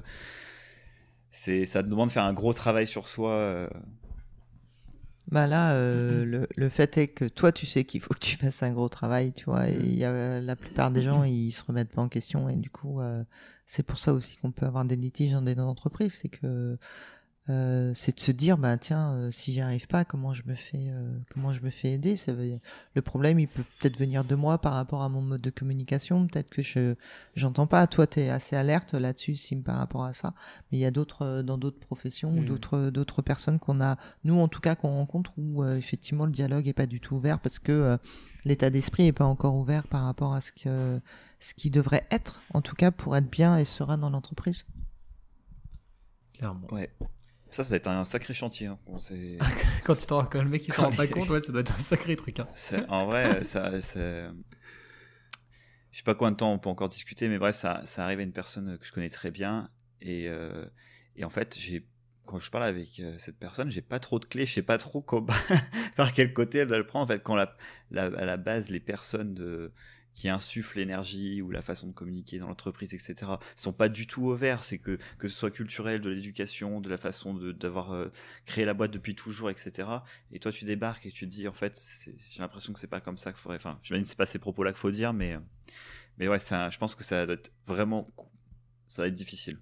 ça 1.30 1.82
te 1.82 1.88
demande 1.88 2.08
de 2.08 2.12
faire 2.12 2.24
un 2.24 2.34
gros 2.34 2.52
travail 2.52 2.86
sur 2.86 3.08
soi. 3.08 3.30
Euh, 3.30 3.68
bah 5.34 5.48
là, 5.48 5.72
euh, 5.72 6.24
le, 6.24 6.46
le, 6.54 6.68
fait 6.68 6.96
est 6.96 7.08
que 7.08 7.24
toi, 7.24 7.50
tu 7.50 7.66
sais 7.66 7.82
qu'il 7.82 8.00
faut 8.00 8.14
que 8.14 8.20
tu 8.20 8.36
fasses 8.36 8.62
un 8.62 8.70
gros 8.70 8.88
travail, 8.88 9.32
tu 9.32 9.46
vois. 9.46 9.68
Et 9.68 9.80
y 9.84 10.04
a, 10.04 10.40
la 10.40 10.54
plupart 10.54 10.92
des 10.92 11.02
gens, 11.02 11.24
ils 11.24 11.50
se 11.50 11.64
remettent 11.64 11.90
pas 11.90 12.02
en 12.02 12.08
question. 12.08 12.48
Et 12.48 12.54
du 12.54 12.70
coup, 12.70 13.00
euh, 13.00 13.24
c'est 13.66 13.82
pour 13.82 13.98
ça 13.98 14.12
aussi 14.12 14.36
qu'on 14.36 14.52
peut 14.52 14.64
avoir 14.64 14.84
des 14.84 14.94
litiges 14.94 15.32
dans 15.32 15.42
des 15.42 15.58
entreprises. 15.58 16.20
C'est 16.22 16.28
que 16.28 16.78
euh, 17.50 17.92
c'est 17.94 18.16
de 18.16 18.20
se 18.20 18.32
dire 18.32 18.56
bah 18.56 18.78
tiens 18.78 19.12
euh, 19.12 19.30
si 19.30 19.52
j'y 19.52 19.60
arrive 19.60 19.86
pas 19.86 20.06
comment 20.06 20.32
je 20.32 20.42
me 20.46 20.54
fais 20.54 20.86
euh, 20.88 21.18
comment 21.30 21.52
je 21.52 21.60
me 21.60 21.68
fais 21.68 21.92
aider? 21.92 22.16
Ça 22.16 22.32
veut 22.32 22.58
le 22.94 23.02
problème 23.02 23.38
il 23.38 23.48
peut 23.48 23.64
peut-être 23.78 23.98
venir 23.98 24.24
de 24.24 24.34
moi 24.34 24.56
par 24.56 24.72
rapport 24.72 25.02
à 25.02 25.10
mon 25.10 25.20
mode 25.20 25.42
de 25.42 25.50
communication. 25.50 26.26
Peut-être 26.26 26.48
que 26.48 26.62
je 26.62 26.94
j'entends 27.36 27.66
pas. 27.66 27.86
Toi 27.86 28.06
tu 28.06 28.20
es 28.20 28.30
assez 28.30 28.56
alerte 28.56 28.94
là-dessus 28.94 29.36
Sim 29.36 29.60
par 29.60 29.76
rapport 29.76 30.04
à 30.04 30.14
ça. 30.14 30.32
Mais 30.72 30.78
il 30.78 30.80
y 30.80 30.86
a 30.86 30.90
d'autres 30.90 31.42
dans 31.42 31.58
d'autres 31.58 31.80
professions 31.80 32.30
ou 32.30 32.40
mmh. 32.40 32.46
d'autres 32.46 32.90
d'autres 32.90 33.20
personnes 33.20 33.58
qu'on 33.58 33.82
a 33.82 33.98
nous 34.24 34.40
en 34.40 34.48
tout 34.48 34.60
cas 34.60 34.74
qu'on 34.74 34.94
rencontre 34.94 35.32
où 35.36 35.62
effectivement 35.66 36.24
le 36.24 36.32
dialogue 36.32 36.66
est 36.66 36.72
pas 36.72 36.86
du 36.86 36.98
tout 36.98 37.16
ouvert 37.16 37.40
parce 37.40 37.58
que 37.58 37.98
l'état 38.46 38.70
d'esprit 38.70 39.08
est 39.08 39.12
pas 39.12 39.26
encore 39.26 39.56
ouvert 39.56 39.86
par 39.86 40.04
rapport 40.04 40.32
à 40.32 40.40
ce 40.40 40.50
que 40.50 40.98
ce 41.40 41.52
qui 41.52 41.68
devrait 41.68 42.06
être 42.10 42.40
en 42.54 42.62
tout 42.62 42.74
cas 42.74 42.90
pour 42.90 43.18
être 43.18 43.30
bien 43.30 43.58
et 43.58 43.66
serein 43.66 43.98
dans 43.98 44.08
l'entreprise. 44.08 44.64
Clairement. 46.32 46.66
Ouais 46.72 46.90
ça, 47.54 47.62
ça 47.62 47.70
va 47.70 47.76
être 47.76 47.88
un 47.88 48.04
sacré 48.04 48.34
chantier. 48.34 48.66
Hein. 48.66 48.78
quand, 49.84 49.94
tu 49.94 50.06
quand 50.06 50.42
le 50.42 50.48
mec 50.48 50.66
il 50.66 50.72
s'en 50.72 50.84
rend 50.84 50.90
pas 50.90 51.06
compte, 51.06 51.30
ouais, 51.30 51.40
ça 51.40 51.52
doit 51.52 51.60
être 51.60 51.74
un 51.74 51.78
sacré 51.78 52.16
truc. 52.16 52.40
Hein. 52.40 52.48
En 52.88 53.06
vrai, 53.06 53.44
ça, 53.44 53.78
je 53.78 53.80
sais 53.80 54.28
pas 56.04 56.14
combien 56.14 56.32
de 56.32 56.36
temps 56.36 56.52
on 56.52 56.58
peut 56.58 56.68
encore 56.68 56.88
discuter, 56.88 57.28
mais 57.28 57.38
bref, 57.38 57.54
ça, 57.54 57.80
ça 57.84 58.04
arrive 58.04 58.18
à 58.18 58.22
une 58.22 58.32
personne 58.32 58.78
que 58.78 58.84
je 58.84 58.92
connais 58.92 59.08
très 59.08 59.30
bien. 59.30 59.70
Et, 60.00 60.28
euh, 60.28 60.66
et 61.14 61.24
en 61.24 61.30
fait, 61.30 61.56
j'ai 61.58 61.86
quand 62.26 62.38
je 62.38 62.50
parle 62.50 62.64
avec 62.64 63.00
euh, 63.00 63.16
cette 63.18 63.38
personne, 63.38 63.70
j'ai 63.70 63.82
pas 63.82 64.00
trop 64.00 64.18
de 64.18 64.24
clés, 64.24 64.46
je 64.46 64.54
sais 64.54 64.62
pas 64.62 64.78
trop 64.78 65.02
par 65.96 66.12
quel 66.12 66.32
côté 66.32 66.58
elle 66.58 66.68
doit 66.68 66.78
le 66.78 66.86
prendre. 66.86 67.04
En 67.04 67.06
fait, 67.06 67.22
quand 67.22 67.36
la, 67.36 67.54
la, 67.90 68.04
à 68.04 68.24
la 68.24 68.36
base, 68.36 68.70
les 68.70 68.80
personnes 68.80 69.34
de, 69.34 69.72
qui 70.14 70.28
insufflent 70.28 70.78
l'énergie 70.78 71.42
ou 71.42 71.50
la 71.50 71.60
façon 71.60 71.88
de 71.88 71.92
communiquer 71.92 72.38
dans 72.38 72.46
l'entreprise, 72.48 72.94
etc., 72.94 73.32
sont 73.56 73.72
pas 73.72 73.88
du 73.88 74.06
tout 74.06 74.22
ouverts. 74.22 74.62
C'est 74.62 74.78
que, 74.78 74.98
que 75.18 75.28
ce 75.28 75.36
soit 75.36 75.50
culturel, 75.50 76.00
de 76.00 76.10
l'éducation, 76.10 76.80
de 76.80 76.88
la 76.88 76.96
façon 76.96 77.34
d'avoir 77.34 77.92
euh, 77.92 78.08
créé 78.46 78.64
la 78.64 78.74
boîte 78.74 78.92
depuis 78.92 79.14
toujours, 79.14 79.50
etc. 79.50 79.88
Et 80.32 80.38
toi, 80.38 80.52
tu 80.52 80.64
débarques 80.64 81.06
et 81.06 81.10
tu 81.10 81.26
te 81.26 81.30
dis, 81.30 81.48
en 81.48 81.52
fait, 81.52 81.80
j'ai 82.30 82.40
l'impression 82.40 82.72
que 82.72 82.78
c'est 82.78 82.86
pas 82.86 83.00
comme 83.00 83.18
ça 83.18 83.32
qu'il 83.32 83.40
faudrait. 83.40 83.56
Enfin, 83.56 83.78
je 83.82 83.94
que 83.94 84.04
c'est 84.04 84.16
pas 84.16 84.26
ces 84.26 84.38
propos-là 84.38 84.70
qu'il 84.70 84.80
faut 84.80 84.90
dire, 84.90 85.12
mais, 85.12 85.36
mais 86.18 86.28
ouais, 86.28 86.38
je 86.38 86.78
pense 86.78 86.94
que 86.94 87.04
ça 87.04 87.26
doit 87.26 87.34
être 87.34 87.52
vraiment. 87.66 88.08
Ça 88.86 89.02
va 89.02 89.08
être 89.08 89.14
difficile. 89.14 89.58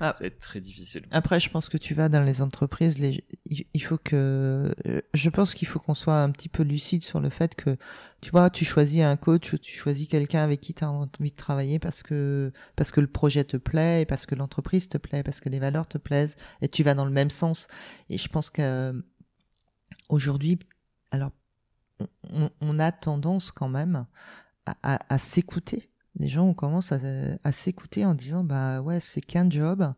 Ah. 0.00 0.12
Ça 0.12 0.24
va 0.24 0.26
être 0.26 0.40
très 0.40 0.60
difficile. 0.60 1.06
Après, 1.10 1.38
je 1.38 1.48
pense 1.48 1.68
que 1.68 1.76
tu 1.76 1.94
vas 1.94 2.08
dans 2.08 2.22
les 2.22 2.42
entreprises, 2.42 2.98
les... 2.98 3.24
il 3.46 3.82
faut 3.82 3.98
que, 3.98 4.74
euh, 4.86 5.00
je 5.14 5.30
pense 5.30 5.54
qu'il 5.54 5.68
faut 5.68 5.78
qu'on 5.78 5.94
soit 5.94 6.20
un 6.20 6.30
petit 6.30 6.48
peu 6.48 6.62
lucide 6.62 7.02
sur 7.02 7.20
le 7.20 7.30
fait 7.30 7.54
que, 7.54 7.76
tu 8.20 8.30
vois, 8.30 8.50
tu 8.50 8.64
choisis 8.64 9.02
un 9.02 9.16
coach 9.16 9.52
ou 9.52 9.58
tu 9.58 9.72
choisis 9.76 10.08
quelqu'un 10.08 10.42
avec 10.42 10.60
qui 10.60 10.74
tu 10.74 10.82
as 10.82 10.90
envie 10.90 11.30
de 11.30 11.36
travailler 11.36 11.78
parce 11.78 12.02
que, 12.02 12.52
parce 12.74 12.90
que 12.90 13.00
le 13.00 13.06
projet 13.06 13.44
te 13.44 13.56
plaît 13.56 14.02
et 14.02 14.06
parce 14.06 14.26
que 14.26 14.34
l'entreprise 14.34 14.88
te 14.88 14.98
plaît, 14.98 15.22
parce 15.22 15.40
que 15.40 15.48
les 15.48 15.60
valeurs 15.60 15.86
te 15.86 15.98
plaisent 15.98 16.36
et 16.60 16.68
tu 16.68 16.82
vas 16.82 16.94
dans 16.94 17.04
le 17.04 17.12
même 17.12 17.30
sens. 17.30 17.68
Et 18.10 18.18
je 18.18 18.28
pense 18.28 18.50
que, 18.50 19.04
aujourd'hui, 20.08 20.58
alors, 21.12 21.30
on, 22.60 22.78
a 22.80 22.90
tendance 22.90 23.52
quand 23.52 23.68
même 23.68 24.06
à, 24.66 24.98
à 25.08 25.18
s'écouter 25.18 25.93
les 26.16 26.28
gens 26.28 26.46
on 26.46 26.54
commence 26.54 26.92
à, 26.92 27.52
s'écouter 27.52 28.04
en 28.04 28.14
disant 28.14 28.44
bah 28.44 28.80
ouais 28.80 29.00
c'est 29.00 29.20
qu'un 29.20 29.48
job 29.50 29.92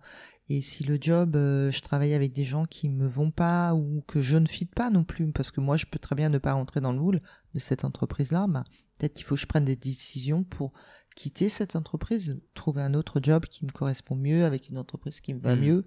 et 0.49 0.61
si 0.61 0.85
le 0.85 0.99
job 1.01 1.37
euh, 1.37 1.71
je 1.71 1.81
travaille 1.81 2.15
avec 2.15 2.33
des 2.33 2.45
gens 2.45 2.65
qui 2.65 2.89
me 2.89 3.07
vont 3.07 3.31
pas 3.31 3.75
ou 3.75 4.03
que 4.07 4.21
je 4.21 4.37
ne 4.37 4.47
fit 4.47 4.67
pas 4.67 4.91
non 4.91 5.05
plus 5.05 5.31
parce 5.33 5.51
que 5.51 5.61
moi 5.61 5.77
je 5.77 5.87
peux 5.87 5.99
très 5.99 6.15
bien 6.15 6.29
ne 6.29 6.39
pas 6.39 6.53
rentrer 6.53 6.81
dans 6.81 6.93
le 6.93 6.99
moule 6.99 7.21
de 7.55 7.59
cette 7.59 7.85
entreprise 7.85 8.33
là 8.33 8.47
bah, 8.49 8.65
peut-être 8.99 9.15
qu'il 9.15 9.25
faut 9.25 9.35
que 9.35 9.41
je 9.41 9.47
prenne 9.47 9.65
des 9.65 9.77
décisions 9.77 10.45
pour 10.45 10.73
quitter 11.15 11.49
cette 11.49 11.77
entreprise 11.77 12.39
trouver 12.55 12.83
un 12.83 12.95
autre 12.95 13.21
job 13.23 13.47
qui 13.47 13.65
me 13.65 13.71
correspond 13.71 14.17
mieux 14.17 14.45
avec 14.45 14.69
une 14.69 14.79
entreprise 14.79 15.21
qui 15.21 15.35
me 15.35 15.41
va 15.41 15.57
mmh. 15.57 15.61
mieux 15.61 15.87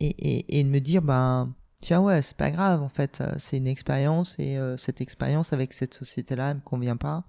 et, 0.00 0.08
et, 0.08 0.60
et 0.60 0.64
me 0.64 0.78
dire 0.78 1.02
bah 1.02 1.48
tiens 1.80 2.02
ouais 2.02 2.22
c'est 2.22 2.36
pas 2.36 2.50
grave 2.50 2.82
en 2.82 2.88
fait 2.88 3.20
euh, 3.20 3.32
c'est 3.38 3.56
une 3.56 3.66
expérience 3.66 4.36
et 4.38 4.58
euh, 4.58 4.76
cette 4.76 5.00
expérience 5.00 5.52
avec 5.52 5.72
cette 5.72 5.94
société 5.94 6.36
là 6.36 6.50
elle 6.50 6.56
me 6.56 6.62
convient 6.62 6.96
pas 6.96 7.24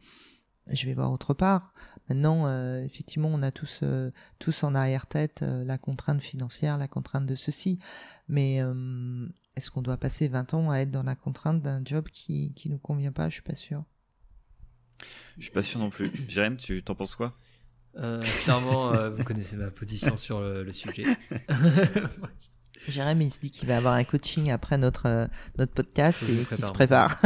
je 0.72 0.86
vais 0.86 0.94
voir 0.94 1.12
autre 1.12 1.34
part. 1.34 1.74
Maintenant, 2.10 2.48
euh, 2.48 2.84
effectivement, 2.84 3.30
on 3.32 3.42
a 3.42 3.52
tous, 3.52 3.82
euh, 3.84 4.12
tous 4.40 4.64
en 4.64 4.76
arrière-tête 4.76 5.42
euh, 5.42 5.64
la 5.66 5.78
contrainte 5.78 6.22
financière, 6.22 6.78
la 6.78 6.88
contrainte 6.88 7.26
de 7.26 7.36
ceci. 7.36 7.80
Mais 8.30 8.60
est-ce 9.56 9.72
qu'on 9.72 9.82
doit 9.82 9.98
passer 9.98 10.28
20 10.28 10.54
ans 10.54 10.70
à 10.70 10.80
être 10.80 10.92
dans 10.92 11.04
la 11.04 11.16
contrainte 11.16 11.62
d'un 11.62 11.82
job 11.84 12.08
qui 12.12 12.54
ne 12.66 12.72
nous 12.72 12.78
convient 12.78 13.12
pas? 13.12 13.30
Je 13.30 13.36
suis 13.36 13.42
pas 13.42 13.56
sûr. 13.56 13.84
Je 15.38 15.44
suis 15.44 15.52
pas 15.52 15.64
sûr 15.64 15.80
non 15.80 15.90
plus. 15.90 16.12
Jérém, 16.28 16.58
tu 16.58 16.84
t'en 16.84 16.96
penses 16.96 17.16
quoi? 17.16 17.38
Clairement, 18.44 19.10
vous 19.10 19.24
connaissez 19.24 19.56
ma 19.56 19.72
position 19.72 20.18
sur 20.18 20.42
le, 20.42 20.64
le 20.64 20.72
sujet. 20.72 21.06
Jérémy, 22.88 23.26
il 23.26 23.32
se 23.32 23.40
dit 23.40 23.52
qu'il 23.52 23.68
va 23.68 23.78
avoir 23.78 23.96
un 23.96 24.04
coaching 24.04 24.52
après 24.52 24.78
notre, 24.78 25.08
euh, 25.08 25.28
notre 25.58 25.74
podcast 25.74 26.24
et 26.24 26.46
qu'il 26.46 26.58
se 26.58 26.72
prépare. 26.72 27.20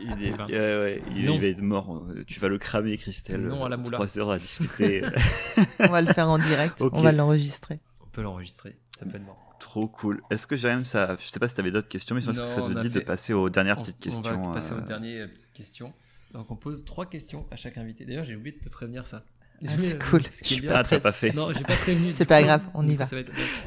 il, 0.00 0.24
est, 0.24 0.32
ouais, 0.38 1.02
il, 1.14 1.26
va 1.26 1.46
être 1.46 1.62
mort. 1.62 2.04
Tu 2.26 2.40
vas 2.40 2.48
le 2.48 2.58
cramer, 2.58 2.96
Christelle. 2.96 3.42
Non 3.42 3.64
à 3.64 3.68
la 3.68 3.76
moula. 3.76 3.96
Trois 3.96 4.18
heures 4.18 4.30
à 4.30 4.38
discuter. 4.38 5.02
on 5.80 5.88
va 5.88 6.02
le 6.02 6.12
faire 6.12 6.28
en 6.28 6.38
direct. 6.38 6.80
On 6.80 7.02
va 7.02 7.12
l'enregistrer. 7.12 7.80
On 8.02 8.06
peut 8.08 8.22
l'enregistrer. 8.22 8.76
Ça 8.98 9.06
peut 9.06 9.16
être 9.16 9.24
mort. 9.24 9.56
Trop 9.60 9.88
cool. 9.88 10.22
Est-ce 10.30 10.46
que 10.46 10.56
Jérémy, 10.56 10.84
ça, 10.84 11.16
je 11.18 11.28
sais 11.28 11.40
pas 11.40 11.48
si 11.48 11.54
tu 11.54 11.60
avais 11.60 11.70
d'autres 11.70 11.88
questions, 11.88 12.14
mais 12.14 12.22
est-ce 12.22 12.40
que 12.40 12.46
ça 12.46 12.62
te 12.62 12.80
dit 12.80 12.90
de 12.90 13.00
passer 13.00 13.32
aux 13.32 13.48
dernières 13.48 13.78
petites 13.78 13.98
questions 13.98 14.40
On 14.42 14.48
va 14.48 14.54
passer 14.54 14.72
aux 14.72 14.78
euh, 14.78 14.82
dernières 14.82 15.28
questions. 15.54 15.92
Donc 16.32 16.50
on 16.50 16.56
pose 16.56 16.84
trois 16.84 17.06
questions 17.06 17.46
à 17.50 17.56
chaque 17.56 17.78
invité. 17.78 18.04
D'ailleurs, 18.04 18.24
j'ai 18.24 18.36
oublié 18.36 18.56
de 18.56 18.62
te 18.62 18.68
prévenir 18.68 19.06
ça. 19.06 19.24
Ah, 19.66 19.70
c'est 19.78 19.98
cool. 20.02 20.22
Ah, 20.70 20.84
t'as 20.84 21.00
pas 21.00 21.12
fait. 21.12 21.32
Non, 21.32 21.52
j'ai 21.52 21.62
pas 21.62 21.76
prévenu. 21.76 22.12
C'est 22.12 22.24
pas 22.24 22.42
grave, 22.42 22.62
on 22.74 22.86
y 22.86 22.94
va. 22.94 23.06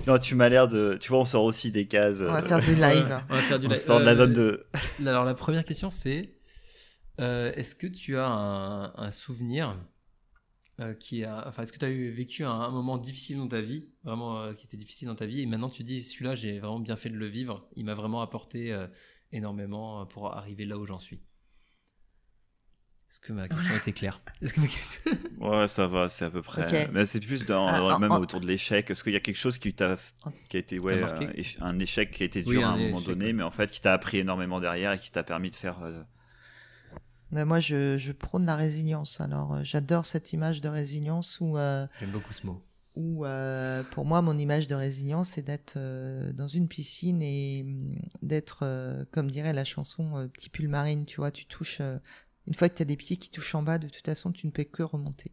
Non, 0.07 0.17
tu 0.17 0.35
m'as 0.35 0.47
l'air 0.47 0.67
de. 0.67 0.97
Tu 1.01 1.09
vois, 1.09 1.19
on 1.19 1.25
sort 1.25 1.43
aussi 1.43 1.71
des 1.71 1.87
cases. 1.87 2.21
On 2.21 2.31
va 2.31 2.41
faire 2.41 2.59
du 2.59 2.75
live. 2.75 3.21
on 3.29 3.35
va 3.35 3.41
faire 3.41 3.59
du 3.59 3.67
live. 3.67 3.77
On 3.77 3.85
sort 3.85 3.99
de 3.99 4.05
la 4.05 4.15
zone 4.15 4.33
de. 4.33 4.65
Euh, 4.75 5.07
alors, 5.07 5.25
la 5.25 5.33
première 5.33 5.65
question, 5.65 5.89
c'est 5.89 6.35
euh, 7.19 7.51
est-ce 7.55 7.75
que 7.75 7.87
tu 7.87 8.17
as 8.17 8.27
un, 8.27 9.11
souvenir 9.11 9.77
euh, 10.79 10.93
qui 10.93 11.25
a. 11.25 11.47
Enfin, 11.47 11.63
est-ce 11.63 11.73
que 11.73 11.79
tu 11.79 11.85
as 11.85 11.89
eu, 11.89 12.09
vécu 12.11 12.45
un, 12.45 12.69
moment 12.69 12.97
difficile 12.97 13.37
dans 13.37 13.49
ta 13.49 13.61
vie, 13.61 13.89
vraiment 14.03 14.53
qui 14.53 14.65
était 14.65 14.77
difficile 14.77 15.09
dans 15.09 15.15
ta 15.15 15.25
vie, 15.25 15.41
et 15.41 15.45
maintenant 15.45 15.69
tu 15.69 15.83
dis 15.83 16.03
celui-là, 16.03 16.35
j'ai 16.35 16.59
vraiment 16.59 16.79
bien 16.79 16.95
fait 16.95 17.09
de 17.09 17.17
le 17.17 17.27
vivre, 17.27 17.67
il 17.75 17.83
m'a 17.83 17.95
vraiment 17.95 18.21
apporté 18.21 18.75
énormément 19.33 20.05
pour 20.05 20.33
arriver 20.33 20.65
là 20.65 20.77
où 20.77 20.85
j'en 20.85 20.99
suis 20.99 21.21
est-ce 23.11 23.19
que 23.19 23.33
ma 23.33 23.49
question 23.49 23.75
était 23.75 23.91
claire 23.91 24.21
Est-ce 24.41 24.53
que 24.53 24.61
Ouais, 25.41 25.67
ça 25.67 25.85
va, 25.85 26.07
c'est 26.07 26.23
à 26.23 26.29
peu 26.29 26.41
près. 26.41 26.87
Mais 26.93 27.05
c'est 27.05 27.19
plus 27.19 27.43
dans, 27.43 27.67
ah, 27.67 27.99
même 27.99 28.13
autour 28.13 28.39
de 28.39 28.47
l'échec. 28.47 28.89
Est-ce 28.89 29.03
qu'il 29.03 29.11
y 29.11 29.17
a 29.17 29.19
quelque 29.19 29.35
chose 29.35 29.57
qui 29.57 29.73
t'a, 29.73 29.97
qui 30.47 30.55
a 30.55 30.61
été, 30.61 30.79
ouais, 30.79 30.93
euh, 30.93 31.43
un 31.59 31.77
échec 31.79 32.11
qui 32.11 32.23
a 32.23 32.25
été 32.25 32.41
dur 32.41 32.65
à 32.65 32.69
un 32.69 32.77
moment 32.77 33.01
donné, 33.01 33.33
mais 33.33 33.43
en 33.43 33.51
fait 33.51 33.69
qui 33.69 33.81
t'a 33.81 33.91
appris 33.91 34.19
énormément 34.19 34.61
derrière 34.61 34.93
et 34.93 34.97
qui 34.97 35.11
t'a 35.11 35.23
permis 35.23 35.49
de 35.49 35.55
faire. 35.57 35.83
Euh, 35.83 37.43
moi, 37.43 37.59
je, 37.59 37.97
je, 37.97 38.13
prône 38.13 38.45
la 38.45 38.55
résilience. 38.55 39.19
Alors, 39.19 39.55
euh, 39.55 39.59
j'adore 39.63 40.05
cette 40.05 40.31
image 40.31 40.61
de 40.61 40.69
résilience 40.69 41.37
où. 41.41 41.57
J'aime 41.57 42.11
beaucoup 42.13 42.31
ce 42.31 42.47
mot. 42.47 42.63
Où, 42.95 43.25
pour 43.91 44.05
moi, 44.05 44.21
mon 44.21 44.37
image 44.37 44.69
de 44.69 44.75
résilience, 44.75 45.31
c'est 45.31 45.41
d'être 45.41 45.77
dans 46.31 46.47
une 46.47 46.69
piscine 46.69 47.21
et 47.21 47.63
mm, 47.63 47.95
d'être, 48.21 49.05
comme 49.11 49.29
dirait 49.29 49.51
la 49.51 49.65
chanson 49.65 50.29
Petit 50.31 50.49
pull 50.49 50.69
marine, 50.69 51.05
tu 51.05 51.17
vois, 51.17 51.31
tu 51.31 51.45
touches 51.45 51.81
une 52.47 52.53
fois 52.53 52.69
que 52.69 52.75
tu 52.75 52.81
as 52.81 52.85
des 52.85 52.97
pieds 52.97 53.17
qui 53.17 53.29
touchent 53.29 53.55
en 53.55 53.61
bas, 53.61 53.77
de 53.77 53.87
toute 53.87 54.05
façon, 54.05 54.31
tu 54.31 54.47
ne 54.47 54.51
peux 54.51 54.63
que 54.63 54.83
remonter. 54.83 55.31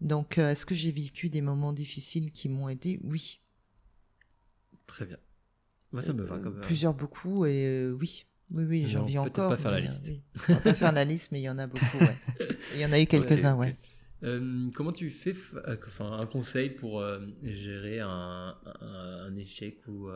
Donc, 0.00 0.38
euh, 0.38 0.52
est-ce 0.52 0.64
que 0.64 0.74
j'ai 0.74 0.92
vécu 0.92 1.28
des 1.28 1.40
moments 1.40 1.72
difficiles 1.72 2.32
qui 2.32 2.48
m'ont 2.48 2.68
aidé? 2.68 3.00
Oui. 3.02 3.40
Très 4.86 5.06
bien. 5.06 5.18
Moi, 5.92 6.02
ça 6.02 6.12
me 6.12 6.22
va 6.22 6.38
comme. 6.38 6.60
Plusieurs, 6.60 6.94
beaucoup, 6.94 7.44
et 7.46 7.66
euh, 7.66 7.92
oui. 7.92 8.24
Oui, 8.50 8.64
oui, 8.64 8.86
j'en 8.86 9.04
vis 9.04 9.18
encore. 9.18 9.50
pas 9.50 9.56
faire 9.58 9.72
la 9.72 9.80
liste. 9.80 10.08
On 10.48 10.54
va 10.54 10.60
pas 10.60 10.74
faire 10.74 10.92
la 10.92 11.04
liste, 11.04 11.32
mais 11.32 11.40
il 11.40 11.44
y 11.44 11.50
en 11.50 11.58
a 11.58 11.66
beaucoup, 11.66 11.98
Il 12.74 12.80
y 12.80 12.86
en 12.86 12.92
a 12.92 13.00
eu 13.00 13.06
quelques-uns, 13.06 13.54
ouais. 13.56 13.76
Euh, 14.24 14.70
comment 14.74 14.90
tu 14.90 15.10
fais 15.10 15.34
enfin, 15.86 16.12
un 16.12 16.26
conseil 16.26 16.70
pour 16.70 17.04
gérer 17.42 18.00
un, 18.00 18.56
un, 18.80 19.36
échec 19.36 19.86
ou 19.86 20.08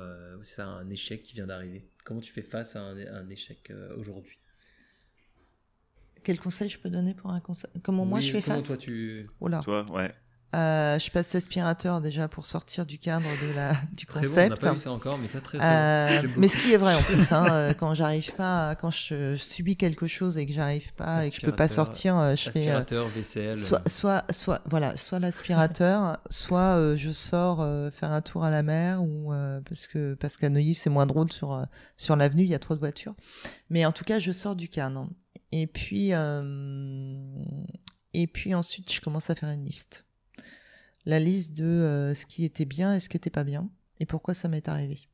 c'est 0.42 0.62
un 0.62 0.88
échec 0.88 1.22
qui 1.22 1.34
vient 1.34 1.46
d'arriver? 1.46 1.86
Comment 2.04 2.20
tu 2.20 2.32
fais 2.32 2.42
face 2.42 2.74
à 2.74 2.80
un 2.80 3.28
échec 3.28 3.70
aujourd'hui? 3.98 4.38
Quel 6.22 6.40
conseil 6.40 6.68
je 6.68 6.78
peux 6.78 6.90
donner 6.90 7.14
pour 7.14 7.32
un 7.32 7.40
conseil 7.40 7.70
Comment 7.82 8.04
moi 8.04 8.20
je 8.20 8.32
fais 8.32 8.40
face 8.40 8.66
toi 8.66 8.76
tu. 8.76 9.28
Toi, 9.62 9.84
ouais. 9.92 10.14
Euh, 10.54 10.98
je 10.98 11.10
passe 11.10 11.34
aspirateur 11.34 12.02
déjà 12.02 12.28
pour 12.28 12.44
sortir 12.44 12.84
du 12.84 12.98
cadre 12.98 13.24
de 13.24 13.56
la, 13.56 13.72
du 13.92 14.04
très 14.04 14.20
concept. 14.20 14.36
Bon, 14.36 14.42
on 14.44 14.48
n'a 14.48 14.56
pas 14.56 14.72
vu 14.72 14.78
ça 14.78 14.92
encore, 14.92 15.16
mais 15.16 15.26
ça 15.26 15.40
très, 15.40 15.58
euh, 15.58 16.28
Mais 16.36 16.46
ce 16.46 16.58
qui 16.58 16.74
est 16.74 16.76
vrai 16.76 16.94
en 16.94 17.02
plus, 17.02 17.32
hein, 17.32 17.46
euh, 17.50 17.72
quand 17.72 17.94
j'arrive 17.94 18.34
pas, 18.34 18.74
quand 18.74 18.90
je, 18.90 19.34
subis 19.36 19.76
quelque 19.76 20.06
chose 20.06 20.36
et 20.36 20.44
que 20.44 20.52
j'arrive 20.52 20.92
pas 20.92 21.24
et 21.24 21.30
que 21.30 21.36
je 21.36 21.40
peux 21.40 21.52
pas 21.52 21.70
sortir, 21.70 22.36
je 22.36 22.50
fais 22.50 22.68
aspirateur, 22.68 23.08
VCL. 23.08 23.56
Soit, 23.56 23.88
soit, 23.88 24.24
soit, 24.30 24.60
voilà, 24.68 24.94
soit 24.98 25.18
l'aspirateur, 25.18 26.18
soit 26.30 26.96
je 26.96 27.12
sors 27.12 27.66
faire 27.90 28.12
un 28.12 28.20
tour 28.20 28.44
à 28.44 28.50
la 28.50 28.62
mer 28.62 29.02
ou 29.02 29.32
parce 29.66 29.86
que 29.86 30.14
parce 30.14 30.36
qu'à 30.36 30.50
Neuilly 30.50 30.74
c'est 30.74 30.90
moins 30.90 31.06
drôle 31.06 31.32
sur 31.32 31.64
sur 31.96 32.14
l'avenue, 32.14 32.42
il 32.42 32.50
y 32.50 32.54
a 32.54 32.58
trop 32.58 32.74
de 32.74 32.80
voitures. 32.80 33.14
Mais 33.70 33.86
en 33.86 33.92
tout 33.92 34.04
cas, 34.04 34.18
je 34.18 34.32
sors 34.32 34.54
du 34.54 34.68
cadre. 34.68 35.08
Et 35.52 35.66
puis, 35.66 36.12
et 38.14 38.26
puis 38.26 38.54
ensuite, 38.54 38.92
je 38.92 39.00
commence 39.00 39.30
à 39.30 39.34
faire 39.34 39.50
une 39.50 39.64
liste. 39.64 40.04
La 41.04 41.18
liste 41.18 41.54
de 41.54 41.64
euh, 41.64 42.14
ce 42.14 42.26
qui 42.26 42.44
était 42.44 42.64
bien 42.64 42.94
et 42.94 43.00
ce 43.00 43.08
qui 43.08 43.16
n'était 43.16 43.30
pas 43.30 43.44
bien. 43.44 43.68
Et 43.98 44.06
pourquoi 44.06 44.34
ça 44.34 44.48
m'est 44.48 44.68
arrivé. 44.68 45.08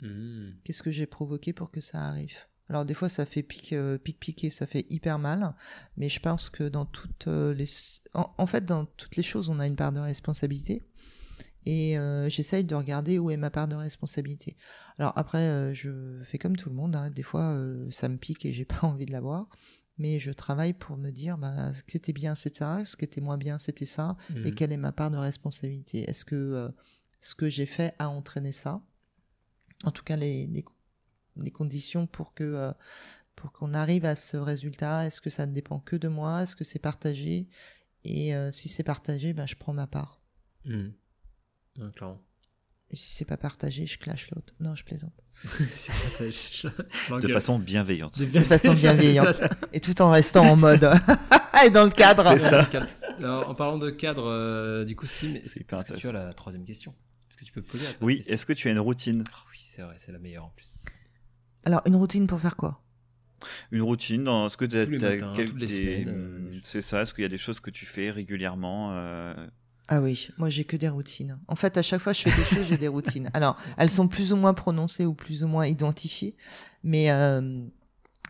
Hmm. 0.00 0.52
Qu'est-ce 0.64 0.82
que 0.82 0.90
j'ai 0.90 1.06
provoqué 1.06 1.52
pour 1.52 1.70
que 1.70 1.80
ça 1.80 2.00
arrive. 2.00 2.36
Alors 2.68 2.84
des 2.84 2.94
fois 2.94 3.08
ça 3.08 3.24
fait 3.24 3.42
pique, 3.42 3.72
euh, 3.72 3.96
pique 3.96 4.20
piquer, 4.20 4.50
ça 4.50 4.66
fait 4.66 4.84
hyper 4.90 5.18
mal, 5.18 5.54
mais 5.96 6.10
je 6.10 6.20
pense 6.20 6.50
que 6.50 6.68
dans 6.68 6.84
toutes 6.84 7.26
euh, 7.26 7.54
les, 7.54 7.66
en, 8.12 8.46
fait 8.46 8.64
dans 8.66 8.84
toutes 8.84 9.16
les 9.16 9.22
choses 9.22 9.48
on 9.48 9.58
a 9.58 9.66
une 9.66 9.74
part 9.74 9.90
de 9.90 10.00
responsabilité 10.00 10.82
et 11.66 11.98
euh, 11.98 12.28
j'essaye 12.28 12.64
de 12.64 12.74
regarder 12.74 13.18
où 13.18 13.30
est 13.30 13.36
ma 13.36 13.50
part 13.50 13.68
de 13.68 13.74
responsabilité. 13.74 14.56
Alors 14.98 15.12
après 15.16 15.74
je 15.74 16.20
fais 16.24 16.38
comme 16.38 16.56
tout 16.56 16.68
le 16.68 16.74
monde, 16.74 16.96
hein. 16.96 17.10
des 17.10 17.22
fois 17.22 17.56
ça 17.90 18.08
me 18.08 18.16
pique 18.16 18.44
et 18.46 18.52
j'ai 18.52 18.64
pas 18.64 18.80
envie 18.82 19.06
de 19.06 19.12
l'avoir, 19.12 19.48
mais 19.96 20.18
je 20.18 20.30
travaille 20.30 20.72
pour 20.72 20.96
me 20.96 21.10
dire 21.10 21.38
bah, 21.38 21.72
ce 21.74 21.82
qui 21.82 21.96
était 21.96 22.12
bien 22.12 22.34
c'était 22.34 22.58
ça, 22.58 22.84
ce 22.84 22.96
qui 22.96 23.04
était 23.04 23.20
moins 23.20 23.38
bien 23.38 23.58
c'était 23.58 23.86
ça, 23.86 24.16
et 24.34 24.50
mmh. 24.50 24.54
quelle 24.54 24.72
est 24.72 24.76
ma 24.78 24.92
part 24.92 25.10
de 25.10 25.16
responsabilité? 25.16 26.08
Est-ce 26.08 26.24
que 26.24 26.70
ce 27.20 27.34
que 27.34 27.50
j'ai 27.50 27.66
fait 27.66 27.94
a 27.98 28.08
entraîné 28.08 28.52
ça? 28.52 28.80
En 29.84 29.92
tout 29.92 30.02
cas 30.02 30.16
les, 30.16 30.46
les 30.46 30.64
les 31.42 31.50
conditions 31.50 32.06
pour 32.06 32.34
que 32.34 32.44
euh, 32.44 32.72
pour 33.34 33.52
qu'on 33.52 33.74
arrive 33.74 34.04
à 34.04 34.16
ce 34.16 34.36
résultat 34.36 35.06
Est-ce 35.06 35.20
que 35.20 35.30
ça 35.30 35.46
ne 35.46 35.52
dépend 35.52 35.78
que 35.78 35.96
de 35.96 36.08
moi? 36.08 36.42
Est-ce 36.42 36.56
que 36.56 36.64
c'est 36.64 36.78
partagé? 36.78 37.48
Et 38.04 38.34
euh, 38.34 38.50
si 38.52 38.68
c'est 38.68 38.82
partagé, 38.82 39.32
ben, 39.32 39.46
je 39.46 39.54
prends 39.54 39.72
ma 39.72 39.86
part. 39.86 40.20
Mmh. 40.64 40.88
Et 42.90 42.96
si 42.96 43.14
c'est 43.14 43.24
pas 43.26 43.36
partagé, 43.36 43.86
je 43.86 43.98
clash 43.98 44.30
l'autre. 44.30 44.54
Non, 44.60 44.74
je 44.74 44.82
plaisante. 44.84 45.12
de 47.20 47.28
façon 47.28 47.58
bienveillante. 47.58 48.18
De, 48.18 48.40
façon 48.40 48.72
bienveillante. 48.74 49.42
et 49.72 49.80
tout 49.80 50.00
en 50.00 50.10
restant 50.10 50.46
en 50.46 50.56
mode 50.56 50.84
et 51.64 51.70
dans 51.70 51.84
le 51.84 51.90
cadre. 51.90 52.26
en 53.22 53.54
parlant 53.54 53.78
de 53.78 53.90
cadre, 53.90 54.24
euh, 54.26 54.84
du 54.84 54.96
coup, 54.96 55.06
Sim, 55.06 55.34
est-ce 55.34 55.60
que 55.60 55.96
tu 55.96 56.08
as 56.08 56.12
la 56.12 56.32
troisième 56.32 56.64
question? 56.64 56.94
Est-ce 57.28 57.36
que 57.36 57.44
tu 57.44 57.52
peux 57.52 57.62
poser 57.62 57.84
la 57.84 57.92
Oui, 58.00 58.22
est-ce 58.26 58.46
que 58.46 58.54
tu 58.54 58.68
as 58.68 58.70
une 58.70 58.78
routine? 58.78 59.22
Ah 59.32 59.36
Oui, 59.52 59.58
c'est 59.60 59.82
vrai, 59.82 59.94
c'est 59.98 60.12
la 60.12 60.18
meilleure 60.18 60.46
en 60.46 60.52
plus. 60.56 60.76
Alors, 61.64 61.82
une 61.84 61.96
routine 61.96 62.26
pour 62.26 62.40
faire 62.40 62.56
quoi? 62.56 62.80
Une 63.70 63.82
routine 63.82 64.24
dans 64.24 64.48
ce 64.48 64.56
que 64.56 64.64
tu 64.64 64.76
as, 64.76 64.86
toutes 64.86 65.58
les 65.58 65.68
semaines. 65.68 66.08
Euh, 66.08 66.58
c'est 66.62 66.80
ça, 66.80 67.02
est-ce 67.02 67.12
qu'il 67.12 67.22
y 67.22 67.26
a 67.26 67.28
des 67.28 67.38
choses 67.38 67.60
que 67.60 67.70
tu 67.70 67.86
fais 67.86 68.10
régulièrement 68.10 68.92
euh? 68.94 69.34
Ah 69.88 70.02
oui, 70.02 70.28
moi 70.36 70.50
j'ai 70.50 70.64
que 70.64 70.76
des 70.76 70.88
routines. 70.88 71.38
En 71.48 71.56
fait, 71.56 71.76
à 71.78 71.82
chaque 71.82 72.00
fois 72.00 72.12
que 72.12 72.18
je 72.18 72.28
fais 72.28 72.36
des 72.36 72.44
choses, 72.44 72.66
j'ai 72.68 72.76
des 72.76 72.88
routines. 72.88 73.30
Alors, 73.32 73.56
elles 73.78 73.90
sont 73.90 74.06
plus 74.06 74.32
ou 74.32 74.36
moins 74.36 74.54
prononcées 74.54 75.06
ou 75.06 75.14
plus 75.14 75.44
ou 75.44 75.48
moins 75.48 75.66
identifiées, 75.66 76.36
mais 76.82 77.10
euh, 77.10 77.62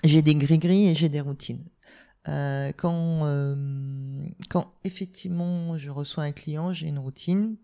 j'ai 0.04 0.22
des 0.22 0.36
gris-gris 0.36 0.88
et 0.88 0.94
j'ai 0.94 1.08
des 1.08 1.20
routines. 1.20 1.64
quand, 2.24 3.56
quand 4.48 4.72
effectivement 4.84 5.76
je 5.76 5.90
reçois 5.90 6.24
un 6.24 6.32
client, 6.32 6.72
j'ai 6.72 6.86
une 6.86 6.98
routine 6.98 7.56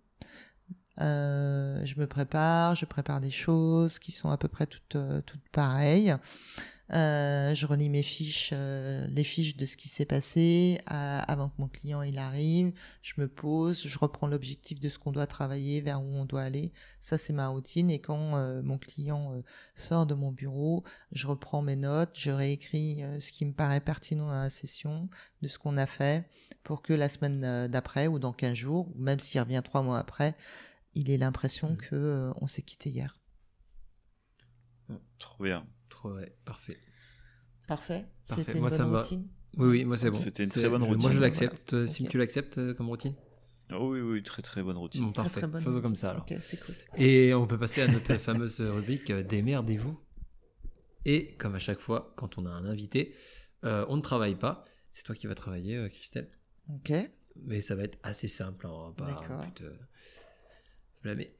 euh, 1.00 1.84
je 1.84 1.98
me 1.98 2.06
prépare, 2.06 2.74
je 2.74 2.86
prépare 2.86 3.20
des 3.20 3.30
choses 3.30 3.98
qui 3.98 4.12
sont 4.12 4.30
à 4.30 4.36
peu 4.36 4.48
près 4.48 4.66
toutes, 4.66 4.96
euh, 4.96 5.20
toutes 5.22 5.46
pareilles. 5.50 6.14
Euh, 6.92 7.54
je 7.54 7.64
relis 7.66 7.88
mes 7.88 8.02
fiches, 8.02 8.50
euh, 8.52 9.06
les 9.08 9.24
fiches 9.24 9.56
de 9.56 9.64
ce 9.64 9.76
qui 9.76 9.88
s'est 9.88 10.04
passé 10.04 10.78
avant 10.86 11.48
que 11.48 11.54
mon 11.58 11.68
client 11.68 12.02
il 12.02 12.18
arrive. 12.18 12.72
Je 13.02 13.14
me 13.18 13.26
pose, 13.26 13.86
je 13.86 13.98
reprends 13.98 14.26
l'objectif 14.26 14.80
de 14.80 14.88
ce 14.88 14.98
qu'on 14.98 15.12
doit 15.12 15.26
travailler, 15.26 15.80
vers 15.80 16.02
où 16.02 16.14
on 16.14 16.24
doit 16.24 16.42
aller. 16.42 16.72
Ça 17.00 17.16
c'est 17.16 17.32
ma 17.32 17.48
routine. 17.48 17.90
Et 17.90 18.00
quand 18.00 18.62
mon 18.62 18.78
client 18.78 19.42
sort 19.74 20.06
de 20.06 20.14
mon 20.14 20.30
bureau, 20.30 20.84
je 21.12 21.26
reprends 21.26 21.62
mes 21.62 21.76
notes, 21.76 22.10
je 22.14 22.30
réécris 22.30 23.02
ce 23.18 23.32
qui 23.32 23.46
me 23.46 23.52
paraît 23.52 23.80
pertinent 23.80 24.26
dans 24.26 24.32
la 24.32 24.50
session, 24.50 25.08
de 25.42 25.48
ce 25.48 25.58
qu'on 25.58 25.76
a 25.78 25.86
fait, 25.86 26.28
pour 26.64 26.82
que 26.82 26.92
la 26.92 27.08
semaine 27.08 27.66
d'après 27.68 28.08
ou 28.08 28.18
dans 28.18 28.32
15 28.32 28.54
jours, 28.54 28.88
ou 28.94 29.00
même 29.00 29.20
s'il 29.20 29.40
revient 29.40 29.62
trois 29.64 29.82
mois 29.82 29.98
après, 29.98 30.34
il 30.94 31.10
ait 31.10 31.18
l'impression 31.18 31.70
mm. 31.70 31.76
que 31.76 31.94
euh, 31.94 32.32
on 32.40 32.46
s'est 32.46 32.62
quitté 32.62 32.90
hier. 32.90 33.18
Mm. 34.88 34.96
Trop 35.18 35.44
bien. 35.44 35.66
Trop 35.94 36.16
parfait. 36.44 36.78
Parfait. 37.66 38.04
C'était 38.24 38.58
une 38.58 38.68
bonne 38.68 38.96
routine. 38.96 39.28
Oui, 39.56 39.68
oui, 39.68 39.84
moi 39.84 39.96
c'est 39.96 40.10
bon. 40.10 40.18
C'était 40.18 40.44
une 40.44 40.50
très 40.50 40.68
bonne 40.68 40.82
routine. 40.82 41.02
Moi 41.02 41.10
je 41.12 41.18
l'accepte. 41.18 41.86
Si 41.86 42.06
tu 42.06 42.18
l'acceptes 42.18 42.58
euh, 42.58 42.74
comme 42.74 42.88
routine. 42.88 43.14
Oh 43.72 43.92
oui, 43.92 44.00
oui, 44.00 44.22
très 44.22 44.42
très 44.42 44.62
bonne 44.62 44.76
routine. 44.76 45.12
parfait. 45.12 45.40
Faisons 45.62 45.80
comme 45.80 45.96
ça 45.96 46.10
alors. 46.10 46.26
cool. 46.26 46.74
Et 46.98 47.32
on 47.32 47.46
peut 47.46 47.58
passer 47.58 47.82
à 47.82 47.88
notre 47.88 48.14
fameuse 48.18 48.60
rubrique 48.60 49.10
euh, 49.10 49.22
Démerdez-vous. 49.22 49.98
Et 51.06 51.34
comme 51.36 51.54
à 51.54 51.58
chaque 51.58 51.80
fois, 51.80 52.12
quand 52.16 52.38
on 52.38 52.46
a 52.46 52.50
un 52.50 52.64
invité, 52.64 53.14
on 53.62 53.96
ne 53.96 54.02
travaille 54.02 54.36
pas. 54.36 54.64
C'est 54.90 55.04
toi 55.04 55.14
qui 55.14 55.26
vas 55.26 55.34
travailler, 55.34 55.88
Christelle. 55.90 56.30
Ok. 56.68 56.92
Mais 57.36 57.60
ça 57.60 57.74
va 57.74 57.82
être 57.82 57.98
assez 58.02 58.28
simple. 58.28 58.66
Hein, 58.66 58.94
D'accord. 58.96 59.44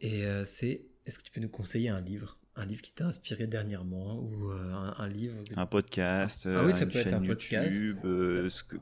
Et 0.00 0.24
euh, 0.24 0.44
c'est, 0.44 0.86
est-ce 1.06 1.18
que 1.18 1.24
tu 1.24 1.30
peux 1.30 1.40
nous 1.40 1.48
conseiller 1.48 1.88
un 1.88 2.00
livre? 2.00 2.38
Un 2.56 2.64
livre 2.64 2.82
qui 2.82 2.92
t'a 2.92 3.06
inspiré 3.06 3.46
dernièrement 3.46 4.20
ou 4.20 4.50
euh, 4.50 4.90
un, 4.98 5.08
livre 5.08 5.36
un 5.56 5.66
podcast 5.66 6.48
ah 6.52 6.62
oui 6.64 6.72
ça 6.72 6.86
peut 6.86 6.98
être 6.98 7.14
un 7.14 7.26
podcast. 7.26 7.72
YouTube, 7.72 7.98
euh, 8.04 8.48
ce 8.48 8.62
que... 8.62 8.76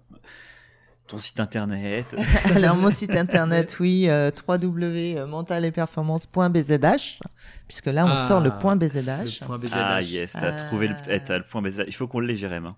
ton 1.06 1.16
site 1.18 1.40
internet. 1.40 2.14
Alors 2.54 2.76
mon 2.76 2.90
site 2.90 3.12
internet 3.12 3.78
oui 3.80 4.08
www.mentaleperformance.bzh 4.46 7.18
puisque 7.66 7.86
là 7.86 8.04
on 8.04 8.10
ah, 8.10 8.28
sort 8.28 8.40
le 8.40 8.50
point 8.58 8.76
BZH, 8.76 9.40
ah 9.72 10.02
yes 10.02 10.32
t'as 10.32 10.52
trouvé 10.66 10.88
le, 10.88 10.94
eh, 11.08 11.22
le 11.28 11.46
point 11.46 11.62
BZH 11.62 11.84
il 11.86 11.94
faut 11.94 12.06
qu'on 12.06 12.20
le 12.20 12.34
Jérém 12.34 12.66
hein. 12.66 12.76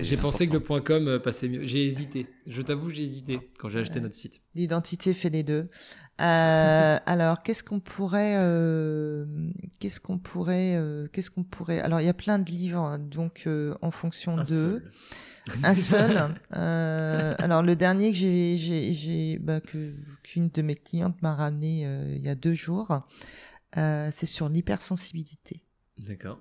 J'ai 0.00 0.16
pensé 0.16 0.46
que 0.46 0.52
le 0.52 0.60
point 0.60 0.80
.com 0.80 1.08
euh, 1.08 1.18
passait 1.18 1.48
mieux. 1.48 1.64
J'ai 1.64 1.86
hésité. 1.86 2.26
Je 2.46 2.62
t'avoue, 2.62 2.90
j'ai 2.90 3.04
hésité 3.04 3.38
quand 3.58 3.68
j'ai 3.68 3.80
acheté 3.80 4.00
notre 4.00 4.14
site. 4.14 4.40
L'identité 4.54 5.14
fait 5.14 5.30
les 5.30 5.42
deux. 5.42 5.68
Euh, 6.20 6.98
alors, 7.06 7.42
qu'est-ce 7.42 7.62
qu'on 7.62 7.80
pourrait, 7.80 8.36
euh, 8.38 9.24
qu'est-ce 9.80 10.00
qu'on 10.00 10.18
pourrait, 10.18 10.80
qu'est-ce 11.12 11.30
qu'on 11.30 11.44
pourrait. 11.44 11.80
Alors, 11.80 12.00
il 12.00 12.06
y 12.06 12.10
a 12.10 12.14
plein 12.14 12.38
de 12.38 12.50
livres, 12.50 12.80
hein, 12.80 12.98
donc 12.98 13.48
en 13.82 13.90
fonction 13.90 14.36
de. 14.36 14.82
Un 15.62 15.74
seul. 15.74 16.34
alors 16.50 17.62
le 17.62 17.76
dernier 17.76 18.10
que 18.10 18.16
j'ai, 18.16 18.56
j'ai, 18.56 19.38
bah, 19.38 19.60
que 19.60 19.94
qu'une 20.24 20.48
de 20.48 20.62
mes 20.62 20.74
clientes 20.74 21.22
m'a 21.22 21.34
ramené 21.34 21.82
il 22.14 22.24
y 22.24 22.28
a 22.28 22.34
deux 22.34 22.54
jours, 22.54 23.06
c'est 23.74 24.26
sur 24.26 24.48
l'hypersensibilité. 24.48 25.62
D'accord. 25.98 26.40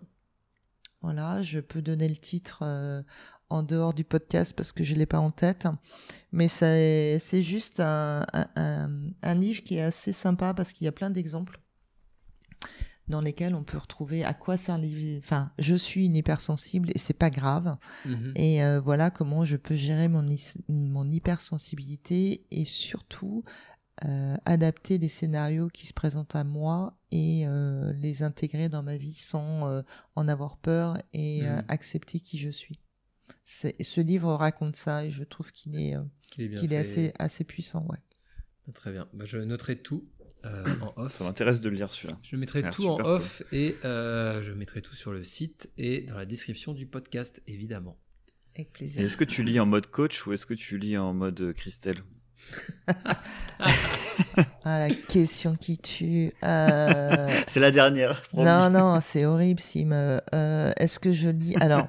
Voilà, 1.05 1.43
je 1.43 1.59
peux 1.59 1.83
donner 1.83 2.09
le 2.09 2.15
titre 2.15 2.61
euh, 2.63 3.03
en 3.51 3.61
dehors 3.61 3.93
du 3.93 4.03
podcast 4.03 4.53
parce 4.57 4.71
que 4.71 4.83
je 4.83 4.95
l'ai 4.95 5.05
pas 5.05 5.19
en 5.19 5.29
tête, 5.29 5.67
mais 6.31 6.47
c'est 6.47 7.19
juste 7.43 7.79
un, 7.79 8.25
livre 9.35 9.61
qui 9.61 9.75
est 9.75 9.83
assez 9.83 10.13
sympa 10.13 10.55
parce 10.55 10.73
qu'il 10.73 10.85
y 10.85 10.87
a 10.87 10.91
plein 10.91 11.11
d'exemples 11.11 11.59
dans 13.07 13.21
lesquels 13.21 13.53
on 13.53 13.63
peut 13.63 13.77
retrouver 13.77 14.25
à 14.25 14.33
quoi 14.33 14.57
sert 14.57 14.79
enfin 15.19 15.51
je 15.59 15.75
suis 15.75 16.07
une 16.07 16.15
hypersensible 16.15 16.89
et 16.95 16.97
c'est 16.97 17.13
pas 17.13 17.29
grave 17.29 17.77
mm-hmm. 18.07 18.31
et 18.33 18.63
euh, 18.63 18.79
voilà 18.79 19.11
comment 19.11 19.45
je 19.45 19.57
peux 19.57 19.75
gérer 19.75 20.07
mon 20.07 20.25
mon 20.69 21.11
hypersensibilité 21.11 22.47
et 22.49 22.65
surtout 22.65 23.43
euh, 24.03 24.35
adapter 24.43 24.97
des 24.97 25.07
scénarios 25.07 25.69
qui 25.69 25.87
se 25.87 25.93
présentent 25.93 26.35
à 26.35 26.43
moi 26.43 26.97
et 27.11 27.47
euh, 27.47 27.93
les 27.93 28.23
intégrer 28.23 28.67
dans 28.67 28.83
ma 28.83 28.97
vie 28.97 29.13
sans 29.13 29.69
euh, 29.69 29.83
en 30.15 30.27
avoir 30.27 30.57
peur 30.57 30.97
et 31.13 31.43
mmh. 31.43 31.63
accepter 31.69 32.19
qui 32.19 32.37
je 32.37 32.49
suis. 32.49 32.81
Ce 33.45 34.01
livre 34.01 34.33
raconte 34.33 34.75
ça 34.75 35.05
et 35.05 35.11
je 35.11 35.23
trouve 35.23 35.53
qu'il 35.53 35.79
est, 35.79 35.95
assez, 36.75 37.13
assez 37.19 37.45
puissant. 37.45 37.85
Ouais. 37.89 37.97
Ah, 38.67 38.71
très 38.73 38.91
bien. 38.91 39.07
Bah, 39.13 39.23
je 39.23 39.37
noterai 39.37 39.77
tout 39.77 40.09
en 40.43 40.93
off. 40.97 41.17
Ça 41.17 41.23
m'intéresse 41.23 41.61
de 41.61 41.69
le 41.69 41.77
lire 41.77 41.93
celui-là. 41.93 42.19
Je 42.21 42.35
mettrai 42.35 42.69
tout 42.69 42.87
en 42.87 42.99
off 42.99 43.43
et 43.53 43.77
je 43.81 44.51
mettrai 44.51 44.81
tout 44.81 44.95
sur 44.95 45.13
le 45.13 45.23
site 45.23 45.71
et 45.77 46.01
dans 46.01 46.17
la 46.17 46.25
description 46.25 46.73
du 46.73 46.85
podcast, 46.85 47.41
évidemment. 47.47 47.97
Avec 48.55 48.73
plaisir. 48.73 49.05
Est-ce 49.05 49.15
que 49.15 49.23
tu 49.23 49.41
lis 49.41 49.59
en 49.59 49.65
mode 49.65 49.87
coach 49.87 50.27
ou 50.27 50.33
est-ce 50.33 50.45
que 50.45 50.53
tu 50.53 50.77
lis 50.77 50.97
en 50.97 51.13
mode 51.13 51.53
Christelle? 51.53 52.03
Ah, 54.63 54.79
la 54.79 54.89
question 54.89 55.55
qui 55.55 55.77
tue. 55.77 56.31
Euh, 56.43 57.41
c'est 57.47 57.59
la 57.59 57.71
dernière. 57.71 58.21
Non, 58.33 58.69
non, 58.69 58.99
c'est 59.01 59.25
horrible. 59.25 59.59
Si 59.59 59.85
me, 59.85 60.21
euh, 60.33 60.71
est-ce 60.77 60.99
que 60.99 61.13
je 61.13 61.29
lis? 61.29 61.55
Alors, 61.57 61.87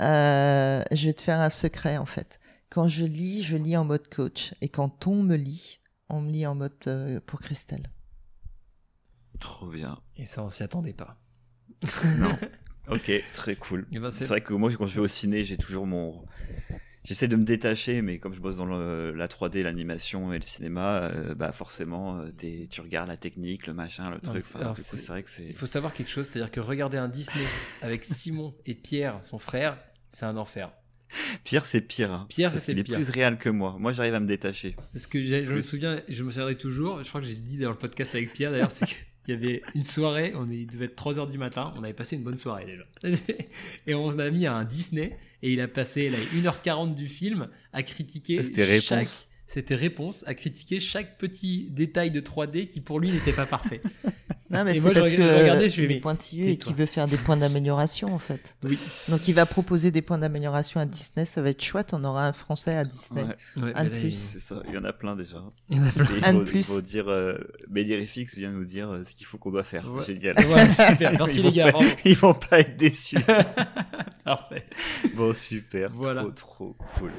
euh, 0.00 0.82
je 0.92 1.06
vais 1.06 1.12
te 1.12 1.22
faire 1.22 1.40
un 1.40 1.50
secret 1.50 1.96
en 1.96 2.06
fait. 2.06 2.40
Quand 2.70 2.88
je 2.88 3.04
lis, 3.04 3.42
je 3.42 3.56
lis 3.56 3.76
en 3.76 3.84
mode 3.84 4.08
coach, 4.08 4.54
et 4.62 4.68
quand 4.68 5.06
on 5.06 5.22
me 5.22 5.36
lit, 5.36 5.80
on 6.08 6.22
me 6.22 6.30
lit 6.30 6.46
en 6.46 6.54
mode 6.54 7.20
pour 7.26 7.40
Christelle. 7.40 7.90
Trop 9.40 9.66
bien. 9.66 9.98
Et 10.16 10.24
ça, 10.24 10.42
on 10.42 10.50
s'y 10.50 10.62
attendait 10.62 10.94
pas. 10.94 11.18
non. 12.18 12.36
Ok, 12.88 13.12
très 13.32 13.54
cool. 13.54 13.86
Eh 13.92 14.00
ben, 14.00 14.10
c'est 14.10 14.24
vrai 14.24 14.40
que 14.40 14.52
moi, 14.54 14.68
quand 14.76 14.86
je 14.88 14.94
vais 14.96 15.00
au 15.00 15.06
ciné, 15.06 15.44
j'ai 15.44 15.56
toujours 15.56 15.86
mon 15.86 16.24
j'essaie 17.04 17.28
de 17.28 17.36
me 17.36 17.44
détacher, 17.44 18.02
mais 18.02 18.18
comme 18.18 18.34
je 18.34 18.40
bosse 18.40 18.56
dans 18.56 18.66
la 18.66 19.26
3D, 19.26 19.62
l'animation 19.62 20.32
et 20.32 20.38
le 20.38 20.44
cinéma, 20.44 21.02
euh, 21.02 21.34
bah 21.34 21.52
forcément, 21.52 22.18
euh, 22.18 22.66
tu 22.70 22.80
regardes 22.80 23.08
la 23.08 23.16
technique, 23.16 23.66
le 23.66 23.74
machin, 23.74 24.10
le 24.10 24.20
truc. 24.20 24.42
c'est 24.74 25.06
vrai 25.06 25.22
que 25.22 25.30
c'est. 25.30 25.44
Il 25.44 25.54
faut 25.54 25.66
savoir 25.66 25.92
quelque 25.92 26.10
chose, 26.10 26.26
c'est-à-dire 26.26 26.50
que 26.50 26.60
regarder 26.60 26.98
un 26.98 27.08
Disney 27.08 27.44
avec 27.82 28.04
Simon 28.04 28.54
et 28.66 28.74
Pierre, 28.74 29.20
son 29.22 29.38
frère, 29.38 29.78
c'est 30.10 30.26
un 30.26 30.36
enfer. 30.36 30.72
Pierre, 31.44 31.66
c'est 31.66 31.82
pire. 31.82 32.10
Hein, 32.10 32.26
Pierre, 32.30 32.52
c'est 32.58 32.72
est 32.72 32.84
plus 32.84 33.10
réel 33.10 33.36
que 33.36 33.50
moi. 33.50 33.76
Moi, 33.78 33.92
j'arrive 33.92 34.14
à 34.14 34.20
me 34.20 34.26
détacher. 34.26 34.74
Parce 34.94 35.06
que 35.06 35.22
je 35.22 35.52
me 35.52 35.60
souviens, 35.60 36.00
je 36.08 36.24
me 36.24 36.30
souviendrai 36.30 36.56
toujours. 36.56 37.02
Je 37.02 37.08
crois 37.08 37.20
que 37.20 37.26
j'ai 37.26 37.34
dit 37.34 37.58
dans 37.58 37.68
le 37.68 37.76
podcast 37.76 38.14
avec 38.14 38.32
Pierre 38.32 38.50
d'ailleurs, 38.50 38.70
c'est 38.70 38.86
que 38.86 38.94
il 39.26 39.34
y 39.34 39.36
avait 39.36 39.62
une 39.74 39.82
soirée, 39.82 40.32
on 40.34 40.50
il 40.50 40.66
devait 40.66 40.86
être 40.86 41.00
3h 41.00 41.30
du 41.30 41.38
matin, 41.38 41.72
on 41.76 41.84
avait 41.84 41.92
passé 41.92 42.16
une 42.16 42.22
bonne 42.22 42.36
soirée 42.36 42.66
déjà. 42.66 43.16
et 43.86 43.94
on 43.94 44.18
a 44.18 44.30
mis 44.30 44.46
un 44.46 44.64
Disney, 44.64 45.16
et 45.42 45.52
il 45.52 45.60
a 45.60 45.68
passé 45.68 46.10
là, 46.10 46.18
1h40 46.34 46.94
du 46.94 47.06
film 47.06 47.48
à 47.72 47.82
critiquer 47.82 48.42
chaque... 48.80 49.28
C'était 49.52 49.74
réponse 49.74 50.24
à 50.26 50.32
critiquer 50.32 50.80
chaque 50.80 51.18
petit 51.18 51.68
détail 51.68 52.10
de 52.10 52.22
3D 52.22 52.68
qui 52.68 52.80
pour 52.80 52.98
lui 52.98 53.12
n'était 53.12 53.34
pas 53.34 53.44
parfait. 53.44 53.82
Non, 54.48 54.64
mais 54.64 54.78
c'est 54.78 54.92
parce 54.92 55.10
que 55.10 55.16
je 55.16 55.82
est 55.82 56.00
pointilleux 56.00 56.48
et 56.48 56.56
qu'il 56.58 56.74
veut 56.74 56.84
faire 56.84 57.06
des 57.06 57.16
points 57.16 57.38
d'amélioration 57.38 58.14
en 58.14 58.18
fait. 58.18 58.54
Oui. 58.64 58.78
Donc 59.08 59.26
il 59.26 59.32
va 59.32 59.46
proposer 59.46 59.90
des 59.90 60.02
points 60.02 60.18
d'amélioration 60.18 60.78
à 60.78 60.84
Disney, 60.84 61.24
ça 61.24 61.40
va 61.40 61.48
être 61.48 61.64
chouette, 61.64 61.94
on 61.94 62.04
aura 62.04 62.28
un 62.28 62.34
français 62.34 62.74
à 62.74 62.84
Disney. 62.84 63.24
un 63.56 63.84
de 63.84 63.88
plus. 63.88 64.10
C'est 64.10 64.40
ça, 64.40 64.62
il 64.68 64.74
y 64.74 64.76
en 64.76 64.84
a 64.84 64.92
plein 64.92 65.16
déjà. 65.16 65.42
Il 65.70 65.78
y 65.78 65.80
en 65.80 65.86
a 65.86 65.90
plein. 65.90 66.06
un 66.22 66.34
de 66.34 66.44
plus. 66.44 66.58
Il 66.58 66.64
faut 66.64 66.82
dire, 66.82 67.08
euh, 67.08 67.38
vient 67.70 68.52
nous 68.52 68.66
dire 68.66 68.90
euh, 68.90 69.04
ce 69.04 69.14
qu'il 69.14 69.24
faut 69.24 69.38
qu'on 69.38 69.52
doit 69.52 69.62
faire. 69.62 69.86
Génial. 70.04 70.36
super, 70.38 71.12
merci 71.18 71.40
les 71.40 71.52
gars. 71.52 71.72
Ils 72.04 72.18
vont 72.18 72.34
pas 72.34 72.60
être 72.60 72.76
déçus. 72.76 73.16
Parfait. 74.22 74.66
Bon, 75.14 75.32
super, 75.32 75.90
voilà. 75.94 76.24
trop, 76.24 76.30
trop 76.32 76.76
cool. 76.98 77.12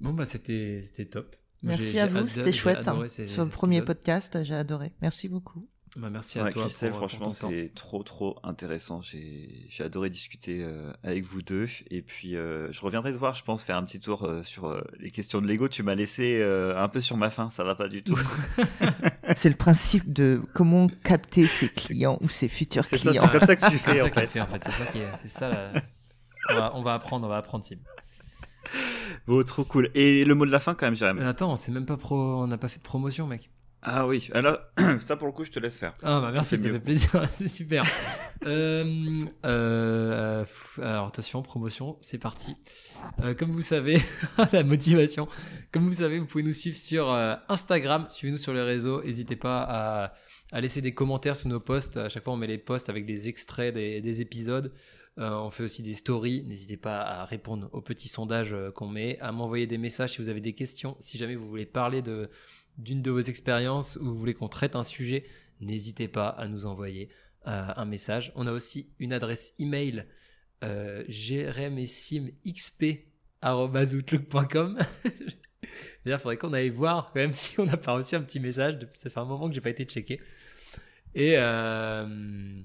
Bon, 0.00 0.12
bah 0.12 0.24
c'était 0.24 0.82
top. 1.08 1.36
Merci 1.62 1.98
à 1.98 2.06
vous, 2.06 2.26
c'était 2.28 2.52
chouette. 2.52 2.88
Hein. 2.88 3.06
Sur 3.08 3.44
le 3.44 3.50
premier 3.50 3.82
podcast, 3.82 4.42
j'ai 4.42 4.54
adoré. 4.54 4.92
Merci 5.00 5.28
beaucoup. 5.28 5.66
Bah, 5.96 6.08
merci 6.08 6.38
à 6.38 6.48
toi. 6.50 6.62
Christelle, 6.62 6.92
franchement, 6.92 7.30
c'est 7.30 7.70
trop 7.74 8.02
trop 8.02 8.38
intéressant. 8.42 9.02
J'ai 9.02 9.84
adoré 9.84 10.08
discuter 10.08 10.62
euh, 10.62 10.90
avec 11.02 11.24
vous 11.24 11.42
deux. 11.42 11.66
Et 11.90 12.00
puis, 12.00 12.34
euh, 12.34 12.72
je 12.72 12.80
reviendrai 12.80 13.12
te 13.12 13.18
voir, 13.18 13.34
je 13.34 13.44
pense, 13.44 13.62
faire 13.62 13.76
un 13.76 13.84
petit 13.84 14.00
tour 14.00 14.24
euh, 14.24 14.42
sur 14.42 14.82
les 14.98 15.10
questions 15.10 15.42
de 15.42 15.46
Lego. 15.46 15.68
Tu 15.68 15.82
m'as 15.82 15.94
laissé 15.94 16.42
un 16.42 16.88
peu 16.88 17.00
sur 17.00 17.16
ma 17.16 17.28
faim, 17.28 17.50
ça 17.50 17.62
va 17.62 17.74
pas 17.74 17.88
du 17.88 18.02
tout. 18.02 18.18
c'est 19.36 19.50
le 19.50 19.56
principe 19.56 20.12
de 20.12 20.40
comment 20.54 20.88
capter 21.04 21.46
ses 21.46 21.68
clients 21.68 22.18
ou 22.22 22.28
ses 22.28 22.48
futurs 22.48 22.86
clients. 22.86 23.24
C'est 23.26 23.38
comme 23.38 23.46
ça 23.46 23.56
que 23.56 23.70
tu 23.70 23.78
fais, 23.78 24.00
en 24.00 24.08
fait. 24.08 24.40
en 24.40 24.46
fait. 24.46 24.64
C'est 24.64 24.70
ça 24.70 24.86
qui 24.86 24.98
est. 24.98 25.08
C'est 25.22 25.28
ça. 25.28 25.72
On, 26.48 26.54
va, 26.54 26.72
on, 26.74 26.82
va, 26.82 26.94
apprendre, 26.94 27.26
on 27.26 27.28
va 27.28 27.36
apprendre, 27.36 27.64
Sim. 27.64 27.76
Bon, 29.26 29.42
trop 29.44 29.64
cool. 29.64 29.90
Et 29.94 30.24
le 30.24 30.34
mot 30.34 30.44
de 30.46 30.50
la 30.50 30.58
fin, 30.58 30.74
quand 30.74 30.86
même, 30.86 30.96
Jérémy. 30.96 31.20
Attends, 31.20 31.54
c'est 31.56 31.70
même 31.70 31.86
pas 31.86 31.96
pro... 31.96 32.16
on 32.16 32.46
n'a 32.48 32.58
pas 32.58 32.68
fait 32.68 32.78
de 32.78 32.82
promotion, 32.82 33.26
mec. 33.28 33.50
Ah 33.84 34.06
oui, 34.06 34.30
alors 34.32 34.58
ça 35.00 35.16
pour 35.16 35.26
le 35.26 35.32
coup 35.32 35.42
je 35.42 35.50
te 35.50 35.58
laisse 35.58 35.76
faire. 35.76 35.92
Ah 36.04 36.20
bah 36.20 36.30
merci, 36.32 36.56
ça 36.56 36.70
fait 36.70 36.78
plaisir, 36.78 37.10
c'est 37.32 37.48
super. 37.48 37.84
euh, 38.46 39.20
euh, 39.44 40.44
alors 40.80 41.08
attention, 41.08 41.42
promotion, 41.42 41.98
c'est 42.00 42.18
parti. 42.18 42.54
Euh, 43.24 43.34
comme 43.34 43.50
vous 43.50 43.60
savez, 43.62 44.00
la 44.52 44.62
motivation, 44.62 45.26
comme 45.72 45.88
vous 45.88 45.94
savez, 45.94 46.20
vous 46.20 46.26
pouvez 46.26 46.44
nous 46.44 46.52
suivre 46.52 46.76
sur 46.76 47.12
euh, 47.12 47.34
Instagram, 47.48 48.06
suivez-nous 48.08 48.38
sur 48.38 48.54
les 48.54 48.62
réseaux, 48.62 49.02
n'hésitez 49.02 49.34
pas 49.34 49.64
à, 49.68 50.12
à, 50.52 50.60
laisser 50.60 50.80
des 50.80 50.94
commentaires 50.94 51.36
sous 51.36 51.48
nos 51.48 51.58
posts, 51.58 51.96
à 51.96 52.08
chaque 52.08 52.22
fois 52.22 52.34
on 52.34 52.36
met 52.36 52.46
les 52.46 52.58
posts 52.58 52.88
avec 52.88 53.04
des 53.04 53.28
extraits 53.28 53.74
des, 53.74 54.00
des 54.00 54.20
épisodes. 54.20 54.72
Euh, 55.18 55.30
on 55.34 55.50
fait 55.50 55.62
aussi 55.62 55.82
des 55.82 55.94
stories. 55.94 56.42
N'hésitez 56.44 56.76
pas 56.76 57.02
à 57.02 57.24
répondre 57.24 57.68
aux 57.72 57.82
petits 57.82 58.08
sondages 58.08 58.56
qu'on 58.74 58.88
met, 58.88 59.18
à 59.20 59.32
m'envoyer 59.32 59.66
des 59.66 59.78
messages 59.78 60.12
si 60.12 60.18
vous 60.18 60.28
avez 60.28 60.40
des 60.40 60.54
questions. 60.54 60.96
Si 61.00 61.18
jamais 61.18 61.36
vous 61.36 61.48
voulez 61.48 61.66
parler 61.66 62.02
d'une 62.78 63.02
de 63.02 63.10
vos 63.10 63.20
expériences 63.20 63.96
ou 63.96 64.04
vous 64.04 64.16
voulez 64.16 64.34
qu'on 64.34 64.48
traite 64.48 64.76
un 64.76 64.84
sujet, 64.84 65.24
n'hésitez 65.60 66.08
pas 66.08 66.28
à 66.28 66.48
nous 66.48 66.66
envoyer 66.66 67.10
euh, 67.48 67.72
un 67.74 67.84
message. 67.86 68.32
On 68.36 68.46
a 68.46 68.52
aussi 68.52 68.92
une 69.00 69.12
adresse 69.12 69.54
email 69.58 70.06
euh. 70.62 71.02
D'ailleurs, 76.04 76.18
il 76.18 76.22
faudrait 76.22 76.36
qu'on 76.36 76.52
aille 76.52 76.70
voir 76.70 77.10
même 77.16 77.32
si 77.32 77.58
on 77.58 77.66
n'a 77.66 77.76
pas 77.76 77.94
reçu 77.94 78.14
un 78.14 78.22
petit 78.22 78.38
message. 78.38 78.78
Ça 78.94 79.10
fait 79.10 79.18
un 79.18 79.24
moment 79.24 79.48
que 79.48 79.54
j'ai 79.54 79.60
pas 79.60 79.70
été 79.70 79.84
checké. 79.84 80.20
Et, 81.16 81.34
euh, 81.36 82.62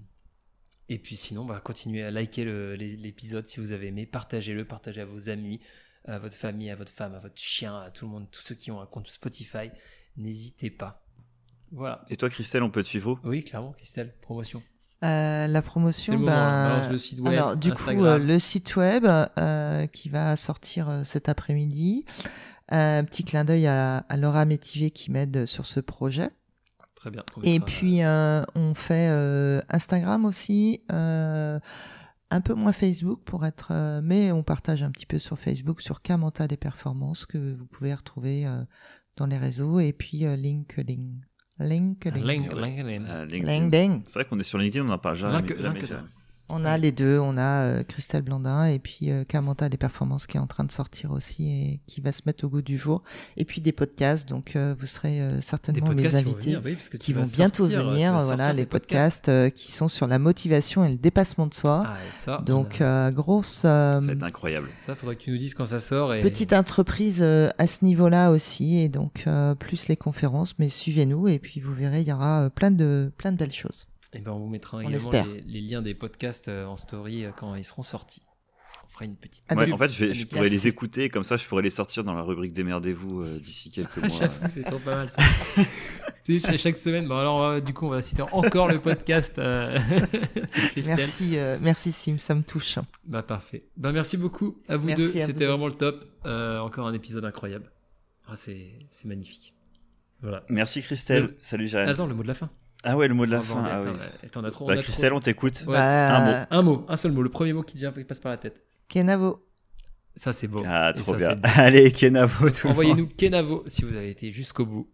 et 0.89 0.99
puis 0.99 1.17
sinon, 1.17 1.45
bah, 1.45 1.61
continuez 1.63 2.03
à 2.03 2.11
liker 2.11 2.45
l'épisode 2.77 3.47
si 3.47 3.59
vous 3.59 3.71
avez 3.71 3.87
aimé. 3.87 4.05
Partagez-le, 4.05 4.65
partagez 4.65 5.01
à 5.01 5.05
vos 5.05 5.29
amis, 5.29 5.59
à 6.05 6.19
votre 6.19 6.35
famille, 6.35 6.69
à 6.69 6.75
votre 6.75 6.91
femme, 6.91 7.13
à 7.13 7.19
votre 7.19 7.37
chien, 7.37 7.77
à 7.79 7.91
tout 7.91 8.05
le 8.05 8.11
monde, 8.11 8.27
tous 8.31 8.41
ceux 8.41 8.55
qui 8.55 8.71
ont 8.71 8.81
un 8.81 8.85
compte 8.85 9.09
Spotify 9.09 9.69
n'hésitez 10.17 10.69
pas. 10.69 11.03
Voilà. 11.71 12.05
Et 12.09 12.17
toi, 12.17 12.29
Christelle, 12.29 12.63
on 12.63 12.69
peut 12.69 12.83
te 12.83 12.87
suivre 12.87 13.19
Oui, 13.23 13.43
clairement, 13.43 13.73
Christelle, 13.73 14.13
promotion. 14.21 14.63
Euh, 15.03 15.45
la 15.45 15.61
promotion, 15.61 16.17
ben, 16.17 16.33
alors, 16.33 16.91
le 16.91 16.97
site 16.97 17.19
web, 17.19 17.33
alors, 17.33 17.55
du 17.55 17.71
coup, 17.71 18.03
euh, 18.03 18.17
le 18.17 18.39
site 18.39 18.75
web 18.77 19.05
euh, 19.05 19.85
qui 19.87 20.09
va 20.09 20.35
sortir 20.35 21.01
cet 21.03 21.29
après-midi. 21.29 22.05
Un 22.69 23.03
petit 23.03 23.23
clin 23.23 23.45
d'œil 23.45 23.67
à, 23.67 24.03
Laura 24.17 24.45
Métivier 24.45 24.91
qui 24.91 25.11
m'aide 25.11 25.45
sur 25.45 25.65
ce 25.65 25.79
projet. 25.79 26.29
Très 26.97 27.11
bien. 27.11 27.23
Et 27.43 27.59
puis, 27.59 28.01
on 28.03 28.73
fait 28.75 29.07
Instagram 29.69 30.25
aussi 30.25 30.81
un 30.89 32.41
peu 32.41 32.53
moins 32.53 32.73
Facebook 32.73 33.21
pour 33.23 33.45
être, 33.45 34.01
mais 34.03 34.31
on 34.31 34.43
partage 34.43 34.83
un 34.83 34.91
petit 34.91 35.05
peu 35.05 35.19
sur 35.19 35.39
Facebook 35.39 35.81
sur 35.81 36.01
Camenta 36.01 36.47
des 36.47 36.57
performances 36.57 37.25
que 37.25 37.55
vous 37.55 37.65
pouvez 37.65 37.93
retrouver 37.93 38.45
dans 39.17 39.25
les 39.25 39.37
réseaux 39.37 39.79
et 39.79 39.91
puis 39.91 40.25
euh, 40.25 40.35
LinkedIn. 40.35 41.19
LinkedIn. 41.59 42.19
LinkedIn. 42.19 43.25
LinkedIn. 43.25 44.01
C'est 44.05 44.13
vrai 44.13 44.25
qu'on 44.25 44.39
est 44.39 44.43
sur 44.43 44.59
LinkedIn, 44.59 44.85
on 44.85 44.89
n'en 44.89 44.99
parle 44.99 45.15
jamais. 45.15 45.45
jamais, 45.57 45.85
jamais. 45.85 46.07
On 46.49 46.63
a 46.63 46.77
les 46.77 46.93
deux, 46.93 47.19
on 47.19 47.37
a 47.37 47.63
euh, 47.63 47.83
Christelle 47.83 48.21
Blandin 48.21 48.67
et 48.67 48.79
puis 48.79 49.11
euh, 49.11 49.25
Camanta 49.25 49.67
des 49.67 49.75
performances 49.75 50.27
qui 50.27 50.37
est 50.37 50.39
en 50.39 50.47
train 50.47 50.63
de 50.63 50.71
sortir 50.71 51.11
aussi 51.11 51.49
et 51.49 51.79
qui 51.87 51.99
va 51.99 52.13
se 52.13 52.21
mettre 52.25 52.45
au 52.45 52.47
goût 52.47 52.61
du 52.61 52.77
jour. 52.77 53.03
Et 53.35 53.43
puis 53.43 53.59
des 53.59 53.73
podcasts, 53.73 54.29
donc 54.29 54.55
euh, 54.55 54.73
vous 54.79 54.85
serez 54.85 55.19
certainement 55.41 55.89
mes 55.89 56.15
invités 56.15 56.57
qui 56.99 57.11
vont, 57.11 57.23
bientôt 57.23 57.67
venir. 57.67 58.17
Voilà, 58.19 58.53
les 58.53 58.65
podcasts, 58.65 59.29
qui 59.53 59.71
sont 59.71 59.89
sur 59.89 60.07
la 60.07 60.19
motivation 60.19 60.85
et 60.85 60.89
le 60.89 60.95
dépassement 60.95 61.47
de 61.47 61.53
soi. 61.53 61.83
Ah, 61.85 61.97
ça, 62.13 62.43
donc 62.45 62.81
grosse. 63.11 63.61
C'est 63.61 64.23
incroyable. 64.23 64.69
Ça, 64.73 64.95
faudrait 64.95 65.17
que 65.17 65.23
tu 65.23 65.31
nous 65.31 65.37
dises 65.37 65.53
quand 65.53 65.65
ça 65.65 65.79
sort. 65.79 66.13
Et... 66.13 66.21
Petite 66.21 66.53
entreprise 66.53 67.21
à 67.21 67.67
ce 67.67 67.83
niveau-là 67.83 68.31
aussi 68.31 68.77
et 68.77 68.87
donc 68.87 69.25
plus 69.59 69.87
les 69.89 69.97
conférences, 69.97 70.57
mais 70.59 70.69
suivez-nous 70.69 71.27
et 71.27 71.39
puis 71.39 71.59
vous 71.59 71.73
verrez, 71.73 72.01
il 72.01 72.07
y 72.07 72.13
aura 72.13 72.49
plein 72.49 72.71
de 72.71 73.11
plein 73.17 73.33
de 73.33 73.37
belles 73.37 73.51
choses. 73.51 73.87
Et 74.13 74.19
eh 74.19 74.21
ben 74.21 74.31
on 74.31 74.39
vous 74.39 74.47
mettra 74.47 74.81
également 74.81 75.11
les, 75.45 75.59
liens 75.59 75.81
des 75.81 75.93
podcasts 75.93 76.47
euh, 76.47 76.65
en 76.65 76.77
story 76.77 77.25
euh, 77.25 77.31
quand 77.35 77.55
ils 77.55 77.65
seront 77.65 77.83
sortis. 77.83 78.21
On 78.85 78.89
fera 78.89 79.03
une 79.03 79.17
petite. 79.17 79.43
Ouais, 79.53 79.69
en 79.69 79.77
fait, 79.77 79.89
je, 79.89 80.13
je 80.13 80.25
pourrais 80.25 80.47
les 80.47 80.65
écouter, 80.65 81.09
comme 81.09 81.25
ça 81.25 81.35
je 81.35 81.45
pourrais 81.45 81.61
les 81.61 81.69
sortir 81.69 82.05
dans 82.05 82.13
la 82.13 82.21
rubrique 82.21 82.53
Démerdez-vous 82.53 83.23
euh, 83.23 83.37
d'ici 83.37 83.69
quelques 83.69 83.97
mois. 83.97 84.29
c'est 84.47 84.63
trop 84.63 84.79
pas 84.79 84.95
mal 84.95 85.09
ça. 85.09 85.21
chaque 86.57 86.77
semaine, 86.77 87.07
bon 87.07 87.17
alors 87.17 87.61
du 87.61 87.73
coup 87.73 87.85
on 87.85 87.89
va 87.89 88.01
citer 88.01 88.21
encore 88.21 88.69
le 88.69 88.79
podcast. 88.79 89.37
merci, 90.77 91.37
merci 91.59 91.91
Sim, 91.91 92.17
ça 92.17 92.33
me 92.33 92.43
touche. 92.43 92.79
Bah 93.05 93.23
parfait. 93.23 93.67
Bah 93.75 93.91
merci 93.91 94.15
beaucoup 94.15 94.57
à 94.69 94.77
vous 94.77 94.89
deux, 94.93 95.07
c'était 95.07 95.45
vraiment 95.45 95.67
le 95.67 95.73
top. 95.73 96.05
encore 96.25 96.87
un 96.87 96.93
épisode 96.93 97.25
incroyable. 97.25 97.71
Ah, 98.25 98.37
c'est 98.37 99.05
magnifique. 99.05 99.53
Voilà. 100.21 100.43
Merci 100.47 100.81
Christelle. 100.81 101.35
Salut 101.41 101.67
Jérémy. 101.67 101.91
Attends, 101.91 102.07
le 102.07 102.15
mot 102.15 102.23
de 102.23 102.27
la 102.27 102.33
fin. 102.33 102.49
Ah 102.89 102.95
ouais, 102.95 103.09
le 103.09 103.13
mot 103.13 103.25
de 103.25 103.31
la 103.31 103.41
fin. 103.41 103.63
ah 103.65 103.81
oui. 103.83 104.51
trop, 104.51 104.67
bah, 104.67 104.77
Christelle, 104.77 105.11
on 105.11 105.19
t'écoute. 105.19 105.65
Bah, 105.67 106.15
un 106.15 106.25
mot. 106.25 106.45
Un 106.49 106.61
mot, 106.61 106.85
un 106.87 106.95
seul 106.95 107.11
mot. 107.11 107.21
Le 107.21 107.29
premier 107.29 107.51
mot 107.51 107.61
qui, 107.61 107.77
qui 107.77 108.03
passe 108.05 108.21
par 108.21 108.31
la 108.31 108.37
tête. 108.37 108.63
Kenavo. 108.87 109.45
Ça, 110.15 110.31
c'est 110.31 110.47
beau. 110.47 110.63
Ah, 110.65 110.93
trop 110.95 111.15
bien. 111.15 111.35
Allez, 111.43 111.91
Kenavo. 111.91 112.47
Envoyez-nous 112.63 113.07
Kenavo 113.07 113.63
si 113.67 113.83
vous 113.83 113.95
avez 113.95 114.09
été 114.09 114.31
jusqu'au 114.31 114.65
bout 114.65 114.89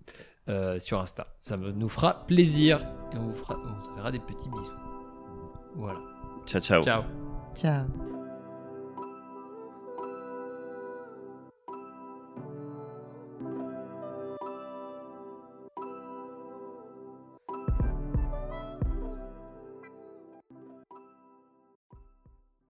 euh, 0.49 0.79
sur 0.79 0.99
Insta. 0.99 1.27
Ça 1.39 1.55
nous 1.55 1.89
fera 1.89 2.25
plaisir. 2.25 2.85
Et 3.13 3.17
on 3.17 3.27
vous, 3.27 3.35
fera, 3.35 3.59
on 3.63 3.73
vous 3.73 3.97
fera 3.97 4.11
des 4.11 4.19
petits 4.19 4.49
bisous. 4.49 4.73
Voilà. 5.75 5.99
Ciao, 6.47 6.61
ciao. 6.61 6.81
Ciao. 6.81 7.03
Ciao. 7.55 8.12